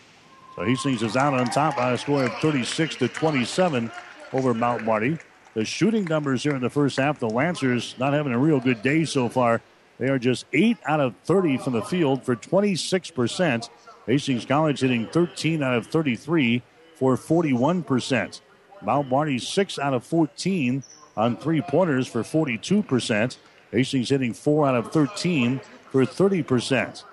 So 0.55 0.63
Hastings 0.63 1.03
is 1.03 1.15
out 1.15 1.33
on 1.33 1.45
top 1.47 1.75
by 1.75 1.91
a 1.91 1.97
score 1.97 2.23
of 2.23 2.33
36 2.35 2.95
to 2.97 3.07
27 3.07 3.91
over 4.33 4.53
Mount 4.53 4.83
Marty. 4.83 5.17
The 5.53 5.65
shooting 5.65 6.05
numbers 6.05 6.43
here 6.43 6.55
in 6.55 6.61
the 6.61 6.69
first 6.69 6.97
half, 6.97 7.19
the 7.19 7.29
Lancers 7.29 7.95
not 7.99 8.13
having 8.13 8.33
a 8.33 8.39
real 8.39 8.59
good 8.59 8.81
day 8.81 9.05
so 9.05 9.29
far. 9.29 9.61
They 9.99 10.09
are 10.09 10.19
just 10.19 10.45
8 10.53 10.77
out 10.85 10.99
of 10.99 11.15
30 11.25 11.57
from 11.57 11.73
the 11.73 11.81
field 11.81 12.23
for 12.23 12.35
26%. 12.35 13.69
Hastings 14.05 14.45
College 14.45 14.79
hitting 14.81 15.07
13 15.07 15.61
out 15.61 15.73
of 15.73 15.87
33 15.87 16.61
for 16.97 17.15
41%. 17.15 18.41
Mount 18.81 19.09
Marty 19.09 19.39
6 19.39 19.79
out 19.79 19.93
of 19.93 20.03
14 20.03 20.83
on 21.15 21.37
three 21.37 21.61
pointers 21.61 22.07
for 22.07 22.23
42%. 22.23 23.37
Hastings 23.71 24.09
hitting 24.09 24.33
4 24.33 24.67
out 24.67 24.75
of 24.75 24.91
13 24.91 25.61
for 25.91 26.03
30%. 26.03 27.03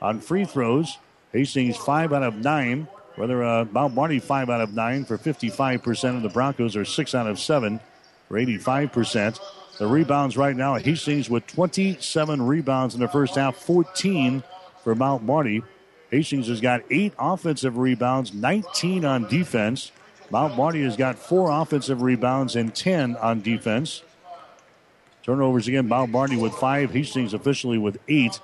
On 0.00 0.20
free 0.20 0.44
throws, 0.44 0.98
Hastings 1.32 1.76
5 1.76 2.12
out 2.12 2.22
of 2.22 2.36
9. 2.36 2.88
Whether 3.16 3.44
uh, 3.44 3.66
Mount 3.70 3.94
Marty 3.94 4.18
5 4.18 4.48
out 4.48 4.60
of 4.60 4.72
9 4.72 5.04
for 5.04 5.18
55%, 5.18 6.10
and 6.10 6.24
the 6.24 6.28
Broncos 6.28 6.76
are 6.76 6.84
6 6.84 7.14
out 7.14 7.26
of 7.26 7.38
7 7.38 7.78
for 8.28 8.38
85%. 8.38 9.38
The 9.78 9.86
rebounds 9.86 10.36
right 10.36 10.56
now, 10.56 10.76
Hastings 10.76 11.28
with 11.28 11.46
27 11.46 12.42
rebounds 12.42 12.94
in 12.94 13.00
the 13.00 13.08
first 13.08 13.34
half, 13.34 13.56
14 13.56 14.42
for 14.82 14.94
Mount 14.94 15.22
Marty. 15.22 15.62
Hastings 16.12 16.48
has 16.48 16.60
got 16.60 16.82
eight 16.90 17.14
offensive 17.18 17.78
rebounds, 17.78 18.34
19 18.34 19.06
on 19.06 19.26
defense. 19.28 19.90
Mount 20.30 20.56
Marty 20.56 20.82
has 20.82 20.94
got 20.94 21.18
four 21.18 21.50
offensive 21.50 22.02
rebounds 22.02 22.54
and 22.54 22.74
10 22.74 23.16
on 23.16 23.40
defense. 23.40 24.02
Turnovers 25.22 25.68
again, 25.68 25.88
Mount 25.88 26.10
Marty 26.10 26.36
with 26.36 26.52
five, 26.52 26.92
Hastings 26.92 27.32
officially 27.32 27.78
with 27.78 27.98
eight. 28.08 28.38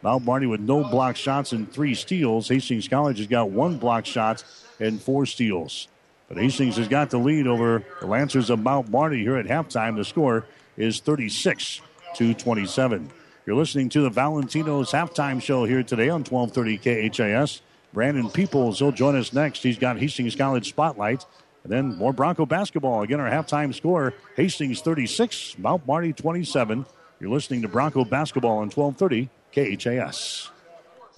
Mount 0.00 0.24
Marty 0.24 0.46
with 0.46 0.60
no 0.60 0.82
block 0.84 1.16
shots 1.16 1.52
and 1.52 1.70
three 1.70 1.94
steals. 1.94 2.48
Hastings 2.48 2.88
College 2.88 3.18
has 3.18 3.26
got 3.26 3.50
one 3.50 3.76
block 3.76 4.06
shot 4.06 4.42
and 4.80 5.00
four 5.00 5.26
steals. 5.26 5.88
But 6.28 6.38
Hastings 6.38 6.78
has 6.78 6.88
got 6.88 7.10
the 7.10 7.18
lead 7.18 7.46
over 7.46 7.84
the 8.00 8.06
Lancers 8.06 8.48
of 8.48 8.58
Mount 8.58 8.88
Marty 8.88 9.20
here 9.20 9.36
at 9.36 9.44
halftime. 9.44 9.96
The 9.96 10.04
score 10.04 10.46
is 10.78 11.00
36 11.00 11.82
to 12.14 12.32
27. 12.32 13.10
You're 13.44 13.56
listening 13.56 13.88
to 13.88 14.02
the 14.02 14.10
Valentino's 14.10 14.92
halftime 14.92 15.42
show 15.42 15.64
here 15.64 15.82
today 15.82 16.08
on 16.08 16.22
1230 16.22 17.10
KHAS. 17.10 17.60
Brandon 17.92 18.30
Peoples, 18.30 18.78
he'll 18.78 18.92
join 18.92 19.16
us 19.16 19.32
next. 19.32 19.64
He's 19.64 19.78
got 19.78 19.98
Hastings 19.98 20.36
College 20.36 20.68
Spotlight. 20.68 21.26
And 21.64 21.72
then 21.72 21.96
more 21.96 22.12
Bronco 22.12 22.46
basketball. 22.46 23.02
Again, 23.02 23.18
our 23.18 23.28
halftime 23.28 23.74
score 23.74 24.14
Hastings 24.36 24.80
36, 24.80 25.58
Mount 25.58 25.84
Marty 25.88 26.12
27. 26.12 26.86
You're 27.18 27.30
listening 27.30 27.62
to 27.62 27.68
Bronco 27.68 28.04
basketball 28.04 28.58
on 28.58 28.70
1230 28.70 29.28
KHAS. 29.52 30.50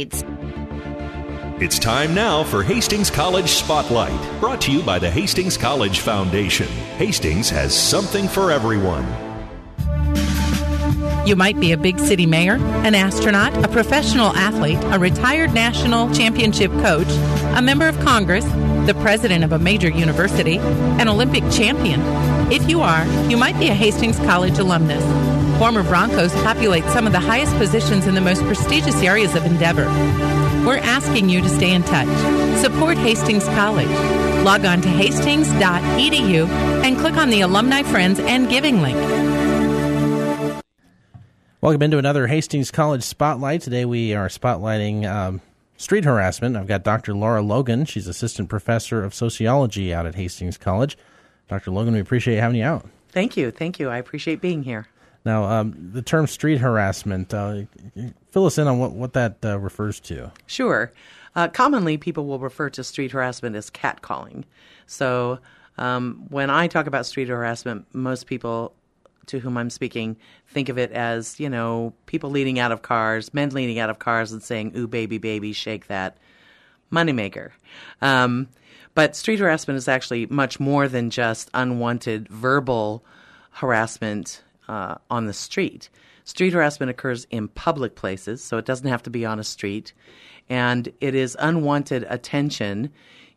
It's 0.00 1.80
time 1.80 2.14
now 2.14 2.44
for 2.44 2.62
Hastings 2.62 3.10
College 3.10 3.48
Spotlight, 3.48 4.38
brought 4.38 4.60
to 4.60 4.70
you 4.70 4.80
by 4.80 5.00
the 5.00 5.10
Hastings 5.10 5.56
College 5.56 5.98
Foundation. 5.98 6.68
Hastings 6.98 7.50
has 7.50 7.76
something 7.76 8.28
for 8.28 8.52
everyone. 8.52 9.04
You 11.26 11.34
might 11.34 11.58
be 11.58 11.72
a 11.72 11.76
big 11.76 11.98
city 11.98 12.26
mayor, 12.26 12.58
an 12.84 12.94
astronaut, 12.94 13.52
a 13.64 13.66
professional 13.66 14.28
athlete, 14.36 14.78
a 14.94 15.00
retired 15.00 15.52
national 15.52 16.14
championship 16.14 16.70
coach, 16.74 17.10
a 17.56 17.60
member 17.60 17.88
of 17.88 17.98
Congress, 17.98 18.44
the 18.86 18.96
president 19.02 19.42
of 19.42 19.50
a 19.50 19.58
major 19.58 19.88
university, 19.90 20.58
an 20.58 21.08
Olympic 21.08 21.42
champion. 21.50 22.00
If 22.52 22.68
you 22.70 22.82
are, 22.82 23.04
you 23.28 23.36
might 23.36 23.58
be 23.58 23.66
a 23.66 23.74
Hastings 23.74 24.18
College 24.18 24.58
alumnus. 24.58 25.02
Former 25.58 25.82
Broncos 25.82 26.32
populate 26.44 26.84
some 26.84 27.04
of 27.04 27.12
the 27.12 27.18
highest 27.18 27.52
positions 27.56 28.06
in 28.06 28.14
the 28.14 28.20
most 28.20 28.44
prestigious 28.44 29.02
areas 29.02 29.34
of 29.34 29.44
endeavor. 29.44 29.86
We're 30.64 30.78
asking 30.78 31.28
you 31.28 31.40
to 31.40 31.48
stay 31.48 31.74
in 31.74 31.82
touch. 31.82 32.06
Support 32.60 32.96
Hastings 32.96 33.44
College. 33.46 33.88
Log 34.44 34.64
on 34.64 34.80
to 34.82 34.88
hastings.edu 34.88 36.48
and 36.48 36.96
click 36.96 37.14
on 37.14 37.30
the 37.30 37.40
Alumni 37.40 37.82
Friends 37.82 38.20
and 38.20 38.48
Giving 38.48 38.82
link. 38.82 38.96
Welcome 41.60 41.82
into 41.82 41.98
another 41.98 42.28
Hastings 42.28 42.70
College 42.70 43.02
Spotlight. 43.02 43.60
Today 43.60 43.84
we 43.84 44.14
are 44.14 44.28
spotlighting 44.28 45.12
um, 45.12 45.40
street 45.76 46.04
harassment. 46.04 46.56
I've 46.56 46.68
got 46.68 46.84
Dr. 46.84 47.14
Laura 47.14 47.42
Logan. 47.42 47.84
She's 47.84 48.06
assistant 48.06 48.48
professor 48.48 49.02
of 49.02 49.12
sociology 49.12 49.92
out 49.92 50.06
at 50.06 50.14
Hastings 50.14 50.56
College. 50.56 50.96
Dr. 51.48 51.72
Logan, 51.72 51.94
we 51.94 52.00
appreciate 52.00 52.36
having 52.36 52.58
you 52.58 52.64
out. 52.64 52.88
Thank 53.08 53.36
you. 53.36 53.50
Thank 53.50 53.80
you. 53.80 53.88
I 53.88 53.98
appreciate 53.98 54.40
being 54.40 54.62
here. 54.62 54.86
Now, 55.24 55.44
um, 55.44 55.90
the 55.92 56.02
term 56.02 56.26
street 56.26 56.58
harassment, 56.58 57.34
uh, 57.34 57.62
fill 58.30 58.46
us 58.46 58.58
in 58.58 58.66
on 58.66 58.78
what, 58.78 58.92
what 58.92 59.12
that 59.14 59.36
uh, 59.44 59.58
refers 59.58 60.00
to. 60.00 60.32
Sure. 60.46 60.92
Uh, 61.36 61.48
commonly, 61.48 61.96
people 61.96 62.26
will 62.26 62.38
refer 62.38 62.70
to 62.70 62.82
street 62.82 63.12
harassment 63.12 63.54
as 63.54 63.70
catcalling. 63.70 64.44
So, 64.86 65.38
um, 65.76 66.26
when 66.30 66.50
I 66.50 66.66
talk 66.66 66.86
about 66.86 67.06
street 67.06 67.28
harassment, 67.28 67.86
most 67.92 68.26
people 68.26 68.74
to 69.26 69.38
whom 69.38 69.56
I'm 69.56 69.70
speaking 69.70 70.16
think 70.48 70.68
of 70.68 70.78
it 70.78 70.90
as, 70.92 71.38
you 71.38 71.48
know, 71.48 71.92
people 72.06 72.30
leaning 72.30 72.58
out 72.58 72.72
of 72.72 72.82
cars, 72.82 73.32
men 73.32 73.50
leaning 73.50 73.78
out 73.78 73.90
of 73.90 73.98
cars 73.98 74.32
and 74.32 74.42
saying, 74.42 74.72
ooh, 74.76 74.88
baby, 74.88 75.18
baby, 75.18 75.52
shake 75.52 75.86
that. 75.86 76.16
Moneymaker. 76.90 77.50
Um, 78.00 78.48
but 78.94 79.14
street 79.14 79.38
harassment 79.38 79.76
is 79.76 79.86
actually 79.86 80.26
much 80.26 80.58
more 80.58 80.88
than 80.88 81.10
just 81.10 81.50
unwanted 81.54 82.28
verbal 82.28 83.04
harassment 83.50 84.42
uh, 84.68 84.96
on 85.10 85.26
the 85.26 85.32
street. 85.32 85.88
Street 86.24 86.52
harassment 86.52 86.90
occurs 86.90 87.26
in 87.30 87.48
public 87.48 87.94
places, 87.94 88.42
so 88.44 88.58
it 88.58 88.66
doesn't 88.66 88.88
have 88.88 89.02
to 89.04 89.10
be 89.10 89.24
on 89.24 89.38
a 89.38 89.44
street. 89.44 89.92
And 90.48 90.92
it 91.00 91.14
is 91.14 91.36
unwanted 91.40 92.06
attention, 92.08 92.90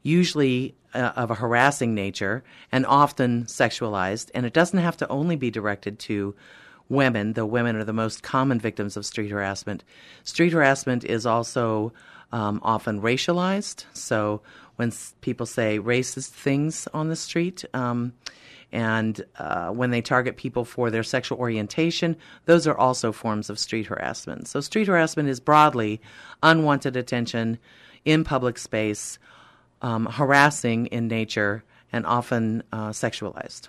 usually 0.03 0.75
uh, 0.93 1.11
of 1.15 1.31
a 1.31 1.35
harassing 1.35 1.93
nature 1.95 2.43
and 2.71 2.85
often 2.85 3.45
sexualized. 3.45 4.29
And 4.33 4.45
it 4.45 4.53
doesn't 4.53 4.79
have 4.79 4.97
to 4.97 5.07
only 5.07 5.35
be 5.35 5.49
directed 5.49 5.99
to 5.99 6.35
women, 6.89 7.33
though 7.33 7.45
women 7.45 7.77
are 7.77 7.85
the 7.85 7.93
most 7.93 8.23
common 8.23 8.59
victims 8.59 8.97
of 8.97 9.05
street 9.05 9.31
harassment. 9.31 9.83
Street 10.23 10.51
harassment 10.51 11.05
is 11.05 11.25
also 11.25 11.93
um, 12.33 12.59
often 12.63 13.01
racialized. 13.01 13.85
So 13.93 14.41
when 14.75 14.89
s- 14.89 15.15
people 15.21 15.45
say 15.45 15.79
racist 15.79 16.29
things 16.29 16.87
on 16.93 17.07
the 17.07 17.15
street, 17.15 17.63
um, 17.73 18.13
and 18.71 19.23
uh, 19.37 19.69
when 19.69 19.91
they 19.91 20.01
target 20.01 20.37
people 20.37 20.63
for 20.65 20.89
their 20.89 21.03
sexual 21.03 21.37
orientation, 21.37 22.15
those 22.45 22.67
are 22.67 22.77
also 22.77 23.11
forms 23.11 23.49
of 23.49 23.59
street 23.59 23.87
harassment. 23.87 24.47
So, 24.47 24.61
street 24.61 24.87
harassment 24.87 25.29
is 25.29 25.39
broadly 25.39 26.01
unwanted 26.41 26.95
attention 26.95 27.57
in 28.05 28.23
public 28.23 28.57
space, 28.57 29.19
um, 29.81 30.05
harassing 30.05 30.87
in 30.87 31.07
nature, 31.07 31.63
and 31.91 32.05
often 32.05 32.63
uh, 32.71 32.89
sexualized. 32.89 33.67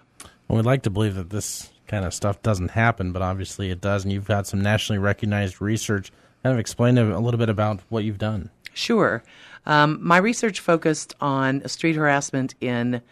Well, 0.48 0.56
we'd 0.56 0.66
like 0.66 0.82
to 0.82 0.90
believe 0.90 1.16
that 1.16 1.30
this 1.30 1.70
kind 1.88 2.04
of 2.04 2.14
stuff 2.14 2.40
doesn't 2.42 2.70
happen, 2.70 3.12
but 3.12 3.22
obviously 3.22 3.70
it 3.70 3.80
does, 3.80 4.04
and 4.04 4.12
you've 4.12 4.28
got 4.28 4.46
some 4.46 4.62
nationally 4.62 4.98
recognized 4.98 5.60
research. 5.60 6.12
Kind 6.42 6.54
of 6.54 6.60
explain 6.60 6.98
a 6.98 7.20
little 7.20 7.38
bit 7.38 7.48
about 7.48 7.80
what 7.88 8.04
you've 8.04 8.18
done. 8.18 8.50
Sure. 8.74 9.22
Um, 9.66 9.98
my 10.02 10.16
research 10.16 10.60
focused 10.60 11.14
on 11.20 11.66
street 11.68 11.96
harassment 11.96 12.54
in 12.60 13.02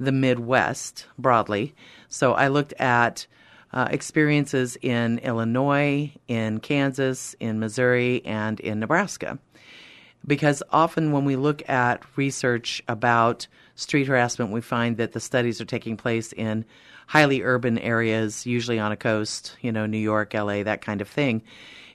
the 0.00 0.12
Midwest 0.12 1.06
broadly. 1.18 1.74
So 2.08 2.32
I 2.32 2.48
looked 2.48 2.72
at 2.74 3.26
uh, 3.72 3.86
experiences 3.90 4.76
in 4.82 5.18
Illinois, 5.18 6.12
in 6.26 6.58
Kansas, 6.58 7.36
in 7.38 7.60
Missouri, 7.60 8.24
and 8.24 8.58
in 8.58 8.80
Nebraska. 8.80 9.38
Because 10.26 10.62
often 10.70 11.12
when 11.12 11.24
we 11.24 11.36
look 11.36 11.66
at 11.68 12.02
research 12.16 12.82
about 12.88 13.46
street 13.76 14.08
harassment, 14.08 14.50
we 14.50 14.60
find 14.60 14.96
that 14.96 15.12
the 15.12 15.20
studies 15.20 15.60
are 15.60 15.66
taking 15.66 15.96
place 15.96 16.32
in 16.32 16.64
highly 17.06 17.42
urban 17.42 17.78
areas, 17.78 18.46
usually 18.46 18.78
on 18.78 18.92
a 18.92 18.96
coast, 18.96 19.56
you 19.60 19.72
know, 19.72 19.86
New 19.86 19.98
York, 19.98 20.34
LA, 20.34 20.62
that 20.62 20.80
kind 20.80 21.00
of 21.00 21.08
thing. 21.08 21.42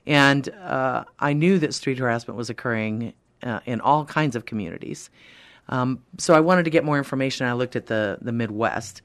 And 0.06 0.48
uh, 0.48 1.04
I 1.18 1.32
knew 1.32 1.58
that 1.58 1.74
street 1.74 1.98
harassment 1.98 2.36
was 2.36 2.50
occurring 2.50 3.12
uh, 3.42 3.60
in 3.66 3.80
all 3.80 4.04
kinds 4.04 4.36
of 4.36 4.44
communities. 4.44 5.10
Um, 5.68 6.02
so 6.18 6.34
I 6.34 6.40
wanted 6.40 6.64
to 6.64 6.70
get 6.70 6.84
more 6.84 6.98
information. 6.98 7.46
I 7.46 7.52
looked 7.52 7.76
at 7.76 7.86
the, 7.86 8.18
the 8.20 8.32
Midwest. 8.32 9.02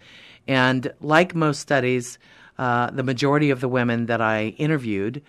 And 0.47 0.91
like 1.01 1.35
most 1.35 1.59
studies, 1.59 2.19
uh, 2.57 2.91
the 2.91 3.03
majority 3.03 3.49
of 3.49 3.61
the 3.61 3.67
women 3.67 4.07
that 4.07 4.21
I 4.21 4.49
interviewed 4.57 5.21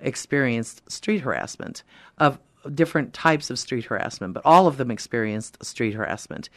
experienced 0.00 0.90
street 0.90 1.20
harassment 1.20 1.82
of 2.18 2.38
different 2.74 3.14
types 3.14 3.50
of 3.50 3.58
street 3.58 3.86
harassment, 3.86 4.34
but 4.34 4.42
all 4.44 4.66
of 4.66 4.76
them 4.76 4.90
experienced 4.90 5.62
street 5.64 5.94
harassment. 5.94 6.48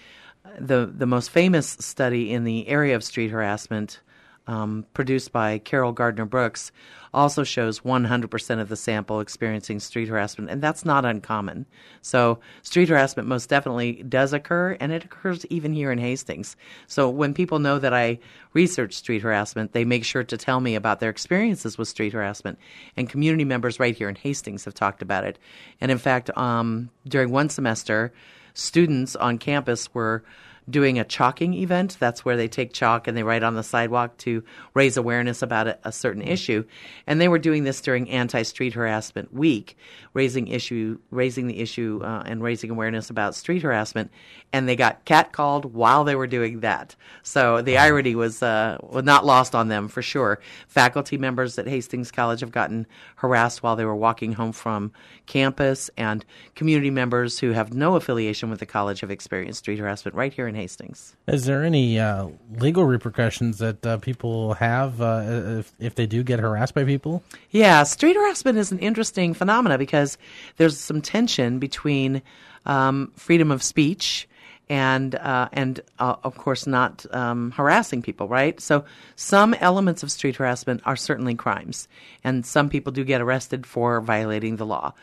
The, 0.60 0.92
the 0.92 1.06
most 1.06 1.30
famous 1.30 1.78
study 1.80 2.32
in 2.34 2.44
the 2.44 2.68
area 2.68 2.96
of 2.96 3.04
street 3.04 3.30
harassment 3.30 4.02
um, 4.48 4.86
produced 4.94 5.32
by 5.32 5.60
Carol 5.60 5.92
Gardner 5.92 6.26
Brooks, 6.26 6.72
also 7.14 7.44
shows 7.44 7.82
100% 7.82 8.60
of 8.60 8.70
the 8.70 8.76
sample 8.76 9.20
experiencing 9.20 9.80
street 9.80 10.08
harassment, 10.08 10.50
and 10.50 10.62
that's 10.62 10.86
not 10.86 11.06
uncommon. 11.06 11.66
So, 12.02 12.40
street 12.62 12.90
harassment 12.90 13.28
most 13.28 13.50
definitely 13.50 14.04
does 14.04 14.34
occur, 14.34 14.78
and 14.80 14.92
it 14.92 15.04
occurs 15.04 15.46
even 15.48 15.74
here 15.74 15.92
in 15.92 15.98
Hastings. 15.98 16.56
So, 16.88 17.10
when 17.10 17.34
people 17.34 17.60
know 17.60 17.80
that 17.80 17.94
I 17.94 18.20
research 18.54 18.94
street 18.94 19.22
harassment, 19.22 19.74
they 19.74 19.86
make 19.86 20.06
sure 20.06 20.24
to 20.24 20.38
tell 20.38 20.60
me 20.62 20.76
about 20.76 21.00
their 21.00 21.10
experiences 21.10 21.78
with 21.78 21.88
street 21.88 22.14
harassment. 22.14 22.58
And 22.96 23.10
community 23.10 23.46
members 23.46 23.80
right 23.80 23.96
here 23.96 24.10
in 24.10 24.16
Hastings 24.16 24.66
have 24.66 24.74
talked 24.74 25.02
about 25.02 25.26
it. 25.26 25.38
And 25.82 25.92
in 25.92 25.98
fact, 25.98 26.36
um, 26.38 26.90
during 27.08 27.32
one 27.32 27.50
semester, 27.50 28.14
students 28.54 29.16
on 29.16 29.38
campus 29.38 29.94
were 29.94 30.24
doing 30.70 31.00
a 31.00 31.04
chalking 31.04 31.54
event. 31.54 31.98
That's 32.00 32.24
where 32.24 32.38
they 32.38 32.48
take 32.48 32.74
chalk 32.74 33.08
and 33.08 33.18
they 33.18 33.24
write 33.24 33.44
on 33.44 33.56
the 33.56 33.64
sidewalk 33.64 34.18
to 34.20 34.44
raise 34.74 34.98
awareness 34.98 35.42
about 35.42 35.68
a, 35.68 35.80
a 35.84 35.92
certain 35.92 36.22
issue. 36.22 36.64
And 37.08 37.20
they 37.20 37.28
were 37.28 37.40
doing 37.40 37.64
this 37.64 37.82
during 37.82 38.10
Anti-Street 38.10 38.74
Harassment 38.74 39.34
Week, 39.34 39.78
raising 40.14 40.48
issue, 40.48 41.00
raising 41.10 41.48
the 41.48 41.60
issue 41.60 42.02
uh, 42.04 42.24
and 42.26 42.44
raising 42.44 42.70
awareness 42.70 43.10
about 43.10 43.36
street 43.36 43.64
harassment. 43.64 44.12
And 44.54 44.68
they 44.68 44.76
got 44.76 45.06
catcalled 45.06 45.66
while 45.66 46.04
they 46.04 46.16
were 46.16 46.28
doing 46.28 46.60
that. 46.60 46.96
So 47.24 47.62
the 47.62 47.78
irony 47.78 48.16
was 48.16 48.44
uh, 48.44 48.78
was 48.82 49.04
not 49.04 49.26
lost 49.26 49.56
on 49.56 49.68
them 49.70 49.88
for 49.88 50.02
sure. 50.02 50.40
Faculty 50.68 51.18
members 51.18 51.58
at 51.58 51.68
Hastings 51.68 52.12
College 52.12 52.42
have 52.42 52.52
gotten 52.52 52.86
harassed 53.16 53.64
while 53.64 53.76
they 53.76 53.86
were 53.86 53.96
walking 53.96 54.34
home 54.34 54.52
from 54.52 54.92
campus, 55.26 55.90
and 55.98 56.26
community 56.56 56.90
members 56.90 57.40
who 57.40 57.52
have 57.52 57.74
no 57.74 57.96
affiliation 57.96 58.50
with 58.50 58.60
the 58.60 58.66
college 58.66 59.00
have 59.00 59.12
experienced 59.12 59.60
street 59.60 59.80
harassment 59.80 60.16
right 60.16 60.34
here 60.34 60.48
in 60.52 60.62
Hastings. 60.62 61.16
Is 61.28 61.46
there 61.46 61.64
any 61.64 62.00
uh, 62.00 62.28
legal 62.58 62.86
repercussions 62.86 63.58
that 63.60 63.86
uh, 63.86 63.98
people 63.98 64.54
have 64.56 65.02
uh, 65.02 65.24
if, 65.60 65.74
if 65.80 65.96
they 65.96 66.06
do 66.06 66.24
get 66.24 66.40
harassed 66.40 66.76
by 66.76 66.84
people? 66.84 67.24
Yeah, 67.52 67.84
street 67.84 68.16
harassment 68.16 68.58
is 68.58 68.72
an 68.72 68.80
interesting 68.80 69.34
phenomena 69.34 69.78
because 69.78 70.18
there's 70.58 70.78
some 70.78 71.02
tension 71.02 71.60
between 71.60 72.22
um, 72.66 73.12
freedom 73.16 73.50
of 73.50 73.64
speech 73.64 74.28
and 74.70 75.16
uh, 75.16 75.50
and 75.54 75.82
uh, 76.00 76.16
of 76.24 76.38
course 76.38 76.68
not 76.68 77.06
um, 77.12 77.52
harassing 77.52 78.02
people, 78.02 78.28
right? 78.28 78.60
So 78.60 78.86
some 79.16 79.54
elements 79.56 80.04
of 80.04 80.12
street 80.12 80.36
harassment 80.36 80.82
are 80.86 80.96
certainly 80.96 81.36
crimes, 81.36 81.88
and 82.24 82.46
some 82.46 82.70
people 82.70 82.92
do 82.92 83.04
get 83.04 83.22
arrested 83.22 83.66
for 83.66 84.02
violating 84.02 84.58
the 84.58 84.66
law. 84.66 84.94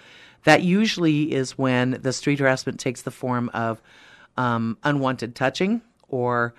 That 0.44 0.62
usually 0.62 1.32
is 1.32 1.59
when 1.59 1.99
the 2.03 2.12
street 2.12 2.38
harassment 2.38 2.80
takes 2.80 3.03
the 3.03 3.11
form 3.11 3.51
of 3.53 3.82
um, 4.39 4.78
unwanted 4.84 5.34
touching 5.34 5.82
or 6.09 6.55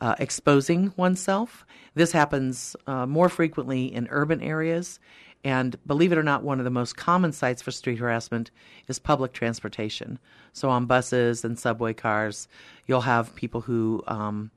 uh, 0.00 0.14
exposing 0.18 0.92
oneself. 0.96 1.66
This 1.94 2.12
happens 2.12 2.76
uh, 2.86 3.06
more 3.06 3.28
frequently 3.28 3.92
in 3.92 4.08
urban 4.10 4.40
areas. 4.40 5.00
And 5.42 5.76
believe 5.86 6.12
it 6.12 6.16
or 6.16 6.22
not, 6.22 6.42
one 6.42 6.58
of 6.58 6.64
the 6.64 6.70
most 6.70 6.96
common 6.96 7.32
sites 7.32 7.60
for 7.60 7.70
street 7.70 7.98
harassment 7.98 8.50
is 8.88 8.98
public 8.98 9.32
transportation. 9.34 10.18
So 10.54 10.70
on 10.70 10.86
buses 10.86 11.44
and 11.44 11.58
subway 11.58 11.92
cars, 11.92 12.48
you'll 12.86 13.02
have 13.02 13.34
people 13.34 13.60
who, 13.60 14.02
um, 14.06 14.50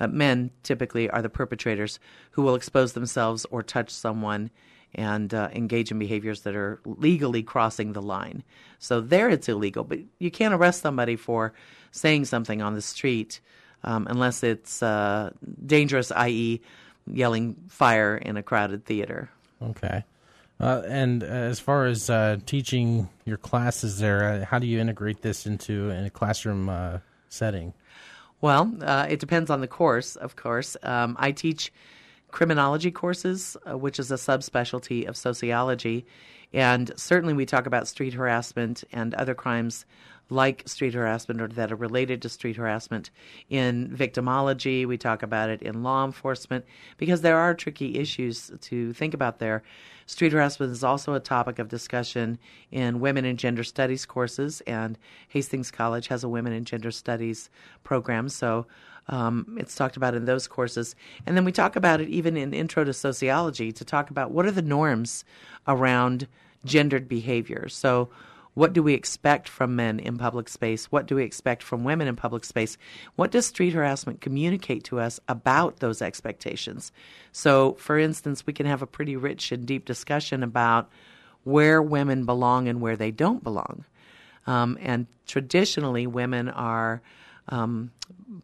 uh, 0.00 0.08
men 0.08 0.50
typically 0.62 1.08
are 1.08 1.22
the 1.22 1.28
perpetrators, 1.28 2.00
who 2.32 2.42
will 2.42 2.56
expose 2.56 2.92
themselves 2.94 3.46
or 3.50 3.62
touch 3.62 3.90
someone 3.90 4.50
and 4.94 5.32
uh, 5.32 5.48
engage 5.52 5.90
in 5.90 5.98
behaviors 5.98 6.40
that 6.40 6.56
are 6.56 6.80
legally 6.84 7.42
crossing 7.42 7.92
the 7.92 8.02
line. 8.02 8.42
So 8.78 9.00
there 9.00 9.28
it's 9.28 9.48
illegal, 9.48 9.84
but 9.84 10.00
you 10.18 10.30
can't 10.30 10.54
arrest 10.54 10.80
somebody 10.80 11.16
for 11.16 11.52
saying 11.96 12.26
something 12.26 12.62
on 12.62 12.74
the 12.74 12.82
street 12.82 13.40
um, 13.84 14.06
unless 14.10 14.42
it's 14.42 14.82
uh, 14.82 15.30
dangerous, 15.64 16.10
i.e., 16.12 16.60
yelling 17.06 17.56
fire 17.68 18.16
in 18.16 18.36
a 18.36 18.42
crowded 18.42 18.84
theater. 18.84 19.30
Okay. 19.62 20.04
Uh, 20.58 20.82
and 20.86 21.22
as 21.22 21.60
far 21.60 21.86
as 21.86 22.10
uh, 22.10 22.38
teaching 22.46 23.08
your 23.24 23.36
classes 23.36 23.98
there, 23.98 24.24
uh, 24.24 24.44
how 24.44 24.58
do 24.58 24.66
you 24.66 24.80
integrate 24.80 25.22
this 25.22 25.46
into 25.46 25.90
a 25.90 26.10
classroom 26.10 26.68
uh, 26.68 26.98
setting? 27.28 27.72
Well, 28.40 28.72
uh, 28.80 29.06
it 29.08 29.20
depends 29.20 29.50
on 29.50 29.60
the 29.60 29.68
course, 29.68 30.16
of 30.16 30.36
course. 30.36 30.76
Um, 30.82 31.16
I 31.18 31.32
teach 31.32 31.72
criminology 32.30 32.90
courses, 32.90 33.56
uh, 33.68 33.78
which 33.78 33.98
is 33.98 34.10
a 34.10 34.16
subspecialty 34.16 35.06
of 35.06 35.16
sociology. 35.16 36.06
And 36.52 36.90
certainly 36.96 37.34
we 37.34 37.46
talk 37.46 37.66
about 37.66 37.88
street 37.88 38.14
harassment 38.14 38.82
and 38.92 39.14
other 39.14 39.34
crimes 39.34 39.84
like 40.28 40.62
street 40.66 40.94
harassment 40.94 41.40
or 41.40 41.48
that 41.48 41.70
are 41.70 41.76
related 41.76 42.20
to 42.22 42.28
street 42.28 42.56
harassment 42.56 43.10
in 43.48 43.88
victimology. 43.88 44.86
We 44.86 44.98
talk 44.98 45.22
about 45.22 45.50
it 45.50 45.62
in 45.62 45.82
law 45.82 46.04
enforcement 46.04 46.64
because 46.96 47.20
there 47.20 47.38
are 47.38 47.54
tricky 47.54 47.98
issues 47.98 48.50
to 48.62 48.92
think 48.92 49.14
about 49.14 49.38
there. 49.38 49.62
Street 50.06 50.32
harassment 50.32 50.72
is 50.72 50.84
also 50.84 51.14
a 51.14 51.20
topic 51.20 51.58
of 51.58 51.68
discussion 51.68 52.38
in 52.70 53.00
women 53.00 53.24
and 53.24 53.38
gender 53.38 53.64
studies 53.64 54.06
courses, 54.06 54.60
and 54.62 54.98
Hastings 55.28 55.70
College 55.70 56.06
has 56.08 56.22
a 56.22 56.28
women 56.28 56.52
and 56.52 56.66
gender 56.66 56.92
studies 56.92 57.50
program. 57.82 58.28
So 58.28 58.66
um, 59.08 59.56
it's 59.58 59.74
talked 59.74 59.96
about 59.96 60.14
in 60.14 60.24
those 60.24 60.46
courses. 60.46 60.94
And 61.26 61.36
then 61.36 61.44
we 61.44 61.52
talk 61.52 61.76
about 61.76 62.00
it 62.00 62.08
even 62.08 62.36
in 62.36 62.52
Intro 62.52 62.84
to 62.84 62.92
Sociology 62.92 63.72
to 63.72 63.84
talk 63.84 64.10
about 64.10 64.30
what 64.30 64.46
are 64.46 64.52
the 64.52 64.62
norms 64.62 65.24
around 65.66 66.26
gendered 66.64 67.08
behavior. 67.08 67.68
So, 67.68 68.08
what 68.56 68.72
do 68.72 68.82
we 68.82 68.94
expect 68.94 69.50
from 69.50 69.76
men 69.76 70.00
in 70.00 70.16
public 70.16 70.48
space? 70.48 70.86
What 70.86 71.04
do 71.04 71.16
we 71.16 71.24
expect 71.24 71.62
from 71.62 71.84
women 71.84 72.08
in 72.08 72.16
public 72.16 72.42
space? 72.42 72.78
What 73.14 73.30
does 73.30 73.44
street 73.44 73.74
harassment 73.74 74.22
communicate 74.22 74.82
to 74.84 74.98
us 74.98 75.20
about 75.28 75.80
those 75.80 76.00
expectations? 76.00 76.90
So, 77.32 77.74
for 77.74 77.98
instance, 77.98 78.46
we 78.46 78.54
can 78.54 78.64
have 78.64 78.80
a 78.80 78.86
pretty 78.86 79.14
rich 79.14 79.52
and 79.52 79.66
deep 79.66 79.84
discussion 79.84 80.42
about 80.42 80.90
where 81.44 81.82
women 81.82 82.24
belong 82.24 82.66
and 82.66 82.80
where 82.80 82.96
they 82.96 83.10
don't 83.10 83.44
belong. 83.44 83.84
Um, 84.46 84.78
and 84.80 85.06
traditionally, 85.26 86.06
women 86.06 86.48
are. 86.48 87.02
Um, 87.48 87.92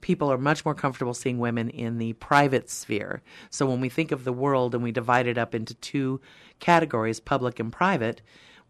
people 0.01 0.31
are 0.31 0.39
much 0.39 0.65
more 0.65 0.75
comfortable 0.75 1.15
seeing 1.15 1.39
women 1.39 1.71
in 1.71 1.99
the 1.99 2.13
private 2.13 2.71
sphere. 2.71 3.21
So 3.51 3.67
when 3.67 3.81
we 3.81 3.89
think 3.89 4.13
of 4.13 4.23
the 4.23 4.33
world 4.33 4.77
and 4.77 4.85
we 4.85 4.93
divide 4.93 5.27
it 5.27 5.39
up 5.39 5.57
into 5.57 5.75
two 5.75 6.21
categories, 6.61 7.19
public 7.19 7.59
and 7.59 7.73
private, 7.73 8.23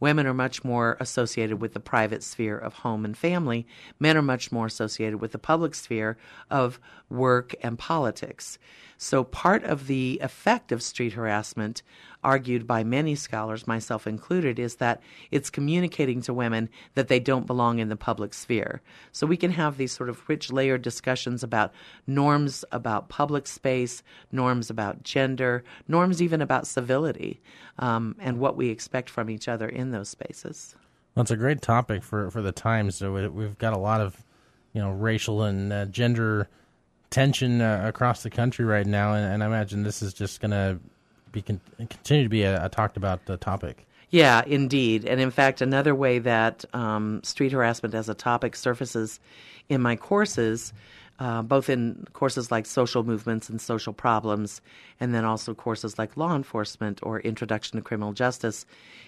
Women 0.03 0.27
are 0.27 0.35
much 0.35 0.65
more 0.65 0.97
associated 0.99 1.61
with 1.61 1.75
the 1.75 1.79
private 1.79 2.25
sphere 2.25 2.59
of 2.59 2.75
home 2.75 3.05
and 3.05 3.17
family. 3.17 3.69
Men 4.01 4.17
are 4.17 4.23
much 4.23 4.51
more 4.51 4.67
associated 4.67 5.21
with 5.21 5.31
the 5.31 5.39
public 5.39 5.77
sphere 5.77 6.17
of 6.51 6.81
work 7.13 7.55
and 7.63 7.79
politics. 7.79 8.59
So, 9.03 9.25
part 9.25 9.65
of 9.65 9.89
the 9.89 10.21
effect 10.23 10.71
of 10.71 10.81
street 10.81 11.15
harassment, 11.15 11.83
argued 12.23 12.69
by 12.69 12.85
many 12.85 13.17
scholars, 13.17 13.67
myself 13.67 14.07
included, 14.07 14.61
is 14.61 14.77
that 14.77 15.03
it's 15.33 15.51
communicating 15.51 16.23
to 16.23 16.33
women 16.33 16.69
that 16.95 17.09
they 17.09 17.19
don't 17.19 17.45
belong 17.45 17.81
in 17.81 17.89
the 17.89 17.97
public 17.97 18.33
sphere. 18.33 18.81
So, 19.11 19.27
we 19.27 19.37
can 19.37 19.51
have 19.51 19.77
these 19.77 19.91
sort 19.91 20.09
of 20.09 20.29
rich, 20.29 20.53
layered 20.53 20.83
discussions 20.83 21.43
about 21.43 21.73
norms 22.07 22.65
about 22.71 23.09
public 23.09 23.49
space, 23.49 24.05
norms 24.31 24.71
about 24.71 25.03
gender, 25.03 25.65
norms 25.89 26.23
even 26.23 26.41
about 26.41 26.69
civility, 26.69 27.43
um, 27.81 28.15
and 28.21 28.39
what 28.39 28.57
we 28.57 28.69
expect 28.69 29.11
from 29.11 29.29
each 29.29 29.49
other 29.49 29.69
in 29.69 29.91
those 29.91 30.11
spaces. 30.11 30.77
Well, 31.17 31.23
it's 31.23 31.33
a 31.33 31.37
great 31.37 31.61
topic 31.61 32.05
for, 32.05 32.31
for 32.31 32.41
the 32.41 32.53
times. 32.53 32.95
So, 32.95 33.31
we've 33.31 33.59
got 33.59 33.73
a 33.73 33.79
lot 33.79 34.01
of 34.01 34.25
you 34.73 34.81
know 34.81 34.93
racial 34.93 35.43
and 35.43 35.73
uh, 35.73 35.87
gender 35.87 36.49
tension 37.13 37.61
uh, 37.61 37.83
across 37.85 38.25
the 38.25 38.31
country 38.31 38.65
right 38.65 38.87
now, 38.87 39.15
and, 39.15 39.25
and, 39.25 39.45
I 39.45 39.47
imagine 39.47 39.85
this 39.85 40.03
is 40.03 40.13
just 40.13 40.41
going 40.41 40.51
to 40.51 40.81
be 41.31 41.43
con- 41.43 41.61
continue 41.79 42.25
to 42.25 42.29
be 42.29 42.43
a, 42.43 42.65
a 42.65 42.69
talked 42.69 42.97
about 42.97 43.21
uh, 43.29 43.37
topic. 43.37 43.87
Yeah, 44.11 44.43
indeed. 44.47 45.05
And 45.05 45.21
in 45.21 45.31
fact, 45.31 45.61
another 45.63 45.95
way 45.95 46.19
that 46.19 46.65
um, 46.75 47.23
street 47.23 47.53
harassment 47.53 47.95
as 47.95 48.09
a 48.09 48.15
topic 48.15 48.57
surfaces 48.57 49.21
in 49.69 49.81
my 49.81 49.97
courses, 49.97 50.73
uh, 51.19 51.41
both 51.41 51.71
in 51.71 52.07
courses 52.13 52.51
like 52.51 52.67
social 52.67 53.05
movements 53.05 53.49
and 53.49 53.61
social 53.61 53.93
problems, 53.93 54.61
and 55.01 55.15
then 55.15 55.25
also 55.25 55.55
courses 55.55 55.99
like 55.99 56.17
law 56.17 56.35
enforcement 56.35 57.01
or 57.03 57.21
introduction 57.21 57.79
to 57.79 57.83
criminal 57.83 58.13
justice, 58.13 58.67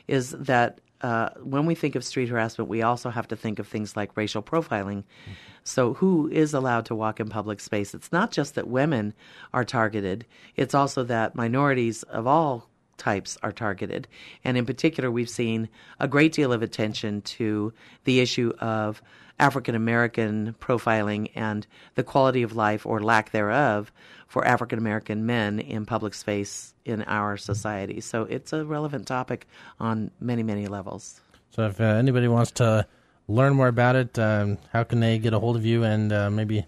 is 0.09 0.31
that 0.31 0.81
uh, 1.05 1.29
when 1.43 1.67
we 1.67 1.75
think 1.75 1.97
of 1.97 2.03
street 2.03 2.31
harassment, 2.31 2.71
we 2.71 2.81
also 2.81 3.11
have 3.11 3.29
to 3.29 3.37
think 3.37 3.59
of 3.59 3.69
things 3.69 3.95
like 3.95 4.17
racial 4.17 4.43
profiling. 4.43 5.03
Mm-hmm. 5.03 5.33
So, 5.63 5.93
who 5.93 6.31
is 6.31 6.55
allowed 6.55 6.87
to 6.87 6.95
walk 6.95 7.21
in 7.21 7.29
public 7.29 7.61
space? 7.61 7.93
It's 7.93 8.11
not 8.11 8.31
just 8.31 8.55
that 8.55 8.69
women 8.69 9.13
are 9.53 9.67
targeted, 9.67 10.25
it's 10.57 10.75
also 10.75 11.05
that 11.05 11.35
minorities 11.35 12.05
of 12.05 12.27
all 12.27 12.71
types 12.97 13.37
are 13.43 13.53
targeted. 13.53 14.09
And 14.45 14.57
in 14.57 14.67
particular, 14.67 15.11
we've 15.11 15.29
seen 15.29 15.69
a 16.01 16.09
great 16.09 16.33
deal 16.33 16.53
of 16.53 16.63
attention 16.63 17.23
to 17.23 17.73
the 18.05 18.21
issue 18.21 18.53
of 18.61 19.03
African 19.39 19.75
American 19.75 20.55
profiling 20.61 21.31
and 21.35 21.67
the 21.95 22.05
quality 22.05 22.43
of 22.43 22.55
life 22.55 22.87
or 22.87 23.03
lack 23.03 23.31
thereof 23.31 23.93
for 24.29 24.45
African 24.47 24.79
American 24.79 25.27
men 25.27 25.59
in 25.59 25.87
public 25.87 26.15
space 26.15 26.75
in 26.85 27.03
our 27.03 27.37
society. 27.37 28.01
So 28.01 28.23
it's 28.23 28.53
a 28.53 28.65
relevant 28.65 29.07
topic 29.07 29.47
on 29.81 30.11
many, 30.21 30.43
many 30.43 30.67
levels. 30.67 31.21
So 31.51 31.67
if 31.67 31.81
uh, 31.81 31.85
anybody 31.85 32.29
wants 32.29 32.53
to 32.53 32.87
learn 33.29 33.55
more 33.55 33.69
about 33.69 33.97
it, 33.97 34.19
um, 34.19 34.59
how 34.73 34.85
can 34.85 35.01
they 35.01 35.19
get 35.19 35.35
a 35.35 35.39
hold 35.39 35.57
of 35.57 35.65
you 35.65 35.85
and 35.85 36.13
uh, 36.13 36.31
maybe 36.31 36.65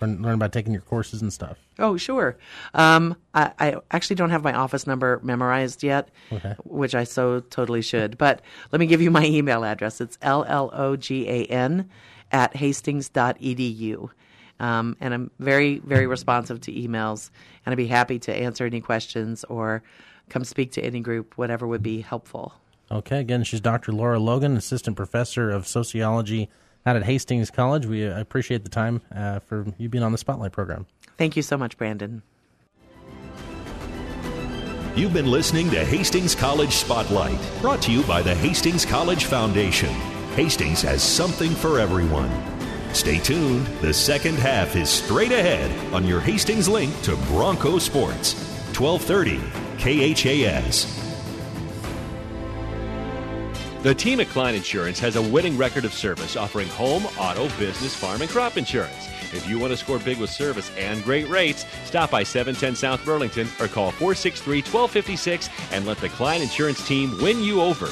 learn, 0.00 0.22
learn, 0.22 0.34
about 0.34 0.52
taking 0.52 0.72
your 0.72 0.82
courses 0.82 1.22
and 1.22 1.32
stuff? 1.32 1.58
Oh, 1.78 1.96
sure. 1.96 2.36
Um, 2.74 3.16
I, 3.34 3.52
I, 3.58 3.76
actually 3.90 4.16
don't 4.16 4.30
have 4.30 4.42
my 4.42 4.52
office 4.52 4.86
number 4.86 5.20
memorized 5.22 5.82
yet, 5.82 6.10
okay. 6.32 6.54
which 6.64 6.94
I 6.94 7.04
so 7.04 7.40
totally 7.40 7.82
should. 7.82 8.18
But 8.18 8.42
let 8.72 8.80
me 8.80 8.86
give 8.86 9.00
you 9.00 9.10
my 9.10 9.24
email 9.24 9.64
address. 9.64 10.00
It's 10.00 10.16
llogan 10.18 11.86
at 12.32 12.56
hastings.edu. 12.56 14.10
Um, 14.60 14.96
and 15.00 15.14
I'm 15.14 15.30
very, 15.38 15.78
very 15.78 16.06
responsive 16.06 16.60
to 16.62 16.72
emails, 16.72 17.30
and 17.64 17.72
I'd 17.72 17.76
be 17.76 17.86
happy 17.86 18.18
to 18.20 18.34
answer 18.34 18.66
any 18.66 18.82
questions 18.82 19.42
or 19.44 19.82
come 20.28 20.44
speak 20.44 20.72
to 20.72 20.82
any 20.82 21.00
group, 21.00 21.36
whatever 21.36 21.66
would 21.66 21.82
be 21.82 22.02
helpful. 22.02 22.54
Okay, 22.90 23.20
again, 23.20 23.44
she's 23.44 23.60
Dr. 23.60 23.92
Laura 23.92 24.18
Logan, 24.18 24.56
Assistant 24.56 24.96
Professor 24.96 25.50
of 25.50 25.66
Sociology 25.66 26.50
out 26.86 26.96
at 26.96 27.04
Hastings 27.04 27.50
College. 27.50 27.86
We 27.86 28.04
appreciate 28.04 28.64
the 28.64 28.70
time 28.70 29.00
uh, 29.14 29.40
for 29.40 29.66
you 29.78 29.88
being 29.88 30.04
on 30.04 30.12
the 30.12 30.18
Spotlight 30.18 30.52
program. 30.52 30.86
Thank 31.18 31.36
you 31.36 31.42
so 31.42 31.56
much, 31.56 31.76
Brandon. 31.76 32.22
You've 34.96 35.12
been 35.12 35.30
listening 35.30 35.70
to 35.70 35.84
Hastings 35.84 36.34
College 36.34 36.72
Spotlight, 36.72 37.38
brought 37.60 37.80
to 37.82 37.92
you 37.92 38.02
by 38.02 38.22
the 38.22 38.34
Hastings 38.34 38.84
College 38.84 39.24
Foundation. 39.24 39.94
Hastings 40.34 40.82
has 40.82 41.02
something 41.02 41.50
for 41.52 41.78
everyone. 41.78 42.30
Stay 42.92 43.18
tuned. 43.18 43.66
The 43.80 43.94
second 43.94 44.36
half 44.38 44.74
is 44.74 44.90
straight 44.90 45.32
ahead 45.32 45.70
on 45.94 46.04
your 46.04 46.20
Hastings 46.20 46.68
link 46.68 47.00
to 47.02 47.16
Bronco 47.28 47.78
Sports. 47.78 48.34
1230 48.76 49.38
KHAS. 49.78 51.09
The 53.82 53.94
team 53.94 54.20
at 54.20 54.28
Klein 54.28 54.54
Insurance 54.54 54.98
has 55.00 55.16
a 55.16 55.22
winning 55.22 55.56
record 55.56 55.86
of 55.86 55.94
service 55.94 56.36
offering 56.36 56.68
home, 56.68 57.06
auto, 57.18 57.48
business, 57.58 57.96
farm, 57.96 58.20
and 58.20 58.30
crop 58.30 58.58
insurance. 58.58 59.08
If 59.32 59.48
you 59.48 59.58
want 59.58 59.72
to 59.72 59.76
score 59.78 59.98
big 59.98 60.18
with 60.18 60.28
service 60.28 60.70
and 60.76 61.02
great 61.02 61.30
rates, 61.30 61.64
stop 61.86 62.10
by 62.10 62.22
710 62.22 62.76
South 62.76 63.02
Burlington 63.06 63.48
or 63.58 63.68
call 63.68 63.90
463 63.92 64.58
1256 64.58 65.48
and 65.72 65.86
let 65.86 65.96
the 65.96 66.10
Klein 66.10 66.42
Insurance 66.42 66.86
team 66.86 67.16
win 67.22 67.42
you 67.42 67.62
over. 67.62 67.88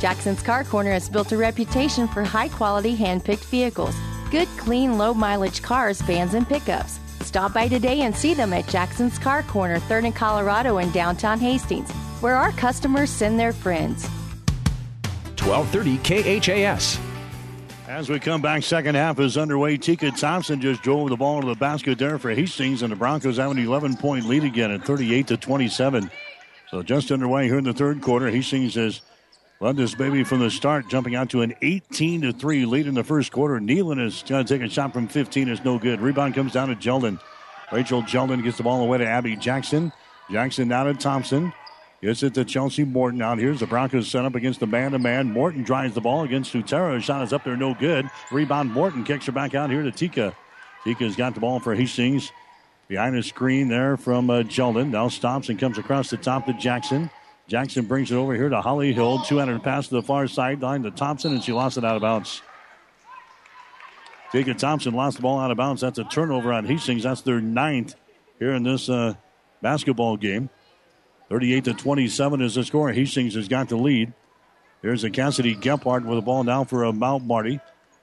Jackson's 0.00 0.42
Car 0.42 0.64
Corner 0.64 0.90
has 0.90 1.08
built 1.08 1.30
a 1.30 1.36
reputation 1.36 2.08
for 2.08 2.24
high 2.24 2.48
quality 2.48 2.96
hand 2.96 3.24
picked 3.24 3.44
vehicles. 3.44 3.94
Good, 4.32 4.48
clean, 4.56 4.98
low 4.98 5.14
mileage 5.14 5.62
cars, 5.62 6.00
vans, 6.00 6.34
and 6.34 6.48
pickups. 6.48 6.98
Stop 7.20 7.54
by 7.54 7.68
today 7.68 8.00
and 8.00 8.16
see 8.16 8.34
them 8.34 8.52
at 8.52 8.66
Jackson's 8.66 9.20
Car 9.20 9.44
Corner, 9.44 9.78
3rd 9.78 10.06
and 10.06 10.16
Colorado 10.16 10.78
in 10.78 10.90
downtown 10.90 11.38
Hastings, 11.38 11.92
where 12.20 12.34
our 12.34 12.50
customers 12.50 13.10
send 13.10 13.38
their 13.38 13.52
friends. 13.52 14.08
1230 15.46 16.40
KHAS. 16.40 16.98
As 17.86 18.08
we 18.08 18.18
come 18.18 18.40
back, 18.40 18.62
second 18.62 18.94
half 18.94 19.20
is 19.20 19.36
underway. 19.36 19.76
Tika 19.76 20.10
Thompson 20.10 20.58
just 20.58 20.82
drove 20.82 21.10
the 21.10 21.16
ball 21.16 21.42
to 21.42 21.46
the 21.46 21.54
basket 21.54 21.98
there 21.98 22.18
for 22.18 22.34
Hastings, 22.34 22.80
and 22.80 22.90
the 22.90 22.96
Broncos 22.96 23.36
have 23.36 23.50
an 23.50 23.58
11 23.58 23.98
point 23.98 24.24
lead 24.24 24.42
again 24.42 24.70
at 24.70 24.84
38 24.84 25.26
to 25.26 25.36
27. 25.36 26.10
So 26.70 26.82
just 26.82 27.12
underway 27.12 27.44
here 27.44 27.58
in 27.58 27.64
the 27.64 27.74
third 27.74 28.00
quarter. 28.00 28.30
Hastings 28.30 28.74
has 28.76 29.02
led 29.60 29.76
this 29.76 29.94
baby 29.94 30.24
from 30.24 30.40
the 30.40 30.50
start, 30.50 30.88
jumping 30.88 31.14
out 31.14 31.28
to 31.30 31.42
an 31.42 31.54
18 31.60 32.22
to 32.22 32.32
3 32.32 32.64
lead 32.64 32.86
in 32.86 32.94
the 32.94 33.04
first 33.04 33.30
quarter. 33.30 33.60
Nealon 33.60 34.04
is 34.04 34.24
going 34.26 34.46
to 34.46 34.58
take 34.58 34.66
a 34.66 34.70
shot 34.70 34.94
from 34.94 35.08
15. 35.08 35.48
It's 35.48 35.62
no 35.62 35.78
good. 35.78 36.00
Rebound 36.00 36.34
comes 36.34 36.52
down 36.54 36.68
to 36.68 36.74
Jeldon. 36.74 37.20
Rachel 37.70 38.02
Jeldon 38.02 38.42
gets 38.42 38.56
the 38.56 38.62
ball 38.62 38.80
away 38.80 38.96
to 38.96 39.06
Abby 39.06 39.36
Jackson. 39.36 39.92
Jackson 40.30 40.68
down 40.68 40.86
to 40.86 40.94
Thompson. 40.94 41.52
Gets 42.04 42.22
it 42.22 42.34
to 42.34 42.44
Chelsea 42.44 42.84
Morton 42.84 43.22
out 43.22 43.38
here. 43.38 43.54
The 43.54 43.66
Broncos 43.66 44.10
set 44.10 44.26
up 44.26 44.34
against 44.34 44.60
the 44.60 44.66
man 44.66 44.92
to 44.92 44.98
man. 44.98 45.32
Morton 45.32 45.62
drives 45.62 45.94
the 45.94 46.02
ball 46.02 46.22
against 46.22 46.52
Sutera. 46.52 47.02
Shot 47.02 47.22
is 47.22 47.32
up 47.32 47.44
there, 47.44 47.56
no 47.56 47.72
good. 47.72 48.10
Rebound 48.30 48.70
Morton 48.70 49.04
kicks 49.04 49.24
her 49.24 49.32
back 49.32 49.54
out 49.54 49.70
here 49.70 49.82
to 49.82 49.90
Tika. 49.90 50.36
Tika's 50.84 51.16
got 51.16 51.32
the 51.32 51.40
ball 51.40 51.60
for 51.60 51.74
Hastings. 51.74 52.30
Behind 52.88 53.16
the 53.16 53.22
screen 53.22 53.68
there 53.68 53.96
from 53.96 54.28
uh, 54.28 54.42
Jeldon. 54.42 54.90
Now 54.90 55.08
stops 55.08 55.48
and 55.48 55.58
comes 55.58 55.78
across 55.78 56.10
the 56.10 56.18
top 56.18 56.44
to 56.44 56.52
Jackson. 56.52 57.08
Jackson 57.48 57.86
brings 57.86 58.12
it 58.12 58.16
over 58.16 58.34
here 58.34 58.50
to 58.50 58.60
Holly 58.60 58.92
Hill. 58.92 59.20
200 59.20 59.62
pass 59.62 59.88
to 59.88 59.94
the 59.94 60.02
far 60.02 60.28
sideline 60.28 60.82
to 60.82 60.90
Thompson, 60.90 61.32
and 61.32 61.42
she 61.42 61.54
lost 61.54 61.78
it 61.78 61.86
out 61.86 61.96
of 61.96 62.02
bounds. 62.02 62.42
Tika 64.30 64.52
Thompson 64.52 64.92
lost 64.92 65.16
the 65.16 65.22
ball 65.22 65.38
out 65.38 65.50
of 65.50 65.56
bounds. 65.56 65.80
That's 65.80 65.98
a 65.98 66.04
turnover 66.04 66.52
on 66.52 66.66
Hastings. 66.66 67.04
That's 67.04 67.22
their 67.22 67.40
ninth 67.40 67.94
here 68.38 68.52
in 68.52 68.62
this 68.62 68.90
uh, 68.90 69.14
basketball 69.62 70.18
game. 70.18 70.50
38 71.28 71.64
to 71.64 71.74
27 71.74 72.42
is 72.42 72.54
the 72.54 72.64
score. 72.64 72.92
Hastings 72.92 73.34
has 73.34 73.48
got 73.48 73.68
the 73.68 73.76
lead. 73.76 74.12
There's 74.82 75.04
a 75.04 75.10
Cassidy 75.10 75.56
Gephardt 75.56 76.04
with 76.04 76.18
the 76.18 76.22
ball 76.22 76.44
now 76.44 76.64
for 76.64 76.84
a 76.84 76.92
Mount 76.92 77.24
Marty. 77.24 77.60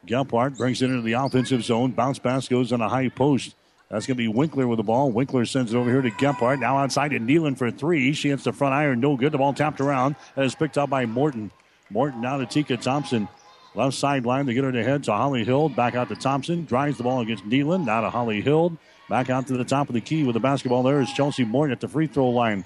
Gephardt 0.08 0.58
brings 0.58 0.82
it 0.82 0.90
into 0.90 1.04
the 1.04 1.14
offensive 1.14 1.64
zone. 1.64 1.92
Bounce 1.92 2.18
pass 2.18 2.48
goes 2.48 2.74
on 2.74 2.82
a 2.82 2.90
high 2.90 3.10
post. 3.10 3.56
That's 3.90 4.08
going 4.08 4.16
to 4.16 4.24
be 4.24 4.28
Winkler 4.28 4.68
with 4.68 4.78
the 4.78 4.84
ball. 4.84 5.12
Winkler 5.12 5.46
sends 5.46 5.74
it 5.74 5.78
over 5.78 5.92
here 5.92 6.02
to 6.02 6.10
Gephardt. 6.10 6.60
Now 6.60 6.78
outside 6.78 7.10
to 7.10 7.20
Nealon 7.20 7.58
for 7.58 7.70
three. 7.70 8.14
She 8.14 8.30
hits 8.30 8.46
the 8.46 8.54
front 8.54 8.74
iron. 8.74 9.02
No 9.02 9.18
good. 9.18 9.34
The 9.34 9.38
ball 9.38 9.54
tapped 9.54 9.82
around. 9.82 10.16
And 10.36 10.46
is 10.46 10.56
picked 10.56 10.78
up 10.78 10.90
by 10.90 11.06
Morton. 11.06 11.52
Morton 11.90 12.22
now 12.22 12.38
to 12.38 12.46
Tika 12.46 12.78
Thompson. 12.78 13.28
Left 13.76 13.96
sideline 13.96 14.46
to 14.48 14.54
get 14.54 14.64
her 14.64 14.72
to 14.72 14.84
head 14.84 15.04
to 15.04 15.12
Holly 15.12 15.44
Hill. 15.44 15.70
Back 15.70 15.96
out 15.96 16.08
to 16.08 16.16
Thompson. 16.16 16.66
Drives 16.66 16.98
the 16.98 17.04
ball 17.04 17.20
against 17.20 17.48
Nealon. 17.48 17.86
Now 17.86 18.02
to 18.02 18.10
Holly 18.10 18.42
Hill. 18.42 18.78
Back 19.10 19.30
out 19.30 19.46
to 19.48 19.58
the 19.58 19.66
top 19.66 19.90
of 19.90 19.94
the 19.94 20.02
key 20.02 20.24
with 20.24 20.34
the 20.34 20.40
basketball. 20.40 20.84
There 20.84 21.02
is 21.02 21.12
Chelsea 21.12 21.44
Morton 21.44 21.74
at 21.74 21.82
the 21.82 21.88
free 21.88 22.08
throw 22.08 22.30
line. 22.30 22.64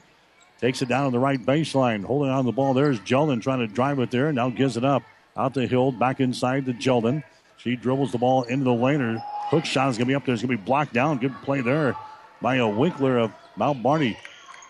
Takes 0.65 0.81
it 0.81 0.89
down 0.89 1.05
on 1.05 1.11
the 1.11 1.19
right 1.19 1.39
baseline. 1.39 2.03
Holding 2.03 2.31
on 2.31 2.43
the 2.43 2.51
ball 2.51 2.73
there 2.73 2.89
is 2.89 2.99
Jeldon 3.01 3.39
trying 3.39 3.59
to 3.59 3.67
drive 3.67 3.99
it 3.99 4.09
there. 4.09 4.33
Now 4.33 4.49
gives 4.49 4.77
it 4.77 4.83
up. 4.83 5.03
Out 5.37 5.53
to 5.53 5.67
Hill. 5.67 5.91
Back 5.91 6.19
inside 6.19 6.65
to 6.65 6.73
Jeldon. 6.73 7.23
She 7.57 7.75
dribbles 7.75 8.11
the 8.11 8.17
ball 8.17 8.41
into 8.41 8.63
the 8.63 8.73
lane. 8.73 9.21
Hook 9.49 9.63
shot 9.63 9.89
is 9.89 9.97
going 9.99 10.07
to 10.07 10.11
be 10.11 10.15
up 10.15 10.25
there. 10.25 10.33
It's 10.33 10.41
going 10.41 10.57
to 10.57 10.59
be 10.59 10.65
blocked 10.65 10.91
down. 10.91 11.19
Good 11.19 11.35
play 11.43 11.61
there 11.61 11.95
by 12.41 12.55
a 12.55 12.67
Winkler 12.67 13.19
of 13.19 13.31
Mount 13.55 13.83
Marty. 13.83 14.17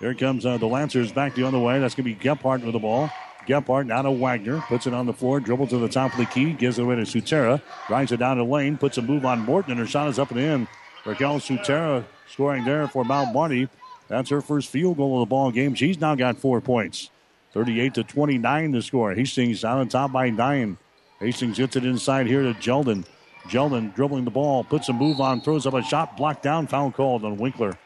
Here 0.02 0.14
comes 0.14 0.46
uh, 0.46 0.58
the 0.58 0.66
Lancers 0.66 1.14
back 1.14 1.34
the 1.34 1.48
other 1.48 1.60
way. 1.60 1.80
That's 1.80 1.96
going 1.96 2.14
to 2.14 2.14
be 2.14 2.22
Gephardt 2.22 2.66
with 2.66 2.74
the 2.74 2.80
ball. 2.80 3.10
Gephardt 3.48 3.88
now 3.88 4.02
to 4.02 4.12
Wagner. 4.12 4.60
Puts 4.68 4.88
it 4.88 4.94
on 4.94 5.06
the 5.06 5.14
floor. 5.14 5.40
Dribbles 5.40 5.70
to 5.70 5.78
the 5.78 5.88
top 5.88 6.12
of 6.12 6.18
the 6.18 6.26
key. 6.26 6.52
Gives 6.52 6.78
it 6.78 6.82
away 6.82 6.98
to 6.98 7.04
Sutera. 7.04 7.62
Drives 7.88 8.12
it 8.12 8.18
down 8.18 8.38
the 8.38 8.44
lane. 8.44 8.78
Puts 8.78 8.98
a 8.98 9.02
move 9.02 9.26
on 9.26 9.40
Morton. 9.40 9.72
And 9.72 9.80
her 9.80 9.88
shot 9.88 10.10
is 10.10 10.20
up 10.20 10.32
and 10.32 10.42
in. 10.42 10.68
Raquel 11.06 11.40
Sutera 11.40 12.04
scoring 12.30 12.66
there 12.66 12.86
for 12.90 13.06
Mount 13.06 13.34
Marty. 13.34 13.70
That's 14.08 14.30
her 14.30 14.42
first 14.42 14.70
field 14.70 14.98
goal 14.98 15.22
of 15.22 15.28
the 15.28 15.30
ball 15.30 15.52
game. 15.52 15.76
She's 15.76 16.00
now 16.00 16.16
got 16.16 16.38
four 16.38 16.62
points. 16.62 17.10
38 17.54 17.94
to 17.96 18.04
29 18.04 18.72
the 18.72 18.82
score. 18.82 19.14
Hastings 19.14 19.64
out 19.64 19.80
on 19.80 19.88
top 19.88 20.12
by 20.12 20.30
nine. 20.30 20.78
Hastings 21.20 21.58
gets 21.58 21.76
it 21.76 21.86
inside 21.86 22.28
here 22.28 22.44
to 22.44 22.54
Jeldon. 22.54 23.06
Jeldon 23.48 23.94
dribbling 23.96 24.26
the 24.26 24.32
ball, 24.32 24.64
puts 24.64 24.90
a 24.90 24.94
move 24.94 25.22
on, 25.22 25.40
throws 25.40 25.66
up 25.66 25.74
a 25.74 25.82
shot, 25.82 26.18
blocked 26.18 26.44
down, 26.44 26.68
foul 26.68 26.92
called 26.92 27.24
on 27.24 27.38
Winkler. 27.38 27.78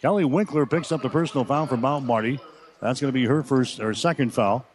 Kelly 0.00 0.24
Winkler 0.24 0.66
picks 0.66 0.92
up 0.92 1.02
the 1.02 1.08
personal 1.08 1.44
foul 1.44 1.66
from 1.66 1.80
Mount 1.80 2.04
Marty. 2.04 2.38
That's 2.80 3.00
going 3.00 3.08
to 3.08 3.12
be 3.12 3.24
her 3.24 3.42
first 3.42 3.80
or 3.80 3.94
second 3.94 4.34
foul. 4.34 4.66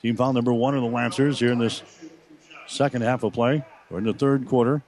Team 0.00 0.16
foul 0.16 0.32
number 0.32 0.52
one 0.52 0.74
of 0.74 0.82
the 0.82 0.88
Lancers 0.88 1.38
here 1.38 1.52
in 1.52 1.58
this 1.58 1.82
second 2.66 3.02
half 3.02 3.22
of 3.22 3.32
play. 3.32 3.64
We're 3.90 3.98
in 3.98 4.04
the 4.04 4.12
third 4.12 4.46
quarter. 4.46 4.82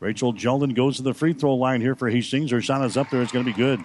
Rachel 0.00 0.34
Jeldon 0.34 0.74
goes 0.74 0.96
to 0.96 1.02
the 1.02 1.14
free 1.14 1.32
throw 1.32 1.54
line 1.54 1.80
here 1.80 1.94
for 1.94 2.10
Hastings. 2.10 2.50
Her 2.50 2.60
shot 2.60 2.84
is 2.84 2.96
up 2.96 3.10
there. 3.10 3.22
It's 3.22 3.32
going 3.32 3.44
to 3.44 3.50
be 3.50 3.56
good. 3.56 3.80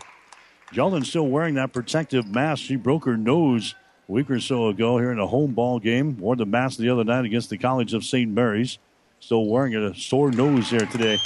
Jeldon 0.74 1.06
still 1.06 1.28
wearing 1.28 1.56
that 1.56 1.74
protective 1.74 2.28
mask. 2.28 2.64
She 2.64 2.76
broke 2.76 3.06
her 3.06 3.18
nose 3.18 3.76
a 4.08 4.12
week 4.12 4.30
or 4.30 4.40
so 4.40 4.68
ago 4.68 4.98
here 4.98 5.12
in 5.12 5.20
a 5.20 5.28
home 5.28 5.54
ball 5.54 5.80
game. 5.80 6.18
Wore 6.18 6.36
the 6.36 6.46
mask 6.46 6.78
the 6.78 6.90
other 6.90 7.04
night 7.04 7.26
against 7.26 7.50
the 7.50 7.58
College 7.58 7.94
of 7.94 8.04
St. 8.04 8.30
Mary's. 8.30 8.78
Still 9.20 9.46
wearing 9.46 9.74
it, 9.74 9.82
a 9.82 9.96
sore 9.96 10.32
nose 10.32 10.70
there 10.70 10.86
today. 10.86 11.18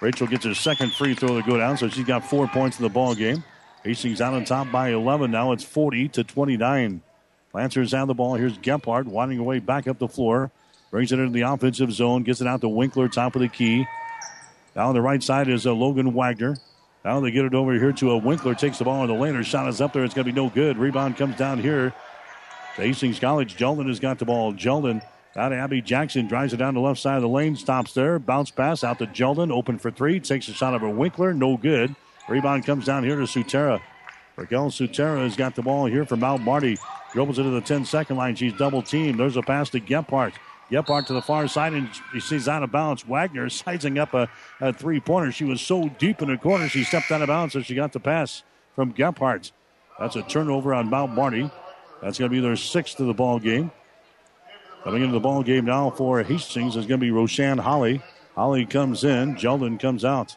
Rachel 0.00 0.26
gets 0.26 0.44
her 0.44 0.54
second 0.54 0.92
free 0.92 1.14
throw 1.14 1.40
to 1.40 1.48
go 1.48 1.58
down, 1.58 1.76
so 1.76 1.88
she's 1.88 2.06
got 2.06 2.28
four 2.28 2.46
points 2.46 2.78
in 2.78 2.84
the 2.84 2.88
ball 2.88 3.14
game. 3.14 3.42
Hastings 3.84 4.20
out 4.20 4.34
on 4.34 4.44
top 4.44 4.70
by 4.70 4.90
11. 4.90 5.30
Now 5.30 5.52
it's 5.52 5.64
40 5.64 6.08
to 6.08 6.24
29. 6.24 7.02
Lancers 7.52 7.94
out 7.94 8.06
the 8.06 8.14
ball. 8.14 8.34
Here's 8.34 8.58
Gephardt 8.58 9.06
winding 9.06 9.38
away 9.38 9.58
back 9.58 9.88
up 9.88 9.98
the 9.98 10.08
floor. 10.08 10.50
Brings 10.90 11.10
it 11.12 11.18
into 11.18 11.32
the 11.32 11.42
offensive 11.42 11.92
zone. 11.92 12.22
Gets 12.22 12.40
it 12.40 12.46
out 12.46 12.60
to 12.60 12.68
Winkler, 12.68 13.08
top 13.08 13.34
of 13.34 13.40
the 13.40 13.48
key. 13.48 13.86
Now 14.78 14.90
on 14.90 14.94
the 14.94 15.02
right 15.02 15.20
side 15.20 15.48
is 15.48 15.66
uh, 15.66 15.72
Logan 15.72 16.14
Wagner. 16.14 16.56
Now 17.04 17.18
they 17.18 17.32
get 17.32 17.44
it 17.44 17.52
over 17.52 17.74
here 17.74 17.92
to 17.94 18.12
a 18.12 18.16
Winkler. 18.16 18.54
Takes 18.54 18.78
the 18.78 18.84
ball 18.84 19.02
in 19.02 19.08
the 19.08 19.14
lane. 19.14 19.34
Her 19.34 19.42
shot 19.42 19.68
is 19.68 19.80
up 19.80 19.92
there. 19.92 20.04
It's 20.04 20.14
going 20.14 20.24
to 20.24 20.32
be 20.32 20.40
no 20.40 20.48
good. 20.50 20.78
Rebound 20.78 21.16
comes 21.16 21.34
down 21.34 21.58
here 21.58 21.92
to 22.76 22.82
Hastings 22.82 23.18
College. 23.18 23.56
Jeldon 23.56 23.88
has 23.88 23.98
got 23.98 24.20
the 24.20 24.24
ball. 24.24 24.52
Jeldon 24.54 25.02
out 25.34 25.52
Abby 25.52 25.82
Jackson. 25.82 26.28
Drives 26.28 26.52
it 26.52 26.58
down 26.58 26.74
the 26.74 26.80
left 26.80 27.00
side 27.00 27.16
of 27.16 27.22
the 27.22 27.28
lane. 27.28 27.56
Stops 27.56 27.92
there. 27.92 28.20
Bounce 28.20 28.52
pass 28.52 28.84
out 28.84 29.00
to 29.00 29.08
Jeldon. 29.08 29.50
Open 29.50 29.78
for 29.78 29.90
three. 29.90 30.20
Takes 30.20 30.46
a 30.46 30.52
shot 30.52 30.74
over 30.74 30.88
Winkler. 30.88 31.34
No 31.34 31.56
good. 31.56 31.96
Rebound 32.28 32.64
comes 32.64 32.84
down 32.84 33.02
here 33.02 33.16
to 33.16 33.22
Sutera. 33.22 33.80
Raquel 34.36 34.70
Sutera 34.70 35.24
has 35.24 35.34
got 35.34 35.56
the 35.56 35.62
ball 35.62 35.86
here 35.86 36.04
for 36.04 36.16
Mount 36.16 36.42
Marty. 36.42 36.78
Dribbles 37.12 37.40
it 37.40 37.42
to 37.42 37.50
the 37.50 37.60
10 37.60 37.84
second 37.84 38.16
line. 38.16 38.36
She's 38.36 38.52
double 38.52 38.82
teamed. 38.82 39.18
There's 39.18 39.36
a 39.36 39.42
pass 39.42 39.70
to 39.70 39.80
Gephardt. 39.80 40.34
Gephardt 40.70 41.06
to 41.06 41.12
the 41.12 41.22
far 41.22 41.48
side, 41.48 41.72
and 41.72 41.88
he 42.12 42.20
sees 42.20 42.48
out 42.48 42.62
of 42.62 42.70
bounds. 42.70 43.06
Wagner 43.06 43.48
sizing 43.50 43.98
up 43.98 44.14
a, 44.14 44.28
a 44.60 44.72
three 44.72 45.00
pointer. 45.00 45.32
She 45.32 45.44
was 45.44 45.60
so 45.60 45.88
deep 45.98 46.22
in 46.22 46.28
the 46.28 46.36
corner, 46.36 46.68
she 46.68 46.84
stepped 46.84 47.10
out 47.10 47.22
of 47.22 47.28
bounds, 47.28 47.54
so 47.54 47.62
she 47.62 47.74
got 47.74 47.92
the 47.92 48.00
pass 48.00 48.42
from 48.74 48.92
Gephardt. 48.92 49.52
That's 49.98 50.16
a 50.16 50.22
turnover 50.22 50.74
on 50.74 50.90
Mount 50.90 51.12
Marty. 51.12 51.50
That's 52.00 52.18
going 52.18 52.30
to 52.30 52.34
be 52.34 52.40
their 52.40 52.56
sixth 52.56 53.00
of 53.00 53.06
the 53.06 53.14
ball 53.14 53.40
game. 53.40 53.72
Coming 54.84 55.02
into 55.02 55.12
the 55.12 55.20
ball 55.20 55.42
game 55.42 55.64
now 55.64 55.90
for 55.90 56.22
Hastings 56.22 56.76
is 56.76 56.86
going 56.86 57.00
to 57.00 57.04
be 57.04 57.10
Roshan 57.10 57.58
Holly. 57.58 58.00
Holly 58.36 58.64
comes 58.64 59.02
in, 59.02 59.34
Jeldon 59.34 59.80
comes 59.80 60.04
out. 60.04 60.36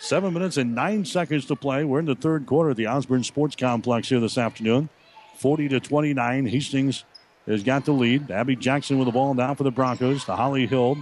Seven 0.00 0.34
minutes 0.34 0.56
and 0.56 0.74
nine 0.74 1.04
seconds 1.04 1.46
to 1.46 1.56
play. 1.56 1.84
We're 1.84 2.00
in 2.00 2.06
the 2.06 2.16
third 2.16 2.46
quarter 2.46 2.70
at 2.70 2.76
the 2.76 2.88
Osborne 2.88 3.22
Sports 3.22 3.54
Complex 3.54 4.08
here 4.08 4.18
this 4.18 4.36
afternoon. 4.36 4.88
40 5.36 5.68
to 5.68 5.80
29. 5.80 6.46
Hastings 6.46 7.04
has 7.46 7.62
got 7.62 7.84
the 7.84 7.92
lead. 7.92 8.30
Abby 8.30 8.56
Jackson 8.56 8.98
with 8.98 9.06
the 9.06 9.12
ball 9.12 9.34
now 9.34 9.54
for 9.54 9.64
the 9.64 9.70
Broncos. 9.70 10.24
To 10.24 10.36
Holly 10.36 10.66
Hill. 10.66 10.96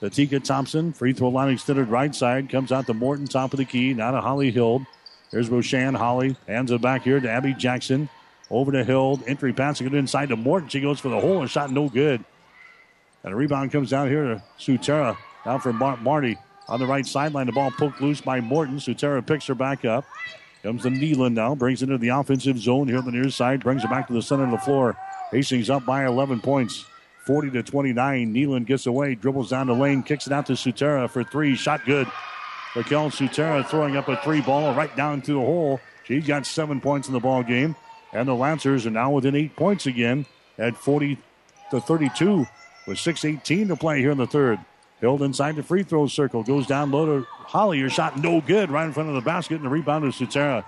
To 0.00 0.10
Tika 0.10 0.40
Thompson. 0.40 0.92
Free 0.92 1.12
throw 1.12 1.28
line 1.28 1.52
extended 1.52 1.88
right 1.88 2.14
side. 2.14 2.50
Comes 2.50 2.70
out 2.72 2.86
to 2.86 2.94
Morton, 2.94 3.26
top 3.26 3.52
of 3.52 3.58
the 3.58 3.64
key. 3.64 3.94
Now 3.94 4.10
to 4.12 4.20
Holly 4.20 4.50
Hill. 4.50 4.86
There's 5.30 5.48
Roshan 5.48 5.94
Holly. 5.94 6.36
Hands 6.46 6.70
it 6.70 6.80
back 6.80 7.02
here 7.02 7.18
to 7.18 7.30
Abby 7.30 7.54
Jackson. 7.54 8.08
Over 8.50 8.72
to 8.72 8.84
Hill. 8.84 9.20
Entry 9.26 9.52
passing 9.52 9.86
it 9.86 9.94
inside 9.94 10.28
to 10.28 10.36
Morton. 10.36 10.68
She 10.68 10.80
goes 10.80 11.00
for 11.00 11.08
the 11.08 11.20
hole 11.20 11.40
and 11.40 11.50
shot 11.50 11.72
no 11.72 11.88
good. 11.88 12.24
And 13.24 13.32
a 13.32 13.36
rebound 13.36 13.72
comes 13.72 13.90
down 13.90 14.08
here 14.08 14.22
to 14.24 14.42
Sutera. 14.58 15.16
Down 15.44 15.60
for 15.60 15.72
Mar- 15.72 15.96
Marty 15.96 16.38
on 16.68 16.78
the 16.78 16.86
right 16.86 17.04
sideline. 17.04 17.46
The 17.46 17.52
ball 17.52 17.72
poked 17.72 18.00
loose 18.00 18.20
by 18.20 18.40
Morton. 18.40 18.76
Sutera 18.76 19.26
picks 19.26 19.46
her 19.46 19.54
back 19.54 19.84
up. 19.84 20.04
Comes 20.62 20.82
to 20.82 20.90
Nealon 20.90 21.32
now. 21.32 21.54
Brings 21.54 21.82
it 21.82 21.86
into 21.86 21.98
the 21.98 22.08
offensive 22.08 22.58
zone 22.58 22.88
here 22.88 22.98
on 22.98 23.04
the 23.04 23.12
near 23.12 23.30
side. 23.30 23.62
Brings 23.62 23.82
it 23.84 23.90
back 23.90 24.06
to 24.08 24.12
the 24.12 24.22
center 24.22 24.44
of 24.44 24.50
the 24.50 24.58
floor. 24.58 24.96
Hastings 25.30 25.70
up 25.70 25.84
by 25.84 26.06
11 26.06 26.40
points. 26.40 26.84
40 27.26 27.50
to 27.50 27.62
29. 27.62 28.32
Nealon 28.32 28.64
gets 28.64 28.86
away, 28.86 29.16
dribbles 29.16 29.50
down 29.50 29.66
the 29.66 29.74
lane, 29.74 30.02
kicks 30.02 30.26
it 30.26 30.32
out 30.32 30.46
to 30.46 30.52
Sutera 30.52 31.10
for 31.10 31.24
three. 31.24 31.56
Shot 31.56 31.84
good. 31.84 32.06
Raquel 32.76 33.10
Sutera 33.10 33.66
throwing 33.66 33.96
up 33.96 34.08
a 34.08 34.16
three 34.18 34.40
ball 34.40 34.74
right 34.74 34.94
down 34.96 35.22
to 35.22 35.32
the 35.32 35.40
hole. 35.40 35.80
She's 36.04 36.26
got 36.26 36.46
seven 36.46 36.80
points 36.80 37.08
in 37.08 37.14
the 37.14 37.20
ball 37.20 37.42
game. 37.42 37.74
And 38.12 38.28
the 38.28 38.34
Lancers 38.34 38.86
are 38.86 38.90
now 38.90 39.10
within 39.10 39.34
eight 39.34 39.56
points 39.56 39.86
again 39.86 40.26
at 40.56 40.76
40 40.76 41.18
to 41.70 41.80
32 41.80 42.46
with 42.86 42.98
6.18 42.98 43.68
to 43.68 43.76
play 43.76 44.00
here 44.00 44.12
in 44.12 44.18
the 44.18 44.26
third. 44.26 44.60
Held 45.00 45.22
inside 45.22 45.56
the 45.56 45.62
free 45.62 45.82
throw 45.82 46.06
circle. 46.06 46.42
Goes 46.42 46.66
down 46.66 46.90
low 46.90 47.06
to 47.06 47.26
Holly. 47.30 47.80
Her 47.80 47.90
shot 47.90 48.18
no 48.18 48.40
good 48.40 48.70
right 48.70 48.86
in 48.86 48.92
front 48.92 49.08
of 49.08 49.14
the 49.14 49.20
basket. 49.20 49.56
And 49.56 49.64
the 49.64 49.68
rebound 49.68 50.10
to 50.10 50.24
Sutera. 50.26 50.64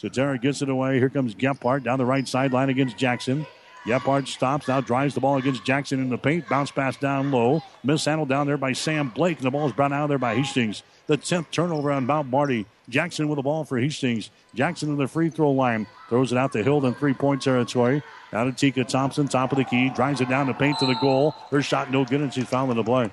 Sutera 0.00 0.40
gets 0.40 0.62
it 0.62 0.68
away. 0.68 0.98
Here 0.98 1.10
comes 1.10 1.34
Gephardt 1.34 1.82
down 1.82 1.98
the 1.98 2.06
right 2.06 2.26
sideline 2.26 2.68
against 2.68 2.96
Jackson. 2.96 3.46
Gephardt 3.84 4.28
stops, 4.28 4.68
now 4.68 4.80
drives 4.80 5.14
the 5.14 5.20
ball 5.20 5.36
against 5.36 5.64
Jackson 5.64 6.00
in 6.00 6.10
the 6.10 6.18
paint. 6.18 6.48
Bounce 6.48 6.70
pass 6.70 6.96
down 6.96 7.30
low. 7.30 7.62
Mishandled 7.82 8.28
down 8.28 8.46
there 8.46 8.56
by 8.56 8.72
Sam 8.72 9.08
Blake. 9.08 9.38
And 9.38 9.46
the 9.46 9.50
ball 9.50 9.66
is 9.66 9.72
brought 9.72 9.92
out 9.92 10.04
of 10.04 10.08
there 10.08 10.18
by 10.18 10.34
Hastings. 10.34 10.82
The 11.06 11.16
10th 11.16 11.50
turnover 11.50 11.90
on 11.90 12.04
Mount 12.04 12.28
Marty. 12.28 12.66
Jackson 12.88 13.28
with 13.28 13.36
the 13.36 13.42
ball 13.42 13.64
for 13.64 13.78
Hastings. 13.78 14.30
Jackson 14.54 14.90
in 14.90 14.96
the 14.96 15.08
free 15.08 15.30
throw 15.30 15.52
line. 15.52 15.86
Throws 16.08 16.32
it 16.32 16.38
out 16.38 16.52
to 16.52 16.62
Hill 16.62 16.84
in 16.84 16.94
three 16.94 17.14
point 17.14 17.40
territory. 17.40 18.02
Now 18.32 18.44
to 18.44 18.52
Tika 18.52 18.84
Thompson, 18.84 19.26
top 19.28 19.52
of 19.52 19.58
the 19.58 19.64
key. 19.64 19.88
Drives 19.90 20.20
it 20.20 20.28
down 20.28 20.46
the 20.46 20.54
paint 20.54 20.78
to 20.80 20.86
the 20.86 20.94
goal. 20.94 21.34
Her 21.50 21.62
shot 21.62 21.90
no 21.90 22.04
good, 22.04 22.20
and 22.20 22.32
she's 22.32 22.48
fouling 22.48 22.76
the 22.76 22.84
play. 22.84 23.10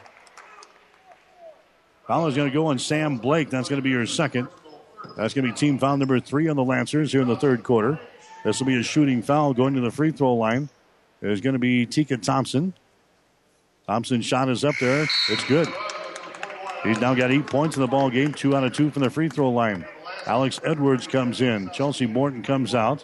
Foul 2.08 2.28
is 2.28 2.36
going 2.36 2.50
to 2.50 2.54
go 2.54 2.68
on 2.68 2.80
Sam 2.80 3.18
Blake. 3.18 3.50
That's 3.50 3.70
going 3.70 3.82
to 3.82 3.84
be 3.84 3.94
her 3.94 4.06
second. 4.06 4.48
That's 5.18 5.34
going 5.34 5.46
to 5.46 5.52
be 5.52 5.58
team 5.58 5.80
foul 5.80 5.98
number 5.98 6.20
three 6.20 6.48
on 6.50 6.56
the 6.56 6.64
Lancers 6.64 7.12
here 7.12 7.22
in 7.22 7.28
the 7.28 7.38
third 7.38 7.64
quarter. 7.64 8.00
This 8.46 8.60
will 8.60 8.68
be 8.68 8.80
a 8.80 8.84
shooting 8.84 9.24
foul 9.24 9.56
going 9.56 9.74
to 9.74 9.82
the 9.82 9.90
free 9.90 10.12
throw 10.12 10.36
line. 10.36 10.70
There's 11.20 11.42
going 11.42 11.54
to 11.54 11.60
be 11.60 11.88
Tika 11.88 12.18
Thompson. 12.18 12.76
Thompson's 13.88 14.24
shot 14.24 14.50
is 14.50 14.64
up 14.64 14.76
there. 14.80 15.08
It's 15.30 15.44
good. 15.46 15.68
He's 16.84 17.00
now 17.00 17.16
got 17.16 17.32
eight 17.32 17.48
points 17.48 17.76
in 17.76 17.82
the 17.82 17.88
ball 17.88 18.12
game, 18.12 18.36
two 18.36 18.56
out 18.56 18.64
of 18.64 18.72
two 18.72 18.92
from 18.92 19.02
the 19.02 19.10
free 19.10 19.30
throw 19.30 19.50
line. 19.50 19.84
Alex 20.28 20.62
Edwards 20.64 21.08
comes 21.08 21.42
in. 21.42 21.72
Chelsea 21.72 22.06
Morton 22.06 22.44
comes 22.44 22.76
out. 22.76 23.04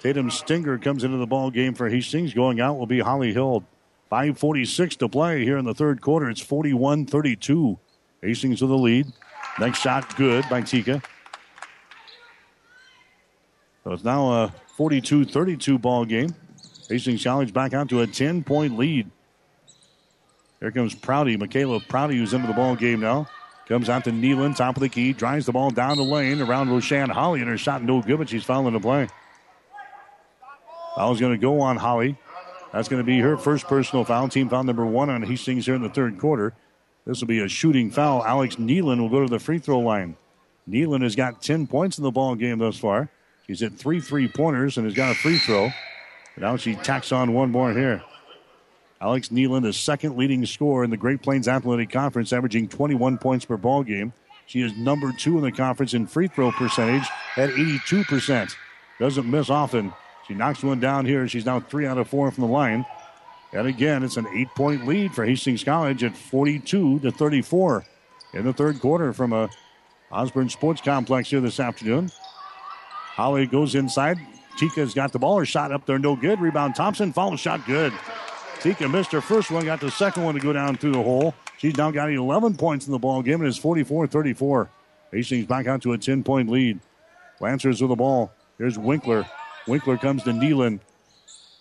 Tatum 0.00 0.30
Stinger 0.30 0.78
comes 0.78 1.04
into 1.04 1.18
the 1.18 1.26
ball 1.26 1.50
game 1.50 1.74
for 1.74 1.90
Hastings. 1.90 2.32
Going 2.32 2.58
out 2.58 2.78
will 2.78 2.86
be 2.86 3.00
Holly 3.00 3.34
Hill. 3.34 3.64
5.46 4.10 4.96
to 4.96 5.08
play 5.08 5.44
here 5.44 5.58
in 5.58 5.66
the 5.66 5.74
third 5.74 6.00
quarter. 6.00 6.30
It's 6.30 6.40
41 6.40 7.04
32. 7.04 7.78
Hastings 8.22 8.62
with 8.62 8.70
the 8.70 8.78
lead. 8.78 9.12
Next 9.60 9.80
shot 9.80 10.16
good 10.16 10.48
by 10.48 10.62
Tika. 10.62 11.02
So 13.84 13.92
it's 13.92 14.04
now 14.04 14.32
a 14.32 14.54
42 14.76 15.24
32 15.24 15.78
ball 15.78 16.04
game. 16.04 16.34
Hastings 16.88 17.24
College 17.24 17.52
back 17.52 17.72
out 17.72 17.88
to 17.88 18.00
a 18.00 18.06
10 18.06 18.44
point 18.44 18.76
lead. 18.76 19.10
Here 20.60 20.70
comes 20.70 20.94
Prouty. 20.94 21.36
Michaela 21.36 21.80
Prouty, 21.80 22.16
who's 22.16 22.32
into 22.32 22.46
the 22.46 22.52
ball 22.52 22.76
game 22.76 23.00
now. 23.00 23.28
Comes 23.66 23.88
out 23.88 24.04
to 24.04 24.10
Nealon, 24.10 24.56
top 24.56 24.76
of 24.76 24.80
the 24.80 24.88
key, 24.88 25.12
drives 25.12 25.46
the 25.46 25.52
ball 25.52 25.70
down 25.70 25.96
the 25.96 26.02
lane 26.02 26.40
around 26.40 26.70
Roshan 26.70 27.10
Holly, 27.10 27.40
and 27.40 27.48
her 27.48 27.56
shot 27.56 27.82
no 27.82 28.02
good, 28.02 28.18
but 28.18 28.28
she's 28.28 28.44
fouling 28.44 28.74
the 28.74 28.80
play. 28.80 29.08
Foul's 30.94 31.20
going 31.20 31.32
to 31.32 31.38
go 31.38 31.60
on 31.60 31.76
Holly. 31.76 32.18
That's 32.72 32.88
going 32.88 33.00
to 33.00 33.06
be 33.06 33.20
her 33.20 33.36
first 33.36 33.66
personal 33.66 34.04
foul. 34.04 34.28
Team 34.28 34.48
foul 34.48 34.64
number 34.64 34.84
one 34.84 35.10
on 35.10 35.22
Hastings 35.22 35.66
here 35.66 35.74
in 35.74 35.82
the 35.82 35.88
third 35.88 36.18
quarter. 36.18 36.54
This 37.06 37.20
will 37.20 37.28
be 37.28 37.40
a 37.40 37.48
shooting 37.48 37.90
foul. 37.90 38.24
Alex 38.24 38.56
Nealon 38.56 39.00
will 39.00 39.08
go 39.08 39.22
to 39.22 39.28
the 39.28 39.38
free 39.38 39.58
throw 39.58 39.78
line. 39.78 40.16
Nealon 40.68 41.02
has 41.02 41.16
got 41.16 41.42
10 41.42 41.66
points 41.66 41.98
in 41.98 42.04
the 42.04 42.10
ball 42.10 42.34
game 42.34 42.58
thus 42.58 42.78
far. 42.78 43.08
She's 43.46 43.60
hit 43.60 43.74
three 43.74 44.00
three 44.00 44.28
pointers 44.28 44.76
and 44.76 44.86
has 44.86 44.94
got 44.94 45.12
a 45.12 45.14
free 45.14 45.38
throw. 45.38 45.70
Now 46.36 46.56
she 46.56 46.74
tacks 46.74 47.12
on 47.12 47.34
one 47.34 47.50
more 47.50 47.72
here. 47.72 48.02
Alex 49.00 49.28
Nealon, 49.30 49.62
the 49.62 49.72
second 49.72 50.16
leading 50.16 50.46
scorer 50.46 50.84
in 50.84 50.90
the 50.90 50.96
Great 50.96 51.22
Plains 51.22 51.48
Athletic 51.48 51.90
Conference, 51.90 52.32
averaging 52.32 52.68
21 52.68 53.18
points 53.18 53.44
per 53.44 53.56
ball 53.56 53.82
game. 53.82 54.12
She 54.46 54.62
is 54.62 54.76
number 54.76 55.12
two 55.12 55.38
in 55.38 55.44
the 55.44 55.52
conference 55.52 55.94
in 55.94 56.06
free 56.06 56.28
throw 56.28 56.52
percentage 56.52 57.08
at 57.36 57.50
82%. 57.50 58.54
Doesn't 59.00 59.30
miss 59.30 59.50
often. 59.50 59.92
She 60.28 60.34
knocks 60.34 60.62
one 60.62 60.78
down 60.78 61.06
here. 61.06 61.26
She's 61.26 61.46
now 61.46 61.58
three 61.58 61.86
out 61.86 61.98
of 61.98 62.08
four 62.08 62.30
from 62.30 62.42
the 62.42 62.48
line. 62.48 62.86
And 63.52 63.66
again, 63.66 64.02
it's 64.02 64.16
an 64.16 64.26
eight 64.34 64.48
point 64.54 64.86
lead 64.86 65.14
for 65.14 65.24
Hastings 65.24 65.64
College 65.64 66.04
at 66.04 66.16
42 66.16 67.00
to 67.00 67.10
34 67.10 67.84
in 68.34 68.44
the 68.44 68.52
third 68.52 68.80
quarter 68.80 69.12
from 69.12 69.32
a 69.32 69.50
Osborne 70.10 70.48
Sports 70.48 70.80
Complex 70.80 71.30
here 71.30 71.40
this 71.40 71.58
afternoon. 71.60 72.10
Holly 73.14 73.46
goes 73.46 73.74
inside. 73.74 74.18
Tika's 74.58 74.94
got 74.94 75.12
the 75.12 75.18
ball. 75.18 75.38
Her 75.38 75.44
shot 75.46 75.72
up 75.72 75.86
there, 75.86 75.98
no 75.98 76.16
good. 76.16 76.40
Rebound 76.40 76.74
Thompson. 76.74 77.12
Follow 77.12 77.36
shot 77.36 77.64
good. 77.66 77.92
Tika 78.60 78.88
missed 78.88 79.10
her 79.12 79.20
first 79.20 79.50
one, 79.50 79.64
got 79.64 79.80
the 79.80 79.90
second 79.90 80.22
one 80.22 80.34
to 80.34 80.40
go 80.40 80.52
down 80.52 80.76
through 80.76 80.92
the 80.92 81.02
hole. 81.02 81.34
She's 81.58 81.76
now 81.76 81.90
got 81.90 82.10
11 82.12 82.56
points 82.56 82.86
in 82.86 82.92
the 82.92 82.98
ball 82.98 83.22
game, 83.22 83.40
and 83.40 83.48
it's 83.48 83.58
44 83.58 84.06
34. 84.06 84.70
Hastings 85.10 85.46
back 85.46 85.66
out 85.66 85.82
to 85.82 85.92
a 85.92 85.98
10 85.98 86.22
point 86.22 86.48
lead. 86.48 86.80
Lancers 87.40 87.80
with 87.80 87.90
the 87.90 87.96
ball. 87.96 88.32
Here's 88.58 88.78
Winkler. 88.78 89.26
Winkler 89.66 89.98
comes 89.98 90.22
to 90.24 90.30
Nealon. 90.30 90.80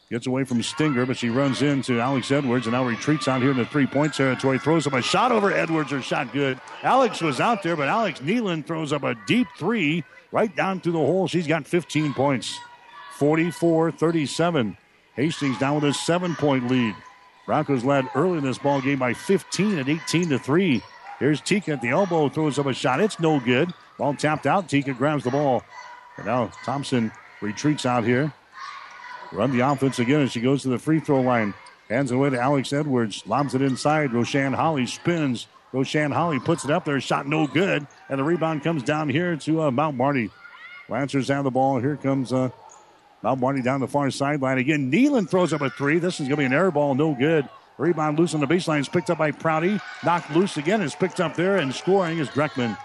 Gets 0.09 0.27
away 0.27 0.43
from 0.43 0.61
Stinger, 0.61 1.05
but 1.05 1.17
she 1.17 1.29
runs 1.29 1.61
into 1.61 1.99
Alex 1.99 2.31
Edwards 2.31 2.67
and 2.67 2.73
now 2.73 2.85
retreats 2.85 3.27
out 3.27 3.41
here 3.41 3.51
in 3.51 3.57
the 3.57 3.65
three 3.65 3.87
point 3.87 4.13
territory. 4.13 4.59
Throws 4.59 4.85
up 4.85 4.93
a 4.93 5.01
shot 5.01 5.31
over 5.31 5.51
Edwards. 5.51 5.91
Her 5.91 6.01
shot 6.01 6.33
good. 6.33 6.59
Alex 6.83 7.21
was 7.21 7.39
out 7.39 7.63
there, 7.63 7.75
but 7.75 7.87
Alex 7.87 8.19
Nealon 8.19 8.65
throws 8.65 8.93
up 8.93 9.03
a 9.03 9.15
deep 9.25 9.47
three 9.57 10.03
right 10.31 10.55
down 10.55 10.79
through 10.79 10.93
the 10.93 10.99
hole. 10.99 11.27
She's 11.27 11.47
got 11.47 11.67
15 11.67 12.13
points. 12.13 12.59
44 13.17 13.91
37. 13.91 14.77
Hastings 15.15 15.59
down 15.59 15.75
with 15.75 15.83
a 15.83 15.93
seven 15.93 16.35
point 16.35 16.69
lead. 16.69 16.95
Broncos 17.45 17.83
led 17.83 18.07
early 18.15 18.37
in 18.37 18.43
this 18.43 18.57
ball 18.57 18.81
game 18.81 18.99
by 18.99 19.13
15 19.13 19.79
at 19.79 19.89
18 19.89 20.29
to 20.29 20.39
3. 20.39 20.81
Here's 21.19 21.41
Tika 21.41 21.73
at 21.73 21.81
the 21.81 21.89
elbow, 21.89 22.29
throws 22.29 22.57
up 22.57 22.65
a 22.65 22.73
shot. 22.73 22.99
It's 22.99 23.19
no 23.19 23.39
good. 23.39 23.73
Ball 23.97 24.15
tapped 24.15 24.47
out. 24.47 24.69
Tika 24.69 24.93
grabs 24.93 25.23
the 25.23 25.31
ball. 25.31 25.63
And 26.17 26.25
now 26.25 26.51
Thompson 26.63 27.11
retreats 27.41 27.85
out 27.85 28.03
here. 28.03 28.33
Run 29.31 29.55
the 29.55 29.59
offense 29.59 29.99
again 29.99 30.21
as 30.21 30.31
she 30.31 30.41
goes 30.41 30.63
to 30.63 30.69
the 30.69 30.79
free 30.79 30.99
throw 30.99 31.21
line. 31.21 31.53
Hands 31.89 32.09
it 32.09 32.15
away 32.15 32.29
to 32.29 32.39
Alex 32.39 32.73
Edwards. 32.73 33.23
Lobs 33.27 33.53
it 33.53 33.61
inside. 33.61 34.13
Roshan 34.13 34.53
Holly 34.53 34.85
spins. 34.85 35.47
Roshan 35.73 36.11
Holly 36.11 36.39
puts 36.39 36.65
it 36.65 36.72
up 36.72 36.85
there. 36.85 36.99
Shot 36.99 37.27
no 37.27 37.48
good. 37.48 37.88
And 38.10 38.19
the 38.19 38.23
rebound 38.23 38.64
comes 38.64 38.84
down 38.84 39.10
here 39.10 39.35
to 39.38 39.64
uh, 39.64 39.72
Mount 39.72 39.95
Marty. 39.95 40.30
Lancers 40.89 41.30
have 41.30 41.45
the 41.45 41.52
ball. 41.52 41.80
Here 41.80 41.95
comes 41.95 42.34
uh, 42.34 42.49
Mount 43.23 43.39
Marty 43.39 43.61
down 43.61 43.80
the 43.80 43.88
far 43.88 44.11
sideline 44.11 44.57
again. 44.57 44.91
Nealon 44.91 45.30
throws 45.30 45.53
up 45.53 45.61
a 45.61 45.69
three. 45.69 45.99
This 45.99 46.15
is 46.19 46.27
going 46.27 46.31
to 46.31 46.38
be 46.38 46.45
an 46.45 46.53
air 46.53 46.72
ball. 46.72 46.95
No 46.95 47.14
good. 47.14 47.48
Rebound 47.77 48.19
loose 48.19 48.34
on 48.34 48.41
the 48.41 48.48
baseline 48.48 48.81
is 48.81 48.89
picked 48.89 49.10
up 49.10 49.18
by 49.18 49.31
Prouty. 49.31 49.80
Knocked 50.03 50.35
loose 50.35 50.57
again. 50.57 50.81
Is 50.81 50.93
picked 50.93 51.22
up 51.22 51.35
there. 51.35 51.57
And 51.57 51.73
scoring 51.73 52.19
is 52.19 52.27
Dreckman. 52.30 52.77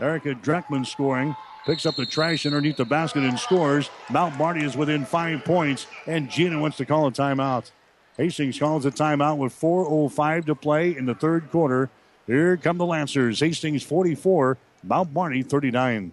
Erica 0.00 0.34
Dreckman 0.34 0.86
scoring. 0.86 1.36
Picks 1.64 1.86
up 1.86 1.96
the 1.96 2.04
trash 2.04 2.44
underneath 2.44 2.76
the 2.76 2.84
basket 2.84 3.22
and 3.22 3.38
scores. 3.38 3.88
Mount 4.10 4.36
Marty 4.36 4.64
is 4.64 4.76
within 4.76 5.04
five 5.06 5.44
points. 5.44 5.86
And 6.06 6.28
Gina 6.28 6.60
wants 6.60 6.76
to 6.78 6.84
call 6.84 7.06
a 7.06 7.12
timeout. 7.12 7.70
Hastings 8.18 8.58
calls 8.58 8.84
a 8.84 8.90
timeout 8.90 9.38
with 9.38 9.58
4.05 9.58 10.46
to 10.46 10.54
play 10.54 10.96
in 10.96 11.06
the 11.06 11.14
third 11.14 11.50
quarter. 11.50 11.88
Here 12.26 12.56
come 12.56 12.78
the 12.78 12.86
Lancers. 12.86 13.40
Hastings 13.40 13.82
44, 13.82 14.56
Mount 14.82 15.12
Marty 15.12 15.42
39. 15.42 16.12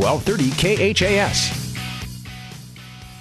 1230 0.00 0.94
KHAS. 0.94 1.60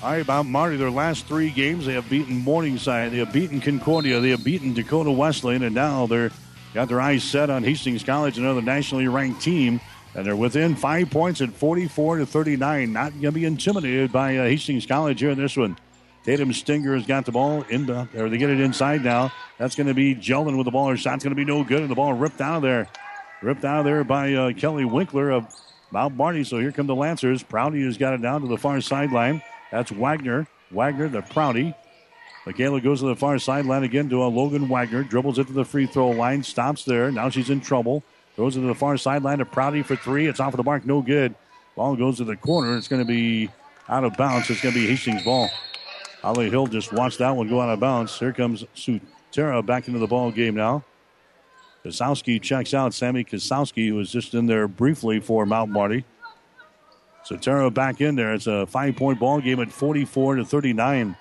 All 0.01 0.11
right, 0.11 0.25
Mount 0.25 0.47
Marty, 0.47 0.77
their 0.77 0.89
last 0.89 1.27
three 1.27 1.49
games, 1.49 1.85
they 1.85 1.93
have 1.93 2.09
beaten 2.09 2.37
Morningside, 2.37 3.11
they 3.11 3.17
have 3.17 3.33
beaten 3.33 3.59
Concordia, 3.59 4.21
they 4.21 4.29
have 4.29 4.45
beaten 4.45 4.73
Dakota 4.73 5.11
Wesleyan, 5.11 5.63
and 5.63 5.75
now 5.75 6.07
they're 6.07 6.31
got 6.73 6.87
their 6.87 7.01
eyes 7.01 7.23
set 7.23 7.49
on 7.49 7.63
Hastings 7.63 8.03
College, 8.03 8.37
another 8.37 8.61
nationally 8.61 9.09
ranked 9.09 9.41
team, 9.41 9.81
and 10.15 10.25
they're 10.25 10.37
within 10.37 10.73
five 10.73 11.09
points 11.09 11.41
at 11.41 11.51
44 11.51 12.19
to 12.19 12.25
39. 12.25 12.93
Not 12.93 13.11
going 13.11 13.23
to 13.23 13.31
be 13.33 13.43
intimidated 13.43 14.13
by 14.13 14.37
uh, 14.37 14.45
Hastings 14.45 14.85
College 14.85 15.19
here 15.19 15.31
in 15.31 15.37
this 15.37 15.57
one. 15.57 15.77
Tatum 16.23 16.53
Stinger 16.53 16.95
has 16.95 17.05
got 17.05 17.25
the 17.25 17.33
ball 17.33 17.63
in 17.63 17.87
the, 17.87 18.07
or 18.15 18.29
they 18.29 18.37
get 18.37 18.49
it 18.49 18.61
inside 18.61 19.03
now. 19.03 19.33
That's 19.57 19.75
going 19.75 19.87
to 19.87 19.93
be 19.93 20.15
Jeldon 20.15 20.55
with 20.55 20.65
the 20.65 20.71
ball. 20.71 20.87
Her 20.87 20.97
shot's 20.97 21.25
going 21.25 21.35
to 21.35 21.35
be 21.35 21.45
no 21.45 21.65
good, 21.65 21.81
and 21.81 21.89
the 21.89 21.95
ball 21.95 22.13
ripped 22.13 22.39
out 22.39 22.57
of 22.57 22.61
there. 22.61 22.87
Ripped 23.41 23.65
out 23.65 23.79
of 23.79 23.85
there 23.85 24.05
by 24.05 24.33
uh, 24.33 24.53
Kelly 24.53 24.85
Winkler 24.85 25.31
of 25.31 25.53
Mount 25.91 26.15
Marty. 26.15 26.43
So 26.43 26.59
here 26.59 26.71
come 26.71 26.87
the 26.87 26.95
Lancers. 26.95 27.43
Prouty 27.43 27.83
has 27.85 27.97
got 27.97 28.13
it 28.13 28.21
down 28.21 28.41
to 28.41 28.47
the 28.47 28.57
far 28.57 28.81
sideline. 28.81 29.41
That's 29.71 29.91
Wagner. 29.91 30.47
Wagner, 30.71 31.07
the 31.07 31.21
Prouty. 31.21 31.73
Michaela 32.45 32.81
goes 32.81 33.01
to 33.01 33.07
the 33.07 33.15
far 33.15 33.37
sideline 33.37 33.83
again 33.83 34.09
to 34.09 34.23
a 34.23 34.27
Logan 34.27 34.69
Wagner. 34.69 35.03
Dribbles 35.03 35.39
it 35.39 35.47
to 35.47 35.53
the 35.53 35.65
free 35.65 35.85
throw 35.85 36.09
line. 36.09 36.43
Stops 36.43 36.83
there. 36.83 37.11
Now 37.11 37.29
she's 37.29 37.49
in 37.49 37.61
trouble. 37.61 38.03
Goes 38.37 38.55
into 38.55 38.67
the 38.67 38.75
far 38.75 38.97
sideline 38.97 39.39
to 39.39 39.45
Prouty 39.45 39.83
for 39.83 39.95
three. 39.95 40.27
It's 40.27 40.39
off 40.39 40.53
of 40.53 40.57
the 40.57 40.63
mark. 40.63 40.85
No 40.85 41.01
good. 41.01 41.35
Ball 41.75 41.95
goes 41.95 42.17
to 42.17 42.23
the 42.23 42.35
corner. 42.35 42.77
It's 42.77 42.87
going 42.87 43.01
to 43.01 43.07
be 43.07 43.49
out 43.87 44.03
of 44.03 44.15
bounds. 44.15 44.49
It's 44.49 44.61
going 44.61 44.73
to 44.73 44.79
be 44.79 44.87
Hastings' 44.87 45.23
ball. 45.23 45.49
Holly 46.21 46.49
Hill 46.49 46.67
just 46.67 46.91
watched 46.91 47.19
that 47.19 47.35
one 47.35 47.47
go 47.47 47.61
out 47.61 47.69
of 47.69 47.79
bounds. 47.79 48.17
Here 48.17 48.33
comes 48.33 48.65
Sutera 48.75 49.65
back 49.65 49.87
into 49.87 49.99
the 49.99 50.07
ball 50.07 50.31
game 50.31 50.55
now. 50.55 50.83
Kasowski 51.85 52.41
checks 52.41 52.73
out 52.73 52.93
Sammy 52.93 53.23
Kasowski, 53.23 53.87
who 53.87 53.95
was 53.95 54.11
just 54.11 54.33
in 54.33 54.45
there 54.47 54.67
briefly 54.67 55.19
for 55.19 55.45
Mount 55.45 55.71
Marty. 55.71 56.05
Sutera 57.25 57.73
back 57.73 58.01
in 58.01 58.15
there. 58.15 58.33
It's 58.33 58.47
a 58.47 58.65
five 58.65 58.95
point 58.95 59.19
ball 59.19 59.39
game 59.41 59.59
at 59.59 59.71
44 59.71 60.35
to 60.35 60.45
39. 60.45 61.15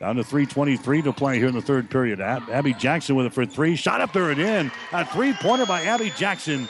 Down 0.00 0.14
to 0.16 0.22
3.23 0.22 1.04
to 1.04 1.12
play 1.12 1.38
here 1.38 1.48
in 1.48 1.54
the 1.54 1.62
third 1.62 1.90
period. 1.90 2.20
Ab- 2.20 2.48
Abby 2.50 2.72
Jackson 2.72 3.16
with 3.16 3.26
it 3.26 3.32
for 3.32 3.44
three. 3.44 3.74
Shot 3.74 4.00
up 4.00 4.12
there 4.12 4.30
and 4.30 4.40
in. 4.40 4.70
A 4.92 5.04
three 5.04 5.32
pointer 5.32 5.66
by 5.66 5.82
Abby 5.82 6.10
Jackson. 6.16 6.68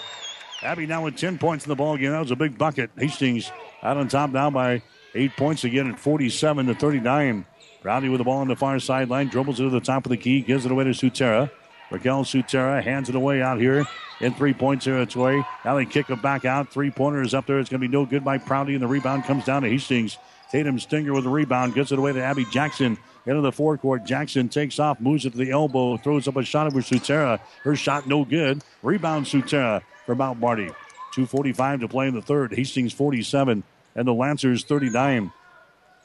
Abby 0.62 0.86
now 0.86 1.04
with 1.04 1.16
10 1.16 1.36
points 1.36 1.66
in 1.66 1.68
the 1.68 1.76
ball 1.76 1.96
game. 1.98 2.10
That 2.12 2.20
was 2.20 2.30
a 2.30 2.36
big 2.36 2.56
bucket. 2.56 2.90
Hastings 2.96 3.52
out 3.82 3.98
on 3.98 4.08
top 4.08 4.30
now 4.30 4.50
by 4.50 4.82
eight 5.14 5.36
points 5.36 5.64
again 5.64 5.90
at 5.90 6.00
47 6.00 6.66
to 6.66 6.74
39. 6.74 7.44
Prouty 7.82 8.08
with 8.08 8.18
the 8.18 8.24
ball 8.24 8.38
on 8.38 8.48
the 8.48 8.56
far 8.56 8.78
sideline. 8.80 9.28
Dribbles 9.28 9.60
it 9.60 9.64
to 9.64 9.70
the 9.70 9.80
top 9.80 10.06
of 10.06 10.10
the 10.10 10.16
key. 10.16 10.40
Gives 10.40 10.64
it 10.64 10.72
away 10.72 10.84
to 10.84 10.90
Sutera. 10.90 11.50
Raquel 11.90 12.24
Sutera 12.24 12.82
hands 12.82 13.08
it 13.08 13.14
away 13.14 13.40
out 13.40 13.58
here 13.58 13.86
in 14.20 14.34
three 14.34 14.52
point 14.52 14.82
territory. 14.82 15.44
Now 15.64 15.76
they 15.76 15.86
kick 15.86 16.10
it 16.10 16.20
back 16.22 16.44
out. 16.44 16.70
Three 16.70 16.90
pointers 16.90 17.34
up 17.34 17.46
there. 17.46 17.58
It's 17.58 17.70
going 17.70 17.80
to 17.80 17.88
be 17.88 17.92
no 17.92 18.04
good 18.04 18.24
by 18.24 18.38
Prouty, 18.38 18.74
and 18.74 18.82
the 18.82 18.88
rebound 18.88 19.24
comes 19.24 19.44
down 19.44 19.62
to 19.62 19.68
Hastings. 19.68 20.18
Tatum 20.50 20.78
Stinger 20.78 21.12
with 21.12 21.24
the 21.24 21.30
rebound. 21.30 21.74
Gets 21.74 21.92
it 21.92 21.98
away 21.98 22.12
to 22.12 22.22
Abby 22.22 22.46
Jackson. 22.46 22.98
Into 23.26 23.42
the 23.42 23.52
forecourt. 23.52 24.06
Jackson 24.06 24.48
takes 24.48 24.78
off, 24.78 25.00
moves 25.00 25.26
it 25.26 25.32
to 25.32 25.36
the 25.36 25.50
elbow, 25.50 25.98
throws 25.98 26.26
up 26.26 26.36
a 26.36 26.42
shot 26.42 26.66
over 26.66 26.80
Sutera. 26.80 27.38
Her 27.62 27.76
shot 27.76 28.06
no 28.06 28.24
good. 28.24 28.62
Rebound 28.82 29.26
Sutera 29.26 29.82
for 30.06 30.14
Mount 30.14 30.40
Marty. 30.40 30.70
2.45 31.14 31.80
to 31.80 31.88
play 31.88 32.08
in 32.08 32.14
the 32.14 32.22
third. 32.22 32.54
Hastings 32.54 32.94
47 32.94 33.62
and 33.94 34.08
the 34.08 34.14
Lancers 34.14 34.64
39. 34.64 35.30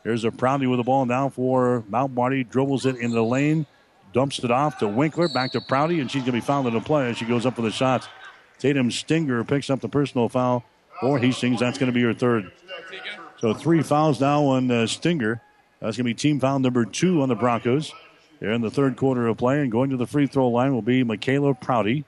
Here's 0.03 0.26
a 0.26 0.31
Prouty 0.31 0.68
with 0.68 0.80
the 0.80 0.84
ball 0.84 1.05
now 1.05 1.30
for 1.30 1.85
Mount 1.88 2.14
Marty. 2.14 2.43
Dribbles 2.43 2.85
it 2.85 2.97
in 2.97 3.11
the 3.11 3.23
lane. 3.23 3.65
Dumps 4.14 4.40
it 4.40 4.52
off 4.52 4.77
to 4.80 4.88
Winkler. 4.88 5.27
Back 5.27 5.52
to 5.53 5.61
Prouty, 5.61 5.99
and 5.99 6.10
she's 6.10 6.22
going 6.22 6.34
to 6.34 6.40
be 6.40 6.41
fouled 6.41 6.68
in 6.68 6.73
the 6.73 6.81
play 6.81 7.10
as 7.10 7.18
she 7.18 7.26
goes 7.26 7.45
up 7.45 7.56
for 7.56 7.61
the 7.64 7.72
shot. 7.72 8.07
Tatum 8.60 8.91
Stinger 8.91 9.44
picks 9.44 9.69
up 9.69 9.81
the 9.81 9.90
personal 9.90 10.30
foul 10.30 10.64
for 11.02 11.18
Hastings. 11.18 11.60
That's 11.60 11.77
going 11.77 11.91
to 11.91 11.94
be 11.94 12.03
her 12.03 12.14
third. 12.14 12.52
So 13.40 13.53
three 13.53 13.81
fouls 13.81 14.22
now 14.22 14.44
on 14.45 14.72
uh, 14.72 14.88
Stinger. 14.88 15.41
That's 15.80 15.98
going 15.98 16.06
to 16.06 16.10
be 16.10 16.14
team 16.14 16.40
foul 16.40 16.60
number 16.60 16.85
two 16.85 17.22
on 17.22 17.30
the 17.30 17.35
Broncos. 17.35 17.91
Here 18.40 18.52
in 18.52 18.61
the 18.61 18.72
third 18.72 18.98
quarter 18.98 19.27
of 19.27 19.38
play, 19.38 19.61
and 19.61 19.72
going 19.72 19.90
to 19.90 19.98
the 19.98 20.07
free 20.07 20.27
throw 20.27 20.49
line 20.49 20.73
will 20.73 20.81
be 20.81 21.03
Michaela 21.03 21.53
Prouty. 21.53 22.03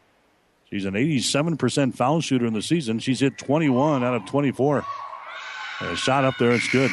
She's 0.69 0.85
an 0.85 0.93
87% 0.93 1.95
foul 1.95 2.21
shooter 2.21 2.45
in 2.45 2.53
the 2.53 2.61
season. 2.61 2.99
She's 2.99 3.21
hit 3.21 3.37
21 3.37 4.03
out 4.03 4.15
of 4.15 4.25
24. 4.25 4.85
A 5.81 5.95
shot 5.95 6.25
up 6.25 6.35
there, 6.37 6.51
it's 6.51 6.69
good. 6.69 6.91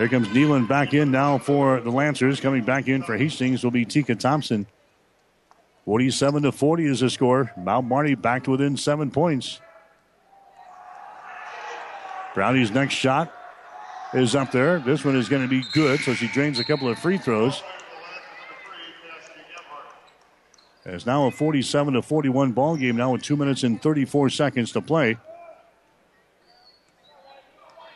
Here 0.00 0.08
comes 0.08 0.28
Nealon 0.28 0.66
back 0.66 0.94
in 0.94 1.10
now 1.10 1.36
for 1.36 1.78
the 1.78 1.90
Lancers. 1.90 2.40
Coming 2.40 2.64
back 2.64 2.88
in 2.88 3.02
for 3.02 3.18
Hastings 3.18 3.62
will 3.62 3.70
be 3.70 3.84
Tika 3.84 4.14
Thompson. 4.14 4.66
47 5.84 6.44
to 6.44 6.52
40 6.52 6.86
is 6.86 7.00
the 7.00 7.10
score. 7.10 7.52
Mount 7.58 7.86
Marty 7.86 8.14
back 8.14 8.44
to 8.44 8.52
within 8.52 8.78
seven 8.78 9.10
points. 9.10 9.60
Prouty's 12.32 12.70
next 12.70 12.94
shot 12.94 13.30
is 14.14 14.34
up 14.34 14.50
there. 14.52 14.78
This 14.78 15.04
one 15.04 15.16
is 15.16 15.28
going 15.28 15.42
to 15.42 15.48
be 15.48 15.64
good, 15.74 16.00
so 16.00 16.14
she 16.14 16.28
drains 16.28 16.58
a 16.58 16.64
couple 16.64 16.88
of 16.88 16.98
free 16.98 17.18
throws. 17.18 17.62
It's 20.86 21.04
now 21.04 21.26
a 21.26 21.30
47 21.30 21.92
to 21.92 22.00
41 22.00 22.52
ball 22.52 22.78
game 22.78 22.96
now 22.96 23.12
with 23.12 23.22
two 23.22 23.36
minutes 23.36 23.64
and 23.64 23.82
34 23.82 24.30
seconds 24.30 24.72
to 24.72 24.80
play. 24.80 25.18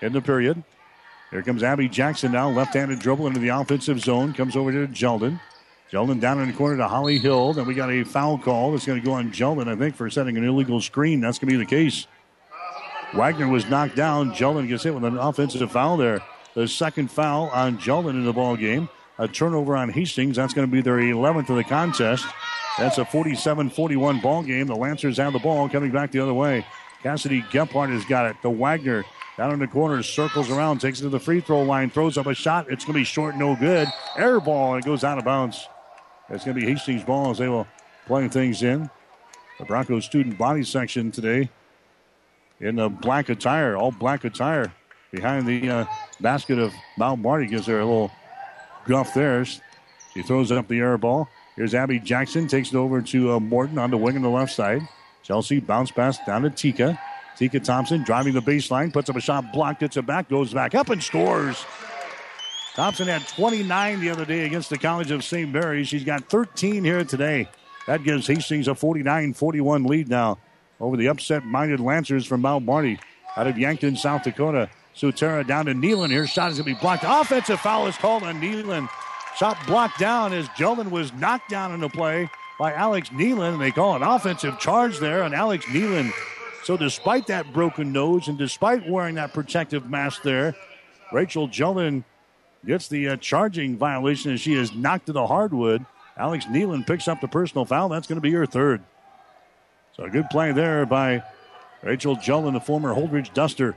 In 0.03 0.13
the 0.13 0.21
period. 0.21 0.63
Here 1.31 1.43
comes 1.43 1.63
Abby 1.63 1.89
Jackson 1.89 2.33
now, 2.33 2.49
left-handed 2.51 3.01
dribble 3.01 3.27
into 3.27 3.41
the 3.41 3.49
offensive 3.49 4.01
zone. 4.01 4.33
Comes 4.33 4.57
over 4.57 4.71
to 4.71 4.87
Jeldon. 4.93 5.41
Jeldon 5.91 6.21
down 6.21 6.41
in 6.41 6.49
the 6.49 6.57
corner 6.57 6.77
to 6.77 6.89
Holly 6.89 7.19
Hill. 7.19 7.53
Then 7.53 7.67
we 7.67 7.75
got 7.75 7.91
a 7.91 8.05
foul 8.05 8.39
call 8.39 8.73
that's 8.73 8.87
going 8.87 9.01
to 9.01 9.05
go 9.05 9.13
on 9.13 9.31
Jeldon, 9.31 9.69
I 9.69 9.77
think, 9.77 9.95
for 9.97 10.09
setting 10.11 10.37
an 10.37 10.45
illegal 10.45 10.81
screen. 10.81 11.21
That's 11.21 11.39
going 11.39 11.51
to 11.51 11.59
be 11.59 11.65
the 11.65 11.69
case. 11.69 12.07
Wagner 13.15 13.49
was 13.49 13.69
knocked 13.69 13.95
down. 13.95 14.33
Jeldon 14.33 14.67
gets 14.67 14.83
hit 14.83 14.95
with 14.95 15.05
an 15.05 15.19
offensive 15.19 15.71
foul 15.71 15.97
there. 15.97 16.21
The 16.55 16.67
second 16.67 17.11
foul 17.11 17.49
on 17.51 17.79
Jeldon 17.79 18.11
in 18.11 18.25
the 18.25 18.33
ball 18.33 18.57
game. 18.57 18.89
A 19.19 19.29
turnover 19.29 19.77
on 19.77 19.89
Hastings. 19.91 20.37
That's 20.37 20.55
going 20.55 20.69
to 20.69 20.73
be 20.73 20.81
their 20.81 20.97
11th 20.97 21.49
of 21.51 21.57
the 21.57 21.65
contest. 21.65 22.27
That's 22.79 22.99
a 22.99 23.05
47-41 23.05 24.21
ball 24.21 24.43
game. 24.43 24.67
The 24.67 24.75
Lancers 24.75 25.17
have 25.19 25.33
the 25.33 25.39
ball 25.39 25.69
coming 25.69 25.93
back 25.93 26.11
the 26.11 26.19
other 26.19 26.35
way. 26.35 26.67
Cassidy 27.05 27.43
Gephardt 27.43 27.93
has 27.93 28.05
got 28.07 28.27
it. 28.27 28.37
The 28.43 28.51
Wagner 28.51 29.05
down 29.37 29.53
in 29.53 29.59
the 29.59 29.67
corner, 29.67 30.03
circles 30.03 30.51
around, 30.51 30.81
takes 30.81 31.01
it 31.01 31.05
to 31.05 31.09
the 31.09 31.21
free 31.21 31.41
throw 31.41 31.63
line, 31.63 31.91
throws 31.91 32.17
up 32.17 32.27
a 32.27 32.35
shot. 32.35 32.71
It's 32.71 32.85
going 32.85 32.95
to 32.95 33.01
be 33.01 33.05
short, 33.05 33.37
no 33.37 33.57
good. 33.57 33.89
Air 34.17 34.41
ball, 34.41 34.75
and 34.75 34.85
it 34.85 34.87
goes 34.87 35.03
out 35.05 35.19
of 35.19 35.25
bounds. 35.25 35.69
It's 36.31 36.45
going 36.45 36.55
to 36.55 36.61
be 36.61 36.73
Hastings' 36.73 37.05
ball 37.05 37.31
as 37.31 37.39
they 37.39 37.49
will 37.49 37.67
play 38.07 38.29
things 38.29 38.63
in. 38.63 38.89
The 39.59 39.65
Broncos 39.65 40.05
student 40.05 40.39
body 40.39 40.63
section 40.65 41.11
today 41.11 41.51
in 42.61 42.77
the 42.77 42.89
black 42.89 43.29
attire, 43.29 43.77
all 43.77 43.93
black 43.93 44.25
attire, 44.25 44.73
behind 45.11 45.47
the 45.47 45.69
uh, 45.71 45.85
basket 46.21 46.59
of 46.59 46.73
Mount 46.99 47.21
Marty. 47.21 47.47
Gives 47.47 47.67
her 47.67 47.81
a 47.81 47.85
little 47.85 48.11
guff 48.87 49.15
there. 49.15 49.45
She 49.45 50.23
throws 50.23 50.51
up 50.51 50.69
the 50.69 50.79
air 50.79 50.99
ball. 50.99 51.29
Here's 51.57 51.75
Abby 51.75 52.01
Jackson, 52.01 52.49
takes 52.49 52.71
it 52.71 52.77
over 52.77 53.01
to 53.01 53.33
uh, 53.33 53.41
Morton 53.41 53.79
on 53.79 53.91
the 53.91 53.97
wing 53.97 54.17
on 54.17 54.23
the 54.23 54.29
left 54.29 54.53
side. 54.53 54.83
Chelsea 55.23 55.61
bounce 55.61 55.91
pass 55.91 56.19
down 56.27 56.43
to 56.43 56.51
Tika. 56.51 56.99
Tika 57.37 57.61
Thompson 57.61 58.03
driving 58.03 58.35
the 58.35 58.41
baseline, 58.41 58.93
puts 58.93 59.11
up 59.11 59.17
a 59.17 59.21
shot, 59.21 59.53
blocked, 59.53 59.81
gets 59.81 59.97
it 59.97 60.07
back, 60.07 60.29
goes 60.29 60.53
back 60.53 60.75
up 60.75 60.91
and 60.91 61.03
scores. 61.03 61.65
Thompson 62.75 63.07
had 63.07 63.27
29 63.29 64.01
the 64.01 64.11
other 64.11 64.25
day 64.25 64.47
against 64.47 64.71
the 64.71 64.79
College 64.79 65.11
of 65.11 65.23
St. 65.23 65.51
Mary's. 65.51 65.89
She's 65.89 66.05
got 66.05 66.29
13 66.29 66.85
here 66.85 67.05
today. 67.05 67.49
That 67.87 68.03
gives 68.03 68.27
Hastings 68.27 68.67
a 68.69 68.75
49 68.75 69.35
41 69.35 69.85
lead 69.85 70.09
now 70.09 70.39
over 70.81 70.97
the 70.97 71.09
upset 71.09 71.45
minded 71.45 71.81
Lancers 71.81 72.27
from 72.27 72.41
Mount 72.41 72.65
Marty 72.65 72.99
out 73.37 73.47
of 73.47 73.59
Yankton, 73.59 73.97
South 73.97 74.25
Dakota. 74.25 74.69
Sutera 74.95 75.47
down 75.47 75.67
to 75.67 75.75
Nealon 75.75 76.11
here. 76.11 76.27
Shot 76.27 76.51
is 76.53 76.59
going 76.59 76.69
to 76.69 76.75
be 76.75 76.81
blocked. 76.81 77.05
Offensive 77.07 77.61
foul 77.61 77.87
is 77.87 77.97
called 77.97 78.23
on 78.23 78.41
Nealon. 78.41 78.89
Shot 79.37 79.59
blocked 79.67 79.99
down 79.99 80.33
as 80.33 80.49
Jeldon 80.51 80.91
was 80.91 81.13
knocked 81.15 81.51
down 81.51 81.73
in 81.73 81.91
play 81.91 82.31
by 82.59 82.73
Alex 82.73 83.09
Nealon. 83.11 83.59
They 83.59 83.73
call 83.73 83.97
an 83.97 84.03
offensive 84.03 84.59
charge 84.61 84.99
there 84.99 85.25
on 85.25 85.35
Alex 85.35 85.65
Nealon. 85.67 86.13
So 86.65 86.79
despite 86.79 87.27
that 87.27 87.53
broken 87.53 87.93
nose 87.93 88.29
and 88.29 88.39
despite 88.39 88.89
wearing 88.89 89.17
that 89.17 89.35
protective 89.35 89.91
mask 89.91 90.23
there, 90.23 90.57
Rachel 91.13 91.47
Jeldon 91.47 92.05
gets 92.65 92.89
the 92.89 93.11
uh, 93.11 93.17
charging 93.17 93.77
violation 93.77 94.33
as 94.33 94.41
she 94.41 94.55
is 94.55 94.75
knocked 94.75 95.07
to 95.07 95.13
the 95.13 95.27
hardwood. 95.27 95.85
Alex 96.17 96.47
Nealon 96.47 96.87
picks 96.87 97.07
up 97.07 97.21
the 97.21 97.29
personal 97.29 97.67
foul. 97.67 97.91
That's 97.91 98.07
going 98.07 98.17
to 98.17 98.23
be 98.23 98.33
her 98.33 98.47
third. 98.47 98.83
So 99.95 100.05
a 100.05 100.11
good 100.11 100.31
play 100.31 100.53
there 100.53 100.87
by 100.87 101.23
Rachel 101.83 102.17
Jeldon, 102.17 102.55
the 102.55 102.61
former 102.61 102.95
Holdrege 102.95 103.35
Duster. 103.35 103.77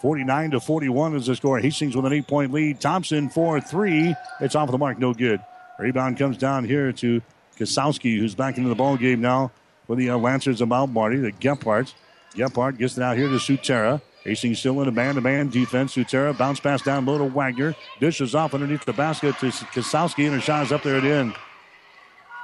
49 0.00 0.52
to 0.52 0.60
41 0.60 1.14
is 1.14 1.26
the 1.26 1.36
score. 1.36 1.58
Hastings 1.60 1.94
with 1.94 2.06
an 2.06 2.14
eight 2.14 2.26
point 2.26 2.50
lead. 2.50 2.80
Thompson 2.80 3.28
for 3.28 3.60
three. 3.60 4.16
It's 4.40 4.56
off 4.56 4.70
the 4.70 4.78
mark. 4.78 4.98
No 4.98 5.12
good. 5.12 5.40
Rebound 5.78 6.16
comes 6.16 6.38
down 6.38 6.64
here 6.64 6.92
to 6.92 7.20
Kasowski, 7.58 8.18
who's 8.18 8.34
back 8.34 8.56
into 8.56 8.70
the 8.70 8.74
ball 8.74 8.96
game 8.96 9.20
now 9.20 9.52
for 9.86 9.96
the 9.96 10.10
uh, 10.10 10.16
Lancers 10.16 10.60
of 10.60 10.68
Mount 10.68 10.92
Marty. 10.92 11.18
The 11.18 11.30
Gephardt. 11.30 11.92
Gephardt 12.34 12.78
gets 12.78 12.96
it 12.96 13.02
out 13.02 13.16
here 13.16 13.28
to 13.28 13.34
Sutera. 13.34 14.00
Hastings 14.24 14.60
still 14.60 14.80
in 14.80 14.88
a 14.88 14.92
man-to-man 14.92 15.48
defense. 15.48 15.94
Sutera 15.94 16.36
bounce 16.36 16.60
pass 16.60 16.82
down 16.82 17.04
low 17.04 17.18
to 17.18 17.24
Wagner. 17.24 17.74
Dishes 18.00 18.34
off 18.34 18.54
underneath 18.54 18.84
the 18.84 18.92
basket 18.92 19.36
to 19.40 19.46
Kasowski, 19.46 20.24
and 20.24 20.34
her 20.34 20.40
shot 20.40 20.66
is 20.66 20.72
up 20.72 20.82
there 20.82 20.96
at 20.96 21.04
end. 21.04 21.34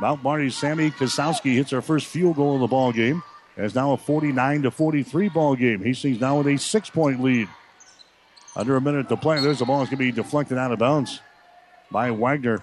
Mount 0.00 0.22
Marty's 0.22 0.56
Sammy 0.56 0.90
Kasowski 0.90 1.54
hits 1.54 1.70
her 1.70 1.82
first 1.82 2.06
field 2.06 2.36
goal 2.36 2.54
of 2.54 2.60
the 2.60 2.66
ball 2.66 2.92
game. 2.92 3.22
It's 3.56 3.74
now 3.74 3.92
a 3.92 3.96
49 3.96 4.62
to 4.62 4.70
43 4.70 5.28
ball 5.28 5.56
game. 5.56 5.82
Hastings 5.82 6.20
now 6.20 6.38
with 6.38 6.46
a 6.46 6.56
six 6.56 6.90
point 6.90 7.22
lead. 7.22 7.48
Under 8.54 8.76
a 8.76 8.80
minute 8.80 9.08
to 9.08 9.16
play. 9.16 9.40
There's 9.40 9.58
the 9.60 9.64
ball. 9.64 9.82
It's 9.82 9.90
going 9.90 9.98
to 9.98 10.04
be 10.04 10.12
deflected 10.12 10.58
out 10.58 10.72
of 10.72 10.78
bounds 10.78 11.20
by 11.90 12.10
Wagner. 12.10 12.62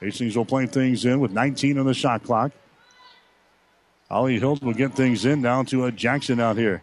Hastings 0.00 0.36
will 0.36 0.44
play 0.44 0.66
things 0.66 1.04
in 1.04 1.20
with 1.20 1.30
19 1.32 1.78
on 1.78 1.86
the 1.86 1.94
shot 1.94 2.22
clock. 2.22 2.52
Holly 4.10 4.38
Hill 4.38 4.58
will 4.62 4.74
get 4.74 4.94
things 4.94 5.24
in 5.24 5.42
down 5.42 5.66
to 5.66 5.86
a 5.86 5.92
Jackson 5.92 6.40
out 6.40 6.56
here. 6.56 6.82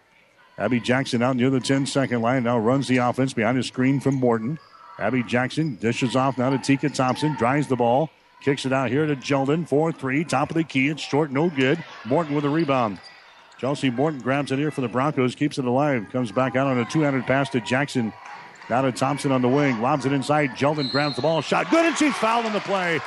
Abby 0.58 0.80
Jackson 0.80 1.22
out 1.22 1.36
near 1.36 1.50
the 1.50 1.60
10 1.60 1.86
second 1.86 2.22
line 2.22 2.44
now 2.44 2.58
runs 2.58 2.88
the 2.88 2.98
offense 2.98 3.34
behind 3.34 3.58
a 3.58 3.64
screen 3.64 4.00
from 4.00 4.16
Morton. 4.16 4.60
Abby 5.00 5.24
Jackson 5.24 5.76
dishes 5.76 6.16
off 6.16 6.38
now 6.38 6.50
to 6.50 6.58
Tika 6.58 6.90
Thompson, 6.90 7.36
drives 7.36 7.68
the 7.68 7.76
ball, 7.76 8.10
kicks 8.44 8.66
it 8.66 8.74
out 8.74 8.90
here 8.90 9.06
to 9.06 9.16
Jeldon, 9.16 9.68
4 9.68 9.92
3, 9.92 10.24
top 10.26 10.50
of 10.50 10.56
the 10.56 10.64
key. 10.64 10.90
It's 10.90 11.02
short, 11.02 11.32
no 11.32 11.50
good. 11.50 11.84
Morton 12.06 12.36
with 12.36 12.46
a 12.46 12.50
rebound. 12.50 13.00
Chelsea 13.58 13.90
Morton 13.90 14.20
grabs 14.20 14.52
it 14.52 14.60
here 14.60 14.72
for 14.72 14.82
the 14.82 14.88
Broncos, 14.88 15.36
keeps 15.36 15.58
it 15.58 15.66
alive, 15.66 16.08
comes 16.12 16.32
back 16.32 16.56
out 16.56 16.68
on 16.68 16.80
a 16.80 16.86
200 16.86 17.26
pass 17.26 17.50
to 17.50 17.62
Jackson. 17.62 18.12
Now 18.70 18.82
to 18.82 18.92
Thompson 18.92 19.32
on 19.32 19.42
the 19.42 19.50
wing, 19.50 19.82
lobs 19.82 20.06
it 20.06 20.14
inside. 20.14 20.52
Jeldon 20.52 20.92
grabs 20.92 21.16
the 21.16 21.22
ball, 21.22 21.42
shot 21.42 21.70
good, 21.70 21.86
and 21.86 21.98
she's 21.98 22.16
fouled 22.16 22.46
in 22.46 22.54
the 22.54 22.60
play. 22.62 23.00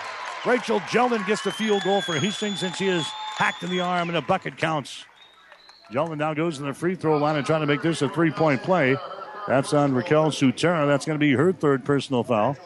Rachel 0.46 0.80
Jeldon 0.80 1.26
gets 1.26 1.42
the 1.42 1.50
field 1.50 1.82
goal 1.84 2.00
for 2.00 2.14
Hastings, 2.14 2.62
and 2.62 2.74
she 2.76 2.86
is 2.88 3.06
hacked 3.36 3.62
in 3.62 3.70
the 3.70 3.80
arm, 3.80 4.08
and 4.08 4.16
a 4.16 4.22
bucket 4.22 4.56
counts. 4.56 5.04
Jeldon 5.92 6.18
now 6.18 6.34
goes 6.34 6.56
to 6.58 6.64
the 6.64 6.74
free 6.74 6.94
throw 6.94 7.18
line 7.18 7.36
and 7.36 7.44
trying 7.44 7.60
to 7.60 7.66
make 7.66 7.82
this 7.82 8.02
a 8.02 8.08
three 8.08 8.30
point 8.30 8.62
play. 8.62 8.96
That's 9.46 9.74
on 9.74 9.94
Raquel 9.94 10.30
Sutera. 10.30 10.86
That's 10.86 11.04
going 11.04 11.18
to 11.18 11.20
be 11.24 11.32
her 11.32 11.52
third 11.52 11.84
personal 11.84 12.24
foul. 12.24 12.56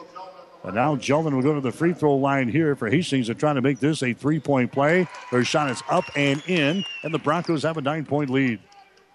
And 0.64 0.74
now 0.74 0.96
Jeldon 0.96 1.32
will 1.34 1.42
go 1.42 1.54
to 1.54 1.60
the 1.60 1.72
free 1.72 1.92
throw 1.92 2.16
line 2.16 2.48
here 2.48 2.76
for 2.76 2.88
Hastings. 2.88 3.26
They're 3.26 3.34
trying 3.34 3.56
to 3.56 3.62
make 3.62 3.80
this 3.80 4.02
a 4.02 4.12
three 4.12 4.38
point 4.38 4.70
play. 4.70 5.08
Their 5.32 5.44
shot 5.44 5.70
is 5.70 5.82
up 5.88 6.04
and 6.14 6.42
in, 6.46 6.84
and 7.02 7.12
the 7.12 7.18
Broncos 7.18 7.62
have 7.62 7.76
a 7.76 7.80
nine 7.80 8.04
point 8.04 8.30
lead. 8.30 8.60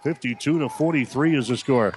52 0.03 0.59
to 0.59 0.69
43 0.69 1.37
is 1.37 1.47
the 1.47 1.57
score. 1.57 1.93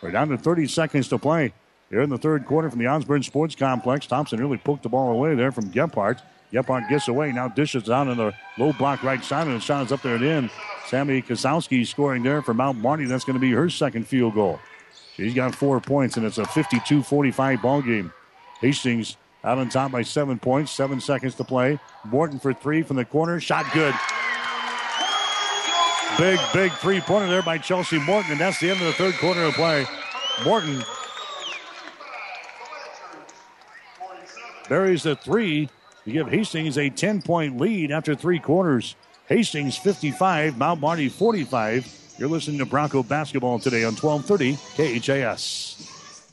We're 0.00 0.12
down 0.12 0.28
to 0.28 0.38
30 0.38 0.68
seconds 0.68 1.08
to 1.08 1.18
play. 1.18 1.52
Here 1.90 2.02
in 2.02 2.10
the 2.10 2.18
third 2.18 2.46
quarter 2.46 2.70
from 2.70 2.78
the 2.78 2.86
Osborne 2.86 3.22
Sports 3.22 3.56
Complex. 3.56 4.06
Thompson 4.06 4.38
really 4.38 4.58
poked 4.58 4.82
the 4.82 4.88
ball 4.88 5.10
away 5.10 5.34
there 5.34 5.50
from 5.50 5.70
Gephardt. 5.70 6.20
Gephardt 6.52 6.88
gets 6.88 7.08
away. 7.08 7.32
Now 7.32 7.48
dishes 7.48 7.84
down 7.84 8.08
in 8.08 8.16
the 8.16 8.32
low 8.56 8.72
block 8.72 9.02
right 9.02 9.22
side, 9.22 9.46
and 9.46 9.56
the 9.56 9.60
shot 9.60 9.84
is 9.86 9.92
up 9.92 10.02
there 10.02 10.16
and 10.16 10.24
in. 10.24 10.50
Sammy 10.86 11.20
Kosowski 11.20 11.86
scoring 11.86 12.22
there 12.22 12.40
for 12.40 12.54
Mount 12.54 12.78
Marty. 12.78 13.04
That's 13.04 13.24
going 13.24 13.34
to 13.34 13.40
be 13.40 13.52
her 13.52 13.68
second 13.68 14.06
field 14.06 14.34
goal. 14.34 14.58
She's 15.16 15.34
got 15.34 15.54
four 15.54 15.80
points, 15.80 16.16
and 16.16 16.24
it's 16.24 16.38
a 16.38 16.46
52 16.46 17.02
45 17.02 17.60
ball 17.60 17.82
game. 17.82 18.12
Hastings 18.60 19.16
out 19.44 19.58
on 19.58 19.68
top 19.68 19.92
by 19.92 20.02
seven 20.02 20.38
points, 20.38 20.72
seven 20.72 21.00
seconds 21.00 21.34
to 21.36 21.44
play. 21.44 21.78
Morton 22.04 22.38
for 22.38 22.52
three 22.52 22.82
from 22.82 22.96
the 22.96 23.04
corner, 23.04 23.40
shot 23.40 23.66
good. 23.72 23.94
Big, 26.18 26.40
big 26.52 26.72
three 26.72 27.00
pointer 27.00 27.28
there 27.28 27.42
by 27.42 27.58
Chelsea 27.58 27.98
Morton, 27.98 28.32
and 28.32 28.40
that's 28.40 28.58
the 28.58 28.70
end 28.70 28.80
of 28.80 28.86
the 28.86 28.92
third 28.92 29.14
quarter 29.14 29.42
of 29.42 29.54
play. 29.54 29.86
Morton 30.44 30.82
buries 34.68 35.02
the 35.02 35.16
three 35.16 35.68
to 36.08 36.12
give 36.14 36.28
Hastings 36.28 36.78
a 36.78 36.88
10 36.88 37.22
point 37.22 37.60
lead 37.60 37.90
after 37.92 38.14
three 38.14 38.38
quarters. 38.38 38.96
Hastings 39.26 39.76
55, 39.76 40.56
Mount 40.56 40.80
Marty 40.80 41.08
45. 41.08 42.14
You're 42.18 42.28
listening 42.28 42.58
to 42.58 42.66
Bronco 42.66 43.02
basketball 43.02 43.58
today 43.58 43.84
on 43.84 43.94
1230 43.94 45.00
KHAS. 45.00 45.84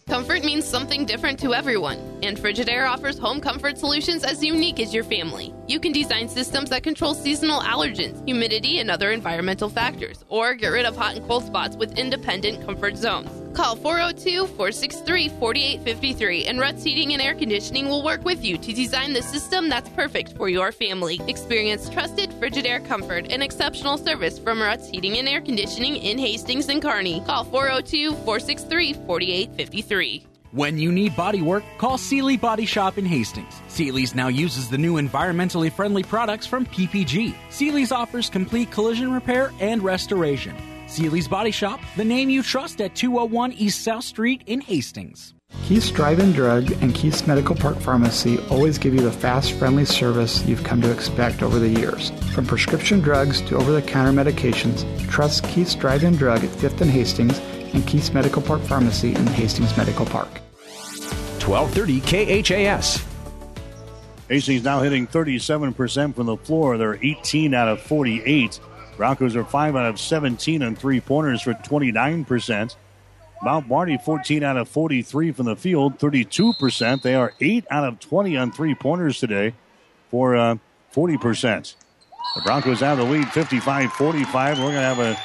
Comfort 0.08 0.46
means 0.46 0.66
something 0.66 1.04
different 1.04 1.40
to 1.40 1.56
everyone, 1.56 1.98
and 2.22 2.38
Frigidaire 2.38 2.88
offers 2.88 3.18
home 3.18 3.42
comfort 3.42 3.78
solutions 3.78 4.24
as 4.24 4.44
unique 4.44 4.80
as 4.80 4.94
your 4.94 5.04
family. 5.04 5.52
You 5.68 5.80
can 5.80 5.92
design 5.92 6.30
systems 6.30 6.70
that 6.70 6.84
control 6.84 7.16
seasonal 7.16 7.60
allergens, 7.62 8.24
humidity, 8.26 8.80
and 8.80 8.92
other 8.92 9.12
environmental 9.12 9.68
factors, 9.68 10.24
or 10.30 10.54
get 10.54 10.68
rid 10.68 10.86
of 10.86 10.96
hot 10.96 11.16
and 11.16 11.28
cold 11.28 11.44
spots 11.44 11.76
with 11.76 11.98
independent 11.98 12.64
comfort 12.66 12.98
zones. 12.98 13.45
Call 13.56 13.78
402 13.78 14.48
463 14.48 15.30
4853, 15.30 16.46
and 16.48 16.60
Ruts 16.60 16.84
Heating 16.84 17.14
and 17.14 17.22
Air 17.22 17.34
Conditioning 17.34 17.88
will 17.88 18.04
work 18.04 18.26
with 18.26 18.44
you 18.44 18.58
to 18.58 18.74
design 18.74 19.14
the 19.14 19.22
system 19.22 19.70
that's 19.70 19.88
perfect 19.92 20.36
for 20.36 20.50
your 20.50 20.74
family. 20.74 21.22
Experience 21.30 21.88
trusted 21.90 22.32
Frigidaire 22.32 22.86
comfort 22.86 23.28
and 23.30 23.42
exceptional 23.42 23.98
service 23.98 24.38
from 24.38 24.62
Ruts 24.62 24.90
Heating 24.90 25.18
and 25.20 25.30
Air 25.30 25.40
Conditioning 25.40 25.96
in 25.96 26.18
Hastings 26.18 26.68
and 26.68 26.82
Kearney. 26.82 27.22
Call 27.22 27.46
402 27.46 28.12
463 28.12 28.94
4853. 29.06 30.28
When 30.52 30.78
you 30.78 30.92
need 30.92 31.16
body 31.16 31.42
work, 31.42 31.64
call 31.78 31.98
Seely 31.98 32.36
Body 32.36 32.66
Shop 32.66 32.98
in 32.98 33.06
Hastings. 33.06 33.62
Seely's 33.70 34.14
now 34.14 34.28
uses 34.28 34.70
the 34.70 34.78
new 34.78 34.96
environmentally 34.96 35.72
friendly 35.72 36.04
products 36.04 36.46
from 36.46 36.66
PPG. 36.66 37.34
Seely's 37.50 37.94
offers 37.94 38.30
complete 38.30 38.70
collision 38.70 39.14
repair 39.14 39.54
and 39.62 39.82
restoration. 39.82 40.75
Seely's 40.88 41.28
Body 41.28 41.52
Shop, 41.52 41.80
the 41.98 42.06
name 42.06 42.30
you 42.30 42.44
trust 42.44 42.80
at 42.82 42.96
201 42.96 43.54
East 43.54 43.84
South 43.84 44.04
Street 44.04 44.44
in 44.46 44.62
Hastings. 44.62 45.34
Keith's 45.64 45.90
Drive-In 45.90 46.32
Drug 46.32 46.72
and 46.84 46.94
Keith's 46.94 47.26
Medical 47.26 47.56
Park 47.56 47.80
Pharmacy 47.80 48.38
always 48.50 48.78
give 48.78 48.94
you 48.94 49.02
the 49.02 49.12
fast, 49.12 49.54
friendly 49.54 49.86
service 49.86 50.46
you've 50.46 50.64
come 50.64 50.82
to 50.82 50.92
expect 50.92 51.42
over 51.42 51.60
the 51.60 51.70
years. 51.70 52.12
From 52.34 52.46
prescription 52.46 53.00
drugs 53.00 53.42
to 53.42 53.56
over-the-counter 53.56 54.12
medications, 54.12 54.86
trust 55.10 55.44
Keith's 55.46 55.76
Drive-In 55.76 56.16
Drug 56.18 56.44
at 56.44 56.50
5th 56.52 56.82
and 56.82 56.92
Hastings 56.92 57.40
and 57.74 57.86
Keith's 57.88 58.14
Medical 58.14 58.42
Park 58.42 58.62
Pharmacy 58.62 59.16
in 59.16 59.28
Hastings 59.28 59.76
Medical 59.76 60.06
Park. 60.06 60.30
1230 61.42 62.02
KHAS. 62.44 63.04
Hastings 64.30 64.64
now 64.64 64.82
hitting 64.82 65.08
37% 65.08 66.16
from 66.16 66.26
the 66.26 66.38
floor. 66.38 66.78
They're 66.78 67.00
18 67.04 67.54
out 67.54 67.68
of 67.68 67.82
48. 67.82 68.60
Broncos 68.98 69.36
are 69.36 69.44
5 69.44 69.76
out 69.76 69.86
of 69.86 70.00
17 70.00 70.64
on 70.64 70.76
three 70.76 71.00
pointers 71.00 71.42
for 71.42 71.54
29%. 71.54 72.76
Mount 73.44 73.68
Marty 73.68 73.98
14 73.98 74.44
out 74.44 74.58
of 74.58 74.70
43 74.70 75.32
from 75.32 75.46
the 75.46 75.56
field, 75.56 76.00
32%. 76.00 77.02
They 77.02 77.16
are 77.16 77.34
8 77.40 77.66
out 77.70 77.84
of 77.84 78.00
20 78.00 78.38
on 78.38 78.52
three 78.52 78.76
pointers 78.76 79.20
today 79.20 79.54
for 80.10 80.36
uh, 80.36 80.56
40%. 80.94 81.76
The 82.36 82.42
Broncos 82.42 82.80
have 82.80 82.98
the 82.98 83.04
lead 83.04 83.28
55 83.30 83.92
45. 83.94 84.58
We're 84.58 84.64
going 84.64 84.76
to 84.76 84.82
have 84.82 85.00
a, 85.00 85.18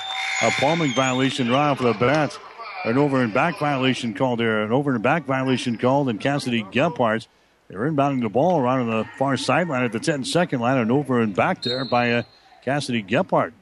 a 0.46 0.50
palming 0.60 0.92
violation 0.92 1.50
right 1.50 1.76
for 1.76 1.84
the 1.84 1.94
Bats. 1.94 2.38
An 2.84 2.96
over 2.96 3.22
and 3.22 3.32
back 3.32 3.58
violation 3.58 4.14
called 4.14 4.40
there. 4.40 4.62
An 4.62 4.72
over 4.72 4.94
and 4.94 5.02
back 5.02 5.26
violation 5.26 5.76
called, 5.76 6.08
and 6.08 6.20
Cassidy 6.20 6.62
Gephardt. 6.64 7.26
They're 7.68 7.90
inbounding 7.90 8.22
the 8.22 8.28
ball 8.28 8.58
around 8.58 8.88
on 8.88 8.90
the 8.90 9.04
far 9.18 9.36
sideline 9.36 9.84
at 9.84 9.92
the 9.92 10.00
10 10.00 10.24
second 10.24 10.60
line, 10.60 10.78
and 10.78 10.90
over 10.90 11.20
and 11.20 11.34
back 11.34 11.62
there 11.62 11.84
by 11.84 12.12
uh, 12.12 12.22
Cassidy 12.64 13.02
Gephardt. 13.02 13.52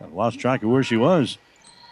I 0.00 0.06
lost 0.06 0.38
track 0.38 0.62
of 0.62 0.70
where 0.70 0.82
she 0.82 0.96
was. 0.96 1.38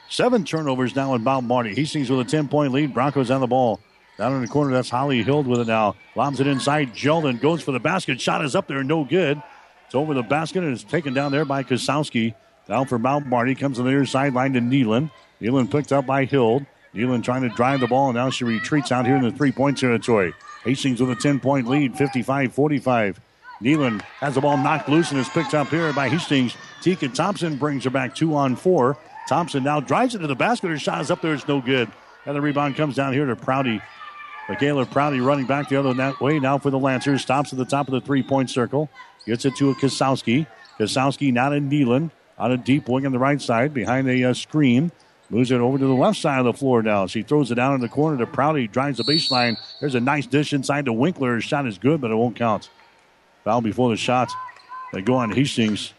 Seven 0.08 0.44
turnovers 0.44 0.96
now 0.96 1.14
in 1.14 1.22
Mount 1.22 1.46
Marty. 1.46 1.74
Hastings 1.74 2.08
with 2.08 2.20
a 2.20 2.30
10 2.30 2.48
point 2.48 2.72
lead. 2.72 2.94
Broncos 2.94 3.30
on 3.30 3.40
the 3.40 3.46
ball. 3.46 3.80
Down 4.16 4.34
in 4.34 4.42
the 4.42 4.48
corner, 4.48 4.72
that's 4.72 4.90
Holly 4.90 5.22
Hill 5.22 5.44
with 5.44 5.60
it 5.60 5.66
now. 5.66 5.94
Lobs 6.16 6.40
it 6.40 6.46
inside. 6.46 6.94
Jeldon 6.94 7.40
goes 7.40 7.62
for 7.62 7.70
the 7.72 7.78
basket. 7.78 8.20
Shot 8.20 8.44
is 8.44 8.56
up 8.56 8.66
there, 8.66 8.82
no 8.82 9.04
good. 9.04 9.40
It's 9.86 9.94
over 9.94 10.12
the 10.12 10.22
basket 10.22 10.64
and 10.64 10.72
it's 10.72 10.82
taken 10.82 11.14
down 11.14 11.30
there 11.30 11.44
by 11.44 11.62
Kosowski. 11.62 12.34
Down 12.66 12.86
for 12.86 12.98
Mount 12.98 13.26
Marty. 13.26 13.54
Comes 13.54 13.78
on 13.78 13.84
the 13.84 13.90
near 13.90 14.04
sideline 14.04 14.54
to 14.54 14.60
Nealon. 14.60 15.10
Nealon 15.40 15.70
picked 15.70 15.92
up 15.92 16.06
by 16.06 16.24
Hill. 16.24 16.66
Nealon 16.94 17.22
trying 17.22 17.42
to 17.42 17.48
drive 17.50 17.80
the 17.80 17.86
ball, 17.86 18.08
and 18.08 18.16
now 18.16 18.30
she 18.30 18.44
retreats 18.44 18.90
out 18.90 19.06
here 19.06 19.16
in 19.16 19.22
the 19.22 19.30
three 19.30 19.52
point 19.52 19.78
territory. 19.78 20.34
Hastings 20.64 21.00
with 21.00 21.10
a 21.10 21.14
10 21.14 21.40
point 21.40 21.68
lead, 21.68 21.96
55 21.96 22.52
45. 22.52 23.20
Nealon 23.62 24.00
has 24.20 24.34
the 24.34 24.40
ball 24.40 24.56
knocked 24.56 24.88
loose 24.88 25.10
and 25.10 25.18
is 25.18 25.28
picked 25.28 25.54
up 25.54 25.68
here 25.68 25.92
by 25.92 26.08
Hastings. 26.08 26.56
Tika 26.80 27.08
Thompson 27.08 27.56
brings 27.56 27.84
her 27.84 27.90
back 27.90 28.14
two 28.14 28.34
on 28.34 28.54
four. 28.54 28.96
Thompson 29.28 29.64
now 29.64 29.80
drives 29.80 30.14
it 30.14 30.18
to 30.20 30.26
the 30.26 30.36
basket. 30.36 30.68
Her 30.68 30.78
shot 30.78 31.00
is 31.00 31.10
up 31.10 31.20
there. 31.20 31.34
It's 31.34 31.48
no 31.48 31.60
good. 31.60 31.90
And 32.24 32.36
the 32.36 32.40
rebound 32.40 32.76
comes 32.76 32.94
down 32.94 33.12
here 33.12 33.26
to 33.26 33.36
Prouty. 33.36 33.80
Michaela 34.48 34.86
Prouty 34.86 35.20
running 35.20 35.46
back 35.46 35.68
the 35.68 35.76
other 35.76 36.14
way 36.20 36.38
now 36.38 36.56
for 36.58 36.70
the 36.70 36.78
Lancers. 36.78 37.22
Stops 37.22 37.52
at 37.52 37.58
the 37.58 37.64
top 37.64 37.88
of 37.88 37.92
the 37.92 38.00
three 38.00 38.22
point 38.22 38.48
circle. 38.48 38.88
Gets 39.26 39.44
it 39.44 39.56
to 39.56 39.70
a 39.70 39.74
Kosowski. 39.74 40.46
Kosowski 40.78 41.32
now 41.32 41.50
to 41.50 41.56
Nealon 41.56 42.10
on 42.38 42.52
a 42.52 42.56
deep 42.56 42.88
wing 42.88 43.04
on 43.04 43.12
the 43.12 43.18
right 43.18 43.42
side 43.42 43.74
behind 43.74 44.08
a 44.08 44.24
uh, 44.24 44.34
screen. 44.34 44.92
Moves 45.30 45.50
it 45.50 45.60
over 45.60 45.76
to 45.76 45.84
the 45.84 45.92
left 45.92 46.18
side 46.18 46.38
of 46.38 46.46
the 46.46 46.54
floor 46.54 46.82
now. 46.82 47.06
She 47.06 47.22
throws 47.22 47.50
it 47.50 47.56
down 47.56 47.74
in 47.74 47.80
the 47.80 47.88
corner 47.88 48.16
to 48.16 48.26
Prouty. 48.26 48.66
Drives 48.68 48.96
the 48.96 49.04
baseline. 49.04 49.58
There's 49.80 49.94
a 49.94 50.00
nice 50.00 50.26
dish 50.26 50.54
inside 50.54 50.86
to 50.86 50.92
Winkler. 50.92 51.34
Her 51.34 51.40
shot 51.42 51.66
is 51.66 51.76
good, 51.76 52.00
but 52.00 52.10
it 52.10 52.14
won't 52.14 52.36
count. 52.36 52.70
Foul 53.48 53.62
before 53.62 53.88
the 53.88 53.96
shot. 53.96 54.30
They 54.92 55.00
go 55.00 55.14
on 55.14 55.30
Hastings. 55.30 55.94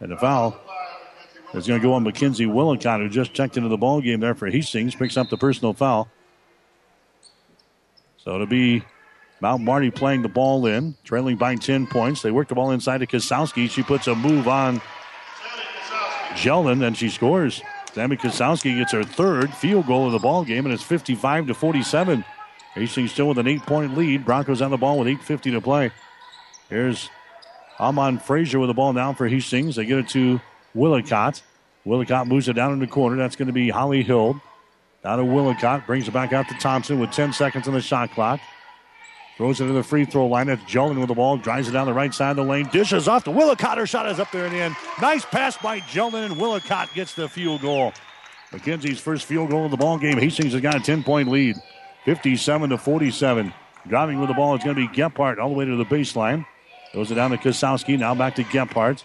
And 0.00 0.12
the 0.12 0.18
foul 0.18 0.54
is 1.54 1.66
going 1.66 1.80
to 1.80 1.82
go 1.82 1.94
on 1.94 2.02
Mackenzie 2.02 2.44
Willicott, 2.44 3.00
who 3.00 3.08
just 3.08 3.32
checked 3.32 3.56
into 3.56 3.70
the 3.70 3.78
ball 3.78 4.02
game 4.02 4.20
there 4.20 4.34
for 4.34 4.48
Hastings. 4.50 4.94
Picks 4.94 5.16
up 5.16 5.30
the 5.30 5.38
personal 5.38 5.72
foul. 5.72 6.10
So 8.18 8.34
it'll 8.34 8.46
be 8.46 8.84
Mount 9.40 9.62
Marty 9.62 9.90
playing 9.90 10.20
the 10.20 10.28
ball 10.28 10.66
in, 10.66 10.94
trailing 11.04 11.36
by 11.36 11.54
10 11.54 11.86
points. 11.86 12.20
They 12.20 12.30
work 12.30 12.48
the 12.48 12.54
ball 12.54 12.70
inside 12.70 12.98
to 12.98 13.06
Kosowski. 13.06 13.70
She 13.70 13.82
puts 13.82 14.06
a 14.06 14.14
move 14.14 14.46
on 14.46 14.82
Jeldon, 16.32 16.86
and 16.86 16.94
she 16.94 17.08
scores. 17.08 17.62
Sammy 17.94 18.18
Kosowski 18.18 18.76
gets 18.76 18.92
her 18.92 19.04
third 19.04 19.54
field 19.54 19.86
goal 19.86 20.04
of 20.04 20.12
the 20.12 20.18
ball 20.18 20.44
game, 20.44 20.66
and 20.66 20.74
it's 20.74 20.82
55 20.82 21.46
to 21.46 21.54
47. 21.54 22.26
Hastings 22.74 23.12
still 23.12 23.28
with 23.28 23.38
an 23.38 23.48
eight-point 23.48 23.96
lead. 23.96 24.26
Broncos 24.26 24.60
on 24.60 24.70
the 24.70 24.76
ball 24.76 24.98
with 24.98 25.08
8:50 25.08 25.52
to 25.52 25.62
play. 25.62 25.92
Here's 26.68 27.08
Amon 27.80 28.18
Frazier 28.18 28.58
with 28.58 28.68
the 28.68 28.74
ball 28.74 28.92
now 28.92 29.12
for 29.12 29.28
Hastings. 29.28 29.76
They 29.76 29.86
get 29.86 29.98
it 29.98 30.08
to 30.10 30.40
Willicott. 30.74 31.42
Willicott 31.84 32.26
moves 32.26 32.48
it 32.48 32.54
down 32.54 32.72
in 32.72 32.78
the 32.78 32.86
corner. 32.86 33.16
That's 33.16 33.36
going 33.36 33.46
to 33.46 33.52
be 33.52 33.70
Holly 33.70 34.02
Hill. 34.02 34.40
Down 35.02 35.18
to 35.18 35.24
Willicott. 35.24 35.86
Brings 35.86 36.06
it 36.06 36.10
back 36.12 36.32
out 36.32 36.48
to 36.48 36.54
Thompson 36.54 36.98
with 36.98 37.10
10 37.12 37.32
seconds 37.32 37.66
on 37.68 37.74
the 37.74 37.80
shot 37.80 38.10
clock. 38.10 38.40
Throws 39.38 39.60
it 39.60 39.66
to 39.68 39.72
the 39.72 39.84
free 39.84 40.04
throw 40.04 40.26
line. 40.26 40.48
That's 40.48 40.62
Jeldon 40.64 40.98
with 40.98 41.08
the 41.08 41.14
ball. 41.14 41.36
Drives 41.36 41.68
it 41.68 41.72
down 41.72 41.86
the 41.86 41.94
right 41.94 42.12
side 42.12 42.30
of 42.30 42.36
the 42.36 42.44
lane. 42.44 42.68
Dishes 42.72 43.06
off 43.06 43.24
to 43.24 43.30
Willicott. 43.30 43.78
Her 43.78 43.86
shot 43.86 44.08
is 44.08 44.18
up 44.18 44.30
there 44.32 44.44
in 44.46 44.52
the 44.52 44.58
end. 44.58 44.74
Nice 45.00 45.24
pass 45.24 45.56
by 45.56 45.80
Jeldon, 45.80 46.26
and 46.26 46.36
Willicott 46.36 46.92
gets 46.92 47.14
the 47.14 47.28
field 47.28 47.62
goal. 47.62 47.92
McKenzie's 48.50 48.98
first 48.98 49.26
field 49.26 49.50
goal 49.50 49.64
of 49.66 49.70
the 49.70 49.76
ball 49.76 49.96
game. 49.96 50.18
Hastings 50.18 50.52
has 50.54 50.60
got 50.60 50.74
a 50.74 50.80
10 50.80 51.04
point 51.04 51.28
lead. 51.28 51.56
57 52.04 52.70
to 52.70 52.78
47. 52.78 53.54
Driving 53.86 54.18
with 54.18 54.28
the 54.28 54.34
ball 54.34 54.56
is 54.56 54.64
going 54.64 54.74
to 54.74 54.88
be 54.88 54.88
Gephardt 54.88 55.38
all 55.38 55.50
the 55.50 55.54
way 55.54 55.64
to 55.64 55.76
the 55.76 55.84
baseline. 55.84 56.44
Goes 56.98 57.12
it 57.12 57.14
down 57.14 57.30
to 57.30 57.36
Kosowski. 57.36 57.96
Now 57.96 58.12
back 58.12 58.34
to 58.34 58.42
Gephardt. 58.42 59.04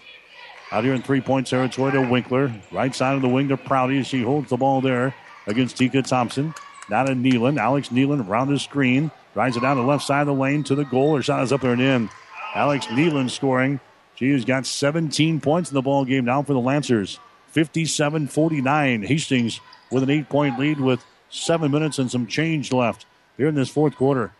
Out 0.72 0.82
here 0.82 0.94
in 0.94 1.02
three 1.02 1.20
point 1.20 1.46
territory 1.46 1.92
to 1.92 2.00
Winkler. 2.00 2.52
Right 2.72 2.92
side 2.92 3.14
of 3.14 3.22
the 3.22 3.28
wing 3.28 3.46
to 3.50 3.56
Prouty 3.56 4.00
as 4.00 4.08
she 4.08 4.20
holds 4.20 4.50
the 4.50 4.56
ball 4.56 4.80
there 4.80 5.14
against 5.46 5.76
Tika 5.76 6.02
Thompson. 6.02 6.54
Now 6.90 7.04
to 7.04 7.12
Nealon. 7.12 7.56
Alex 7.56 7.90
Nealon 7.90 8.28
around 8.28 8.48
the 8.48 8.58
screen. 8.58 9.12
Drives 9.32 9.56
it 9.56 9.60
down 9.60 9.76
the 9.76 9.84
left 9.84 10.02
side 10.02 10.22
of 10.22 10.26
the 10.26 10.34
lane 10.34 10.64
to 10.64 10.74
the 10.74 10.82
goal. 10.82 11.14
Her 11.14 11.22
shot 11.22 11.44
is 11.44 11.52
up 11.52 11.60
there 11.60 11.70
and 11.70 11.80
in. 11.80 12.10
Alex 12.56 12.86
Nealon 12.86 13.30
scoring. 13.30 13.78
She 14.16 14.32
has 14.32 14.44
got 14.44 14.66
17 14.66 15.40
points 15.40 15.70
in 15.70 15.74
the 15.74 15.80
ball 15.80 16.04
game 16.04 16.24
now 16.24 16.42
for 16.42 16.52
the 16.52 16.58
Lancers. 16.58 17.20
57 17.52 18.26
49. 18.26 19.02
Hastings 19.04 19.60
with 19.92 20.02
an 20.02 20.10
eight 20.10 20.28
point 20.28 20.58
lead 20.58 20.80
with 20.80 21.04
seven 21.30 21.70
minutes 21.70 22.00
and 22.00 22.10
some 22.10 22.26
change 22.26 22.72
left 22.72 23.06
here 23.36 23.46
in 23.46 23.54
this 23.54 23.70
fourth 23.70 23.94
quarter. 23.94 24.32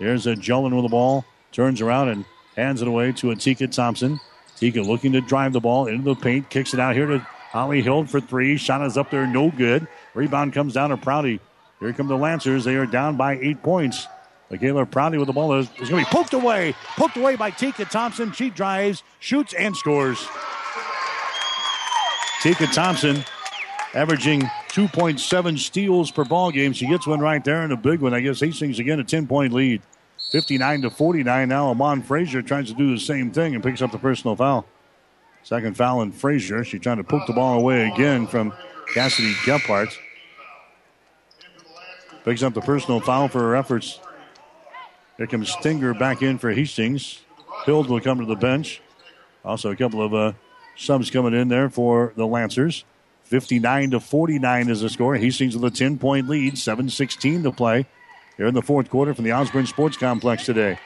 There's 0.00 0.26
a 0.26 0.34
Jolin 0.34 0.74
with 0.74 0.86
the 0.86 0.88
ball. 0.88 1.24
Turns 1.52 1.80
around 1.80 2.08
and 2.08 2.24
hands 2.56 2.82
it 2.82 2.88
away 2.88 3.12
to 3.12 3.28
Atika 3.28 3.70
Thompson. 3.70 4.20
Tika 4.56 4.82
looking 4.82 5.12
to 5.12 5.20
drive 5.20 5.52
the 5.52 5.60
ball 5.60 5.86
into 5.86 6.04
the 6.04 6.14
paint. 6.14 6.50
Kicks 6.50 6.74
it 6.74 6.80
out 6.80 6.94
here 6.94 7.06
to 7.06 7.18
Holly 7.18 7.82
Hill 7.82 8.04
for 8.04 8.20
three. 8.20 8.56
Shot 8.56 8.84
is 8.84 8.98
up 8.98 9.10
there, 9.10 9.26
no 9.26 9.50
good. 9.50 9.88
Rebound 10.14 10.52
comes 10.52 10.74
down 10.74 10.90
to 10.90 10.96
Prouty. 10.96 11.40
Here 11.80 11.92
come 11.92 12.08
the 12.08 12.16
Lancers. 12.16 12.64
They 12.64 12.76
are 12.76 12.86
down 12.86 13.16
by 13.16 13.38
eight 13.38 13.62
points. 13.62 14.06
Michaela 14.50 14.84
Prouty 14.84 15.16
with 15.16 15.28
the 15.28 15.32
ball 15.32 15.54
is, 15.54 15.70
is 15.78 15.88
going 15.88 16.04
to 16.04 16.10
be 16.10 16.16
poked 16.16 16.34
away. 16.34 16.74
Poked 16.96 17.16
away 17.16 17.36
by 17.36 17.50
Tika 17.50 17.84
Thompson. 17.86 18.32
She 18.32 18.50
drives, 18.50 19.02
shoots, 19.20 19.54
and 19.54 19.76
scores. 19.76 20.26
Tika 22.42 22.66
Thompson 22.66 23.24
averaging 23.94 24.42
2.7 24.70 25.58
steals 25.58 26.10
per 26.10 26.24
ball 26.24 26.50
game. 26.50 26.72
She 26.72 26.86
gets 26.86 27.06
one 27.06 27.20
right 27.20 27.42
there 27.44 27.62
and 27.62 27.72
a 27.72 27.76
big 27.76 28.00
one. 28.00 28.14
I 28.14 28.20
guess 28.20 28.40
Hastings 28.40 28.78
again 28.78 29.00
a 29.00 29.04
10 29.04 29.26
point 29.26 29.52
lead. 29.52 29.82
59 30.30 30.82
to 30.82 30.90
49 30.90 31.48
now. 31.48 31.70
Amon 31.70 32.02
Frazier 32.02 32.40
tries 32.40 32.68
to 32.68 32.74
do 32.74 32.94
the 32.94 33.00
same 33.00 33.32
thing 33.32 33.54
and 33.54 33.64
picks 33.64 33.82
up 33.82 33.90
the 33.90 33.98
personal 33.98 34.36
foul. 34.36 34.64
Second 35.42 35.76
foul 35.76 36.02
in 36.02 36.12
Frazier. 36.12 36.64
She's 36.64 36.80
trying 36.80 36.98
to 36.98 37.04
poke 37.04 37.26
the 37.26 37.32
ball 37.32 37.58
away 37.58 37.88
again 37.88 38.26
from 38.26 38.52
Cassidy 38.94 39.32
Gephardt. 39.44 39.96
Picks 42.24 42.42
up 42.42 42.54
the 42.54 42.60
personal 42.60 43.00
foul 43.00 43.28
for 43.28 43.40
her 43.40 43.56
efforts. 43.56 43.98
Here 45.16 45.26
comes 45.26 45.50
Stinger 45.50 45.94
back 45.94 46.22
in 46.22 46.38
for 46.38 46.52
Hastings. 46.52 47.22
Hill 47.66 47.84
will 47.84 48.00
come 48.00 48.20
to 48.20 48.26
the 48.26 48.36
bench. 48.36 48.80
Also, 49.44 49.70
a 49.70 49.76
couple 49.76 50.02
of 50.02 50.14
uh, 50.14 50.32
subs 50.76 51.10
coming 51.10 51.34
in 51.34 51.48
there 51.48 51.68
for 51.68 52.12
the 52.16 52.26
Lancers. 52.26 52.84
59 53.24 53.92
to 53.92 54.00
49 54.00 54.68
is 54.68 54.82
the 54.82 54.90
score. 54.90 55.16
Hastings 55.16 55.56
with 55.56 55.72
a 55.72 55.76
10 55.76 55.98
point 55.98 56.28
lead, 56.28 56.58
7 56.58 56.88
16 56.88 57.42
to 57.42 57.52
play 57.52 57.86
here 58.40 58.46
in 58.46 58.54
the 58.54 58.62
fourth 58.62 58.88
quarter 58.88 59.12
from 59.12 59.26
the 59.26 59.32
Osborne 59.32 59.66
Sports 59.66 59.98
Complex 59.98 60.46
today. 60.46 60.78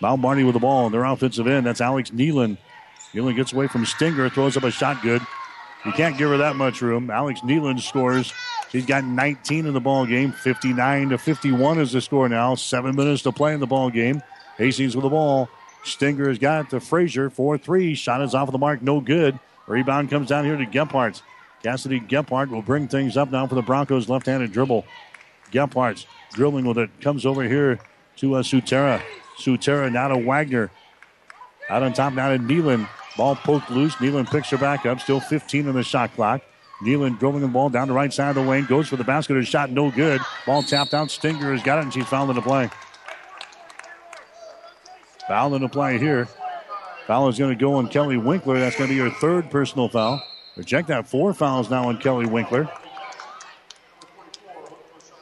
Mount 0.00 0.18
Marty 0.22 0.42
with 0.42 0.54
the 0.54 0.60
ball 0.60 0.86
on 0.86 0.92
their 0.92 1.04
offensive 1.04 1.46
end. 1.46 1.66
That's 1.66 1.82
Alex 1.82 2.08
Nealon. 2.08 2.56
Nealon 3.12 3.36
gets 3.36 3.52
away 3.52 3.68
from 3.68 3.84
Stinger, 3.84 4.30
throws 4.30 4.56
up 4.56 4.62
a 4.62 4.70
shot 4.70 5.02
good. 5.02 5.20
You 5.84 5.92
can't 5.92 6.16
give 6.16 6.30
her 6.30 6.38
that 6.38 6.56
much 6.56 6.80
room. 6.80 7.10
Alex 7.10 7.40
Nealon 7.40 7.82
scores. 7.82 8.32
She's 8.70 8.86
got 8.86 9.04
19 9.04 9.66
in 9.66 9.74
the 9.74 9.80
ball 9.80 10.06
game. 10.06 10.32
59 10.32 11.10
to 11.10 11.18
51 11.18 11.80
is 11.80 11.92
the 11.92 12.00
score 12.00 12.30
now. 12.30 12.54
Seven 12.54 12.96
minutes 12.96 13.20
to 13.24 13.32
play 13.32 13.52
in 13.52 13.60
the 13.60 13.66
ball 13.66 13.90
game. 13.90 14.22
Hastings 14.56 14.96
with 14.96 15.02
the 15.02 15.10
ball. 15.10 15.50
Stinger 15.84 16.28
has 16.28 16.38
got 16.38 16.64
it 16.64 16.70
to 16.70 16.80
Frazier. 16.80 17.28
4 17.28 17.58
3. 17.58 17.94
Shot 17.94 18.22
is 18.22 18.34
off 18.34 18.48
of 18.48 18.52
the 18.52 18.58
mark. 18.58 18.80
No 18.80 19.02
good. 19.02 19.38
Rebound 19.66 20.08
comes 20.08 20.28
down 20.28 20.46
here 20.46 20.56
to 20.56 20.64
Gephardt. 20.64 21.20
Cassidy 21.62 22.00
Gephardt 22.00 22.48
will 22.48 22.62
bring 22.62 22.88
things 22.88 23.18
up 23.18 23.30
now 23.30 23.46
for 23.46 23.54
the 23.54 23.62
Broncos 23.62 24.08
left 24.08 24.24
handed 24.24 24.52
dribble. 24.52 24.86
Gephardt's 25.50 26.06
dribbling 26.32 26.64
with 26.64 26.78
it. 26.78 26.90
Comes 27.00 27.26
over 27.26 27.42
here 27.42 27.78
to 28.16 28.34
uh, 28.34 28.42
Sutera. 28.42 29.02
Sutera 29.38 29.90
now 29.92 30.08
to 30.08 30.16
Wagner. 30.16 30.70
Out 31.68 31.82
on 31.82 31.92
top 31.92 32.12
now 32.12 32.30
to 32.30 32.38
Nealon. 32.38 32.88
Ball 33.16 33.36
poked 33.36 33.70
loose. 33.70 33.94
Nealon 33.96 34.30
picks 34.30 34.50
her 34.50 34.58
back 34.58 34.86
up. 34.86 35.00
Still 35.00 35.20
15 35.20 35.68
on 35.68 35.74
the 35.74 35.82
shot 35.82 36.14
clock. 36.14 36.42
Nealon 36.82 37.18
dribbling 37.18 37.42
the 37.42 37.48
ball 37.48 37.68
down 37.68 37.88
the 37.88 37.94
right 37.94 38.12
side 38.12 38.30
of 38.30 38.36
the 38.36 38.48
lane. 38.48 38.64
Goes 38.64 38.88
for 38.88 38.96
the 38.96 39.04
basket. 39.04 39.34
Her 39.34 39.42
shot 39.42 39.70
no 39.70 39.90
good. 39.90 40.20
Ball 40.46 40.62
tapped 40.62 40.94
out. 40.94 41.10
Stinger 41.10 41.52
has 41.52 41.62
got 41.62 41.78
it 41.78 41.84
and 41.84 41.92
she's 41.92 42.06
fouled 42.06 42.30
in 42.30 42.36
the 42.36 42.42
play. 42.42 42.70
Foul 45.26 45.54
in 45.54 45.62
the 45.62 45.68
play 45.68 45.98
here. 45.98 46.28
Foul 47.06 47.28
is 47.28 47.38
going 47.38 47.50
to 47.50 47.60
go 47.60 47.74
on 47.74 47.88
Kelly 47.88 48.16
Winkler. 48.16 48.58
That's 48.58 48.76
going 48.76 48.88
to 48.88 48.94
be 48.94 49.00
her 49.00 49.10
third 49.10 49.50
personal 49.50 49.88
foul. 49.88 50.22
Reject 50.56 50.88
that. 50.88 51.06
Four 51.06 51.34
fouls 51.34 51.70
now 51.70 51.88
on 51.88 51.98
Kelly 51.98 52.26
Winkler. 52.26 52.70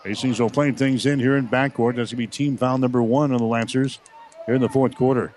Hastings 0.06 0.38
will 0.38 0.50
play 0.50 0.70
things 0.70 1.04
in 1.04 1.18
here 1.18 1.36
in 1.36 1.48
backcourt. 1.48 1.96
That's 1.96 2.12
going 2.12 2.16
to 2.16 2.16
be 2.16 2.26
team 2.28 2.56
foul 2.56 2.78
number 2.78 3.02
one 3.02 3.32
on 3.32 3.38
the 3.38 3.44
Lancers 3.44 3.98
here 4.46 4.54
in 4.54 4.60
the 4.60 4.68
fourth 4.68 4.94
quarter. 4.94 5.34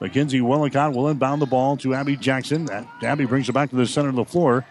Mackenzie 0.00 0.40
Willicott 0.40 0.94
will 0.94 1.08
inbound 1.08 1.42
the 1.42 1.46
ball 1.46 1.76
to 1.78 1.92
Abby 1.92 2.16
Jackson. 2.16 2.66
Abby 3.02 3.26
brings 3.26 3.46
it 3.46 3.52
back 3.52 3.68
to 3.70 3.76
the 3.76 3.86
center 3.86 4.08
of 4.08 4.14
the 4.14 4.24
floor. 4.24 4.64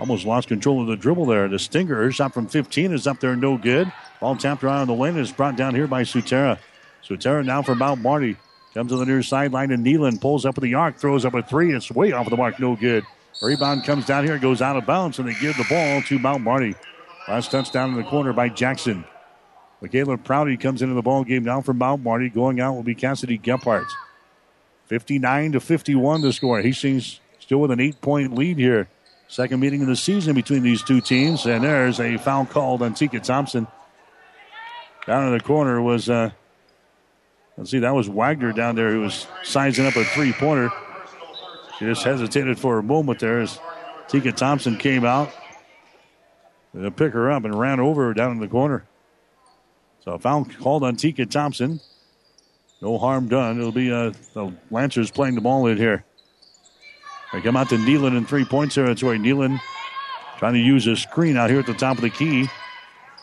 Almost 0.00 0.26
lost 0.26 0.48
control 0.48 0.80
of 0.80 0.88
the 0.88 0.96
dribble 0.96 1.26
there. 1.26 1.46
The 1.46 1.60
Stinger 1.60 2.10
shot 2.10 2.34
from 2.34 2.48
15 2.48 2.92
is 2.92 3.06
up 3.06 3.20
there, 3.20 3.36
no 3.36 3.56
good. 3.56 3.92
Ball 4.18 4.34
tapped 4.34 4.64
around 4.64 4.88
the 4.88 4.94
lane 4.94 5.10
and 5.10 5.20
is 5.20 5.30
brought 5.30 5.56
down 5.56 5.74
here 5.74 5.86
by 5.86 6.02
Sutera. 6.02 6.58
Sutera 7.06 7.44
now 7.44 7.62
for 7.62 7.76
Mount 7.76 8.00
Marty. 8.00 8.36
Comes 8.74 8.90
to 8.90 8.96
the 8.96 9.06
near 9.06 9.22
sideline 9.22 9.70
and 9.70 9.86
Nealon 9.86 10.20
pulls 10.20 10.44
up 10.44 10.56
with 10.56 10.64
the 10.64 10.74
arc, 10.74 10.96
throws 10.96 11.24
up 11.24 11.34
a 11.34 11.42
three. 11.42 11.72
It's 11.72 11.90
way 11.90 12.10
off 12.10 12.26
of 12.26 12.30
the 12.30 12.36
mark, 12.36 12.58
no 12.58 12.74
good. 12.74 13.04
Rebound 13.42 13.84
comes 13.84 14.06
down 14.06 14.24
here, 14.24 14.38
goes 14.38 14.60
out 14.60 14.76
of 14.76 14.86
bounds, 14.86 15.18
and 15.20 15.28
they 15.28 15.34
give 15.34 15.56
the 15.56 15.66
ball 15.68 16.02
to 16.02 16.18
Mount 16.18 16.42
Marty. 16.42 16.74
Last 17.28 17.50
touchdown 17.50 17.90
in 17.90 17.96
the 17.96 18.04
corner 18.04 18.32
by 18.32 18.48
Jackson. 18.48 19.04
Michaela 19.80 20.18
Prouty 20.18 20.56
comes 20.56 20.82
into 20.82 20.94
the 20.94 21.02
ball 21.02 21.24
game 21.24 21.44
now 21.44 21.60
for 21.60 21.72
Mount 21.72 22.02
Marty. 22.02 22.28
Going 22.28 22.60
out 22.60 22.74
will 22.74 22.82
be 22.82 22.94
Cassidy 22.94 23.38
Gephardt. 23.38 23.86
59 24.86 25.52
to 25.52 25.60
51 25.60 26.22
to 26.22 26.32
score. 26.32 26.60
Hastings 26.60 27.20
still 27.38 27.58
with 27.58 27.70
an 27.70 27.80
eight 27.80 28.00
point 28.00 28.34
lead 28.34 28.58
here. 28.58 28.88
Second 29.28 29.60
meeting 29.60 29.80
of 29.82 29.86
the 29.86 29.96
season 29.96 30.34
between 30.34 30.62
these 30.62 30.82
two 30.82 31.00
teams. 31.00 31.46
And 31.46 31.62
there's 31.62 32.00
a 32.00 32.16
foul 32.16 32.46
called 32.46 32.82
on 32.82 32.94
Tika 32.94 33.20
Thompson. 33.20 33.68
Down 35.06 35.28
in 35.28 35.32
the 35.32 35.42
corner 35.42 35.80
was, 35.80 36.10
uh, 36.10 36.30
let's 37.56 37.70
see, 37.70 37.78
that 37.78 37.94
was 37.94 38.08
Wagner 38.08 38.52
down 38.52 38.74
there 38.74 38.90
who 38.90 39.00
was 39.00 39.26
sizing 39.44 39.86
up 39.86 39.96
a 39.96 40.04
three 40.04 40.32
pointer. 40.32 40.70
She 41.78 41.86
just 41.86 42.02
hesitated 42.02 42.58
for 42.58 42.78
a 42.78 42.82
moment 42.82 43.20
there 43.20 43.40
as 43.40 43.58
Tika 44.08 44.32
Thompson 44.32 44.76
came 44.76 45.04
out. 45.04 45.32
To 46.74 46.90
pick 46.90 47.12
her 47.12 47.30
up 47.30 47.44
and 47.44 47.58
ran 47.58 47.80
over 47.80 48.06
her 48.06 48.14
down 48.14 48.32
in 48.32 48.38
the 48.38 48.48
corner. 48.48 48.84
So 50.04 50.12
a 50.12 50.18
foul 50.18 50.44
called 50.44 50.84
on 50.84 50.96
Tika 50.96 51.26
Thompson. 51.26 51.80
No 52.80 52.96
harm 52.96 53.28
done. 53.28 53.58
It'll 53.58 53.72
be 53.72 53.92
uh, 53.92 54.12
the 54.34 54.54
Lancers 54.70 55.10
playing 55.10 55.34
the 55.34 55.40
ball 55.40 55.66
in 55.66 55.76
here. 55.76 56.04
They 57.32 57.40
come 57.40 57.56
out 57.56 57.68
to 57.68 57.76
Nealon 57.76 58.16
in 58.16 58.24
three 58.24 58.44
points 58.44 58.74
here. 58.74 58.86
point 58.86 58.98
territory. 58.98 59.18
Nealon 59.18 59.60
trying 60.38 60.54
to 60.54 60.60
use 60.60 60.86
a 60.86 60.96
screen 60.96 61.36
out 61.36 61.50
here 61.50 61.58
at 61.58 61.66
the 61.66 61.74
top 61.74 61.96
of 61.96 62.02
the 62.02 62.10
key. 62.10 62.48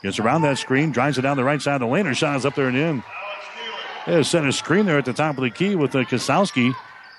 Gets 0.04 0.20
around 0.20 0.44
that 0.44 0.60
screen, 0.60 0.92
drives 0.92 1.18
it 1.18 1.24
down 1.24 1.38
the 1.38 1.44
right 1.44 1.62
side 1.62 1.76
of 1.76 1.82
the 1.82 1.88
lane. 1.88 2.06
Her 2.06 2.14
shot 2.14 2.36
is 2.36 2.46
up 2.46 2.56
there 2.56 2.68
and 2.68 2.78
in. 2.78 3.04
They 4.06 4.22
set 4.24 4.46
a 4.46 4.52
screen 4.52 4.86
there 4.86 5.00
at 5.00 5.06
the 5.06 5.14
top 5.14 5.38
of 5.38 5.44
the 5.44 5.50
key 5.50 5.76
with 5.76 5.96
uh, 5.96 6.04
Kosowski. 6.04 6.74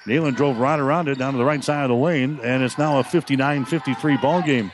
Nealon 0.07 0.37
drove 0.37 0.59
right 0.59 0.79
around 0.79 1.09
it 1.09 1.19
down 1.19 1.33
to 1.33 1.39
the 1.39 1.45
right 1.45 1.63
side 1.63 1.83
of 1.83 1.89
the 1.89 1.97
lane, 1.97 2.39
and 2.43 2.63
it's 2.63 2.79
now 2.79 2.99
a 2.99 3.05
59 3.05 3.65
53 3.65 4.17
ball 4.19 4.41
game. 4.41 4.71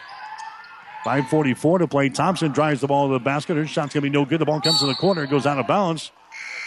5.44 1.04 1.80
to 1.80 1.88
play. 1.88 2.08
Thompson 2.08 2.50
drives 2.50 2.80
the 2.80 2.86
ball 2.86 3.08
to 3.08 3.12
the 3.12 3.20
basket. 3.20 3.56
Her 3.56 3.66
shot's 3.66 3.92
going 3.92 4.02
to 4.02 4.10
be 4.10 4.10
no 4.10 4.24
good. 4.24 4.40
The 4.40 4.46
ball 4.46 4.60
comes 4.60 4.80
to 4.80 4.86
the 4.86 4.94
corner. 4.94 5.24
It 5.24 5.30
goes 5.30 5.46
out 5.46 5.58
of 5.58 5.66
bounds. 5.66 6.10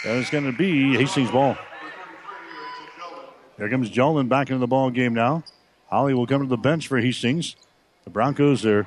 And 0.04 0.18
it's 0.18 0.30
going 0.30 0.44
to 0.44 0.56
be 0.56 0.96
Hastings' 0.96 1.30
ball. 1.30 1.56
Here 3.56 3.68
comes 3.68 3.90
Jolin 3.90 4.28
back 4.28 4.48
into 4.48 4.60
the 4.60 4.68
ball 4.68 4.90
game 4.90 5.12
now. 5.12 5.42
Holly 5.88 6.14
will 6.14 6.26
come 6.26 6.42
to 6.42 6.48
the 6.48 6.56
bench 6.56 6.86
for 6.86 6.98
Hastings. 6.98 7.56
The 8.04 8.10
Broncos 8.10 8.64
are 8.64 8.86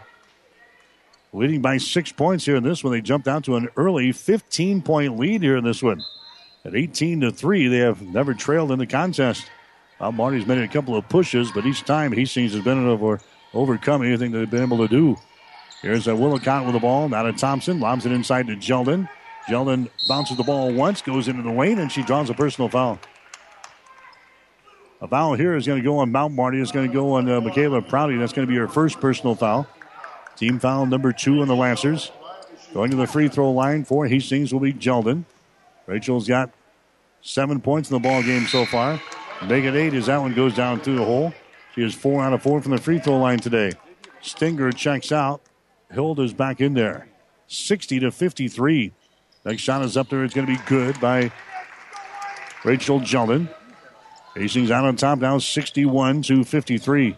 leading 1.34 1.62
by 1.62 1.78
six 1.78 2.14
points 2.14 2.46
here 2.46 2.56
in 2.56 2.64
this 2.64 2.82
one. 2.82 2.94
They 2.94 3.02
jumped 3.02 3.28
out 3.28 3.44
to 3.46 3.58
an 3.58 3.68
early 3.76 4.14
15 4.14 4.82
point 4.82 5.20
lead 5.20 5.42
here 5.42 5.58
in 5.58 5.66
this 5.66 5.84
one. 5.84 6.02
At 6.64 6.76
18 6.76 7.22
to 7.22 7.32
3, 7.32 7.68
they 7.68 7.80
have 7.80 8.02
never 8.02 8.34
trailed 8.34 8.72
in 8.72 8.80
the 8.80 8.88
contest. 8.88 9.50
Well, 10.00 10.14
Marty's 10.14 10.46
made 10.46 10.60
a 10.60 10.68
couple 10.68 10.96
of 10.96 11.10
pushes, 11.10 11.52
but 11.52 11.66
each 11.66 11.84
time 11.84 12.14
Hastings 12.14 12.54
has 12.54 12.64
been 12.64 12.90
able 12.90 13.18
to 13.18 13.24
overcome 13.54 14.04
anything 14.04 14.32
they've 14.32 14.50
been 14.50 14.64
able 14.64 14.78
to 14.78 14.88
do. 14.88 15.18
Here's 15.82 16.08
a 16.08 16.16
Willicott 16.16 16.66
with 16.66 16.74
the 16.74 16.80
ball. 16.80 17.10
Now 17.10 17.24
to 17.24 17.34
Thompson. 17.34 17.80
Lobs 17.80 18.06
it 18.06 18.12
inside 18.12 18.48
to 18.48 18.56
Jeldon. 18.56 19.10
Jeldon 19.48 19.90
bounces 20.08 20.38
the 20.38 20.44
ball 20.44 20.72
once, 20.72 21.02
goes 21.02 21.28
into 21.28 21.42
the 21.42 21.52
lane, 21.52 21.80
and 21.80 21.92
she 21.92 22.04
draws 22.04 22.30
a 22.30 22.34
personal 22.34 22.70
foul. 22.70 23.00
A 25.02 25.08
foul 25.08 25.34
here 25.34 25.56
is 25.56 25.66
going 25.66 25.80
to 25.80 25.84
go 25.84 25.98
on 25.98 26.12
Mount 26.12 26.36
Marty. 26.36 26.62
It's 26.62 26.72
going 26.72 26.88
to 26.88 26.94
go 26.94 27.14
on 27.14 27.28
uh, 27.28 27.42
Michaela 27.42 27.82
Prouty. 27.82 28.18
That's 28.18 28.34
going 28.34 28.48
to 28.48 28.52
be 28.52 28.58
her 28.58 28.68
first 28.68 29.02
personal 29.02 29.34
foul. 29.34 29.68
Team 30.36 30.60
foul 30.60 30.86
number 30.86 31.12
two 31.12 31.42
on 31.42 31.48
the 31.48 31.56
Lancers. 31.56 32.12
Going 32.74 32.92
to 32.92 32.98
the 32.98 33.08
free 33.08 33.28
throw 33.28 33.52
line 33.52 33.84
for 33.84 34.06
Hastings 34.06 34.54
will 34.54 34.60
be 34.60 34.74
Jeldon. 34.74 35.26
Rachel's 35.88 36.28
got 36.28 36.52
seven 37.24 37.60
points 37.60 37.90
in 37.90 37.96
the 37.96 38.00
ball 38.00 38.22
game 38.22 38.46
so 38.46 38.66
far. 38.66 39.02
Make 39.48 39.66
it 39.66 39.76
eight 39.76 39.96
as 39.96 40.06
that 40.06 40.20
one 40.20 40.36
goes 40.36 40.54
down 40.54 40.80
through 40.82 40.98
the 40.98 41.06
hole. 41.06 41.34
She 41.74 41.82
has 41.82 41.96
four 41.96 42.24
out 42.24 42.34
of 42.34 42.44
four 42.44 42.62
from 42.62 42.72
the 42.72 42.78
free 42.78 43.00
throw 43.00 43.18
line 43.18 43.40
today. 43.40 43.72
Stinger 44.22 44.72
checks 44.72 45.12
out 45.12 45.41
Hill 45.92 46.20
is 46.22 46.34
back 46.34 46.62
in 46.62 46.74
there. 46.74 47.08
60 47.48 48.00
to 48.00 48.12
53. 48.12 48.94
Next 49.46 49.62
shot 49.62 49.84
is 49.84 49.98
up 49.98 50.10
there. 50.10 50.24
It's 50.24 50.34
going 50.34 50.48
to 50.48 50.54
be 50.54 50.60
good 50.66 51.00
by 51.02 51.32
Rachel 52.64 53.00
Jeldon. 53.00 53.50
Hastings 54.36 54.72
out 54.72 54.86
on 54.86 54.96
top 54.96 55.20
now, 55.20 55.38
61 55.38 56.22
to 56.24 56.44
53. 56.44 57.18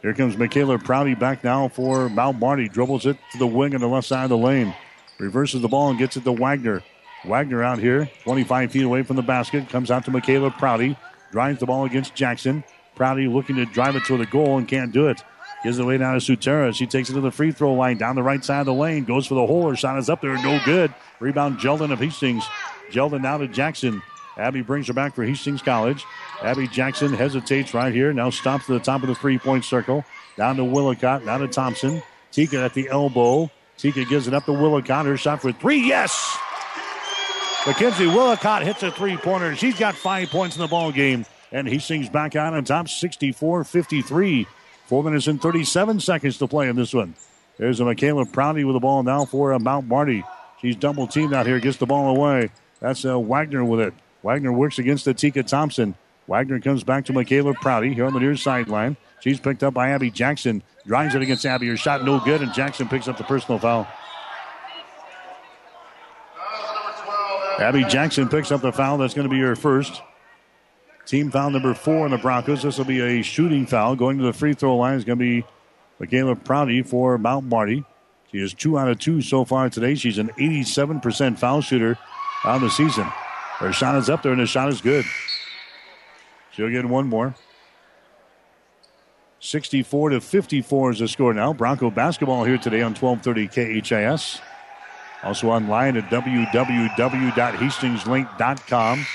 Here 0.00 0.14
comes 0.14 0.38
Michaela 0.38 0.78
Prouty 0.78 1.14
back 1.14 1.44
now 1.44 1.68
for 1.68 2.08
Mount 2.08 2.38
Marty. 2.38 2.68
Dribbles 2.68 3.04
it 3.04 3.18
to 3.32 3.38
the 3.38 3.46
wing 3.46 3.74
on 3.74 3.82
the 3.82 3.88
left 3.88 4.06
side 4.06 4.24
of 4.24 4.30
the 4.30 4.38
lane. 4.38 4.74
Reverses 5.18 5.60
the 5.60 5.68
ball 5.68 5.90
and 5.90 5.98
gets 5.98 6.16
it 6.16 6.24
to 6.24 6.32
Wagner. 6.32 6.82
Wagner 7.26 7.62
out 7.62 7.78
here, 7.78 8.10
25 8.24 8.72
feet 8.72 8.84
away 8.84 9.02
from 9.02 9.16
the 9.16 9.22
basket. 9.22 9.68
Comes 9.68 9.90
out 9.90 10.06
to 10.06 10.10
Michaela 10.10 10.50
Prouty. 10.50 10.96
Drives 11.32 11.60
the 11.60 11.66
ball 11.66 11.84
against 11.84 12.14
Jackson. 12.14 12.64
Prouty 12.94 13.28
looking 13.28 13.56
to 13.56 13.66
drive 13.66 13.94
it 13.96 14.04
to 14.06 14.16
the 14.16 14.24
goal 14.24 14.56
and 14.56 14.66
can't 14.66 14.92
do 14.92 15.08
it. 15.08 15.22
Gives 15.62 15.78
it 15.78 15.82
away 15.82 15.98
down 15.98 16.18
to 16.18 16.20
Sutera. 16.20 16.74
She 16.74 16.86
takes 16.86 17.10
it 17.10 17.14
to 17.14 17.20
the 17.20 17.30
free 17.30 17.52
throw 17.52 17.74
line 17.74 17.98
down 17.98 18.16
the 18.16 18.22
right 18.22 18.42
side 18.42 18.60
of 18.60 18.66
the 18.66 18.74
lane. 18.74 19.04
Goes 19.04 19.26
for 19.26 19.34
the 19.34 19.46
hole. 19.46 19.68
Her 19.68 19.76
shot 19.76 19.98
is 19.98 20.08
up 20.08 20.22
there. 20.22 20.34
No 20.42 20.60
good. 20.64 20.94
Rebound 21.18 21.58
Jeldon 21.58 21.92
of 21.92 21.98
Hastings. 21.98 22.44
Jeldon 22.90 23.20
now 23.20 23.38
to 23.38 23.46
Jackson. 23.46 24.02
Abby 24.38 24.62
brings 24.62 24.86
her 24.86 24.94
back 24.94 25.14
for 25.14 25.22
Hastings 25.22 25.60
College. 25.60 26.06
Abby 26.42 26.66
Jackson 26.66 27.12
hesitates 27.12 27.74
right 27.74 27.92
here. 27.92 28.12
Now 28.12 28.30
stops 28.30 28.70
at 28.70 28.72
the 28.72 28.80
top 28.80 29.02
of 29.02 29.08
the 29.08 29.14
three 29.14 29.38
point 29.38 29.64
circle. 29.64 30.04
Down 30.36 30.56
to 30.56 30.64
Willicott. 30.64 31.26
Down 31.26 31.40
to 31.40 31.48
Thompson. 31.48 32.02
Tika 32.32 32.62
at 32.62 32.72
the 32.72 32.88
elbow. 32.88 33.50
Tika 33.76 34.04
gives 34.06 34.28
it 34.28 34.34
up 34.34 34.46
to 34.46 34.52
Willicott. 34.52 35.04
Her 35.04 35.16
shot 35.18 35.42
for 35.42 35.52
three. 35.52 35.86
Yes! 35.86 36.38
Mackenzie 37.66 38.06
Willicott 38.06 38.62
hits 38.62 38.82
a 38.82 38.90
three 38.90 39.18
pointer. 39.18 39.54
She's 39.54 39.78
got 39.78 39.94
five 39.94 40.30
points 40.30 40.56
in 40.56 40.62
the 40.62 40.68
ball 40.68 40.90
game. 40.90 41.26
And 41.52 41.68
Hastings 41.68 42.08
back 42.08 42.34
out 42.36 42.54
on 42.54 42.64
top 42.64 42.88
64 42.88 43.64
53. 43.64 44.46
Four 44.90 45.04
minutes 45.04 45.28
and 45.28 45.40
37 45.40 46.00
seconds 46.00 46.36
to 46.38 46.48
play 46.48 46.68
in 46.68 46.74
this 46.74 46.92
one. 46.92 47.14
There's 47.58 47.78
a 47.78 47.84
Michaela 47.84 48.26
Prouty 48.26 48.64
with 48.64 48.74
the 48.74 48.80
ball 48.80 49.04
now 49.04 49.24
for 49.24 49.52
uh, 49.52 49.58
Mount 49.60 49.86
Marty. 49.86 50.24
She's 50.60 50.74
double 50.74 51.06
teamed 51.06 51.32
out 51.32 51.46
here, 51.46 51.60
gets 51.60 51.76
the 51.76 51.86
ball 51.86 52.16
away. 52.16 52.50
That's 52.80 53.04
uh, 53.04 53.16
Wagner 53.16 53.64
with 53.64 53.78
it. 53.78 53.94
Wagner 54.24 54.52
works 54.52 54.80
against 54.80 55.04
the 55.04 55.14
Tika 55.14 55.44
Thompson. 55.44 55.94
Wagner 56.26 56.58
comes 56.58 56.82
back 56.82 57.04
to 57.04 57.12
Michaela 57.12 57.54
Prouty 57.54 57.94
here 57.94 58.04
on 58.04 58.14
the 58.14 58.18
near 58.18 58.34
sideline. 58.34 58.96
She's 59.20 59.38
picked 59.38 59.62
up 59.62 59.74
by 59.74 59.90
Abby 59.90 60.10
Jackson. 60.10 60.60
Drives 60.84 61.14
it 61.14 61.22
against 61.22 61.46
Abby. 61.46 61.68
Her 61.68 61.76
shot 61.76 62.04
no 62.04 62.18
good, 62.18 62.42
and 62.42 62.52
Jackson 62.52 62.88
picks 62.88 63.06
up 63.06 63.16
the 63.16 63.22
personal 63.22 63.60
foul. 63.60 63.86
Abby 67.60 67.84
Jackson 67.84 68.28
picks 68.28 68.50
up 68.50 68.60
the 68.60 68.72
foul. 68.72 68.98
That's 68.98 69.14
going 69.14 69.28
to 69.28 69.32
be 69.32 69.40
her 69.40 69.54
first. 69.54 70.02
Team 71.06 71.30
foul 71.30 71.50
number 71.50 71.74
four 71.74 72.06
in 72.06 72.12
the 72.12 72.18
Broncos. 72.18 72.62
This 72.62 72.78
will 72.78 72.84
be 72.84 73.00
a 73.00 73.22
shooting 73.22 73.66
foul. 73.66 73.96
Going 73.96 74.18
to 74.18 74.24
the 74.24 74.32
free 74.32 74.54
throw 74.54 74.76
line 74.76 74.96
is 74.96 75.04
going 75.04 75.18
to 75.18 75.24
be 75.24 75.44
Michaela 75.98 76.36
Prouty 76.36 76.82
for 76.82 77.18
Mount 77.18 77.46
Marty. 77.46 77.84
She 78.30 78.38
is 78.38 78.54
two 78.54 78.78
out 78.78 78.88
of 78.88 78.98
two 78.98 79.20
so 79.20 79.44
far 79.44 79.68
today. 79.70 79.96
She's 79.96 80.18
an 80.18 80.28
87% 80.38 81.38
foul 81.38 81.60
shooter 81.60 81.98
on 82.44 82.60
the 82.60 82.70
season. 82.70 83.04
Her 83.04 83.72
shot 83.72 83.96
is 83.96 84.08
up 84.08 84.22
there, 84.22 84.32
and 84.32 84.40
the 84.40 84.46
shot 84.46 84.68
is 84.68 84.80
good. 84.80 85.04
She'll 86.52 86.70
get 86.70 86.86
one 86.86 87.08
more. 87.08 87.34
64 89.40 90.10
to 90.10 90.20
54 90.20 90.90
is 90.92 91.00
the 91.00 91.08
score 91.08 91.34
now. 91.34 91.52
Bronco 91.52 91.90
basketball 91.90 92.44
here 92.44 92.58
today 92.58 92.82
on 92.82 92.94
1230 92.94 93.80
KHAS. 93.80 94.40
Also 95.22 95.48
online 95.48 95.96
at 95.96 96.10
www.hastingslink.com. 96.10 99.06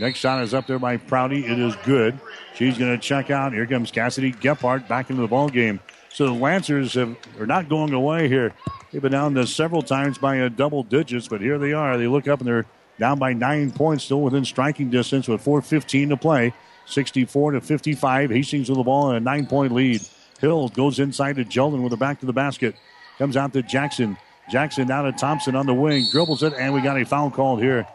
Next 0.00 0.18
shot 0.18 0.42
is 0.42 0.54
up 0.54 0.66
there 0.66 0.78
by 0.78 0.96
Prouty. 0.96 1.44
It 1.44 1.58
is 1.58 1.76
good. 1.84 2.18
She's 2.54 2.78
going 2.78 2.90
to 2.90 2.98
check 2.98 3.30
out. 3.30 3.52
Here 3.52 3.66
comes 3.66 3.90
Cassidy 3.90 4.32
Gephardt 4.32 4.88
back 4.88 5.10
into 5.10 5.20
the 5.20 5.28
ball 5.28 5.50
game. 5.50 5.78
So 6.08 6.24
the 6.24 6.32
Lancers 6.32 6.94
have, 6.94 7.14
are 7.38 7.46
not 7.46 7.68
going 7.68 7.92
away 7.92 8.26
here. 8.26 8.54
They've 8.90 9.02
been 9.02 9.12
down 9.12 9.34
this 9.34 9.54
several 9.54 9.82
times 9.82 10.16
by 10.16 10.36
a 10.36 10.48
double 10.48 10.82
digits, 10.82 11.28
but 11.28 11.42
here 11.42 11.58
they 11.58 11.74
are. 11.74 11.98
They 11.98 12.06
look 12.06 12.28
up 12.28 12.40
and 12.40 12.48
they're 12.48 12.64
down 12.98 13.18
by 13.18 13.34
nine 13.34 13.72
points, 13.72 14.04
still 14.04 14.22
within 14.22 14.46
striking 14.46 14.88
distance 14.88 15.28
with 15.28 15.44
4.15 15.44 16.08
to 16.08 16.16
play. 16.16 16.54
64 16.86 17.52
to 17.52 17.60
55. 17.60 18.30
Hastings 18.30 18.70
with 18.70 18.78
the 18.78 18.84
ball 18.84 19.10
and 19.10 19.18
a 19.18 19.20
nine 19.20 19.46
point 19.46 19.74
lead. 19.74 20.00
Hill 20.40 20.70
goes 20.70 20.98
inside 20.98 21.36
to 21.36 21.44
Jeldon 21.44 21.82
with 21.82 21.92
a 21.92 21.98
back 21.98 22.20
to 22.20 22.26
the 22.26 22.32
basket. 22.32 22.74
Comes 23.18 23.36
out 23.36 23.52
to 23.52 23.62
Jackson. 23.62 24.16
Jackson 24.50 24.88
down 24.88 25.04
to 25.04 25.12
Thompson 25.12 25.54
on 25.54 25.66
the 25.66 25.74
wing. 25.74 26.06
Dribbles 26.10 26.42
it, 26.42 26.54
and 26.54 26.72
we 26.72 26.80
got 26.80 26.98
a 26.98 27.04
foul 27.04 27.30
called 27.30 27.60
here. 27.60 27.86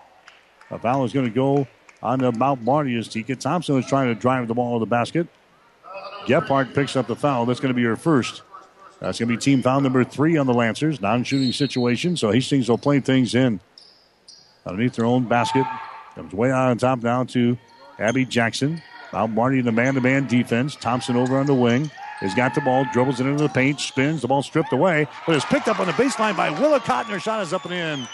A 0.69 0.77
foul 0.77 1.03
is 1.03 1.11
going 1.11 1.25
to 1.25 1.33
go 1.33 1.67
on 2.05 2.19
the 2.19 2.31
Mount 2.31 2.61
Marty 2.61 2.95
as 2.97 3.07
Tika 3.07 3.35
Thompson 3.35 3.75
was 3.75 3.85
trying 3.85 4.13
to 4.13 4.19
drive 4.19 4.47
the 4.47 4.53
ball 4.53 4.79
to 4.79 4.79
the 4.79 4.89
basket. 4.89 5.27
Gephardt 6.25 6.73
picks 6.73 6.95
up 6.95 7.07
the 7.07 7.15
foul. 7.15 7.45
That's 7.45 7.59
going 7.59 7.73
to 7.73 7.75
be 7.75 7.83
her 7.83 7.95
first. 7.95 8.41
That's 8.99 9.19
going 9.19 9.29
to 9.29 9.35
be 9.35 9.41
team 9.41 9.61
foul 9.61 9.81
number 9.81 10.03
three 10.03 10.37
on 10.37 10.47
the 10.47 10.53
Lancers. 10.53 11.01
Non 11.01 11.23
shooting 11.23 11.51
situation, 11.51 12.15
so 12.15 12.31
Hastings 12.31 12.69
will 12.69 12.77
play 12.77 12.99
things 12.99 13.35
in. 13.35 13.59
Underneath 14.65 14.95
their 14.95 15.05
own 15.05 15.25
basket. 15.25 15.65
Comes 16.15 16.33
way 16.33 16.51
out 16.51 16.69
on 16.69 16.77
top 16.77 17.03
now 17.03 17.23
to 17.25 17.57
Abby 17.99 18.25
Jackson. 18.25 18.81
Mount 19.11 19.33
Marty 19.33 19.59
in 19.59 19.65
the 19.65 19.71
man 19.71 19.95
to 19.95 20.01
man 20.01 20.27
defense. 20.27 20.75
Thompson 20.75 21.15
over 21.15 21.37
on 21.37 21.45
the 21.45 21.53
wing. 21.53 21.91
Has 22.19 22.33
got 22.33 22.55
the 22.55 22.61
ball, 22.61 22.85
dribbles 22.93 23.19
it 23.19 23.27
into 23.27 23.43
the 23.43 23.49
paint, 23.49 23.81
spins, 23.81 24.21
the 24.21 24.27
ball 24.27 24.41
stripped 24.41 24.71
away, 24.71 25.05
but 25.27 25.35
is 25.35 25.43
picked 25.45 25.67
up 25.67 25.81
on 25.81 25.85
the 25.85 25.93
baseline 25.93 26.35
by 26.35 26.49
Willa 26.49 26.81
and 26.81 27.07
her 27.07 27.19
shot 27.19 27.41
is 27.41 27.51
up 27.51 27.65
and 27.65 27.73
in. 27.73 28.07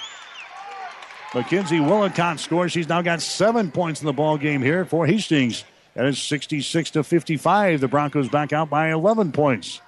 Mackenzie 1.34 1.80
Willicott 1.80 2.42
scores. 2.42 2.74
She's 2.74 2.90
now 2.90 3.02
got 3.02 3.22
seven 3.22 3.72
points 3.72 4.02
in 4.02 4.06
the 4.06 4.14
ball 4.14 4.38
game 4.38 4.62
here 4.62 4.84
for 4.84 5.06
Hastings. 5.06 5.64
That 5.94 6.06
is 6.06 6.22
66 6.22 6.92
to 6.92 7.04
55. 7.04 7.80
The 7.80 7.88
Broncos 7.88 8.28
back 8.28 8.52
out 8.52 8.70
by 8.70 8.92
11 8.92 9.32
points. 9.32 9.80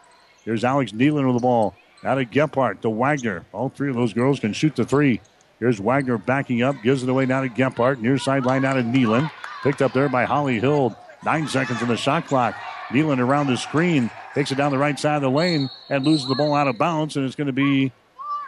Here's 0.45 0.63
Alex 0.63 0.93
Nealon 0.93 1.25
with 1.25 1.35
the 1.35 1.41
ball. 1.41 1.75
Out 2.03 2.17
of 2.17 2.29
Gephardt 2.29 2.81
to 2.81 2.89
Wagner. 2.89 3.45
All 3.51 3.69
three 3.69 3.89
of 3.89 3.95
those 3.95 4.13
girls 4.13 4.39
can 4.39 4.53
shoot 4.53 4.75
the 4.75 4.85
three. 4.85 5.19
Here's 5.59 5.79
Wagner 5.79 6.17
backing 6.17 6.61
up, 6.61 6.81
gives 6.81 7.03
it 7.03 7.09
away 7.09 7.25
now 7.25 7.41
to 7.41 7.49
Gephardt. 7.49 7.99
Near 7.99 8.17
sideline 8.17 8.63
out 8.63 8.77
of 8.77 8.85
Nealon. 8.85 9.29
Picked 9.63 9.81
up 9.81 9.91
there 9.91 10.09
by 10.09 10.23
Holly 10.23 10.59
Hill. 10.59 10.97
Nine 11.25 11.47
seconds 11.47 11.81
on 11.81 11.89
the 11.89 11.97
shot 11.97 12.25
clock. 12.27 12.55
Nealon 12.89 13.19
around 13.19 13.47
the 13.47 13.57
screen. 13.57 14.09
Takes 14.33 14.51
it 14.51 14.55
down 14.55 14.71
the 14.71 14.77
right 14.77 14.97
side 14.97 15.17
of 15.17 15.21
the 15.21 15.29
lane 15.29 15.69
and 15.89 16.05
loses 16.05 16.27
the 16.27 16.35
ball 16.35 16.53
out 16.53 16.67
of 16.67 16.77
bounds. 16.77 17.17
And 17.17 17.25
it's 17.25 17.35
going 17.35 17.47
to 17.47 17.53
be, 17.53 17.91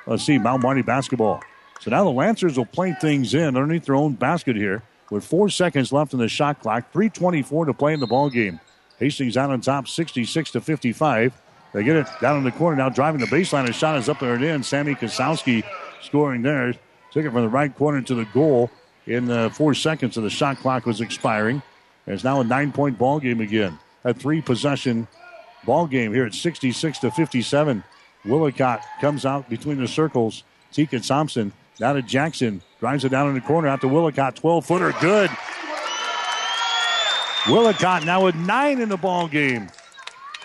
let's 0.07 0.25
see, 0.25 0.37
Mount 0.37 0.63
Marty 0.63 0.81
basketball. 0.81 1.41
So 1.79 1.91
now 1.91 2.03
the 2.03 2.09
Lancers 2.09 2.57
will 2.57 2.65
play 2.65 2.93
things 2.93 3.33
in 3.33 3.55
underneath 3.55 3.85
their 3.85 3.95
own 3.95 4.13
basket 4.13 4.55
here 4.55 4.81
with 5.11 5.23
four 5.23 5.49
seconds 5.49 5.91
left 5.91 6.13
in 6.13 6.19
the 6.19 6.27
shot 6.27 6.61
clock. 6.61 6.91
3.24 6.93 7.67
to 7.67 7.73
play 7.73 7.93
in 7.93 7.99
the 7.99 8.07
ball 8.07 8.29
game. 8.29 8.59
Hastings 8.97 9.37
out 9.37 9.49
on 9.49 9.61
top 9.61 9.87
66 9.87 10.51
to 10.51 10.61
55. 10.61 11.41
They 11.73 11.83
get 11.83 11.97
it 11.97 12.07
down 12.21 12.37
in 12.37 12.43
the 12.43 12.51
corner 12.51 12.77
now, 12.77 12.89
driving 12.89 13.19
the 13.19 13.27
baseline. 13.27 13.67
A 13.67 13.73
shot 13.73 13.97
is 13.97 14.07
up 14.07 14.19
there 14.19 14.35
and 14.35 14.43
in. 14.43 14.63
Sammy 14.63 14.95
Kosowski 14.95 15.63
scoring 16.01 16.41
there. 16.41 16.73
Took 17.11 17.25
it 17.25 17.31
from 17.31 17.41
the 17.41 17.49
right 17.49 17.75
corner 17.75 18.01
to 18.01 18.15
the 18.15 18.25
goal 18.25 18.71
in 19.07 19.25
the 19.25 19.51
four 19.53 19.73
seconds 19.73 20.17
of 20.17 20.23
the 20.23 20.29
shot 20.29 20.57
clock 20.57 20.85
was 20.85 21.01
expiring. 21.01 21.61
It's 22.07 22.23
now 22.23 22.41
a 22.41 22.43
nine 22.43 22.71
point 22.71 22.97
ball 22.97 23.19
game 23.19 23.41
again. 23.41 23.77
A 24.03 24.13
three 24.13 24.41
possession 24.41 25.07
ball 25.65 25.87
game 25.87 26.13
here 26.13 26.25
at 26.25 26.33
66 26.33 26.99
to 26.99 27.11
57. 27.11 27.83
Willicott 28.23 28.81
comes 29.01 29.25
out 29.25 29.49
between 29.49 29.79
the 29.79 29.87
circles. 29.87 30.43
Tika 30.71 30.99
Thompson 30.99 31.51
down 31.77 31.95
to 31.95 32.01
Jackson. 32.01 32.61
Drives 32.79 33.05
it 33.05 33.09
down 33.09 33.27
in 33.29 33.33
the 33.33 33.41
corner 33.41 33.67
out 33.67 33.81
to 33.81 33.87
Willicott. 33.87 34.35
12 34.35 34.65
footer. 34.65 34.93
Good. 34.99 35.29
Willicott 37.47 38.05
now 38.05 38.25
with 38.25 38.35
nine 38.35 38.81
in 38.81 38.89
the 38.89 38.97
ball 38.97 39.27
game. 39.27 39.69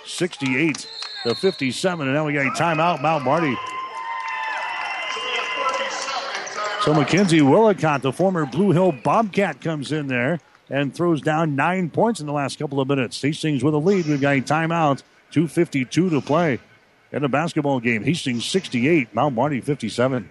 68 0.05 0.87
to 1.25 1.35
57. 1.35 2.07
And 2.07 2.15
now 2.15 2.27
we 2.27 2.33
got 2.33 2.47
a 2.47 2.51
timeout. 2.51 3.03
Mount 3.03 3.25
Marty. 3.25 3.57
So 6.83 6.95
Mackenzie 6.95 7.43
Willicott, 7.43 8.01
the 8.01 8.13
former 8.13 8.47
Blue 8.47 8.71
Hill 8.71 8.93
Bobcat, 8.93 9.61
comes 9.61 9.93
in 9.93 10.07
there 10.07 10.41
and 10.71 10.95
throws 10.95 11.21
down 11.21 11.55
nine 11.55 11.91
points 11.91 12.21
in 12.21 12.27
the 12.27 12.33
last 12.33 12.59
couple 12.59 12.81
of 12.81 12.89
minutes. 12.89 13.21
Hastings 13.21 13.63
with 13.63 13.75
a 13.75 13.79
lead. 13.79 14.07
We've 14.07 14.21
got 14.21 14.37
a 14.37 14.41
timeout. 14.41 15.03
2.52 15.33 15.91
to 15.91 16.21
play 16.21 16.59
in 17.13 17.23
the 17.23 17.29
basketball 17.29 17.81
game. 17.81 18.03
Hastings 18.03 18.47
68, 18.47 19.15
Mount 19.15 19.35
Marty 19.35 19.61
57. 19.61 20.31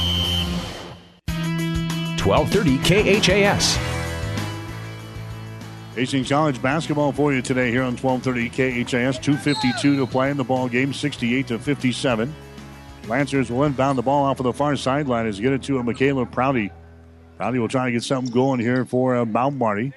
1230 2.25 3.19
KHAS. 3.19 3.77
Hastings 5.95 6.29
College 6.29 6.61
basketball 6.61 7.11
for 7.11 7.33
you 7.33 7.41
today 7.41 7.71
here 7.71 7.81
on 7.81 7.97
1230 7.97 8.85
KHAS. 8.85 9.19
252 9.19 9.97
to 9.97 10.07
play 10.07 10.29
in 10.29 10.37
the 10.37 10.43
ball 10.43 10.69
game, 10.69 10.93
68 10.93 11.47
to 11.47 11.59
57. 11.59 12.33
Lancers 13.07 13.51
will 13.51 13.63
inbound 13.63 13.97
the 13.97 14.03
ball 14.03 14.23
off 14.23 14.39
of 14.39 14.43
the 14.43 14.53
far 14.53 14.75
sideline 14.75 15.25
as 15.25 15.39
get 15.39 15.51
it 15.51 15.63
to 15.63 15.79
a 15.79 15.83
Michaela 15.83 16.25
Prouty. 16.25 16.71
Prouty 17.37 17.59
will 17.59 17.67
try 17.67 17.85
to 17.85 17.91
get 17.91 18.03
something 18.03 18.31
going 18.31 18.59
here 18.59 18.85
for 18.85 19.15
uh, 19.15 19.25
Mount 19.25 19.57
Marty. 19.57 19.91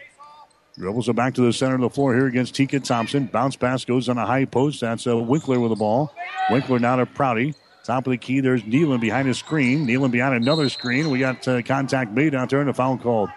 Dribbles 0.79 1.09
it 1.09 1.15
back 1.15 1.35
to 1.35 1.43
the 1.43 1.53
center 1.53 1.77
of 1.77 1.83
the 1.83 1.91
floor 1.91 2.15
here 2.15 2.27
against 2.27 2.55
Tika 2.55 2.81
Thompson. 2.81 3.27
Bounce 3.27 3.55
pass 3.55 3.85
goes 3.85 4.09
on 4.09 4.19
a 4.19 4.27
high 4.27 4.47
post. 4.47 4.81
That's 4.81 5.07
uh, 5.07 5.17
Winkler 5.17 5.61
with 5.61 5.71
the 5.71 5.77
ball. 5.77 6.13
Winkler 6.51 6.81
now 6.81 6.97
to 6.97 7.07
Prouty. 7.07 7.55
Top 7.85 8.07
of 8.07 8.13
the 8.13 8.17
key, 8.17 8.41
there's 8.41 8.63
Nealon 8.63 8.99
behind 8.99 9.29
a 9.29 9.35
screen. 9.35 9.87
Nealon 9.87 10.11
behind 10.11 10.35
another 10.35 10.71
screen. 10.71 11.11
We 11.11 11.19
got 11.19 11.47
uh, 11.47 11.61
contact 11.61 12.13
made 12.13 12.35
out 12.35 12.49
there 12.49 12.63
and 12.63 12.71
a 12.71 12.73
foul 12.73 12.97
called. 12.97 13.29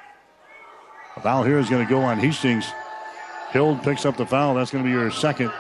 A 1.18 1.20
foul 1.20 1.44
here 1.44 1.60
is 1.60 1.70
going 1.70 1.86
to 1.86 1.90
go 1.90 2.00
on 2.00 2.18
Hastings. 2.18 2.66
Hill 3.52 3.78
picks 3.84 4.06
up 4.06 4.16
the 4.16 4.26
foul. 4.26 4.56
That's 4.56 4.72
going 4.72 4.86
to 4.86 4.90
be 4.90 4.96
her 4.96 5.12
second. 5.12 5.52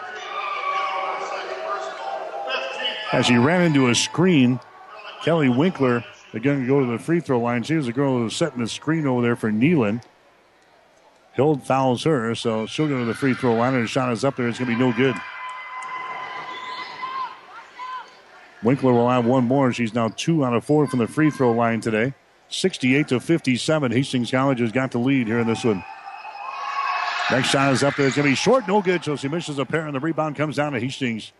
As 3.11 3.25
she 3.25 3.35
ran 3.35 3.61
into 3.61 3.89
a 3.89 3.95
screen, 3.95 4.57
Kelly 5.21 5.49
Winkler, 5.49 6.05
they're 6.31 6.39
going 6.39 6.61
to 6.61 6.67
go 6.67 6.79
to 6.79 6.85
the 6.85 6.99
free 6.99 7.19
throw 7.19 7.41
line. 7.41 7.63
She 7.63 7.75
was 7.75 7.87
the 7.87 7.93
girl 7.93 8.17
who 8.17 8.23
was 8.23 8.37
setting 8.37 8.61
the 8.61 8.69
screen 8.69 9.05
over 9.05 9.21
there 9.21 9.35
for 9.35 9.51
Nealon. 9.51 10.01
Hill 11.33 11.57
fouls 11.57 12.05
her, 12.05 12.33
so 12.35 12.65
she'll 12.67 12.87
go 12.87 12.99
to 12.99 13.05
the 13.05 13.13
free 13.13 13.33
throw 13.33 13.55
line, 13.55 13.73
and 13.73 13.83
the 13.83 13.87
shot 13.87 14.11
is 14.13 14.23
up 14.23 14.37
there. 14.37 14.47
It's 14.47 14.59
going 14.59 14.71
to 14.71 14.77
be 14.77 14.79
no 14.79 14.93
good. 14.93 15.15
Winkler 18.63 18.93
will 18.93 19.09
have 19.09 19.25
one 19.25 19.45
more. 19.45 19.71
She's 19.71 19.93
now 19.93 20.09
two 20.09 20.43
out 20.43 20.53
of 20.53 20.65
four 20.65 20.87
from 20.87 20.99
the 20.99 21.07
free 21.07 21.29
throw 21.29 21.51
line 21.51 21.81
today. 21.81 22.13
68 22.49 23.09
to 23.09 23.19
57. 23.19 23.91
Hastings 23.91 24.31
College 24.31 24.59
has 24.59 24.71
got 24.71 24.91
the 24.91 24.97
lead 24.97 25.27
here 25.27 25.39
in 25.39 25.47
this 25.47 25.63
one. 25.63 25.83
Next 27.29 27.49
shot 27.49 27.73
is 27.73 27.83
up 27.83 27.95
there. 27.95 28.07
It's 28.07 28.15
going 28.15 28.25
to 28.25 28.31
be 28.31 28.35
short, 28.35 28.67
no 28.67 28.81
good. 28.81 29.03
So 29.03 29.15
she 29.15 29.27
misses 29.27 29.59
a 29.59 29.65
pair, 29.65 29.85
and 29.85 29.93
the 29.93 29.99
rebound 29.99 30.37
comes 30.37 30.55
down 30.55 30.71
to 30.73 30.79
Hastings. 30.79 31.33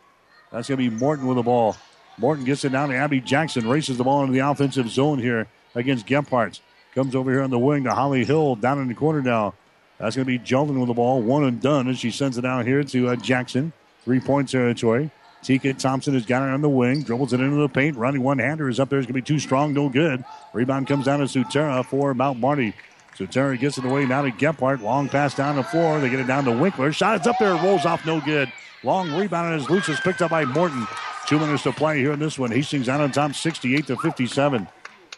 That's 0.52 0.68
going 0.68 0.84
to 0.84 0.89
be 0.89 0.95
Morton 0.95 1.27
with 1.27 1.38
the 1.38 1.44
ball. 1.44 1.77
Morton 2.18 2.45
gets 2.45 2.65
it 2.65 2.72
down 2.72 2.89
to 2.89 2.95
Abby 2.95 3.22
Jackson, 3.22 3.69
races 3.69 3.98
the 3.98 4.03
ball 4.03 4.22
into 4.22 4.34
the 4.34 4.39
offensive 4.39 4.89
zone 4.89 5.19
here 5.19 5.48
against 5.76 6.06
Gephardt. 6.06 6.60
Comes 6.94 7.15
over 7.15 7.31
here 7.31 7.41
on 7.41 7.52
the 7.52 7.60
wing 7.60 7.84
to 7.84 7.94
Holly 7.94 8.26
Hill 8.26 8.56
down 8.56 8.80
in 8.80 8.88
the 8.88 8.95
corner 8.95 9.22
now. 9.22 9.53
That's 9.98 10.15
going 10.15 10.26
to 10.26 10.31
be 10.31 10.39
Jeldon 10.39 10.80
with 10.80 10.88
the 10.88 10.94
ball, 10.94 11.22
one 11.22 11.44
and 11.44 11.61
done 11.61 11.88
as 11.88 11.99
she 11.99 12.11
sends 12.11 12.38
it 12.38 12.41
down 12.41 12.65
here 12.65 12.84
to 12.84 13.10
uh, 13.10 13.15
Jackson. 13.15 13.72
Three 14.03 14.19
point 14.19 14.49
territory. 14.49 15.11
Tika 15.44 15.74
Thompson 15.74 16.14
has 16.14 16.26
got 16.26 16.42
it 16.42 16.52
on 16.52 16.62
the 16.62 16.70
wing, 16.70 17.04
dribbles 17.04 17.34
it 17.34 17.40
into 17.40 17.58
the 17.58 17.70
paint. 17.70 17.96
Running 17.96 18.24
one 18.24 18.40
hander 18.40 18.68
is 18.70 18.80
up 18.80 18.90
there. 18.90 19.00
It's 19.00 19.06
going 19.06 19.14
to 19.14 19.22
be 19.22 19.26
too 19.26 19.40
strong, 19.40 19.74
no 19.74 19.90
good. 19.90 20.24
Rebound 20.54 20.88
comes 20.88 21.06
down 21.06 21.20
to 21.20 21.26
Sutera 21.26 21.86
for 21.86 22.14
Mount 22.14 22.40
Marty. 22.40 22.74
Sutera 23.18 23.60
gets 23.60 23.78
it 23.78 23.86
away 23.86 24.06
now 24.06 24.22
to 24.22 24.32
Gephardt. 24.32 24.82
Long 24.82 25.10
pass 25.10 25.34
down 25.34 25.56
the 25.56 25.64
floor. 25.64 26.00
They 26.00 26.10
get 26.10 26.20
it 26.20 26.28
down 26.28 26.46
to 26.46 26.52
Winkler. 26.52 26.92
Shot 26.92 27.22
is 27.22 27.28
up 27.28 27.38
there, 27.40 27.56
rolls 27.56 27.86
off, 27.86 28.06
no 28.06 28.20
good. 28.22 28.52
Long 28.84 29.12
rebound 29.12 29.60
as 29.60 29.70
loose 29.70 29.90
is 29.90 30.00
picked 30.00 30.22
up 30.22 30.32
by 30.32 30.46
Morton. 30.46 30.88
Two 31.26 31.40
minutes 31.40 31.64
to 31.64 31.72
play 31.72 32.00
here 32.00 32.14
in 32.14 32.20
this 32.20 32.38
one. 32.38 32.52
Hastings 32.52 32.88
out 32.88 33.02
on 33.02 33.12
top, 33.12 33.34
68 33.34 33.88
to 33.88 33.98
57. 33.98 34.68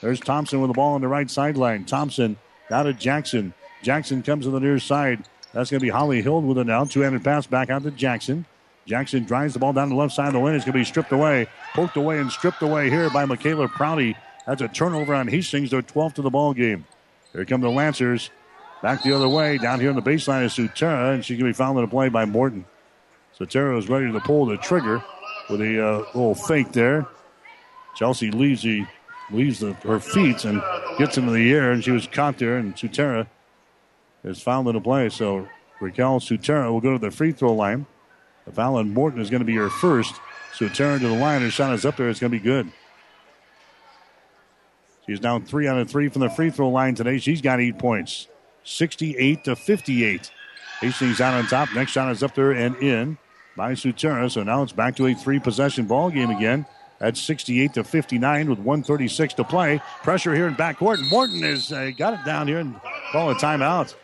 There's 0.02 0.20
Thompson 0.20 0.62
with 0.62 0.70
the 0.70 0.74
ball 0.74 0.96
on 0.96 1.02
the 1.02 1.08
right 1.08 1.30
sideline. 1.30 1.86
Thompson 1.86 2.38
out 2.72 2.84
to 2.84 2.94
Jackson. 2.94 3.54
Jackson 3.84 4.24
comes 4.24 4.46
to 4.46 4.52
the 4.52 4.60
near 4.60 4.80
side. 4.80 5.28
That's 5.54 5.70
going 5.70 5.80
to 5.80 5.84
be 5.84 5.90
Holly 5.90 6.22
Hill 6.22 6.42
with 6.42 6.58
it 6.58 6.68
now. 6.68 6.86
Two-handed 6.86 7.24
pass 7.24 7.48
back 7.48 7.70
out 7.70 7.84
to 7.84 7.92
Jackson. 7.92 8.46
Jackson 8.90 9.24
drives 9.24 9.54
the 9.54 9.60
ball 9.60 9.72
down 9.72 9.90
the 9.90 9.96
left 9.96 10.14
side 10.14 10.30
of 10.30 10.34
the 10.34 10.40
lane. 10.40 10.56
It's 10.56 10.66
going 10.66 10.74
to 10.74 10.80
be 10.80 10.84
stripped 10.84 11.12
away, 11.12 11.46
poked 11.76 11.96
away, 11.96 12.18
and 12.18 12.32
stripped 12.32 12.64
away 12.64 12.90
here 12.90 13.08
by 13.12 13.24
Michaela 13.24 13.68
Prouty. 13.68 14.16
That's 14.48 14.64
a 14.64 14.68
turnover 14.68 15.14
on 15.14 15.28
Hastings. 15.28 15.70
They're 15.70 15.84
12th 15.84 16.16
to 16.16 16.24
the 16.24 16.32
ball 16.32 16.56
game. 16.56 16.86
Here 17.32 17.46
come 17.46 17.62
the 17.62 17.70
Lancers. 17.70 18.32
Back 18.82 19.04
the 19.04 19.14
other 19.16 19.30
way. 19.30 19.60
Down 19.60 19.80
here 19.80 19.92
on 19.92 19.96
the 19.96 20.02
baseline 20.02 20.44
is 20.44 20.54
Sutera, 20.54 21.14
and 21.14 21.24
she's 21.24 21.38
going 21.38 21.46
to 21.46 21.54
be 21.54 21.56
fouled 21.56 21.78
in 21.78 21.84
a 21.84 21.88
play 21.88 22.10
by 22.10 22.26
Morton. 22.26 22.66
Sutera 23.40 23.78
is 23.78 23.90
ready 23.90 24.12
to 24.12 24.20
pull 24.22 24.48
the 24.48 24.58
trigger 24.58 25.04
with 25.52 25.62
a 25.62 25.86
uh, 25.86 25.98
little 26.16 26.34
fake 26.34 26.72
there. 26.72 27.06
Chelsea 27.96 28.32
leaves 28.32 28.64
the 28.64 28.88
leaves 29.30 29.60
the, 29.60 29.74
her 29.74 30.00
feet 30.00 30.46
and 30.46 30.64
gets 30.98 31.16
into 31.16 31.32
the 31.32 31.54
air, 31.54 31.72
and 31.72 31.84
she 31.84 31.92
was 31.92 32.08
caught 32.08 32.40
there, 32.40 32.58
and 32.58 32.76
Sutera 32.76 33.28
is 34.24 34.42
fouled 34.42 34.68
in 34.70 34.76
a 34.76 34.82
play. 34.82 35.10
So 35.10 35.48
Raquel 35.80 36.20
Sutera 36.20 36.72
will 36.72 36.82
go 36.82 36.94
to 36.94 37.00
the 37.00 37.12
free 37.12 37.34
throw 37.34 37.54
line. 37.54 37.86
The 38.54 38.62
on 38.62 38.94
Morton 38.94 39.22
is 39.22 39.30
going 39.30 39.42
to 39.42 39.46
be 39.46 39.56
her 39.56 39.70
first. 39.70 40.16
Sutera 40.54 41.00
to 41.00 41.08
the 41.08 41.14
line. 41.14 41.42
Her 41.42 41.52
shot 41.52 41.74
is 41.74 41.86
up 41.86 41.98
there. 41.98 42.10
It's 42.10 42.20
going 42.20 42.32
to 42.32 42.38
be 42.38 42.44
good. 42.44 42.72
She's 45.06 45.20
down 45.20 45.46
three 45.46 45.68
out 45.68 45.78
of 45.78 45.90
three 45.90 46.10
from 46.10 46.22
the 46.22 46.30
free 46.30 46.50
throw 46.50 46.70
line 46.70 46.96
today. 46.96 47.18
She's 47.18 47.42
got 47.42 47.60
eight 47.60 47.80
points. 47.80 48.28
68 48.64 49.44
to 49.46 49.56
58. 49.56 50.32
Hastings 50.82 51.22
out 51.22 51.34
on 51.34 51.48
top. 51.48 51.74
Next 51.74 51.92
shot 51.92 52.12
is 52.12 52.24
up 52.24 52.36
there 52.36 52.52
and 52.52 52.76
in 52.78 53.18
by 53.56 53.74
Sutera. 53.74 54.30
So 54.30 54.44
now 54.44 54.64
it's 54.64 54.72
back 54.72 54.96
to 54.98 55.08
a 55.08 55.16
three 55.16 55.40
possession 55.40 55.86
ball 55.86 56.10
game 56.10 56.30
again. 56.30 56.66
At 57.02 57.16
68 57.16 57.74
to 57.76 57.84
59 57.84 58.50
with 58.50 58.60
136 58.60 59.34
to 59.36 59.44
play. 59.46 59.82
Pressure 60.04 60.36
here 60.36 60.48
in 60.48 60.56
backcourt. 60.56 61.10
Morton 61.10 61.42
has 61.44 61.72
uh, 61.72 61.92
got 61.98 62.14
it 62.14 62.26
down 62.26 62.48
here 62.48 62.60
and 62.60 62.76
call 63.12 63.32
a 63.32 63.36
timeout. 63.36 63.96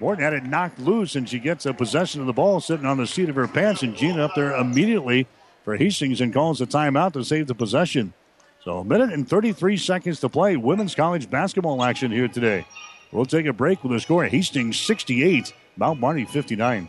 Morton 0.00 0.24
had 0.24 0.32
it 0.32 0.44
knocked 0.44 0.78
loose, 0.78 1.14
and 1.14 1.28
she 1.28 1.38
gets 1.38 1.66
a 1.66 1.74
possession 1.74 2.22
of 2.22 2.26
the 2.26 2.32
ball 2.32 2.58
sitting 2.60 2.86
on 2.86 2.96
the 2.96 3.06
seat 3.06 3.28
of 3.28 3.36
her 3.36 3.46
pants. 3.46 3.82
And 3.82 3.94
Gina 3.94 4.24
up 4.24 4.34
there 4.34 4.56
immediately 4.56 5.26
for 5.62 5.76
Hastings 5.76 6.20
and 6.22 6.32
calls 6.32 6.60
a 6.60 6.66
timeout 6.66 7.12
to 7.12 7.22
save 7.22 7.46
the 7.46 7.54
possession. 7.54 8.14
So 8.64 8.78
a 8.78 8.84
minute 8.84 9.12
and 9.12 9.28
33 9.28 9.76
seconds 9.76 10.20
to 10.20 10.28
play. 10.28 10.56
Women's 10.56 10.94
college 10.94 11.30
basketball 11.30 11.82
action 11.82 12.10
here 12.10 12.28
today. 12.28 12.66
We'll 13.12 13.26
take 13.26 13.46
a 13.46 13.52
break 13.52 13.82
with 13.82 13.92
the 13.92 14.00
score. 14.00 14.24
Hastings 14.24 14.78
68, 14.78 15.52
Mount 15.76 16.00
Marty 16.00 16.24
59. 16.24 16.88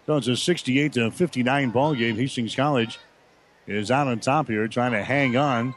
So 0.06 0.16
it's 0.16 0.28
a 0.28 0.38
68 0.38 0.94
to 0.94 1.12
59 1.12 1.70
ball 1.72 1.96
game. 1.96 2.16
Hastings 2.16 2.56
College 2.56 2.98
is 3.78 3.92
out 3.92 4.08
on 4.08 4.20
top 4.20 4.48
here, 4.48 4.68
trying 4.68 4.94
to 4.94 5.04
hang 5.04 5.38
on 5.38 5.76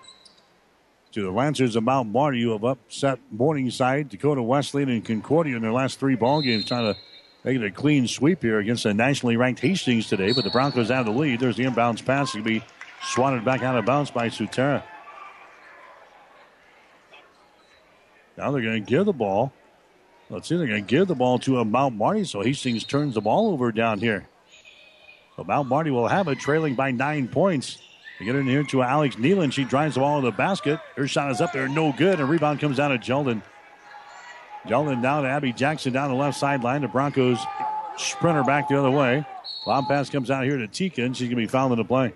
to 1.12 1.22
the 1.22 1.30
Lancers 1.30 1.76
of 1.76 1.82
Mount 1.82 2.08
Marty, 2.08 2.42
who 2.42 2.52
have 2.52 2.64
upset 2.64 3.18
Morningside, 3.30 4.08
Dakota 4.08 4.42
Wesleyan, 4.42 4.88
and 4.88 5.04
Concordia 5.04 5.56
in 5.56 5.62
their 5.62 5.72
last 5.72 6.00
three 6.00 6.16
ball 6.16 6.40
games, 6.40 6.64
trying 6.64 6.94
to 6.94 6.98
make 7.44 7.56
it 7.56 7.64
a 7.64 7.70
clean 7.70 8.08
sweep 8.08 8.42
here 8.42 8.58
against 8.58 8.86
a 8.86 8.94
nationally 8.94 9.36
ranked 9.36 9.60
Hastings 9.60 10.08
today. 10.08 10.32
But 10.32 10.44
the 10.44 10.50
Broncos 10.50 10.88
have 10.88 11.04
the 11.04 11.12
lead. 11.12 11.40
There's 11.40 11.56
the 11.56 11.64
inbounds 11.64 12.04
pass 12.04 12.32
to 12.32 12.42
be 12.42 12.64
swatted 13.02 13.44
back 13.44 13.62
out 13.62 13.76
of 13.76 13.84
bounds 13.84 14.10
by 14.10 14.28
Sutera. 14.28 14.82
Now 18.38 18.50
they're 18.50 18.62
going 18.62 18.82
to 18.82 18.90
give 18.90 19.04
the 19.04 19.12
ball. 19.12 19.52
Let's 20.30 20.48
see, 20.48 20.56
they're 20.56 20.66
going 20.66 20.84
to 20.84 20.88
give 20.88 21.08
the 21.08 21.14
ball 21.14 21.38
to 21.40 21.58
a 21.58 21.64
Mount 21.64 21.94
Marty, 21.94 22.24
so 22.24 22.40
Hastings 22.40 22.84
turns 22.84 23.14
the 23.14 23.20
ball 23.20 23.52
over 23.52 23.70
down 23.70 23.98
here. 24.00 24.26
So 25.36 25.44
Mount 25.44 25.68
Marty 25.68 25.90
will 25.90 26.08
have 26.08 26.28
it, 26.28 26.38
trailing 26.38 26.74
by 26.74 26.90
nine 26.90 27.28
points. 27.28 27.78
They 28.18 28.26
get 28.26 28.36
in 28.36 28.46
here 28.46 28.64
to 28.64 28.82
Alex 28.82 29.16
Nealon. 29.16 29.52
She 29.52 29.64
drives 29.64 29.94
the 29.94 30.00
ball 30.00 30.20
to 30.20 30.26
the 30.26 30.36
basket. 30.36 30.78
Her 30.96 31.08
shot 31.08 31.30
is 31.30 31.40
up 31.40 31.52
there, 31.52 31.68
no 31.68 31.92
good. 31.92 32.20
And 32.20 32.28
rebound 32.28 32.60
comes 32.60 32.76
down 32.76 32.90
to 32.90 32.98
Jeldon. 32.98 33.42
Jeldon 34.66 35.02
down 35.02 35.24
to 35.24 35.28
Abby 35.28 35.52
Jackson 35.52 35.92
down 35.92 36.10
the 36.10 36.16
left 36.16 36.38
sideline. 36.38 36.82
The 36.82 36.88
Broncos 36.88 37.38
sprinter 37.96 38.44
back 38.44 38.68
the 38.68 38.78
other 38.78 38.90
way. 38.90 39.24
Long 39.66 39.86
pass 39.86 40.10
comes 40.10 40.30
out 40.30 40.44
here 40.44 40.56
to 40.56 40.68
Tika, 40.68 41.02
and 41.02 41.16
she's 41.16 41.28
going 41.28 41.36
to 41.36 41.42
be 41.42 41.46
fouled 41.46 41.72
in 41.72 41.78
the 41.78 41.84
play. 41.84 42.12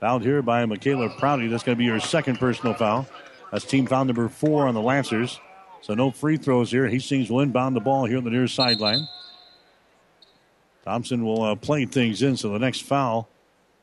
Fouled 0.00 0.22
here 0.22 0.42
by 0.42 0.64
Michaela 0.66 1.10
Prouty. 1.18 1.48
That's 1.48 1.62
going 1.62 1.76
to 1.76 1.82
be 1.82 1.88
her 1.88 2.00
second 2.00 2.38
personal 2.38 2.74
foul. 2.74 3.06
That's 3.50 3.64
team 3.64 3.86
foul 3.86 4.04
number 4.04 4.28
four 4.28 4.66
on 4.66 4.74
the 4.74 4.80
Lancers. 4.80 5.38
So 5.80 5.94
no 5.94 6.10
free 6.10 6.36
throws 6.36 6.70
here. 6.70 6.88
Hastings 6.88 7.30
will 7.30 7.40
inbound 7.40 7.76
the 7.76 7.80
ball 7.80 8.06
here 8.06 8.18
on 8.18 8.24
the 8.24 8.30
near 8.30 8.48
sideline. 8.48 9.06
Thompson 10.84 11.24
will 11.24 11.42
uh, 11.42 11.54
play 11.54 11.86
things 11.86 12.22
in, 12.22 12.36
so 12.36 12.50
the 12.50 12.58
next 12.58 12.82
foul 12.82 13.28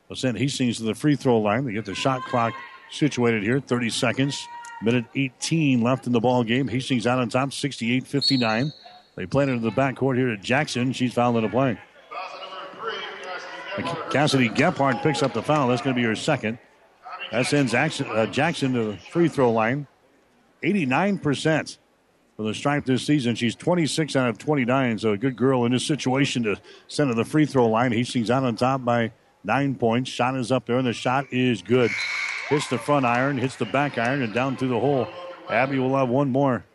will 0.08 0.16
send 0.16 0.38
Hastings 0.38 0.78
to 0.78 0.84
the 0.84 0.94
free 0.94 1.16
throw 1.16 1.40
line. 1.40 1.66
They 1.66 1.74
get 1.74 1.86
the 1.86 1.96
shot 1.96 2.22
clock 2.22 2.54
situated 2.92 3.44
here, 3.44 3.60
30 3.60 3.90
seconds. 3.90 4.48
Minute 4.84 5.06
18 5.16 5.82
left 5.82 6.08
in 6.08 6.14
the 6.14 6.20
ball 6.20 6.44
game. 6.44 6.68
Hastings 6.68 7.08
out 7.08 7.20
on 7.20 7.30
top, 7.30 7.54
68 7.54 8.06
59. 8.06 8.72
They 9.16 9.26
played 9.26 9.50
into 9.50 9.62
the 9.62 9.72
backcourt 9.72 10.18
here 10.18 10.30
at 10.30 10.42
Jackson. 10.42 10.92
She's 10.94 11.14
fouled 11.14 11.38
in 11.38 11.44
the 11.44 11.50
play. 11.50 11.78
Cassidy 14.10 14.50
Gephardt 14.50 15.02
picks 15.02 15.24
up 15.24 15.34
the 15.34 15.42
foul. 15.42 15.68
That's 15.68 15.82
going 15.82 15.96
to 15.96 16.00
be 16.00 16.06
her 16.06 16.16
second. 16.16 16.60
That 17.32 17.46
sends 17.46 17.74
uh, 17.74 18.28
Jackson 18.32 18.74
to 18.74 18.84
the 18.84 18.98
free 18.98 19.28
throw 19.28 19.52
line. 19.52 19.88
89% 20.64 21.78
for 22.36 22.44
the 22.44 22.54
stripe 22.54 22.86
this 22.86 23.06
season. 23.06 23.36
She's 23.36 23.56
26 23.56 24.16
out 24.16 24.30
of 24.30 24.38
29, 24.38 25.00
so 25.00 25.12
a 25.12 25.18
good 25.18 25.36
girl 25.36 25.66
in 25.66 25.72
this 25.72 25.86
situation 25.86 26.44
to 26.44 26.60
send 26.88 27.10
to 27.10 27.16
the 27.16 27.26
free 27.26 27.46
throw 27.46 27.68
line. 27.68 27.92
Hastings 27.92 28.32
out 28.32 28.44
on 28.44 28.56
top 28.56 28.84
by 28.84 29.12
nine 29.44 29.76
points. 29.76 30.10
Shot 30.10 30.36
is 30.38 30.52
up 30.52 30.66
there, 30.66 30.78
and 30.78 30.88
the 30.88 30.94
shot 30.94 31.26
is 31.32 31.62
good. 31.62 31.92
Hits 32.50 32.68
the 32.68 32.78
front 32.78 33.06
iron, 33.06 33.38
hits 33.38 33.56
the 33.56 33.66
back 33.66 33.98
iron, 33.98 34.22
and 34.22 34.34
down 34.34 34.58
through 34.58 34.70
the 34.70 34.80
hole. 34.80 35.08
Abby 35.50 35.80
will 35.80 35.96
have 35.96 36.10
one 36.10 36.32
more. 36.32 36.66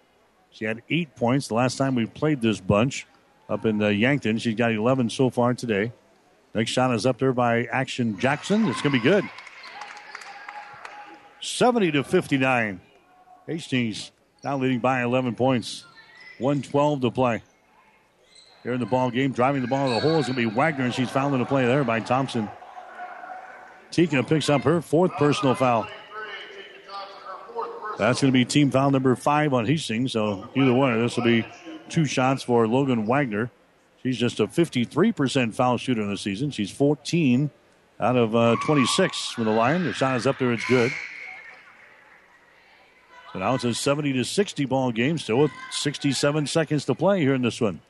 She 0.51 0.65
had 0.65 0.83
eight 0.89 1.15
points 1.17 1.49
the 1.49 1.55
last 1.55 1.77
time 1.77 1.95
we 1.95 2.07
played 2.07 2.41
this 2.41 2.61
bunch 2.61 3.07
up 3.49 3.67
in 3.67 3.83
uh, 3.83 3.89
Yankton. 3.89 4.39
She's 4.39 4.55
got 4.55 4.73
11 4.73 5.11
so 5.11 5.31
far 5.31 5.55
today. 5.55 5.93
Next 6.55 6.71
shot 6.71 6.95
is 6.95 7.05
up 7.05 7.19
there 7.19 7.35
by 7.35 7.65
Action 7.65 8.19
Jackson. 8.19 8.67
It's 8.69 8.81
going 8.81 8.95
to 8.95 8.99
be 8.99 9.03
good. 9.03 9.29
70 11.41 11.93
to 11.93 12.03
59. 12.03 12.81
Hastings 13.47 14.13
now 14.47 14.57
leading 14.57 14.79
by 14.79 15.03
11 15.03 15.35
points. 15.35 15.85
112 16.39 17.01
to 17.01 17.11
play. 17.11 17.43
Here 18.63 18.75
in 18.75 18.79
the 18.79 18.87
ball 18.87 19.11
game, 19.11 19.33
driving 19.33 19.61
the 19.61 19.67
ball 19.67 19.89
to 19.89 19.95
the 19.95 20.01
hole 20.01 20.21
is 20.21 20.27
going 20.27 20.37
to 20.37 20.49
be 20.51 20.55
Wagner, 20.55 20.85
and 20.85 20.95
she's 20.95 21.11
fouled 21.11 21.33
in 21.33 21.41
the 21.41 21.45
play 21.45 21.67
there 21.67 21.83
by 21.83 21.99
Thompson. 21.99 22.49
Tika 23.91 24.23
picks 24.23 24.49
up 24.49 24.63
her 24.63 24.81
fourth 24.81 25.11
personal 25.13 25.57
foul. 25.57 25.89
That's 27.99 28.21
going 28.21 28.33
to 28.33 28.33
be 28.33 28.45
team 28.45 28.71
foul 28.71 28.93
number 28.93 29.17
five 29.17 29.53
on 29.53 29.67
Hastings. 29.67 30.13
So 30.13 30.49
either 30.55 30.73
one, 30.73 31.01
this 31.03 31.17
will 31.17 31.25
be 31.25 31.45
two 31.89 32.05
shots 32.05 32.45
for 32.45 32.69
Logan 32.69 33.05
Wagner. 33.07 33.51
She's 34.03 34.17
just 34.17 34.39
a 34.39 34.47
53% 34.47 35.55
foul 35.55 35.77
shooter 35.77 36.03
in 36.03 36.11
the 36.11 36.17
season. 36.17 36.53
She's 36.53 36.71
14 36.71 37.51
out 37.99 38.17
of 38.17 38.37
uh, 38.37 38.57
26 38.65 39.31
from 39.31 39.45
the 39.45 39.51
line. 39.51 39.83
The 39.83 39.93
shot 39.93 40.17
is 40.17 40.27
up 40.27 40.39
there. 40.39 40.53
It's 40.53 40.67
good. 40.67 40.93
So 43.37 43.41
now 43.41 43.55
it's 43.55 43.65
a 43.65 43.75
70 43.75 44.15
to 44.15 44.25
60 44.25 44.65
ball 44.65 44.91
game, 44.91 45.19
still 45.19 45.37
with 45.37 45.51
67 45.71 46.47
seconds 46.47 46.87
to 46.87 46.95
play 46.95 47.21
here 47.21 47.35
in 47.35 47.43
this 47.43 47.61
one. 47.61 47.83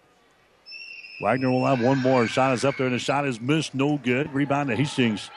Wagner 1.23 1.49
will 1.53 1.65
have 1.65 1.81
one 1.81 2.01
more. 2.01 2.27
Shot 2.27 2.53
is 2.55 2.65
up 2.65 2.77
there, 2.77 2.87
and 2.87 2.95
the 2.97 2.99
shot 2.99 3.25
is 3.25 3.41
missed. 3.41 3.73
No 3.73 3.97
good. 3.97 4.35
Rebound 4.35 4.71
to 4.71 4.75
Hastings. 4.75 5.31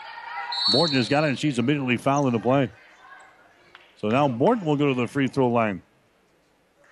Morton 0.71 0.95
has 0.95 1.09
got 1.09 1.25
it, 1.25 1.27
and 1.27 1.37
she's 1.37 1.59
immediately 1.59 1.95
fouled 1.95 2.25
in 2.25 2.33
the 2.33 2.39
play. 2.39 2.71
So 3.97 4.09
now 4.09 4.27
Morton 4.27 4.65
will 4.65 4.77
go 4.77 4.87
to 4.87 4.95
the 4.95 5.05
free 5.05 5.27
throw 5.27 5.47
line. 5.47 5.83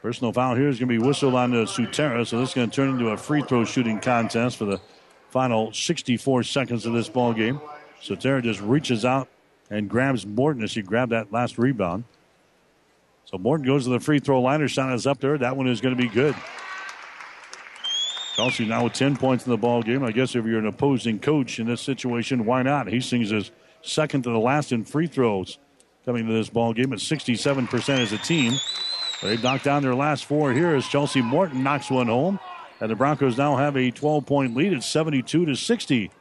Personal 0.03 0.31
foul 0.31 0.53
here 0.53 0.67
is 0.67 0.77
going 0.77 0.87
to 0.87 0.99
be 0.99 1.03
whistled 1.03 1.33
on 1.33 1.49
the 1.49 1.63
Sutera, 1.65 2.23
so 2.27 2.39
this 2.39 2.49
is 2.49 2.53
going 2.53 2.69
to 2.69 2.75
turn 2.75 2.89
into 2.89 3.09
a 3.09 3.17
free 3.17 3.41
throw 3.41 3.65
shooting 3.65 3.99
contest 3.99 4.57
for 4.57 4.65
the 4.65 4.79
final 5.31 5.73
64 5.73 6.43
seconds 6.43 6.85
of 6.85 6.93
this 6.93 7.09
ball 7.09 7.33
game. 7.33 7.59
Sutera 7.99 8.43
just 8.43 8.61
reaches 8.61 9.03
out 9.03 9.27
and 9.71 9.89
grabs 9.89 10.23
Morton 10.23 10.61
as 10.61 10.69
she 10.69 10.83
grabbed 10.83 11.13
that 11.13 11.31
last 11.33 11.57
rebound. 11.57 12.03
So 13.29 13.37
Morton 13.37 13.65
goes 13.65 13.83
to 13.83 13.89
the 13.89 13.99
free 13.99 14.19
throw 14.19 14.41
line. 14.41 14.61
Her 14.61 14.69
shot 14.69 14.93
is 14.93 15.05
up 15.05 15.19
there. 15.19 15.37
That 15.37 15.57
one 15.57 15.67
is 15.67 15.81
going 15.81 15.93
to 15.93 16.01
be 16.01 16.07
good. 16.07 16.33
Chelsea 18.37 18.65
now 18.65 18.85
with 18.85 18.93
10 18.93 19.17
points 19.17 19.45
in 19.45 19.51
the 19.51 19.57
ball 19.57 19.83
game. 19.83 20.01
I 20.01 20.13
guess 20.13 20.33
if 20.33 20.45
you're 20.45 20.59
an 20.59 20.65
opposing 20.65 21.19
coach 21.19 21.59
in 21.59 21.67
this 21.67 21.81
situation, 21.81 22.45
why 22.45 22.63
not? 22.63 22.87
Hastings 22.87 23.33
is 23.33 23.51
second 23.81 24.23
to 24.23 24.29
the 24.29 24.39
last 24.39 24.71
in 24.71 24.85
free 24.85 25.07
throws 25.07 25.57
coming 26.05 26.25
to 26.25 26.31
this 26.31 26.47
ball 26.47 26.71
game 26.71 26.93
at 26.93 26.99
67% 26.99 27.99
as 27.99 28.13
a 28.13 28.17
team. 28.19 28.53
They've 29.21 29.43
knocked 29.43 29.65
down 29.65 29.81
their 29.81 29.95
last 29.95 30.23
four 30.23 30.53
here 30.53 30.73
as 30.73 30.87
Chelsea 30.87 31.21
Morton 31.21 31.63
knocks 31.63 31.91
one 31.91 32.07
home. 32.07 32.39
And 32.79 32.89
the 32.89 32.95
Broncos 32.95 33.37
now 33.37 33.57
have 33.57 33.75
a 33.75 33.91
12 33.91 34.25
point 34.25 34.55
lead 34.55 34.71
at 34.71 34.83
72 34.83 35.45
to 35.47 35.53
60. 35.53 36.11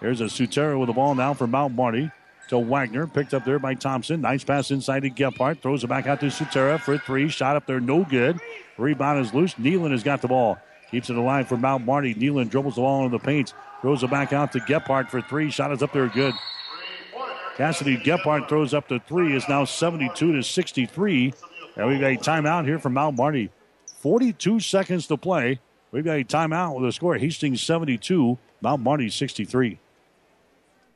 There's 0.00 0.20
a 0.20 0.24
Sutera 0.24 0.76
with 0.76 0.88
the 0.88 0.92
ball 0.92 1.14
now 1.14 1.34
for 1.34 1.46
Mount 1.46 1.74
Marty 1.74 2.10
to 2.48 2.58
Wagner. 2.58 3.06
Picked 3.06 3.34
up 3.34 3.44
there 3.44 3.58
by 3.58 3.74
Thompson. 3.74 4.20
Nice 4.20 4.44
pass 4.44 4.70
inside 4.70 5.00
to 5.00 5.10
Gephardt. 5.10 5.60
Throws 5.60 5.84
it 5.84 5.88
back 5.88 6.06
out 6.06 6.20
to 6.20 6.26
Sutera 6.26 6.80
for 6.80 6.98
three. 6.98 7.28
Shot 7.28 7.56
up 7.56 7.66
there, 7.66 7.80
no 7.80 8.04
good. 8.04 8.40
Rebound 8.76 9.24
is 9.24 9.34
loose. 9.34 9.54
Nealon 9.54 9.90
has 9.90 10.02
got 10.02 10.22
the 10.22 10.28
ball. 10.28 10.58
Keeps 10.90 11.10
it 11.10 11.16
alive 11.16 11.48
for 11.48 11.56
Mount 11.56 11.84
Marty. 11.84 12.14
Nealon 12.14 12.48
dribbles 12.48 12.76
the 12.76 12.80
ball 12.80 13.04
into 13.04 13.18
the 13.18 13.24
paint. 13.24 13.52
Throws 13.82 14.02
it 14.02 14.10
back 14.10 14.32
out 14.32 14.52
to 14.52 14.60
Gephardt 14.60 15.10
for 15.10 15.20
three. 15.20 15.50
Shot 15.50 15.72
is 15.72 15.82
up 15.82 15.92
there, 15.92 16.08
good. 16.08 16.34
Cassidy 17.56 17.96
Gephardt 17.96 18.48
throws 18.48 18.72
up 18.72 18.88
the 18.88 19.00
three. 19.00 19.36
Is 19.36 19.48
now 19.48 19.64
72 19.64 20.32
to 20.32 20.42
63. 20.42 21.34
And 21.76 21.88
we've 21.88 22.00
got 22.00 22.12
a 22.12 22.16
timeout 22.16 22.64
here 22.64 22.78
from 22.78 22.94
Mount 22.94 23.16
Marty. 23.16 23.50
42 24.00 24.60
seconds 24.60 25.06
to 25.08 25.16
play. 25.16 25.60
We've 25.90 26.04
got 26.04 26.18
a 26.18 26.24
timeout 26.24 26.78
with 26.78 26.88
a 26.88 26.92
score 26.92 27.16
Hastings 27.16 27.62
72, 27.62 28.38
Mount 28.60 28.82
Marty 28.82 29.08
63. 29.08 29.78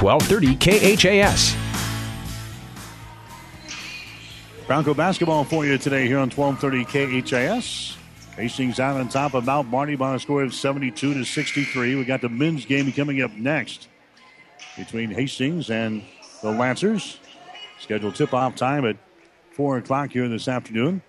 1230 0.00 0.96
KHAS. 0.96 1.56
Bronco 4.66 4.94
basketball 4.94 5.44
for 5.44 5.66
you 5.66 5.76
today 5.76 6.06
here 6.06 6.18
on 6.18 6.30
1230 6.30 7.22
KHAS. 7.22 7.96
Hastings 8.34 8.80
out 8.80 8.98
on 8.98 9.08
top 9.08 9.34
of 9.34 9.44
Mount 9.44 9.68
Marty 9.68 9.96
by 9.96 10.14
a 10.14 10.18
score 10.18 10.42
of 10.42 10.54
72 10.54 11.12
to 11.14 11.24
63. 11.24 11.96
We 11.96 12.04
got 12.04 12.22
the 12.22 12.30
men's 12.30 12.64
game 12.64 12.90
coming 12.92 13.20
up 13.20 13.32
next 13.32 13.88
between 14.78 15.10
Hastings 15.10 15.68
and 15.68 16.02
the 16.40 16.50
Lancers. 16.50 17.18
Scheduled 17.78 18.14
tip-off 18.14 18.56
time 18.56 18.86
at 18.86 18.96
4 19.52 19.78
o'clock 19.78 20.12
here 20.12 20.28
this 20.28 20.48
afternoon. 20.48 21.02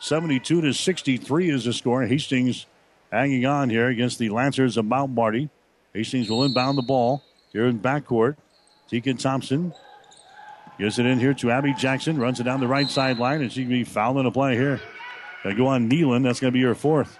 72 0.00 0.60
to 0.60 0.74
63 0.74 1.50
is 1.50 1.64
the 1.64 1.72
score. 1.72 2.02
Hastings 2.02 2.66
hanging 3.10 3.46
on 3.46 3.70
here 3.70 3.88
against 3.88 4.18
the 4.18 4.28
Lancers 4.28 4.76
of 4.76 4.84
Mount 4.84 5.12
Marty. 5.12 5.48
Hastings 5.94 6.28
will 6.28 6.44
inbound 6.44 6.76
the 6.76 6.82
ball 6.82 7.22
here 7.54 7.66
in 7.66 7.78
backcourt. 7.78 8.36
Tika 8.90 9.14
Thompson 9.14 9.72
gives 10.78 10.98
it 10.98 11.06
in 11.06 11.18
here 11.18 11.32
to 11.32 11.50
Abby 11.50 11.72
Jackson. 11.72 12.18
Runs 12.18 12.40
it 12.40 12.42
down 12.42 12.60
the 12.60 12.68
right 12.68 12.90
sideline, 12.90 13.40
and 13.40 13.50
she 13.50 13.62
can 13.62 13.70
be 13.70 13.84
fouling 13.84 14.26
a 14.26 14.30
play 14.30 14.56
here. 14.56 14.82
Gonna 15.42 15.54
go 15.54 15.68
on 15.68 15.88
Nealon. 15.88 16.22
That's 16.22 16.40
gonna 16.40 16.50
be 16.50 16.62
her 16.62 16.74
fourth. 16.74 17.18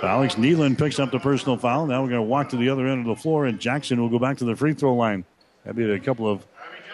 So 0.00 0.06
Alex 0.06 0.34
Nealon 0.34 0.76
picks 0.76 0.98
up 0.98 1.10
the 1.10 1.18
personal 1.18 1.56
foul. 1.56 1.86
Now 1.86 2.02
we're 2.02 2.10
gonna 2.10 2.22
walk 2.22 2.50
to 2.50 2.56
the 2.56 2.68
other 2.68 2.86
end 2.86 3.00
of 3.00 3.06
the 3.06 3.20
floor, 3.20 3.46
and 3.46 3.58
Jackson 3.58 3.98
will 4.00 4.10
go 4.10 4.18
back 4.18 4.36
to 4.38 4.44
the 4.44 4.54
free 4.54 4.74
throw 4.74 4.94
line. 4.94 5.24
That'd 5.64 5.76
be 5.76 5.90
a 5.90 5.98
couple 5.98 6.30
of 6.30 6.46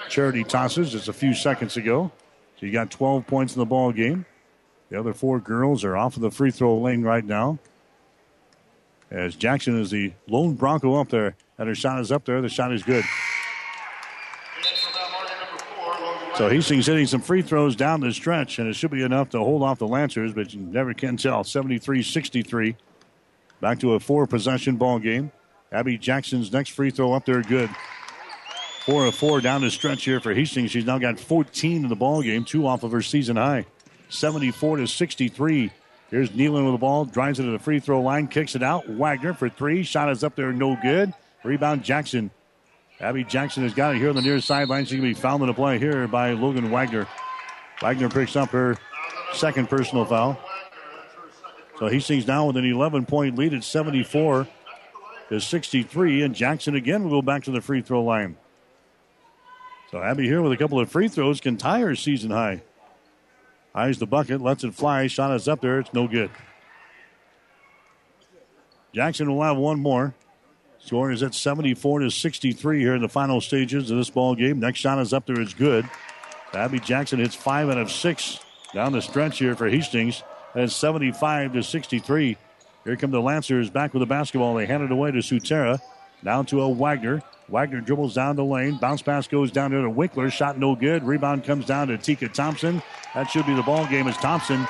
charity 0.08 0.44
tosses 0.44 0.92
just 0.92 1.08
a 1.08 1.12
few 1.12 1.34
seconds 1.34 1.76
ago. 1.76 2.12
So 2.60 2.66
you 2.66 2.72
got 2.72 2.90
12 2.90 3.26
points 3.26 3.56
in 3.56 3.58
the 3.58 3.66
ball 3.66 3.90
game. 3.90 4.24
The 4.90 5.00
other 5.00 5.14
four 5.14 5.40
girls 5.40 5.84
are 5.84 5.96
off 5.96 6.16
of 6.16 6.22
the 6.22 6.30
free 6.30 6.50
throw 6.50 6.78
lane 6.78 7.02
right 7.02 7.24
now. 7.24 7.58
As 9.12 9.36
Jackson 9.36 9.78
is 9.78 9.90
the 9.90 10.14
lone 10.26 10.54
Bronco 10.54 10.94
up 10.94 11.10
there, 11.10 11.36
and 11.58 11.68
her 11.68 11.74
shot 11.74 12.00
is 12.00 12.10
up 12.10 12.24
there. 12.24 12.40
The 12.40 12.48
shot 12.48 12.72
is 12.72 12.82
good. 12.82 13.04
So 16.36 16.48
Hastings 16.48 16.86
hitting 16.86 17.06
some 17.06 17.20
free 17.20 17.42
throws 17.42 17.76
down 17.76 18.00
the 18.00 18.10
stretch, 18.12 18.58
and 18.58 18.66
it 18.66 18.72
should 18.72 18.90
be 18.90 19.02
enough 19.02 19.28
to 19.30 19.38
hold 19.38 19.62
off 19.62 19.78
the 19.78 19.86
Lancers, 19.86 20.32
but 20.32 20.54
you 20.54 20.60
never 20.60 20.94
can 20.94 21.18
tell. 21.18 21.44
73 21.44 22.02
63. 22.02 22.74
Back 23.60 23.78
to 23.80 23.92
a 23.92 24.00
four 24.00 24.26
possession 24.26 24.76
ball 24.76 24.98
game. 24.98 25.30
Abby 25.70 25.98
Jackson's 25.98 26.50
next 26.50 26.70
free 26.70 26.90
throw 26.90 27.12
up 27.12 27.26
there, 27.26 27.42
good. 27.42 27.68
Four 28.86 29.04
of 29.04 29.14
four 29.14 29.42
down 29.42 29.60
the 29.60 29.70
stretch 29.70 30.04
here 30.04 30.20
for 30.20 30.32
Hastings. 30.32 30.70
She's 30.70 30.86
now 30.86 30.98
got 30.98 31.20
14 31.20 31.84
in 31.84 31.88
the 31.88 31.94
ball 31.94 32.22
game, 32.22 32.44
two 32.44 32.66
off 32.66 32.82
of 32.82 32.92
her 32.92 33.02
season 33.02 33.36
high. 33.36 33.66
74 34.08 34.78
to 34.78 34.86
63. 34.86 35.70
Here's 36.12 36.28
Nealon 36.28 36.66
with 36.66 36.74
the 36.74 36.78
ball, 36.78 37.06
drives 37.06 37.40
it 37.40 37.44
to 37.44 37.52
the 37.52 37.58
free 37.58 37.80
throw 37.80 38.02
line, 38.02 38.28
kicks 38.28 38.54
it 38.54 38.62
out. 38.62 38.86
Wagner 38.86 39.32
for 39.32 39.48
three. 39.48 39.82
Shot 39.82 40.10
is 40.10 40.22
up 40.22 40.36
there, 40.36 40.52
no 40.52 40.76
good. 40.76 41.14
Rebound 41.42 41.82
Jackson. 41.82 42.30
Abby 43.00 43.24
Jackson 43.24 43.62
has 43.62 43.72
got 43.72 43.94
it 43.94 43.98
here 43.98 44.10
on 44.10 44.16
the 44.16 44.20
near 44.20 44.38
sideline. 44.38 44.84
She 44.84 44.96
can 44.96 45.04
be 45.04 45.14
fouled 45.14 45.40
in 45.40 45.46
the 45.46 45.54
play 45.54 45.78
here 45.78 46.06
by 46.06 46.32
Logan 46.32 46.70
Wagner. 46.70 47.08
Wagner 47.80 48.10
picks 48.10 48.36
up 48.36 48.50
her 48.50 48.76
second 49.32 49.70
personal 49.70 50.04
foul. 50.04 50.38
So 51.78 51.86
he 51.86 51.94
Hastings 51.94 52.26
now 52.26 52.46
with 52.46 52.58
an 52.58 52.66
11 52.66 53.06
point 53.06 53.38
lead 53.38 53.54
at 53.54 53.64
74 53.64 54.46
to 55.30 55.40
63. 55.40 56.22
And 56.24 56.34
Jackson 56.34 56.74
again 56.74 57.04
will 57.04 57.10
go 57.10 57.22
back 57.22 57.44
to 57.44 57.50
the 57.50 57.62
free 57.62 57.80
throw 57.80 58.04
line. 58.04 58.36
So 59.90 60.02
Abby 60.02 60.24
here 60.24 60.42
with 60.42 60.52
a 60.52 60.58
couple 60.58 60.78
of 60.78 60.90
free 60.90 61.08
throws 61.08 61.40
can 61.40 61.56
tie 61.56 61.80
her 61.80 61.96
season 61.96 62.32
high. 62.32 62.62
Eyes 63.74 63.98
the 63.98 64.06
bucket, 64.06 64.40
lets 64.40 64.64
it 64.64 64.74
fly. 64.74 65.06
Shot 65.06 65.34
is 65.34 65.48
up 65.48 65.60
there. 65.60 65.78
It's 65.78 65.92
no 65.94 66.06
good. 66.06 66.30
Jackson 68.94 69.34
will 69.34 69.42
have 69.42 69.56
one 69.56 69.80
more. 69.80 70.14
Score 70.78 71.10
is 71.10 71.22
at 71.22 71.34
74 71.34 72.00
to 72.00 72.10
63 72.10 72.80
here 72.80 72.94
in 72.94 73.02
the 73.02 73.08
final 73.08 73.40
stages 73.40 73.90
of 73.90 73.96
this 73.96 74.10
ball 74.10 74.34
game. 74.34 74.60
Next 74.60 74.80
shot 74.80 74.98
is 74.98 75.12
up 75.12 75.26
there. 75.26 75.40
It's 75.40 75.54
good. 75.54 75.88
Abby 76.52 76.80
Jackson 76.80 77.18
hits 77.18 77.34
five 77.34 77.70
out 77.70 77.78
of 77.78 77.90
six 77.90 78.40
down 78.74 78.92
the 78.92 79.00
stretch 79.00 79.38
here 79.38 79.54
for 79.54 79.68
Hastings. 79.68 80.22
That's 80.54 80.74
75 80.74 81.54
to 81.54 81.62
63. 81.62 82.36
Here 82.84 82.96
come 82.96 83.10
the 83.10 83.20
Lancers 83.20 83.70
back 83.70 83.94
with 83.94 84.00
the 84.00 84.06
basketball. 84.06 84.54
They 84.54 84.66
hand 84.66 84.82
it 84.82 84.90
away 84.90 85.12
to 85.12 85.18
Sutera. 85.18 85.80
Down 86.24 86.46
to 86.46 86.60
a 86.60 86.68
Wagner. 86.68 87.22
Wagner 87.52 87.82
dribbles 87.82 88.14
down 88.14 88.34
the 88.34 88.44
lane. 88.44 88.78
Bounce 88.78 89.02
pass 89.02 89.28
goes 89.28 89.52
down 89.52 89.70
to 89.70 89.88
Winkler. 89.88 90.30
Shot 90.30 90.58
no 90.58 90.74
good. 90.74 91.04
Rebound 91.04 91.44
comes 91.44 91.66
down 91.66 91.88
to 91.88 91.98
Tika 91.98 92.28
Thompson. 92.28 92.82
That 93.14 93.30
should 93.30 93.46
be 93.46 93.54
the 93.54 93.62
ball 93.62 93.86
game 93.86 94.08
as 94.08 94.16
Thompson 94.16 94.66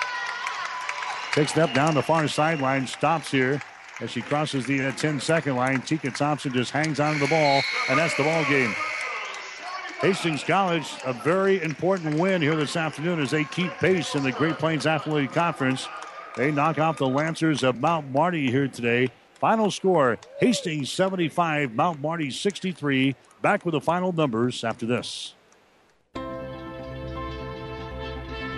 takes 1.33 1.53
it 1.53 1.59
up 1.59 1.73
down 1.75 1.95
the 1.95 2.03
far 2.03 2.29
sideline. 2.29 2.87
Stops 2.87 3.31
here 3.31 3.61
as 4.01 4.11
she 4.11 4.21
crosses 4.21 4.67
the 4.67 4.87
uh, 4.87 4.93
10 4.93 5.21
second 5.21 5.57
line. 5.57 5.81
Tika 5.81 6.11
Thompson 6.11 6.53
just 6.53 6.71
hangs 6.71 7.01
on 7.01 7.15
to 7.15 7.21
the 7.21 7.27
ball, 7.27 7.63
and 7.89 7.99
that's 7.99 8.17
the 8.17 8.23
ball 8.23 8.45
game. 8.45 8.75
Hastings 10.01 10.43
College, 10.43 10.89
a 11.05 11.13
very 11.13 11.63
important 11.63 12.19
win 12.19 12.43
here 12.43 12.57
this 12.57 12.77
afternoon 12.77 13.21
as 13.21 13.31
they 13.31 13.45
keep 13.45 13.71
pace 13.79 14.15
in 14.15 14.25
the 14.25 14.33
Great 14.33 14.59
Plains 14.59 14.87
Athletic 14.87 15.33
Conference. 15.33 15.89
They 16.37 16.51
knock 16.51 16.79
off 16.79 16.99
the 16.99 17.09
Lancers 17.09 17.63
of 17.63 17.81
Mount 17.81 18.11
Marty 18.11 18.51
here 18.51 18.67
today. 18.67 19.11
Final 19.43 19.73
score 19.73 20.19
Hastings 20.39 20.93
75, 20.93 21.75
Mount 21.75 22.01
Marty 22.01 22.31
63. 22.31 23.17
Back 23.43 23.65
with 23.65 23.73
the 23.73 23.81
final 23.81 24.13
numbers 24.13 24.63
after 24.63 24.87
this. 24.87 25.35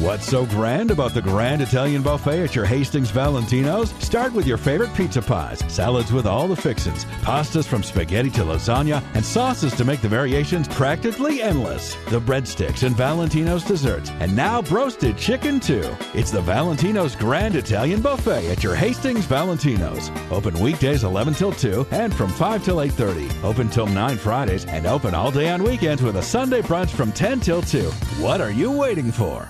What's 0.00 0.26
so 0.26 0.44
grand 0.44 0.90
about 0.90 1.14
the 1.14 1.22
Grand 1.22 1.62
Italian 1.62 2.02
Buffet 2.02 2.42
at 2.42 2.54
your 2.54 2.66
Hastings 2.66 3.10
Valentino's? 3.10 3.92
Start 3.92 4.34
with 4.34 4.46
your 4.46 4.58
favorite 4.58 4.92
pizza 4.92 5.22
pies, 5.22 5.64
salads 5.68 6.12
with 6.12 6.26
all 6.26 6.46
the 6.46 6.54
fixins, 6.54 7.06
pastas 7.22 7.64
from 7.64 7.82
spaghetti 7.82 8.28
to 8.32 8.42
lasagna, 8.42 9.02
and 9.14 9.24
sauces 9.24 9.74
to 9.74 9.86
make 9.86 10.02
the 10.02 10.08
variations 10.08 10.68
practically 10.68 11.40
endless. 11.40 11.94
The 12.10 12.20
breadsticks 12.20 12.82
and 12.82 12.94
Valentino's 12.94 13.64
desserts, 13.64 14.10
and 14.20 14.36
now 14.36 14.60
broasted 14.60 15.16
chicken 15.16 15.60
too. 15.60 15.88
It's 16.12 16.30
the 16.30 16.42
Valentino's 16.42 17.16
Grand 17.16 17.56
Italian 17.56 18.02
Buffet 18.02 18.50
at 18.50 18.62
your 18.62 18.74
Hastings 18.74 19.24
Valentino's. 19.24 20.10
Open 20.30 20.60
weekdays 20.60 21.04
11 21.04 21.32
till 21.32 21.52
2 21.52 21.86
and 21.90 22.14
from 22.14 22.28
5 22.28 22.62
till 22.62 22.82
8:30. 22.82 23.30
Open 23.42 23.70
till 23.70 23.86
9 23.86 24.18
Fridays 24.18 24.66
and 24.66 24.84
open 24.84 25.14
all 25.14 25.30
day 25.30 25.48
on 25.48 25.62
weekends 25.62 26.02
with 26.02 26.16
a 26.16 26.22
Sunday 26.22 26.60
brunch 26.60 26.90
from 26.90 27.12
10 27.12 27.40
till 27.40 27.62
2. 27.62 27.90
What 28.20 28.42
are 28.42 28.52
you 28.52 28.70
waiting 28.70 29.10
for? 29.10 29.48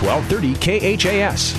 1230 0.00 0.96
KHAS. 0.96 1.54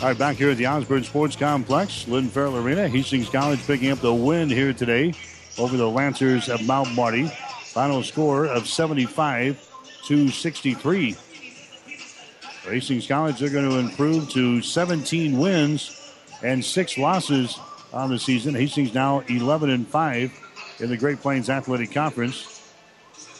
All 0.00 0.08
right, 0.08 0.18
back 0.18 0.36
here 0.36 0.50
at 0.50 0.56
the 0.56 0.66
Osborne 0.66 1.04
Sports 1.04 1.36
Complex, 1.36 2.08
Lynn 2.08 2.28
Farrell 2.28 2.56
Arena. 2.56 2.88
Hastings 2.88 3.28
College 3.28 3.60
picking 3.66 3.90
up 3.90 3.98
the 3.98 4.14
win 4.14 4.48
here 4.48 4.72
today 4.72 5.12
over 5.58 5.76
the 5.76 5.88
Lancers 5.88 6.48
of 6.48 6.66
Mount 6.66 6.94
Marty. 6.94 7.26
Final 7.64 8.02
score 8.02 8.46
of 8.46 8.66
75 8.66 9.68
to 10.06 10.28
63. 10.28 11.12
For 11.12 12.72
Hastings 12.72 13.06
College, 13.06 13.38
they're 13.38 13.50
going 13.50 13.68
to 13.68 13.78
improve 13.78 14.30
to 14.30 14.62
17 14.62 15.38
wins 15.38 16.14
and 16.42 16.64
six 16.64 16.96
losses 16.96 17.58
on 17.92 18.08
the 18.08 18.18
season. 18.18 18.54
Hastings 18.54 18.94
now 18.94 19.20
11 19.28 19.68
and 19.70 19.86
5 19.86 20.78
in 20.80 20.88
the 20.88 20.96
Great 20.96 21.20
Plains 21.20 21.50
Athletic 21.50 21.92
Conference. 21.92 22.59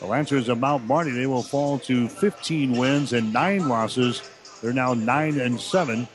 The 0.01 0.07
Lancers 0.07 0.49
of 0.49 0.59
Mount 0.59 0.87
Marty, 0.87 1.11
they 1.11 1.27
will 1.27 1.43
fall 1.43 1.79
to 1.81 2.09
15 2.09 2.73
wins 2.79 3.13
and 3.13 3.35
nine 3.35 3.69
losses. 3.69 4.23
They're 4.63 4.73
now 4.73 4.95
9 4.95 5.39
and 5.39 5.61
7 5.61 6.09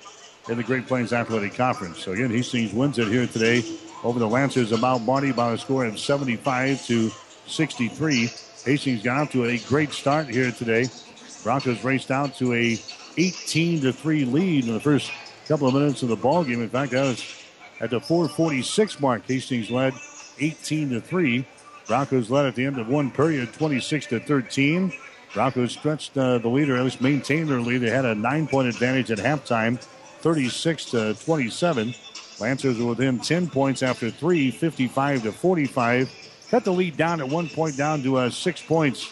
in 0.50 0.58
the 0.58 0.64
Great 0.64 0.88
Plains 0.88 1.14
Athletic 1.14 1.54
Conference. 1.54 2.00
So 2.00 2.14
again, 2.14 2.32
Hastings 2.32 2.74
wins 2.74 2.98
it 2.98 3.08
here 3.10 3.28
today 3.28 3.64
over 4.04 4.18
the 4.18 4.28
Lancers 4.28 4.72
of 4.72 4.82
Mount 4.82 5.04
Marty 5.04 5.32
by 5.32 5.54
a 5.54 5.58
score 5.58 5.86
of 5.86 6.00
75 6.00 6.84
to 6.88 7.12
63. 7.46 8.32
Hastings 8.66 9.04
got 9.04 9.18
off 9.22 9.32
to 9.34 9.46
a 9.46 9.60
great 9.60 9.92
start 9.92 10.30
here 10.30 10.52
today. 10.52 10.88
Broncos 11.44 11.84
raced 11.84 12.10
out 12.10 12.36
to 12.38 12.54
a 12.54 12.80
18 13.18 13.82
to 13.82 13.94
3 13.94 14.26
lead 14.26 14.66
in 14.66 14.74
the 14.74 14.80
first 14.80 15.12
couple 15.48 15.68
of 15.68 15.76
minutes 15.76 16.02
of 16.02 16.10
the 16.10 16.16
ball 16.16 16.44
game. 16.44 16.64
In 16.64 16.70
fact, 16.70 16.92
that 16.94 17.04
was 17.04 17.24
at 17.80 17.92
the 17.92 18.00
446 18.00 19.00
mark. 19.00 19.28
Hastings 19.28 19.70
led 19.70 19.94
18 20.40 20.90
to 20.90 21.02
3. 21.02 21.46
Broncos 21.88 22.30
led 22.30 22.46
at 22.46 22.56
the 22.56 22.66
end 22.66 22.80
of 22.80 22.88
one 22.88 23.12
period, 23.12 23.54
26 23.54 24.08
to 24.08 24.20
13. 24.20 24.94
Broncos 25.34 25.74
stretched 25.74 26.18
uh, 26.18 26.38
the 26.40 26.48
lead, 26.48 26.70
or 26.70 26.78
at 26.78 26.84
least 26.84 27.02
maintained 27.02 27.50
their 27.50 27.62
lead. 27.62 27.80
They 27.80 27.90
had 27.90 28.06
a 28.06 28.16
nine-point 28.16 28.68
advantage 28.70 29.12
at 29.12 29.20
halftime, 29.20 29.80
36 29.80 30.86
to 30.92 31.14
27. 31.16 31.94
Lancers 32.40 32.80
were 32.80 32.88
within 32.88 33.20
10 33.20 33.50
points 33.50 33.84
after 33.84 34.10
three, 34.10 34.52
55 34.52 35.24
to 35.24 35.32
45. 35.32 36.12
Cut 36.50 36.64
the 36.64 36.72
lead 36.72 36.98
down 36.98 37.20
at 37.22 37.28
one 37.30 37.50
point, 37.50 37.78
down 37.78 38.02
to 38.04 38.18
uh, 38.18 38.30
six 38.30 38.62
points. 38.62 39.08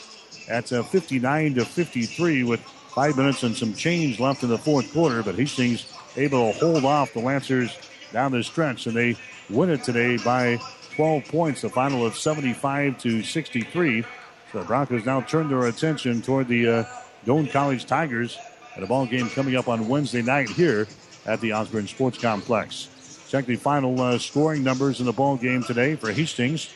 at 0.49 0.71
uh, 0.73 0.83
59 0.83 1.55
to 1.55 1.65
53 1.65 2.43
with 2.43 2.59
five 2.61 3.17
minutes 3.17 3.43
and 3.43 3.55
some 3.55 3.73
change 3.73 4.19
left 4.19 4.43
in 4.43 4.49
the 4.49 4.57
fourth 4.57 4.91
quarter. 4.93 5.23
But 5.23 5.35
Hastings 5.35 5.91
able 6.17 6.51
to 6.51 6.59
hold 6.59 6.85
off 6.85 7.13
the 7.13 7.19
Lancers 7.19 7.77
down 8.11 8.31
the 8.31 8.43
stretch, 8.43 8.85
and 8.87 8.95
they 8.95 9.15
win 9.49 9.69
it 9.69 9.83
today 9.83 10.17
by 10.17 10.59
12 10.95 11.25
points, 11.25 11.61
the 11.61 11.69
final 11.69 12.05
of 12.05 12.15
75 12.15 12.97
to 12.99 13.23
63. 13.23 14.03
So 14.51 14.59
the 14.59 14.65
Broncos 14.65 15.05
now 15.05 15.21
turn 15.21 15.49
their 15.49 15.65
attention 15.67 16.21
toward 16.21 16.47
the 16.47 16.67
uh, 16.67 16.85
Doane 17.25 17.51
College 17.51 17.85
Tigers 17.85 18.37
at 18.75 18.83
a 18.83 18.87
ball 18.87 19.05
game 19.05 19.29
coming 19.29 19.55
up 19.55 19.67
on 19.67 19.87
Wednesday 19.87 20.21
night 20.21 20.49
here 20.49 20.87
at 21.25 21.41
the 21.41 21.53
Osborne 21.53 21.87
Sports 21.87 22.17
Complex. 22.19 23.25
Check 23.29 23.45
the 23.45 23.55
final 23.55 23.99
uh, 23.99 24.19
scoring 24.19 24.63
numbers 24.63 24.99
in 24.99 25.05
the 25.07 25.13
ball 25.13 25.37
game 25.37 25.63
today 25.63 25.95
for 25.95 26.11
Hastings. 26.11 26.71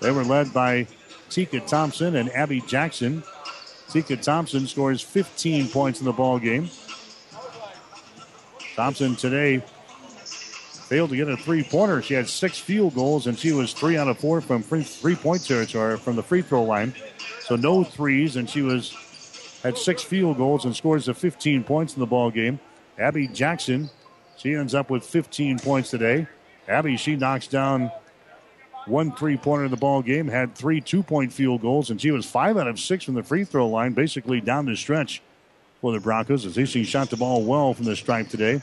They 0.00 0.10
were 0.10 0.24
led 0.24 0.52
by 0.52 0.88
Tika 1.30 1.60
Thompson 1.60 2.16
and 2.16 2.30
Abby 2.30 2.60
Jackson. 2.62 3.22
Tika 3.90 4.16
Thompson 4.16 4.66
scores 4.66 5.00
15 5.00 5.68
points 5.68 6.00
in 6.00 6.06
the 6.06 6.12
ball 6.12 6.38
game. 6.40 6.68
Thompson 8.74 9.14
today 9.14 9.62
failed 10.82 11.10
to 11.10 11.16
get 11.16 11.28
a 11.28 11.36
three 11.36 11.62
pointer. 11.62 12.02
She 12.02 12.14
had 12.14 12.28
six 12.28 12.58
field 12.58 12.94
goals, 12.94 13.26
and 13.26 13.38
she 13.38 13.52
was 13.52 13.72
three 13.72 13.96
out 13.96 14.08
of 14.08 14.18
four 14.18 14.40
from 14.40 14.62
three 14.62 15.16
point 15.16 15.46
territory 15.46 15.96
from 15.98 16.16
the 16.16 16.22
free 16.22 16.42
throw 16.42 16.64
line. 16.64 16.94
So 17.40 17.56
no 17.56 17.84
threes, 17.84 18.36
and 18.36 18.48
she 18.48 18.62
was 18.62 18.94
had 19.62 19.78
six 19.78 20.02
field 20.02 20.36
goals 20.36 20.64
and 20.64 20.74
scores 20.74 21.08
of 21.08 21.16
15 21.16 21.64
points 21.64 21.94
in 21.94 22.00
the 22.00 22.06
ball 22.06 22.30
game. 22.30 22.58
Abby 22.98 23.28
Jackson, 23.28 23.90
she 24.36 24.54
ends 24.54 24.74
up 24.74 24.90
with 24.90 25.04
15 25.04 25.60
points 25.60 25.90
today. 25.90 26.26
Abby, 26.68 26.96
she 26.96 27.16
knocks 27.16 27.46
down 27.46 27.90
one 28.86 29.12
three 29.12 29.36
pointer 29.36 29.64
in 29.64 29.70
the 29.70 29.76
ball 29.76 30.02
game, 30.02 30.28
had 30.28 30.54
three 30.54 30.80
two 30.80 31.02
point 31.02 31.32
field 31.32 31.62
goals, 31.62 31.90
and 31.90 32.00
she 32.00 32.10
was 32.10 32.26
five 32.26 32.56
out 32.56 32.66
of 32.66 32.78
six 32.78 33.04
from 33.04 33.14
the 33.14 33.22
free 33.22 33.44
throw 33.44 33.68
line, 33.68 33.92
basically 33.92 34.40
down 34.40 34.66
the 34.66 34.76
stretch 34.76 35.22
for 35.80 35.92
the 35.92 36.00
Broncos 36.00 36.46
as 36.46 36.54
they 36.54 36.64
shot 36.64 37.10
the 37.10 37.16
ball 37.16 37.44
well 37.44 37.74
from 37.74 37.84
the 37.84 37.96
stripe 37.96 38.28
today. 38.28 38.62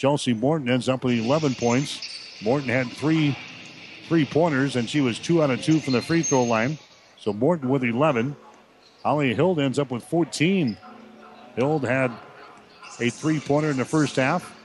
Chelsea 0.00 0.32
Morton 0.32 0.70
ends 0.70 0.88
up 0.88 1.04
with 1.04 1.18
11 1.18 1.56
points. 1.56 2.00
Morton 2.40 2.70
had 2.70 2.90
three 2.90 3.36
three 4.08 4.24
pointers, 4.24 4.76
and 4.76 4.88
she 4.88 5.02
was 5.02 5.18
two 5.18 5.42
out 5.42 5.50
of 5.50 5.62
two 5.62 5.78
from 5.78 5.92
the 5.92 6.00
free 6.00 6.22
throw 6.22 6.42
line. 6.42 6.78
So 7.18 7.34
Morton 7.34 7.68
with 7.68 7.84
11. 7.84 8.34
Holly 9.04 9.34
Hill 9.34 9.60
ends 9.60 9.78
up 9.78 9.90
with 9.90 10.02
14. 10.04 10.78
Hill 11.54 11.78
had 11.80 12.10
a 12.98 13.10
three 13.10 13.40
pointer 13.40 13.68
in 13.70 13.76
the 13.76 13.84
first 13.84 14.16
half, 14.16 14.56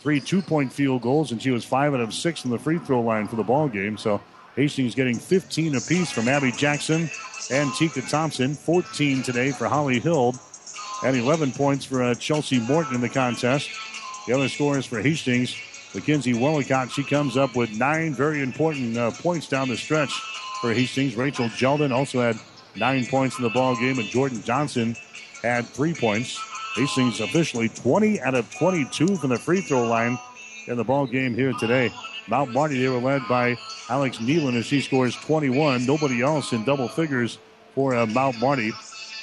three 0.00 0.20
two 0.20 0.40
point 0.40 0.72
field 0.72 1.02
goals, 1.02 1.32
and 1.32 1.42
she 1.42 1.50
was 1.50 1.66
five 1.66 1.92
out 1.92 2.00
of 2.00 2.14
six 2.14 2.40
from 2.40 2.50
the 2.50 2.58
free 2.58 2.78
throw 2.78 3.02
line 3.02 3.28
for 3.28 3.36
the 3.36 3.42
ball 3.42 3.68
game. 3.68 3.98
So 3.98 4.22
Hastings 4.56 4.94
getting 4.94 5.18
15 5.18 5.74
apiece 5.74 6.10
from 6.10 6.28
Abby 6.28 6.50
Jackson 6.50 7.10
and 7.50 7.70
Tika 7.74 8.00
Thompson. 8.00 8.54
14 8.54 9.22
today 9.22 9.50
for 9.50 9.68
Holly 9.68 10.00
Hill, 10.00 10.34
and 11.04 11.14
11 11.14 11.52
points 11.52 11.84
for 11.84 12.02
uh, 12.02 12.14
Chelsea 12.14 12.58
Morton 12.58 12.94
in 12.94 13.02
the 13.02 13.10
contest. 13.10 13.68
The 14.26 14.34
other 14.34 14.48
scores 14.48 14.86
for 14.86 15.00
Hastings, 15.00 15.56
Mackenzie 15.94 16.34
Willicott, 16.34 16.90
she 16.90 17.02
comes 17.02 17.36
up 17.36 17.56
with 17.56 17.76
nine 17.76 18.14
very 18.14 18.40
important 18.40 18.96
uh, 18.96 19.10
points 19.10 19.48
down 19.48 19.68
the 19.68 19.76
stretch 19.76 20.12
for 20.60 20.72
Hastings. 20.72 21.16
Rachel 21.16 21.48
Jeldon 21.48 21.92
also 21.92 22.20
had 22.20 22.38
nine 22.76 23.04
points 23.06 23.38
in 23.38 23.42
the 23.42 23.50
ball 23.50 23.74
game, 23.74 23.98
and 23.98 24.08
Jordan 24.08 24.42
Johnson 24.42 24.96
had 25.42 25.66
three 25.66 25.92
points. 25.92 26.38
Hastings 26.76 27.20
officially 27.20 27.68
20 27.68 28.20
out 28.20 28.34
of 28.34 28.50
22 28.54 29.16
from 29.16 29.30
the 29.30 29.38
free 29.38 29.60
throw 29.60 29.86
line 29.86 30.16
in 30.68 30.76
the 30.76 30.84
ball 30.84 31.06
game 31.06 31.34
here 31.34 31.52
today. 31.54 31.92
Mount 32.28 32.52
Marty, 32.52 32.80
they 32.80 32.88
were 32.88 32.98
led 32.98 33.22
by 33.28 33.56
Alex 33.88 34.18
Nealon 34.18 34.54
as 34.54 34.64
she 34.64 34.80
scores 34.80 35.16
21. 35.16 35.84
Nobody 35.84 36.22
else 36.22 36.52
in 36.52 36.64
double 36.64 36.88
figures 36.88 37.38
for 37.74 37.94
uh, 37.94 38.06
Mount 38.06 38.38
Marty. 38.38 38.72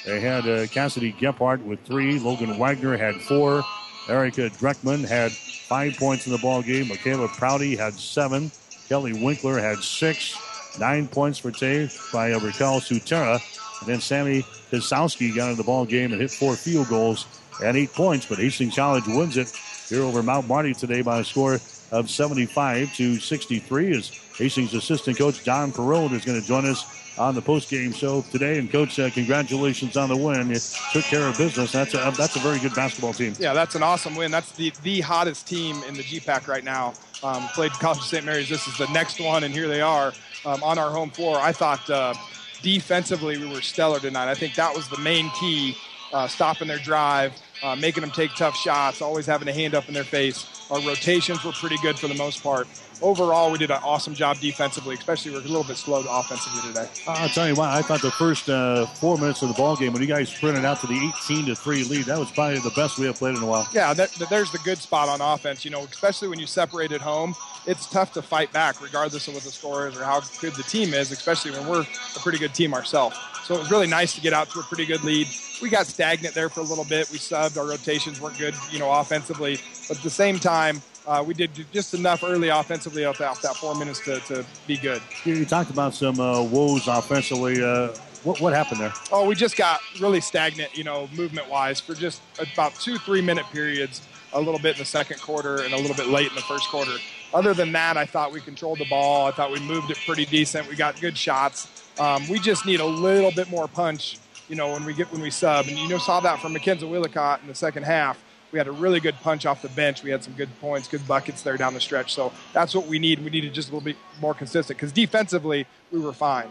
They 0.04 0.20
had 0.20 0.46
uh, 0.46 0.66
Cassidy 0.66 1.12
Gephardt 1.12 1.62
with 1.64 1.80
three. 1.84 2.18
Logan 2.18 2.58
Wagner 2.58 2.96
had 2.96 3.16
four. 3.22 3.64
Erica 4.10 4.50
Dreckman 4.50 5.06
had 5.06 5.32
five 5.32 5.96
points 5.96 6.26
in 6.26 6.32
the 6.32 6.38
ball 6.38 6.62
game. 6.62 6.88
Michaela 6.88 7.28
Prouty 7.28 7.76
had 7.76 7.94
seven. 7.94 8.50
Kelly 8.88 9.12
Winkler 9.12 9.58
had 9.58 9.78
six. 9.78 10.36
Nine 10.78 11.08
points 11.08 11.38
for 11.38 11.50
Tay 11.50 11.88
by 12.12 12.32
uh, 12.32 12.40
Raquel 12.40 12.80
Sutera. 12.80 13.40
And 13.80 13.88
then 13.88 14.00
Sammy 14.00 14.42
Kasowski 14.70 15.34
got 15.34 15.50
into 15.50 15.56
the 15.56 15.66
ball 15.66 15.84
game 15.86 16.12
and 16.12 16.20
hit 16.20 16.30
four 16.30 16.56
field 16.56 16.88
goals 16.88 17.26
and 17.62 17.76
eight 17.76 17.92
points. 17.92 18.26
But 18.26 18.38
Hastings 18.38 18.74
College 18.74 19.06
wins 19.06 19.36
it 19.36 19.52
here 19.88 20.02
over 20.02 20.22
Mount 20.22 20.48
Marty 20.48 20.74
today 20.74 21.02
by 21.02 21.20
a 21.20 21.24
score 21.24 21.60
of 21.92 22.10
75 22.10 22.94
to 22.96 23.16
63. 23.18 23.96
As 23.96 24.10
Hastings 24.40 24.72
assistant 24.72 25.18
coach 25.18 25.44
Don 25.44 25.70
Perot 25.70 26.12
is 26.12 26.24
going 26.24 26.40
to 26.40 26.46
join 26.46 26.64
us 26.64 26.86
on 27.18 27.34
the 27.34 27.42
post-game 27.42 27.92
show 27.92 28.22
today. 28.32 28.58
And 28.58 28.72
coach, 28.72 28.98
uh, 28.98 29.10
congratulations 29.10 29.98
on 29.98 30.08
the 30.08 30.16
win. 30.16 30.48
You 30.48 30.58
took 30.92 31.04
care 31.04 31.28
of 31.28 31.36
business. 31.36 31.72
That's 31.72 31.92
a 31.92 32.12
that's 32.16 32.36
a 32.36 32.38
very 32.38 32.58
good 32.58 32.74
basketball 32.74 33.12
team. 33.12 33.34
Yeah, 33.38 33.52
that's 33.52 33.74
an 33.74 33.82
awesome 33.82 34.16
win. 34.16 34.30
That's 34.30 34.52
the 34.52 34.72
the 34.82 35.02
hottest 35.02 35.46
team 35.46 35.82
in 35.86 35.94
the 35.94 36.02
GPAC 36.02 36.48
right 36.48 36.64
now. 36.64 36.94
Um, 37.22 37.48
played 37.48 37.72
College 37.72 37.98
of 37.98 38.04
St. 38.04 38.24
Mary's. 38.24 38.48
This 38.48 38.66
is 38.66 38.78
the 38.78 38.90
next 38.92 39.20
one, 39.20 39.44
and 39.44 39.52
here 39.52 39.68
they 39.68 39.82
are 39.82 40.14
um, 40.46 40.62
on 40.62 40.78
our 40.78 40.90
home 40.90 41.10
floor. 41.10 41.36
I 41.36 41.52
thought 41.52 41.88
uh, 41.90 42.14
defensively 42.62 43.36
we 43.36 43.46
were 43.46 43.60
stellar 43.60 44.00
tonight. 44.00 44.30
I 44.30 44.34
think 44.34 44.54
that 44.54 44.74
was 44.74 44.88
the 44.88 44.98
main 45.00 45.28
key, 45.38 45.76
uh, 46.14 46.26
stopping 46.28 46.68
their 46.68 46.78
drive, 46.78 47.34
uh, 47.62 47.76
making 47.76 48.00
them 48.00 48.10
take 48.10 48.34
tough 48.36 48.56
shots, 48.56 49.02
always 49.02 49.26
having 49.26 49.48
a 49.48 49.52
hand 49.52 49.74
up 49.74 49.86
in 49.88 49.92
their 49.92 50.02
face. 50.02 50.46
Our 50.70 50.80
rotations 50.80 51.44
were 51.44 51.52
pretty 51.52 51.76
good 51.82 51.98
for 51.98 52.08
the 52.08 52.14
most 52.14 52.42
part. 52.42 52.66
Overall, 53.02 53.50
we 53.50 53.58
did 53.58 53.70
an 53.70 53.80
awesome 53.82 54.14
job 54.14 54.38
defensively, 54.40 54.94
especially 54.94 55.30
we 55.30 55.38
are 55.38 55.40
a 55.40 55.44
little 55.44 55.64
bit 55.64 55.76
slow 55.76 56.04
offensively 56.08 56.60
today. 56.68 56.88
I'll 57.06 57.28
tell 57.30 57.48
you 57.48 57.54
what, 57.54 57.70
I 57.70 57.80
thought 57.82 58.02
the 58.02 58.10
first 58.10 58.50
uh, 58.50 58.86
four 58.86 59.16
minutes 59.16 59.40
of 59.42 59.48
the 59.48 59.54
ball 59.54 59.76
game 59.76 59.92
when 59.92 60.02
you 60.02 60.08
guys 60.08 60.28
sprinted 60.28 60.64
out 60.64 60.80
to 60.80 60.86
the 60.86 61.12
18 61.24 61.46
to 61.46 61.54
three 61.54 61.84
lead, 61.84 62.04
that 62.06 62.18
was 62.18 62.30
probably 62.30 62.58
the 62.58 62.72
best 62.76 62.98
we 62.98 63.06
have 63.06 63.16
played 63.16 63.36
in 63.36 63.42
a 63.42 63.46
while. 63.46 63.66
Yeah, 63.72 63.94
that, 63.94 64.10
there's 64.28 64.52
the 64.52 64.58
good 64.58 64.78
spot 64.78 65.08
on 65.08 65.20
offense. 65.20 65.64
You 65.64 65.70
know, 65.70 65.84
especially 65.84 66.28
when 66.28 66.38
you 66.38 66.46
separate 66.46 66.92
at 66.92 67.00
home, 67.00 67.34
it's 67.66 67.86
tough 67.86 68.12
to 68.14 68.22
fight 68.22 68.52
back, 68.52 68.82
regardless 68.82 69.28
of 69.28 69.34
what 69.34 69.44
the 69.44 69.50
score 69.50 69.88
is 69.88 69.96
or 69.96 70.04
how 70.04 70.20
good 70.40 70.54
the 70.54 70.62
team 70.64 70.92
is, 70.92 71.10
especially 71.10 71.52
when 71.52 71.66
we're 71.66 71.82
a 71.82 72.18
pretty 72.20 72.38
good 72.38 72.54
team 72.54 72.74
ourselves. 72.74 73.16
So 73.44 73.54
it 73.54 73.58
was 73.58 73.70
really 73.70 73.86
nice 73.86 74.14
to 74.14 74.20
get 74.20 74.32
out 74.32 74.50
to 74.50 74.60
a 74.60 74.62
pretty 74.62 74.86
good 74.86 75.02
lead. 75.04 75.26
We 75.62 75.70
got 75.70 75.86
stagnant 75.86 76.34
there 76.34 76.48
for 76.48 76.60
a 76.60 76.64
little 76.64 76.84
bit. 76.84 77.10
We 77.10 77.18
subbed. 77.18 77.58
Our 77.58 77.66
rotations 77.66 78.20
weren't 78.20 78.38
good, 78.38 78.54
you 78.70 78.78
know, 78.78 78.92
offensively. 78.92 79.58
But 79.88 79.96
at 79.96 80.02
the 80.02 80.10
same 80.10 80.38
time, 80.38 80.82
uh, 81.10 81.20
we 81.20 81.34
did 81.34 81.50
just 81.72 81.92
enough 81.92 82.22
early 82.22 82.48
offensively 82.48 83.04
off 83.04 83.18
that, 83.18 83.36
that 83.42 83.56
four 83.56 83.74
minutes 83.74 83.98
to, 84.04 84.20
to 84.20 84.46
be 84.68 84.76
good. 84.76 85.02
You 85.24 85.44
talked 85.44 85.70
about 85.70 85.92
some 85.92 86.20
uh, 86.20 86.40
woes 86.40 86.86
offensively. 86.86 87.60
Uh, 87.60 87.88
what, 88.22 88.40
what 88.40 88.52
happened 88.52 88.80
there? 88.80 88.92
Oh, 89.10 89.26
we 89.26 89.34
just 89.34 89.56
got 89.56 89.80
really 90.00 90.20
stagnant, 90.20 90.76
you 90.78 90.84
know, 90.84 91.08
movement 91.16 91.48
wise 91.50 91.80
for 91.80 91.94
just 91.94 92.22
about 92.54 92.74
two, 92.76 92.96
three 92.98 93.20
minute 93.20 93.44
periods, 93.46 94.02
a 94.34 94.40
little 94.40 94.60
bit 94.60 94.76
in 94.76 94.78
the 94.78 94.84
second 94.84 95.20
quarter 95.20 95.62
and 95.62 95.74
a 95.74 95.76
little 95.76 95.96
bit 95.96 96.06
late 96.06 96.28
in 96.28 96.36
the 96.36 96.42
first 96.42 96.68
quarter. 96.68 96.92
Other 97.34 97.54
than 97.54 97.72
that, 97.72 97.96
I 97.96 98.06
thought 98.06 98.30
we 98.30 98.40
controlled 98.40 98.78
the 98.78 98.88
ball. 98.88 99.26
I 99.26 99.32
thought 99.32 99.50
we 99.50 99.58
moved 99.60 99.90
it 99.90 99.98
pretty 100.06 100.26
decent. 100.26 100.68
We 100.68 100.76
got 100.76 101.00
good 101.00 101.18
shots. 101.18 101.90
Um, 101.98 102.28
we 102.28 102.38
just 102.38 102.66
need 102.66 102.78
a 102.78 102.86
little 102.86 103.32
bit 103.32 103.50
more 103.50 103.66
punch, 103.66 104.18
you 104.48 104.54
know, 104.54 104.72
when 104.72 104.84
we 104.84 104.94
get 104.94 105.10
when 105.12 105.22
we 105.22 105.30
sub. 105.30 105.66
And 105.66 105.76
you 105.76 105.88
know, 105.88 105.98
saw 105.98 106.20
that 106.20 106.40
from 106.40 106.52
Mackenzie 106.52 106.86
Willicott 106.86 107.42
in 107.42 107.48
the 107.48 107.54
second 107.54 107.82
half. 107.82 108.22
We 108.52 108.58
had 108.58 108.66
a 108.66 108.72
really 108.72 109.00
good 109.00 109.14
punch 109.16 109.46
off 109.46 109.62
the 109.62 109.68
bench. 109.68 110.02
We 110.02 110.10
had 110.10 110.24
some 110.24 110.34
good 110.34 110.48
points, 110.60 110.88
good 110.88 111.06
buckets 111.06 111.42
there 111.42 111.56
down 111.56 111.74
the 111.74 111.80
stretch. 111.80 112.14
So 112.14 112.32
that's 112.52 112.74
what 112.74 112.86
we 112.86 112.98
need. 112.98 113.22
We 113.22 113.30
needed 113.30 113.54
just 113.54 113.68
a 113.68 113.72
little 113.72 113.84
bit 113.84 113.96
more 114.20 114.34
consistent 114.34 114.78
because 114.78 114.92
defensively 114.92 115.66
we 115.92 116.00
were 116.00 116.12
fine. 116.12 116.48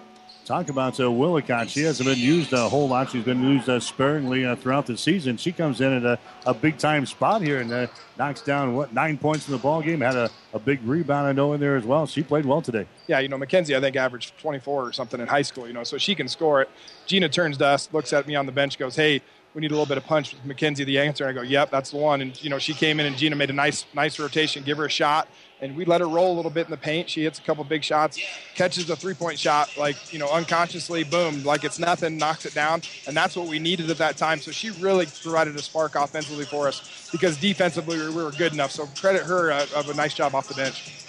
Talk 0.49 0.69
about 0.69 0.99
uh, 0.99 1.11
Willicott. 1.11 1.69
She 1.69 1.81
hasn't 1.81 2.09
been 2.09 2.17
used 2.17 2.53
a 2.53 2.67
whole 2.67 2.89
lot. 2.89 3.11
She's 3.11 3.23
been 3.23 3.43
used 3.43 3.69
uh, 3.69 3.80
sparingly 3.80 4.47
uh, 4.47 4.55
throughout 4.55 4.88
the 4.88 4.97
season. 4.97 5.38
She 5.38 5.51
comes 5.51 5.80
in 5.80 5.93
at 5.93 6.03
a, 6.03 6.17
a 6.43 6.55
big 6.55 6.80
time 6.80 7.05
spot 7.05 7.43
here 7.43 7.59
and 7.59 7.71
uh, 7.71 7.85
knocks 8.17 8.41
down 8.41 8.73
what 8.73 8.91
nine 8.91 9.19
points 9.19 9.47
in 9.47 9.51
the 9.51 9.59
ball 9.59 9.84
game. 9.84 10.01
Had 10.01 10.15
a, 10.15 10.31
a 10.51 10.57
big 10.57 10.81
rebound, 10.84 11.27
I 11.27 11.34
know, 11.34 11.53
in 11.53 11.59
there 11.59 11.76
as 11.76 11.84
well. 11.84 12.07
She 12.07 12.23
played 12.23 12.47
well 12.47 12.63
today. 12.63 12.88
Yeah, 13.05 13.19
you 13.19 13.27
know, 13.27 13.38
Mackenzie, 13.38 13.76
I 13.76 13.80
think 13.80 13.95
averaged 13.95 14.39
24 14.39 14.88
or 14.88 14.91
something 14.91 15.19
in 15.19 15.27
high 15.27 15.43
school. 15.43 15.67
You 15.67 15.73
know, 15.73 15.84
so 15.84 15.99
she 15.99 16.15
can 16.15 16.27
score 16.27 16.63
it. 16.63 16.69
Gina 17.05 17.30
turns 17.30 17.57
to 17.57 17.67
us, 17.67 17.88
looks 17.93 18.11
at 18.11 18.26
me 18.26 18.35
on 18.35 18.47
the 18.47 18.51
bench, 18.51 18.80
goes, 18.80 18.95
"Hey." 18.95 19.21
We 19.53 19.61
need 19.61 19.71
a 19.71 19.73
little 19.73 19.85
bit 19.85 19.97
of 19.97 20.05
punch 20.05 20.34
with 20.34 20.45
Mackenzie 20.45 20.84
the 20.84 20.99
answer. 20.99 21.27
I 21.27 21.31
go, 21.31 21.41
yep, 21.41 21.71
that's 21.71 21.91
the 21.91 21.97
one. 21.97 22.21
And 22.21 22.41
you 22.43 22.49
know, 22.49 22.59
she 22.59 22.73
came 22.73 22.99
in 22.99 23.05
and 23.05 23.15
Gina 23.17 23.35
made 23.35 23.49
a 23.49 23.53
nice, 23.53 23.85
nice 23.93 24.19
rotation, 24.19 24.63
give 24.63 24.77
her 24.77 24.85
a 24.85 24.89
shot, 24.89 25.27
and 25.61 25.76
we 25.76 25.85
let 25.85 26.01
her 26.01 26.07
roll 26.07 26.34
a 26.34 26.35
little 26.35 26.51
bit 26.51 26.65
in 26.65 26.71
the 26.71 26.77
paint. 26.77 27.09
She 27.09 27.23
hits 27.23 27.39
a 27.39 27.41
couple 27.41 27.63
big 27.63 27.84
shots, 27.84 28.19
catches 28.55 28.89
a 28.89 28.95
three 28.95 29.15
point 29.15 29.39
shot, 29.39 29.69
like 29.77 30.13
you 30.13 30.19
know, 30.19 30.30
unconsciously, 30.30 31.03
boom, 31.03 31.43
like 31.43 31.63
it's 31.63 31.80
nothing, 31.80 32.17
knocks 32.17 32.45
it 32.45 32.53
down, 32.53 32.81
and 33.07 33.17
that's 33.17 33.35
what 33.35 33.47
we 33.47 33.59
needed 33.59 33.89
at 33.89 33.97
that 33.97 34.17
time. 34.17 34.39
So 34.39 34.51
she 34.51 34.69
really 34.71 35.07
provided 35.21 35.55
a 35.55 35.61
spark 35.61 35.95
offensively 35.95 36.45
for 36.45 36.67
us 36.67 37.09
because 37.11 37.38
defensively 37.38 37.97
we 37.97 38.13
were 38.13 38.31
good 38.31 38.53
enough. 38.53 38.71
So 38.71 38.85
credit 38.99 39.23
her 39.23 39.51
uh, 39.51 39.65
of 39.76 39.89
a 39.89 39.93
nice 39.93 40.13
job 40.13 40.35
off 40.35 40.47
the 40.47 40.55
bench 40.55 41.09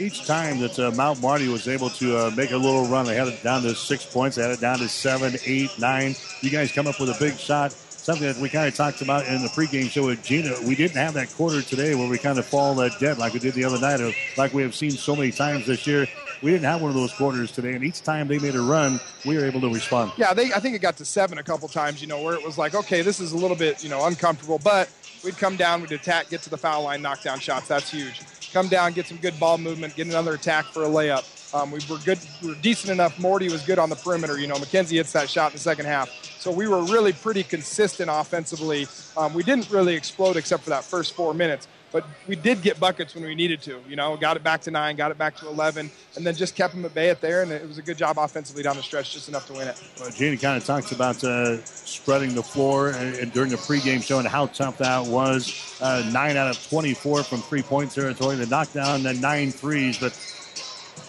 each 0.00 0.26
time 0.26 0.60
that 0.60 0.78
uh, 0.78 0.90
Mount 0.92 1.20
Marty 1.20 1.48
was 1.48 1.68
able 1.68 1.90
to 1.90 2.16
uh, 2.16 2.30
make 2.36 2.50
a 2.52 2.56
little 2.56 2.86
run, 2.86 3.06
they 3.06 3.16
had 3.16 3.28
it 3.28 3.42
down 3.42 3.62
to 3.62 3.74
six 3.74 4.04
points. 4.04 4.36
They 4.36 4.42
had 4.42 4.52
it 4.52 4.60
down 4.60 4.78
to 4.78 4.88
seven, 4.88 5.36
eight, 5.44 5.70
nine. 5.78 6.14
You 6.40 6.50
guys 6.50 6.72
come 6.72 6.86
up 6.86 7.00
with 7.00 7.10
a 7.10 7.16
big 7.18 7.36
shot 7.38 7.74
something 8.08 8.26
that 8.26 8.38
we 8.38 8.48
kind 8.48 8.66
of 8.66 8.74
talked 8.74 9.02
about 9.02 9.26
in 9.26 9.42
the 9.42 9.48
pregame 9.48 9.90
show 9.90 10.06
with 10.06 10.24
Gina. 10.24 10.54
We 10.66 10.74
didn't 10.74 10.96
have 10.96 11.12
that 11.12 11.30
quarter 11.34 11.60
today 11.60 11.94
where 11.94 12.08
we 12.08 12.16
kind 12.16 12.38
of 12.38 12.46
fall 12.46 12.74
that 12.76 12.98
dead 12.98 13.18
like 13.18 13.34
we 13.34 13.38
did 13.38 13.52
the 13.52 13.64
other 13.64 13.78
night, 13.78 14.00
or 14.00 14.12
like 14.38 14.54
we 14.54 14.62
have 14.62 14.74
seen 14.74 14.92
so 14.92 15.14
many 15.14 15.30
times 15.30 15.66
this 15.66 15.86
year. 15.86 16.06
We 16.40 16.50
didn't 16.50 16.64
have 16.64 16.80
one 16.80 16.88
of 16.88 16.94
those 16.96 17.12
quarters 17.12 17.52
today, 17.52 17.74
and 17.74 17.84
each 17.84 18.00
time 18.00 18.26
they 18.26 18.38
made 18.38 18.54
a 18.54 18.62
run, 18.62 18.98
we 19.26 19.36
were 19.36 19.44
able 19.44 19.60
to 19.60 19.68
respond. 19.68 20.12
Yeah, 20.16 20.32
they, 20.32 20.54
I 20.54 20.58
think 20.60 20.74
it 20.74 20.80
got 20.80 20.96
to 20.96 21.04
seven 21.04 21.36
a 21.36 21.42
couple 21.42 21.68
times, 21.68 22.00
you 22.00 22.06
know, 22.06 22.22
where 22.22 22.32
it 22.32 22.42
was 22.42 22.56
like, 22.56 22.74
okay, 22.74 23.02
this 23.02 23.20
is 23.20 23.32
a 23.32 23.36
little 23.36 23.56
bit, 23.56 23.84
you 23.84 23.90
know, 23.90 24.06
uncomfortable, 24.06 24.58
but 24.58 24.88
we'd 25.22 25.36
come 25.36 25.56
down, 25.56 25.82
we'd 25.82 25.92
attack, 25.92 26.30
get 26.30 26.40
to 26.42 26.50
the 26.50 26.56
foul 26.56 26.84
line, 26.84 27.02
knock 27.02 27.22
down 27.22 27.38
shots. 27.40 27.68
That's 27.68 27.90
huge. 27.90 28.22
Come 28.52 28.68
down, 28.68 28.92
get 28.92 29.06
some 29.06 29.18
good 29.18 29.38
ball 29.38 29.58
movement, 29.58 29.94
get 29.94 30.06
another 30.06 30.34
attack 30.34 30.64
for 30.66 30.84
a 30.84 30.88
layup. 30.88 31.54
Um, 31.54 31.70
we 31.70 31.80
were 31.88 31.98
good, 31.98 32.18
we 32.42 32.48
were 32.48 32.54
decent 32.56 32.90
enough. 32.92 33.18
Morty 33.18 33.48
was 33.48 33.62
good 33.62 33.78
on 33.78 33.88
the 33.90 33.96
perimeter. 33.96 34.38
You 34.38 34.46
know, 34.46 34.58
Mackenzie 34.58 34.96
hits 34.96 35.12
that 35.12 35.28
shot 35.30 35.52
in 35.52 35.56
the 35.56 35.60
second 35.60 35.86
half. 35.86 36.10
So 36.38 36.50
we 36.50 36.68
were 36.68 36.82
really 36.84 37.12
pretty 37.12 37.42
consistent 37.42 38.10
offensively. 38.12 38.86
Um, 39.16 39.34
we 39.34 39.42
didn't 39.42 39.70
really 39.70 39.94
explode 39.94 40.36
except 40.36 40.62
for 40.62 40.70
that 40.70 40.84
first 40.84 41.14
four 41.14 41.34
minutes, 41.34 41.68
but 41.92 42.04
we 42.26 42.36
did 42.36 42.62
get 42.62 42.78
buckets 42.78 43.14
when 43.14 43.24
we 43.24 43.34
needed 43.34 43.62
to. 43.62 43.80
You 43.88 43.96
know, 43.96 44.16
got 44.16 44.36
it 44.36 44.42
back 44.42 44.60
to 44.62 44.70
nine, 44.70 44.96
got 44.96 45.10
it 45.10 45.18
back 45.18 45.36
to 45.36 45.48
11, 45.48 45.90
and 46.16 46.26
then 46.26 46.34
just 46.34 46.54
kept 46.54 46.74
them 46.74 46.84
at 46.84 46.94
bay 46.94 47.10
at 47.10 47.20
there, 47.20 47.42
and 47.42 47.50
it 47.50 47.66
was 47.66 47.78
a 47.78 47.82
good 47.82 47.98
job 47.98 48.18
offensively 48.18 48.62
down 48.62 48.76
the 48.76 48.82
stretch, 48.82 49.12
just 49.12 49.28
enough 49.28 49.46
to 49.46 49.54
win 49.54 49.68
it. 49.68 49.82
Well, 50.00 50.10
kind 50.10 50.56
of 50.56 50.64
talks 50.64 50.92
about 50.92 51.22
uh, 51.24 51.62
spreading 51.64 52.34
the 52.34 52.42
floor 52.42 52.90
and, 52.90 53.14
and, 53.16 53.32
during 53.32 53.50
the 53.50 53.56
pregame 53.56 54.02
show 54.02 54.18
and 54.18 54.28
how 54.28 54.46
tough 54.46 54.78
that 54.78 55.06
was. 55.06 55.78
Uh, 55.80 56.08
nine 56.12 56.36
out 56.36 56.48
of 56.48 56.68
24 56.68 57.22
from 57.22 57.40
three-point 57.40 57.92
territory. 57.92 58.36
The 58.36 58.46
knockdown, 58.46 59.02
the 59.02 59.14
nine 59.14 59.50
threes, 59.50 59.98
but 59.98 60.12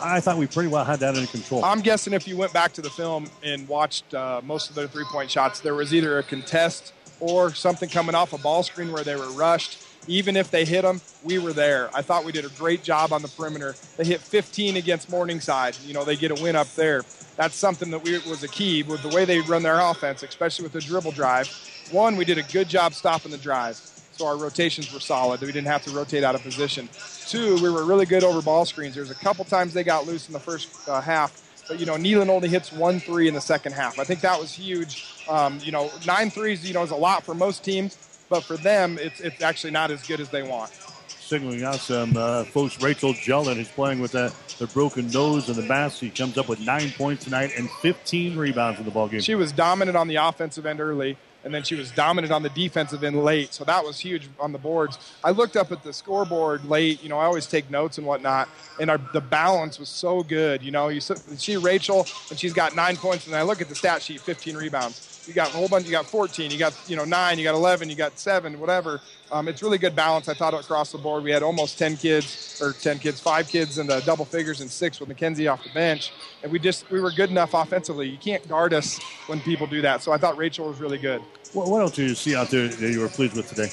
I 0.01 0.19
thought 0.19 0.37
we 0.37 0.47
pretty 0.47 0.69
well 0.69 0.85
had 0.85 0.99
that 0.99 1.15
under 1.15 1.27
control. 1.27 1.63
I'm 1.65 1.81
guessing 1.81 2.13
if 2.13 2.27
you 2.27 2.37
went 2.37 2.53
back 2.53 2.73
to 2.73 2.81
the 2.81 2.89
film 2.89 3.29
and 3.43 3.67
watched 3.67 4.13
uh, 4.13 4.41
most 4.43 4.69
of 4.69 4.75
their 4.75 4.87
three 4.87 5.05
point 5.11 5.29
shots, 5.29 5.59
there 5.59 5.75
was 5.75 5.93
either 5.93 6.19
a 6.19 6.23
contest 6.23 6.93
or 7.19 7.53
something 7.53 7.89
coming 7.89 8.15
off 8.15 8.33
a 8.33 8.37
ball 8.37 8.63
screen 8.63 8.91
where 8.91 9.03
they 9.03 9.15
were 9.15 9.29
rushed. 9.31 9.83
Even 10.07 10.35
if 10.35 10.49
they 10.49 10.65
hit 10.65 10.81
them, 10.81 11.01
we 11.23 11.37
were 11.37 11.53
there. 11.53 11.89
I 11.93 12.01
thought 12.01 12.25
we 12.25 12.31
did 12.31 12.45
a 12.45 12.49
great 12.49 12.83
job 12.83 13.13
on 13.13 13.21
the 13.21 13.27
perimeter. 13.27 13.75
They 13.97 14.05
hit 14.05 14.21
15 14.21 14.77
against 14.77 15.09
Morningside. 15.09 15.77
You 15.85 15.93
know, 15.93 16.03
they 16.03 16.15
get 16.15 16.31
a 16.31 16.41
win 16.41 16.55
up 16.55 16.73
there. 16.75 17.03
That's 17.35 17.55
something 17.55 17.91
that 17.91 18.03
we, 18.03 18.13
was 18.19 18.43
a 18.43 18.47
key 18.47 18.83
with 18.83 19.01
the 19.03 19.09
way 19.09 19.25
they 19.25 19.39
run 19.41 19.63
their 19.63 19.79
offense, 19.79 20.23
especially 20.23 20.63
with 20.63 20.73
the 20.73 20.81
dribble 20.81 21.11
drive. 21.11 21.47
One, 21.91 22.15
we 22.15 22.25
did 22.25 22.37
a 22.37 22.43
good 22.43 22.69
job 22.69 22.93
stopping 22.93 23.31
the 23.31 23.37
drive 23.37 23.79
so 24.19 24.27
our 24.27 24.37
rotations 24.37 24.93
were 24.93 24.99
solid. 24.99 25.39
We 25.39 25.47
didn't 25.47 25.67
have 25.67 25.83
to 25.85 25.91
rotate 25.91 26.25
out 26.25 26.35
of 26.35 26.43
position. 26.43 26.89
Two, 27.25 27.55
we 27.63 27.69
were 27.69 27.85
really 27.85 28.05
good 28.05 28.23
over 28.23 28.41
ball 28.41 28.65
screens. 28.65 28.93
There's 28.93 29.11
a 29.11 29.15
couple 29.15 29.45
times 29.45 29.73
they 29.73 29.85
got 29.85 30.05
loose 30.05 30.27
in 30.27 30.33
the 30.33 30.41
first 30.41 30.89
uh, 30.89 30.99
half 30.99 31.41
But 31.69 31.79
you 31.79 31.85
know, 31.85 31.95
Nealon 31.95 32.27
only 32.27 32.49
hits 32.49 32.71
one 32.73 32.99
three 32.99 33.29
in 33.29 33.33
the 33.33 33.41
second 33.41 33.71
half. 33.71 33.97
I 33.97 34.03
think 34.03 34.19
that 34.21 34.37
was 34.37 34.51
huge. 34.53 35.15
Um, 35.29 35.59
you 35.63 35.71
know, 35.71 35.89
nine 36.05 36.29
threes, 36.29 36.67
you 36.67 36.73
know, 36.73 36.83
is 36.83 36.91
a 36.91 36.95
lot 36.97 37.23
for 37.23 37.33
most 37.33 37.63
teams, 37.63 37.97
but 38.29 38.43
for 38.43 38.57
them, 38.57 38.97
it's 38.99 39.19
it's 39.19 39.41
actually 39.41 39.71
not 39.71 39.91
as 39.91 40.05
good 40.05 40.19
as 40.19 40.29
they 40.29 40.43
want. 40.43 40.71
Signaling 41.19 41.63
out 41.63 41.75
some 41.75 42.15
uh, 42.17 42.43
folks. 42.45 42.81
Rachel 42.81 43.13
Jeldon 43.13 43.57
is 43.57 43.67
playing 43.67 43.99
with 43.99 44.13
the, 44.13 44.33
the 44.57 44.65
broken 44.67 45.11
nose 45.11 45.47
and 45.47 45.55
the 45.57 45.67
back. 45.67 45.91
She 45.91 46.09
comes 46.09 46.37
up 46.39 46.47
with 46.49 46.59
nine 46.59 46.91
points 46.91 47.25
tonight 47.25 47.51
and 47.55 47.69
15 47.69 48.35
rebounds 48.35 48.79
in 48.79 48.85
the 48.85 48.91
ball 48.91 49.07
game. 49.07 49.21
She 49.21 49.35
was 49.35 49.51
dominant 49.51 49.95
on 49.95 50.07
the 50.07 50.15
offensive 50.15 50.65
end 50.65 50.79
early 50.79 51.17
and 51.43 51.53
then 51.53 51.63
she 51.63 51.75
was 51.75 51.91
dominant 51.91 52.31
on 52.33 52.43
the 52.43 52.49
defensive 52.49 53.03
end 53.03 53.23
late. 53.23 53.53
So 53.53 53.63
that 53.63 53.83
was 53.83 53.99
huge 53.99 54.27
on 54.39 54.51
the 54.51 54.57
boards. 54.57 54.97
I 55.23 55.31
looked 55.31 55.55
up 55.55 55.71
at 55.71 55.83
the 55.83 55.93
scoreboard 55.93 56.65
late. 56.65 57.01
You 57.01 57.09
know, 57.09 57.17
I 57.17 57.25
always 57.25 57.47
take 57.47 57.69
notes 57.69 57.97
and 57.97 58.05
whatnot, 58.05 58.49
and 58.79 58.89
our, 58.89 58.99
the 59.13 59.21
balance 59.21 59.79
was 59.79 59.89
so 59.89 60.23
good. 60.23 60.61
You 60.61 60.71
know, 60.71 60.89
you 60.89 60.99
see 60.99 61.57
Rachel, 61.57 62.05
and 62.29 62.39
she's 62.39 62.53
got 62.53 62.75
nine 62.75 62.97
points, 62.97 63.27
and 63.27 63.35
I 63.35 63.43
look 63.43 63.61
at 63.61 63.69
the 63.69 63.75
stat 63.75 64.01
sheet, 64.01 64.21
15 64.21 64.55
rebounds. 64.55 65.18
You 65.25 65.33
got 65.33 65.49
a 65.49 65.51
whole 65.51 65.67
bunch. 65.67 65.85
You 65.85 65.91
got 65.91 66.05
14. 66.05 66.51
You 66.51 66.57
got 66.57 66.75
you 66.87 66.95
know 66.95 67.05
nine. 67.05 67.37
You 67.37 67.43
got 67.43 67.55
11. 67.55 67.89
You 67.89 67.95
got 67.95 68.17
seven. 68.17 68.59
Whatever. 68.59 69.01
Um, 69.31 69.47
it's 69.47 69.61
really 69.61 69.77
good 69.77 69.95
balance. 69.95 70.27
I 70.27 70.33
thought 70.33 70.53
across 70.53 70.91
the 70.91 70.97
board. 70.97 71.23
We 71.23 71.31
had 71.31 71.43
almost 71.43 71.77
10 71.77 71.97
kids, 71.97 72.59
or 72.61 72.73
10 72.73 72.97
kids, 72.97 73.19
five 73.19 73.47
kids 73.47 73.77
in 73.77 73.85
the 73.85 73.99
double 74.01 74.25
figures, 74.25 74.61
and 74.61 74.69
six 74.71 74.99
with 74.99 75.07
Mackenzie 75.07 75.47
off 75.47 75.63
the 75.63 75.69
bench. 75.69 76.11
And 76.41 76.51
we 76.51 76.57
just 76.57 76.89
we 76.89 76.99
were 76.99 77.11
good 77.11 77.29
enough 77.29 77.53
offensively. 77.53 78.09
You 78.09 78.17
can't 78.17 78.47
guard 78.47 78.73
us 78.73 78.99
when 79.27 79.39
people 79.41 79.67
do 79.67 79.81
that. 79.81 80.01
So 80.01 80.11
I 80.11 80.17
thought 80.17 80.37
Rachel 80.37 80.67
was 80.67 80.79
really 80.79 80.97
good. 80.97 81.21
What, 81.53 81.67
what 81.67 81.81
else 81.81 81.93
did 81.93 82.09
you 82.09 82.15
see 82.15 82.35
out 82.35 82.49
there 82.49 82.67
that 82.67 82.91
you 82.91 82.99
were 82.99 83.09
pleased 83.09 83.35
with 83.35 83.49
today? 83.49 83.69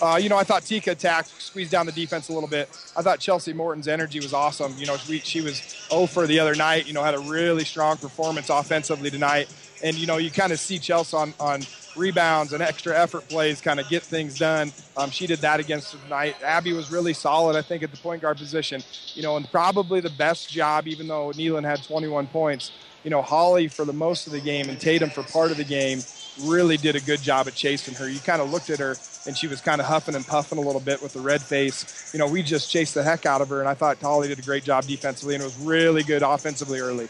Uh, 0.00 0.16
you 0.16 0.28
know, 0.28 0.36
I 0.36 0.44
thought 0.44 0.62
Tika 0.62 0.92
attacked, 0.92 1.28
squeezed 1.42 1.72
down 1.72 1.84
the 1.84 1.92
defense 1.92 2.28
a 2.28 2.32
little 2.32 2.48
bit. 2.48 2.68
I 2.96 3.02
thought 3.02 3.18
Chelsea 3.18 3.52
Morton's 3.52 3.88
energy 3.88 4.20
was 4.20 4.32
awesome. 4.32 4.74
You 4.78 4.86
know, 4.86 4.96
she, 4.96 5.18
she 5.18 5.40
was 5.40 5.60
0 5.90 6.06
for 6.06 6.26
the 6.26 6.38
other 6.38 6.54
night. 6.54 6.86
You 6.86 6.92
know, 6.92 7.02
had 7.02 7.14
a 7.14 7.18
really 7.18 7.64
strong 7.64 7.96
performance 7.96 8.48
offensively 8.48 9.10
tonight. 9.10 9.48
And 9.82 9.96
you 9.96 10.06
know, 10.06 10.16
you 10.16 10.30
kind 10.30 10.52
of 10.52 10.60
see 10.60 10.78
Chelsea 10.78 11.16
on, 11.16 11.34
on 11.38 11.62
rebounds 11.96 12.52
and 12.52 12.62
extra 12.62 12.98
effort 12.98 13.28
plays 13.28 13.60
kind 13.60 13.80
of 13.80 13.88
get 13.88 14.02
things 14.02 14.38
done. 14.38 14.72
Um, 14.96 15.10
she 15.10 15.26
did 15.26 15.40
that 15.40 15.60
against 15.60 15.92
tonight. 15.92 16.36
Abby 16.42 16.72
was 16.72 16.90
really 16.90 17.12
solid, 17.12 17.56
I 17.56 17.62
think, 17.62 17.82
at 17.82 17.90
the 17.90 17.96
point 17.96 18.22
guard 18.22 18.38
position. 18.38 18.82
You 19.14 19.22
know, 19.22 19.36
and 19.36 19.50
probably 19.50 20.00
the 20.00 20.10
best 20.10 20.50
job, 20.50 20.86
even 20.86 21.08
though 21.08 21.30
Nealon 21.30 21.64
had 21.64 21.82
21 21.82 22.28
points. 22.28 22.72
You 23.04 23.10
know, 23.10 23.22
Holly 23.22 23.68
for 23.68 23.84
the 23.84 23.92
most 23.92 24.26
of 24.26 24.32
the 24.32 24.40
game 24.40 24.68
and 24.68 24.80
Tatum 24.80 25.10
for 25.10 25.22
part 25.22 25.50
of 25.50 25.56
the 25.56 25.64
game 25.64 26.00
really 26.44 26.76
did 26.76 26.94
a 26.96 27.00
good 27.00 27.20
job 27.20 27.48
at 27.48 27.54
chasing 27.54 27.94
her. 27.94 28.08
You 28.08 28.20
kind 28.20 28.40
of 28.40 28.50
looked 28.50 28.70
at 28.70 28.78
her 28.78 28.96
and 29.26 29.36
she 29.36 29.46
was 29.46 29.60
kind 29.60 29.80
of 29.80 29.86
huffing 29.86 30.14
and 30.14 30.26
puffing 30.26 30.58
a 30.58 30.60
little 30.60 30.80
bit 30.80 31.02
with 31.02 31.12
the 31.12 31.20
red 31.20 31.42
face. 31.42 32.10
You 32.12 32.18
know, 32.18 32.26
we 32.26 32.42
just 32.42 32.70
chased 32.70 32.94
the 32.94 33.02
heck 33.02 33.26
out 33.26 33.40
of 33.40 33.48
her, 33.48 33.60
and 33.60 33.68
I 33.68 33.74
thought 33.74 33.98
Holly 33.98 34.28
did 34.28 34.38
a 34.38 34.42
great 34.42 34.64
job 34.64 34.84
defensively, 34.84 35.34
and 35.34 35.42
it 35.42 35.46
was 35.46 35.58
really 35.58 36.02
good 36.02 36.22
offensively 36.22 36.80
early. 36.80 37.08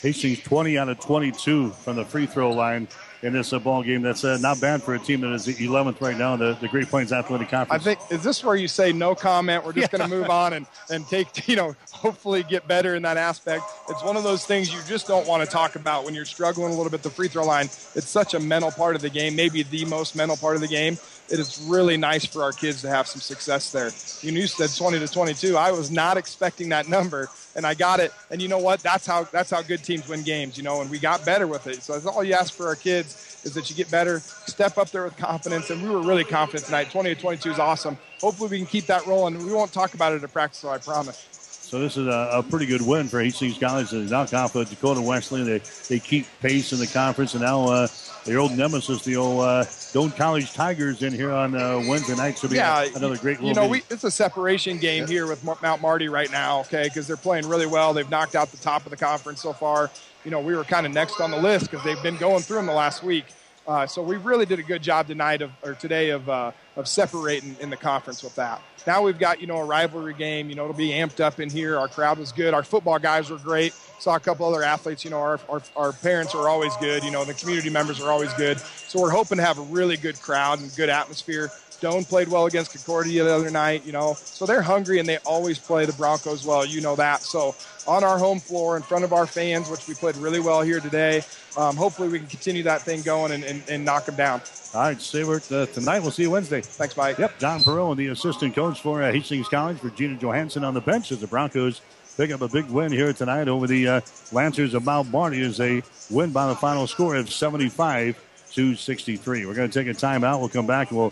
Hastings 0.00 0.40
20 0.40 0.78
out 0.78 0.88
of 0.88 1.00
22 1.00 1.70
from 1.70 1.96
the 1.96 2.04
free 2.04 2.26
throw 2.26 2.50
line 2.50 2.88
in 3.22 3.32
this 3.32 3.52
uh, 3.52 3.58
ball 3.58 3.82
game. 3.82 4.02
That's 4.02 4.24
uh, 4.24 4.38
not 4.40 4.60
bad 4.60 4.82
for 4.82 4.94
a 4.94 4.98
team 4.98 5.20
that 5.22 5.32
is 5.32 5.46
11th 5.46 6.00
right 6.00 6.16
now 6.16 6.34
in 6.34 6.40
the, 6.40 6.56
the 6.60 6.68
Great 6.68 6.88
Plains 6.88 7.12
Athletic 7.12 7.48
Conference. 7.48 7.82
I 7.82 7.84
think 7.84 8.12
is 8.12 8.22
this 8.22 8.44
where 8.44 8.56
you 8.56 8.68
say 8.68 8.92
no 8.92 9.14
comment? 9.14 9.64
We're 9.64 9.72
just 9.72 9.92
yeah. 9.92 9.98
going 9.98 10.10
to 10.10 10.16
move 10.16 10.30
on 10.30 10.52
and 10.52 10.66
and 10.90 11.06
take 11.06 11.48
you 11.48 11.56
know 11.56 11.74
hopefully 11.90 12.42
get 12.42 12.66
better 12.68 12.94
in 12.94 13.02
that 13.02 13.16
aspect. 13.16 13.64
It's 13.88 14.02
one 14.04 14.16
of 14.16 14.22
those 14.22 14.44
things 14.44 14.72
you 14.72 14.80
just 14.86 15.06
don't 15.06 15.26
want 15.26 15.44
to 15.44 15.50
talk 15.50 15.76
about 15.76 16.04
when 16.04 16.14
you're 16.14 16.24
struggling 16.24 16.72
a 16.72 16.76
little 16.76 16.90
bit. 16.90 17.02
The 17.02 17.10
free 17.10 17.28
throw 17.28 17.44
line. 17.44 17.66
It's 17.66 18.08
such 18.08 18.34
a 18.34 18.40
mental 18.40 18.70
part 18.70 18.94
of 18.96 19.02
the 19.02 19.10
game, 19.10 19.34
maybe 19.34 19.62
the 19.62 19.84
most 19.86 20.14
mental 20.14 20.36
part 20.36 20.54
of 20.54 20.60
the 20.60 20.68
game. 20.68 20.98
It 21.30 21.38
is 21.38 21.66
really 21.68 21.98
nice 21.98 22.24
for 22.24 22.42
our 22.42 22.52
kids 22.52 22.80
to 22.82 22.88
have 22.88 23.06
some 23.06 23.20
success 23.20 23.70
there. 23.70 23.90
You, 24.22 24.32
know, 24.32 24.40
you 24.40 24.46
said 24.46 24.70
20 24.74 24.98
to 24.98 25.12
22. 25.12 25.58
I 25.58 25.72
was 25.72 25.90
not 25.90 26.16
expecting 26.16 26.70
that 26.70 26.88
number 26.88 27.28
and 27.58 27.66
I 27.66 27.74
got 27.74 27.98
it. 27.98 28.12
And 28.30 28.40
you 28.40 28.46
know 28.46 28.58
what? 28.58 28.80
That's 28.80 29.04
how 29.04 29.24
that's 29.24 29.50
how 29.50 29.60
good 29.60 29.82
teams 29.82 30.08
win 30.08 30.22
games, 30.22 30.56
you 30.56 30.62
know. 30.62 30.80
And 30.80 30.88
we 30.88 30.98
got 30.98 31.26
better 31.26 31.46
with 31.46 31.66
it. 31.66 31.82
So 31.82 31.92
that's 31.92 32.06
all 32.06 32.22
you 32.22 32.32
ask 32.32 32.54
for 32.54 32.68
our 32.68 32.76
kids 32.76 33.42
is 33.44 33.52
that 33.54 33.68
you 33.68 33.76
get 33.76 33.90
better, 33.90 34.20
step 34.20 34.78
up 34.78 34.90
there 34.90 35.04
with 35.04 35.16
confidence. 35.16 35.68
And 35.70 35.82
we 35.82 35.90
were 35.90 36.00
really 36.00 36.24
confident 36.24 36.66
tonight. 36.66 36.90
20 36.90 37.14
to 37.14 37.20
22 37.20 37.50
is 37.50 37.58
awesome. 37.58 37.98
Hopefully 38.20 38.50
we 38.50 38.58
can 38.58 38.66
keep 38.66 38.86
that 38.86 39.04
rolling. 39.06 39.36
We 39.44 39.52
won't 39.52 39.72
talk 39.72 39.94
about 39.94 40.12
it 40.12 40.22
at 40.22 40.32
practice, 40.32 40.60
so 40.60 40.68
I 40.68 40.78
promise. 40.78 41.26
So 41.32 41.80
this 41.80 41.98
is 41.98 42.06
a, 42.06 42.30
a, 42.32 42.42
pretty 42.42 42.64
good 42.64 42.80
win 42.80 43.08
for 43.08 43.20
Hastings 43.20 43.58
College. 43.58 43.90
They 43.90 43.98
knock 44.06 44.32
off 44.32 44.56
uh, 44.56 44.64
Dakota 44.64 45.02
Wesleyan. 45.02 45.44
They 45.44 45.58
they 45.88 45.98
keep 45.98 46.26
pace 46.40 46.72
in 46.72 46.78
the 46.78 46.86
conference, 46.86 47.34
and 47.34 47.42
now 47.42 47.64
uh, 47.68 47.88
the 48.28 48.36
old 48.36 48.56
nemesis, 48.56 49.02
the 49.04 49.16
old 49.16 49.40
uh, 49.40 49.64
Doane 49.64 50.14
College 50.14 50.52
Tigers, 50.52 51.02
in 51.02 51.12
here 51.12 51.32
on 51.32 51.54
uh, 51.54 51.82
Wednesday 51.88 52.14
night. 52.14 52.38
So 52.38 52.48
be 52.48 52.56
yeah, 52.56 52.86
another 52.94 53.16
great. 53.16 53.40
You 53.40 53.54
know, 53.54 53.66
we, 53.66 53.82
it's 53.90 54.04
a 54.04 54.10
separation 54.10 54.78
game 54.78 55.02
yeah. 55.02 55.08
here 55.08 55.26
with 55.26 55.42
Mount 55.44 55.80
Marty 55.80 56.08
right 56.08 56.30
now. 56.30 56.60
Okay, 56.60 56.84
because 56.84 57.06
they're 57.06 57.16
playing 57.16 57.48
really 57.48 57.66
well. 57.66 57.92
They've 57.92 58.08
knocked 58.08 58.34
out 58.34 58.50
the 58.50 58.58
top 58.58 58.84
of 58.84 58.90
the 58.90 58.96
conference 58.96 59.42
so 59.42 59.52
far. 59.52 59.90
You 60.24 60.30
know, 60.30 60.40
we 60.40 60.54
were 60.54 60.64
kind 60.64 60.84
of 60.86 60.92
next 60.92 61.20
on 61.20 61.30
the 61.30 61.40
list 61.40 61.70
because 61.70 61.84
they've 61.84 62.02
been 62.02 62.16
going 62.16 62.42
through 62.42 62.56
them 62.58 62.66
the 62.66 62.72
last 62.72 63.02
week. 63.02 63.24
Uh, 63.68 63.86
so 63.86 64.02
we 64.02 64.16
really 64.16 64.46
did 64.46 64.58
a 64.58 64.62
good 64.62 64.82
job 64.82 65.06
tonight 65.06 65.42
of 65.42 65.50
or 65.62 65.74
today 65.74 66.08
of 66.08 66.26
uh, 66.26 66.50
of 66.74 66.88
separating 66.88 67.54
in 67.60 67.68
the 67.68 67.76
conference 67.76 68.22
with 68.22 68.34
that. 68.34 68.62
Now 68.86 69.02
we've 69.02 69.18
got 69.18 69.42
you 69.42 69.46
know 69.46 69.58
a 69.58 69.64
rivalry 69.64 70.14
game. 70.14 70.48
You 70.48 70.54
know 70.54 70.64
it'll 70.64 70.74
be 70.74 70.88
amped 70.88 71.20
up 71.20 71.38
in 71.38 71.50
here. 71.50 71.78
Our 71.78 71.86
crowd 71.86 72.18
was 72.18 72.32
good. 72.32 72.54
Our 72.54 72.64
football 72.64 72.98
guys 72.98 73.28
were 73.28 73.36
great. 73.36 73.74
Saw 73.98 74.16
a 74.16 74.20
couple 74.20 74.46
other 74.46 74.62
athletes. 74.62 75.04
You 75.04 75.10
know 75.10 75.20
our, 75.20 75.38
our 75.50 75.62
our 75.76 75.92
parents 75.92 76.34
are 76.34 76.48
always 76.48 76.74
good. 76.78 77.04
You 77.04 77.10
know 77.10 77.26
the 77.26 77.34
community 77.34 77.68
members 77.68 78.00
are 78.00 78.10
always 78.10 78.32
good. 78.34 78.58
So 78.58 79.02
we're 79.02 79.10
hoping 79.10 79.36
to 79.36 79.44
have 79.44 79.58
a 79.58 79.62
really 79.64 79.98
good 79.98 80.18
crowd 80.18 80.60
and 80.60 80.74
good 80.74 80.88
atmosphere. 80.88 81.50
Doane 81.80 82.08
played 82.08 82.28
well 82.28 82.46
against 82.46 82.72
Concordia 82.72 83.24
the 83.24 83.34
other 83.34 83.50
night, 83.50 83.84
you 83.86 83.92
know. 83.92 84.14
So 84.14 84.46
they're 84.46 84.62
hungry 84.62 84.98
and 84.98 85.08
they 85.08 85.18
always 85.18 85.58
play 85.58 85.86
the 85.86 85.92
Broncos 85.92 86.44
well. 86.44 86.64
You 86.64 86.80
know 86.80 86.96
that. 86.96 87.22
So 87.22 87.54
on 87.86 88.04
our 88.04 88.18
home 88.18 88.40
floor 88.40 88.76
in 88.76 88.82
front 88.82 89.04
of 89.04 89.12
our 89.12 89.26
fans, 89.26 89.70
which 89.70 89.86
we 89.86 89.94
played 89.94 90.16
really 90.16 90.40
well 90.40 90.62
here 90.62 90.80
today, 90.80 91.22
um, 91.56 91.76
hopefully 91.76 92.08
we 92.08 92.18
can 92.18 92.28
continue 92.28 92.62
that 92.64 92.82
thing 92.82 93.02
going 93.02 93.32
and, 93.32 93.44
and, 93.44 93.62
and 93.68 93.84
knock 93.84 94.06
them 94.06 94.16
down. 94.16 94.40
All 94.74 94.82
right, 94.82 95.00
Stewart, 95.00 95.50
uh, 95.50 95.66
tonight 95.66 96.00
we'll 96.00 96.10
see 96.10 96.22
you 96.22 96.30
Wednesday. 96.30 96.60
Thanks, 96.60 96.96
Mike. 96.96 97.18
Yep, 97.18 97.38
John 97.38 97.60
Perot, 97.60 97.96
the 97.96 98.08
assistant 98.08 98.54
coach 98.54 98.82
for 98.82 99.02
uh, 99.02 99.10
Hastings 99.10 99.48
College, 99.48 99.78
for 99.78 99.90
Gina 99.90 100.16
Johansson 100.16 100.64
on 100.64 100.74
the 100.74 100.80
bench 100.80 101.10
as 101.10 101.20
the 101.20 101.26
Broncos 101.26 101.80
pick 102.18 102.32
up 102.32 102.40
a 102.40 102.48
big 102.48 102.66
win 102.66 102.90
here 102.90 103.12
tonight 103.12 103.46
over 103.46 103.68
the 103.68 103.86
uh, 103.86 104.00
Lancers 104.32 104.74
of 104.74 104.84
Mount 104.84 105.10
Marty 105.10 105.40
as 105.40 105.56
they 105.56 105.82
win 106.10 106.32
by 106.32 106.48
the 106.48 106.54
final 106.56 106.86
score 106.88 107.14
of 107.14 107.32
75 107.32 108.20
to 108.50 108.74
63. 108.74 109.46
We're 109.46 109.54
going 109.54 109.70
to 109.70 109.84
take 109.84 109.86
a 109.86 109.96
timeout. 109.96 110.40
We'll 110.40 110.48
come 110.48 110.66
back 110.66 110.90
and 110.90 110.98
we'll 110.98 111.06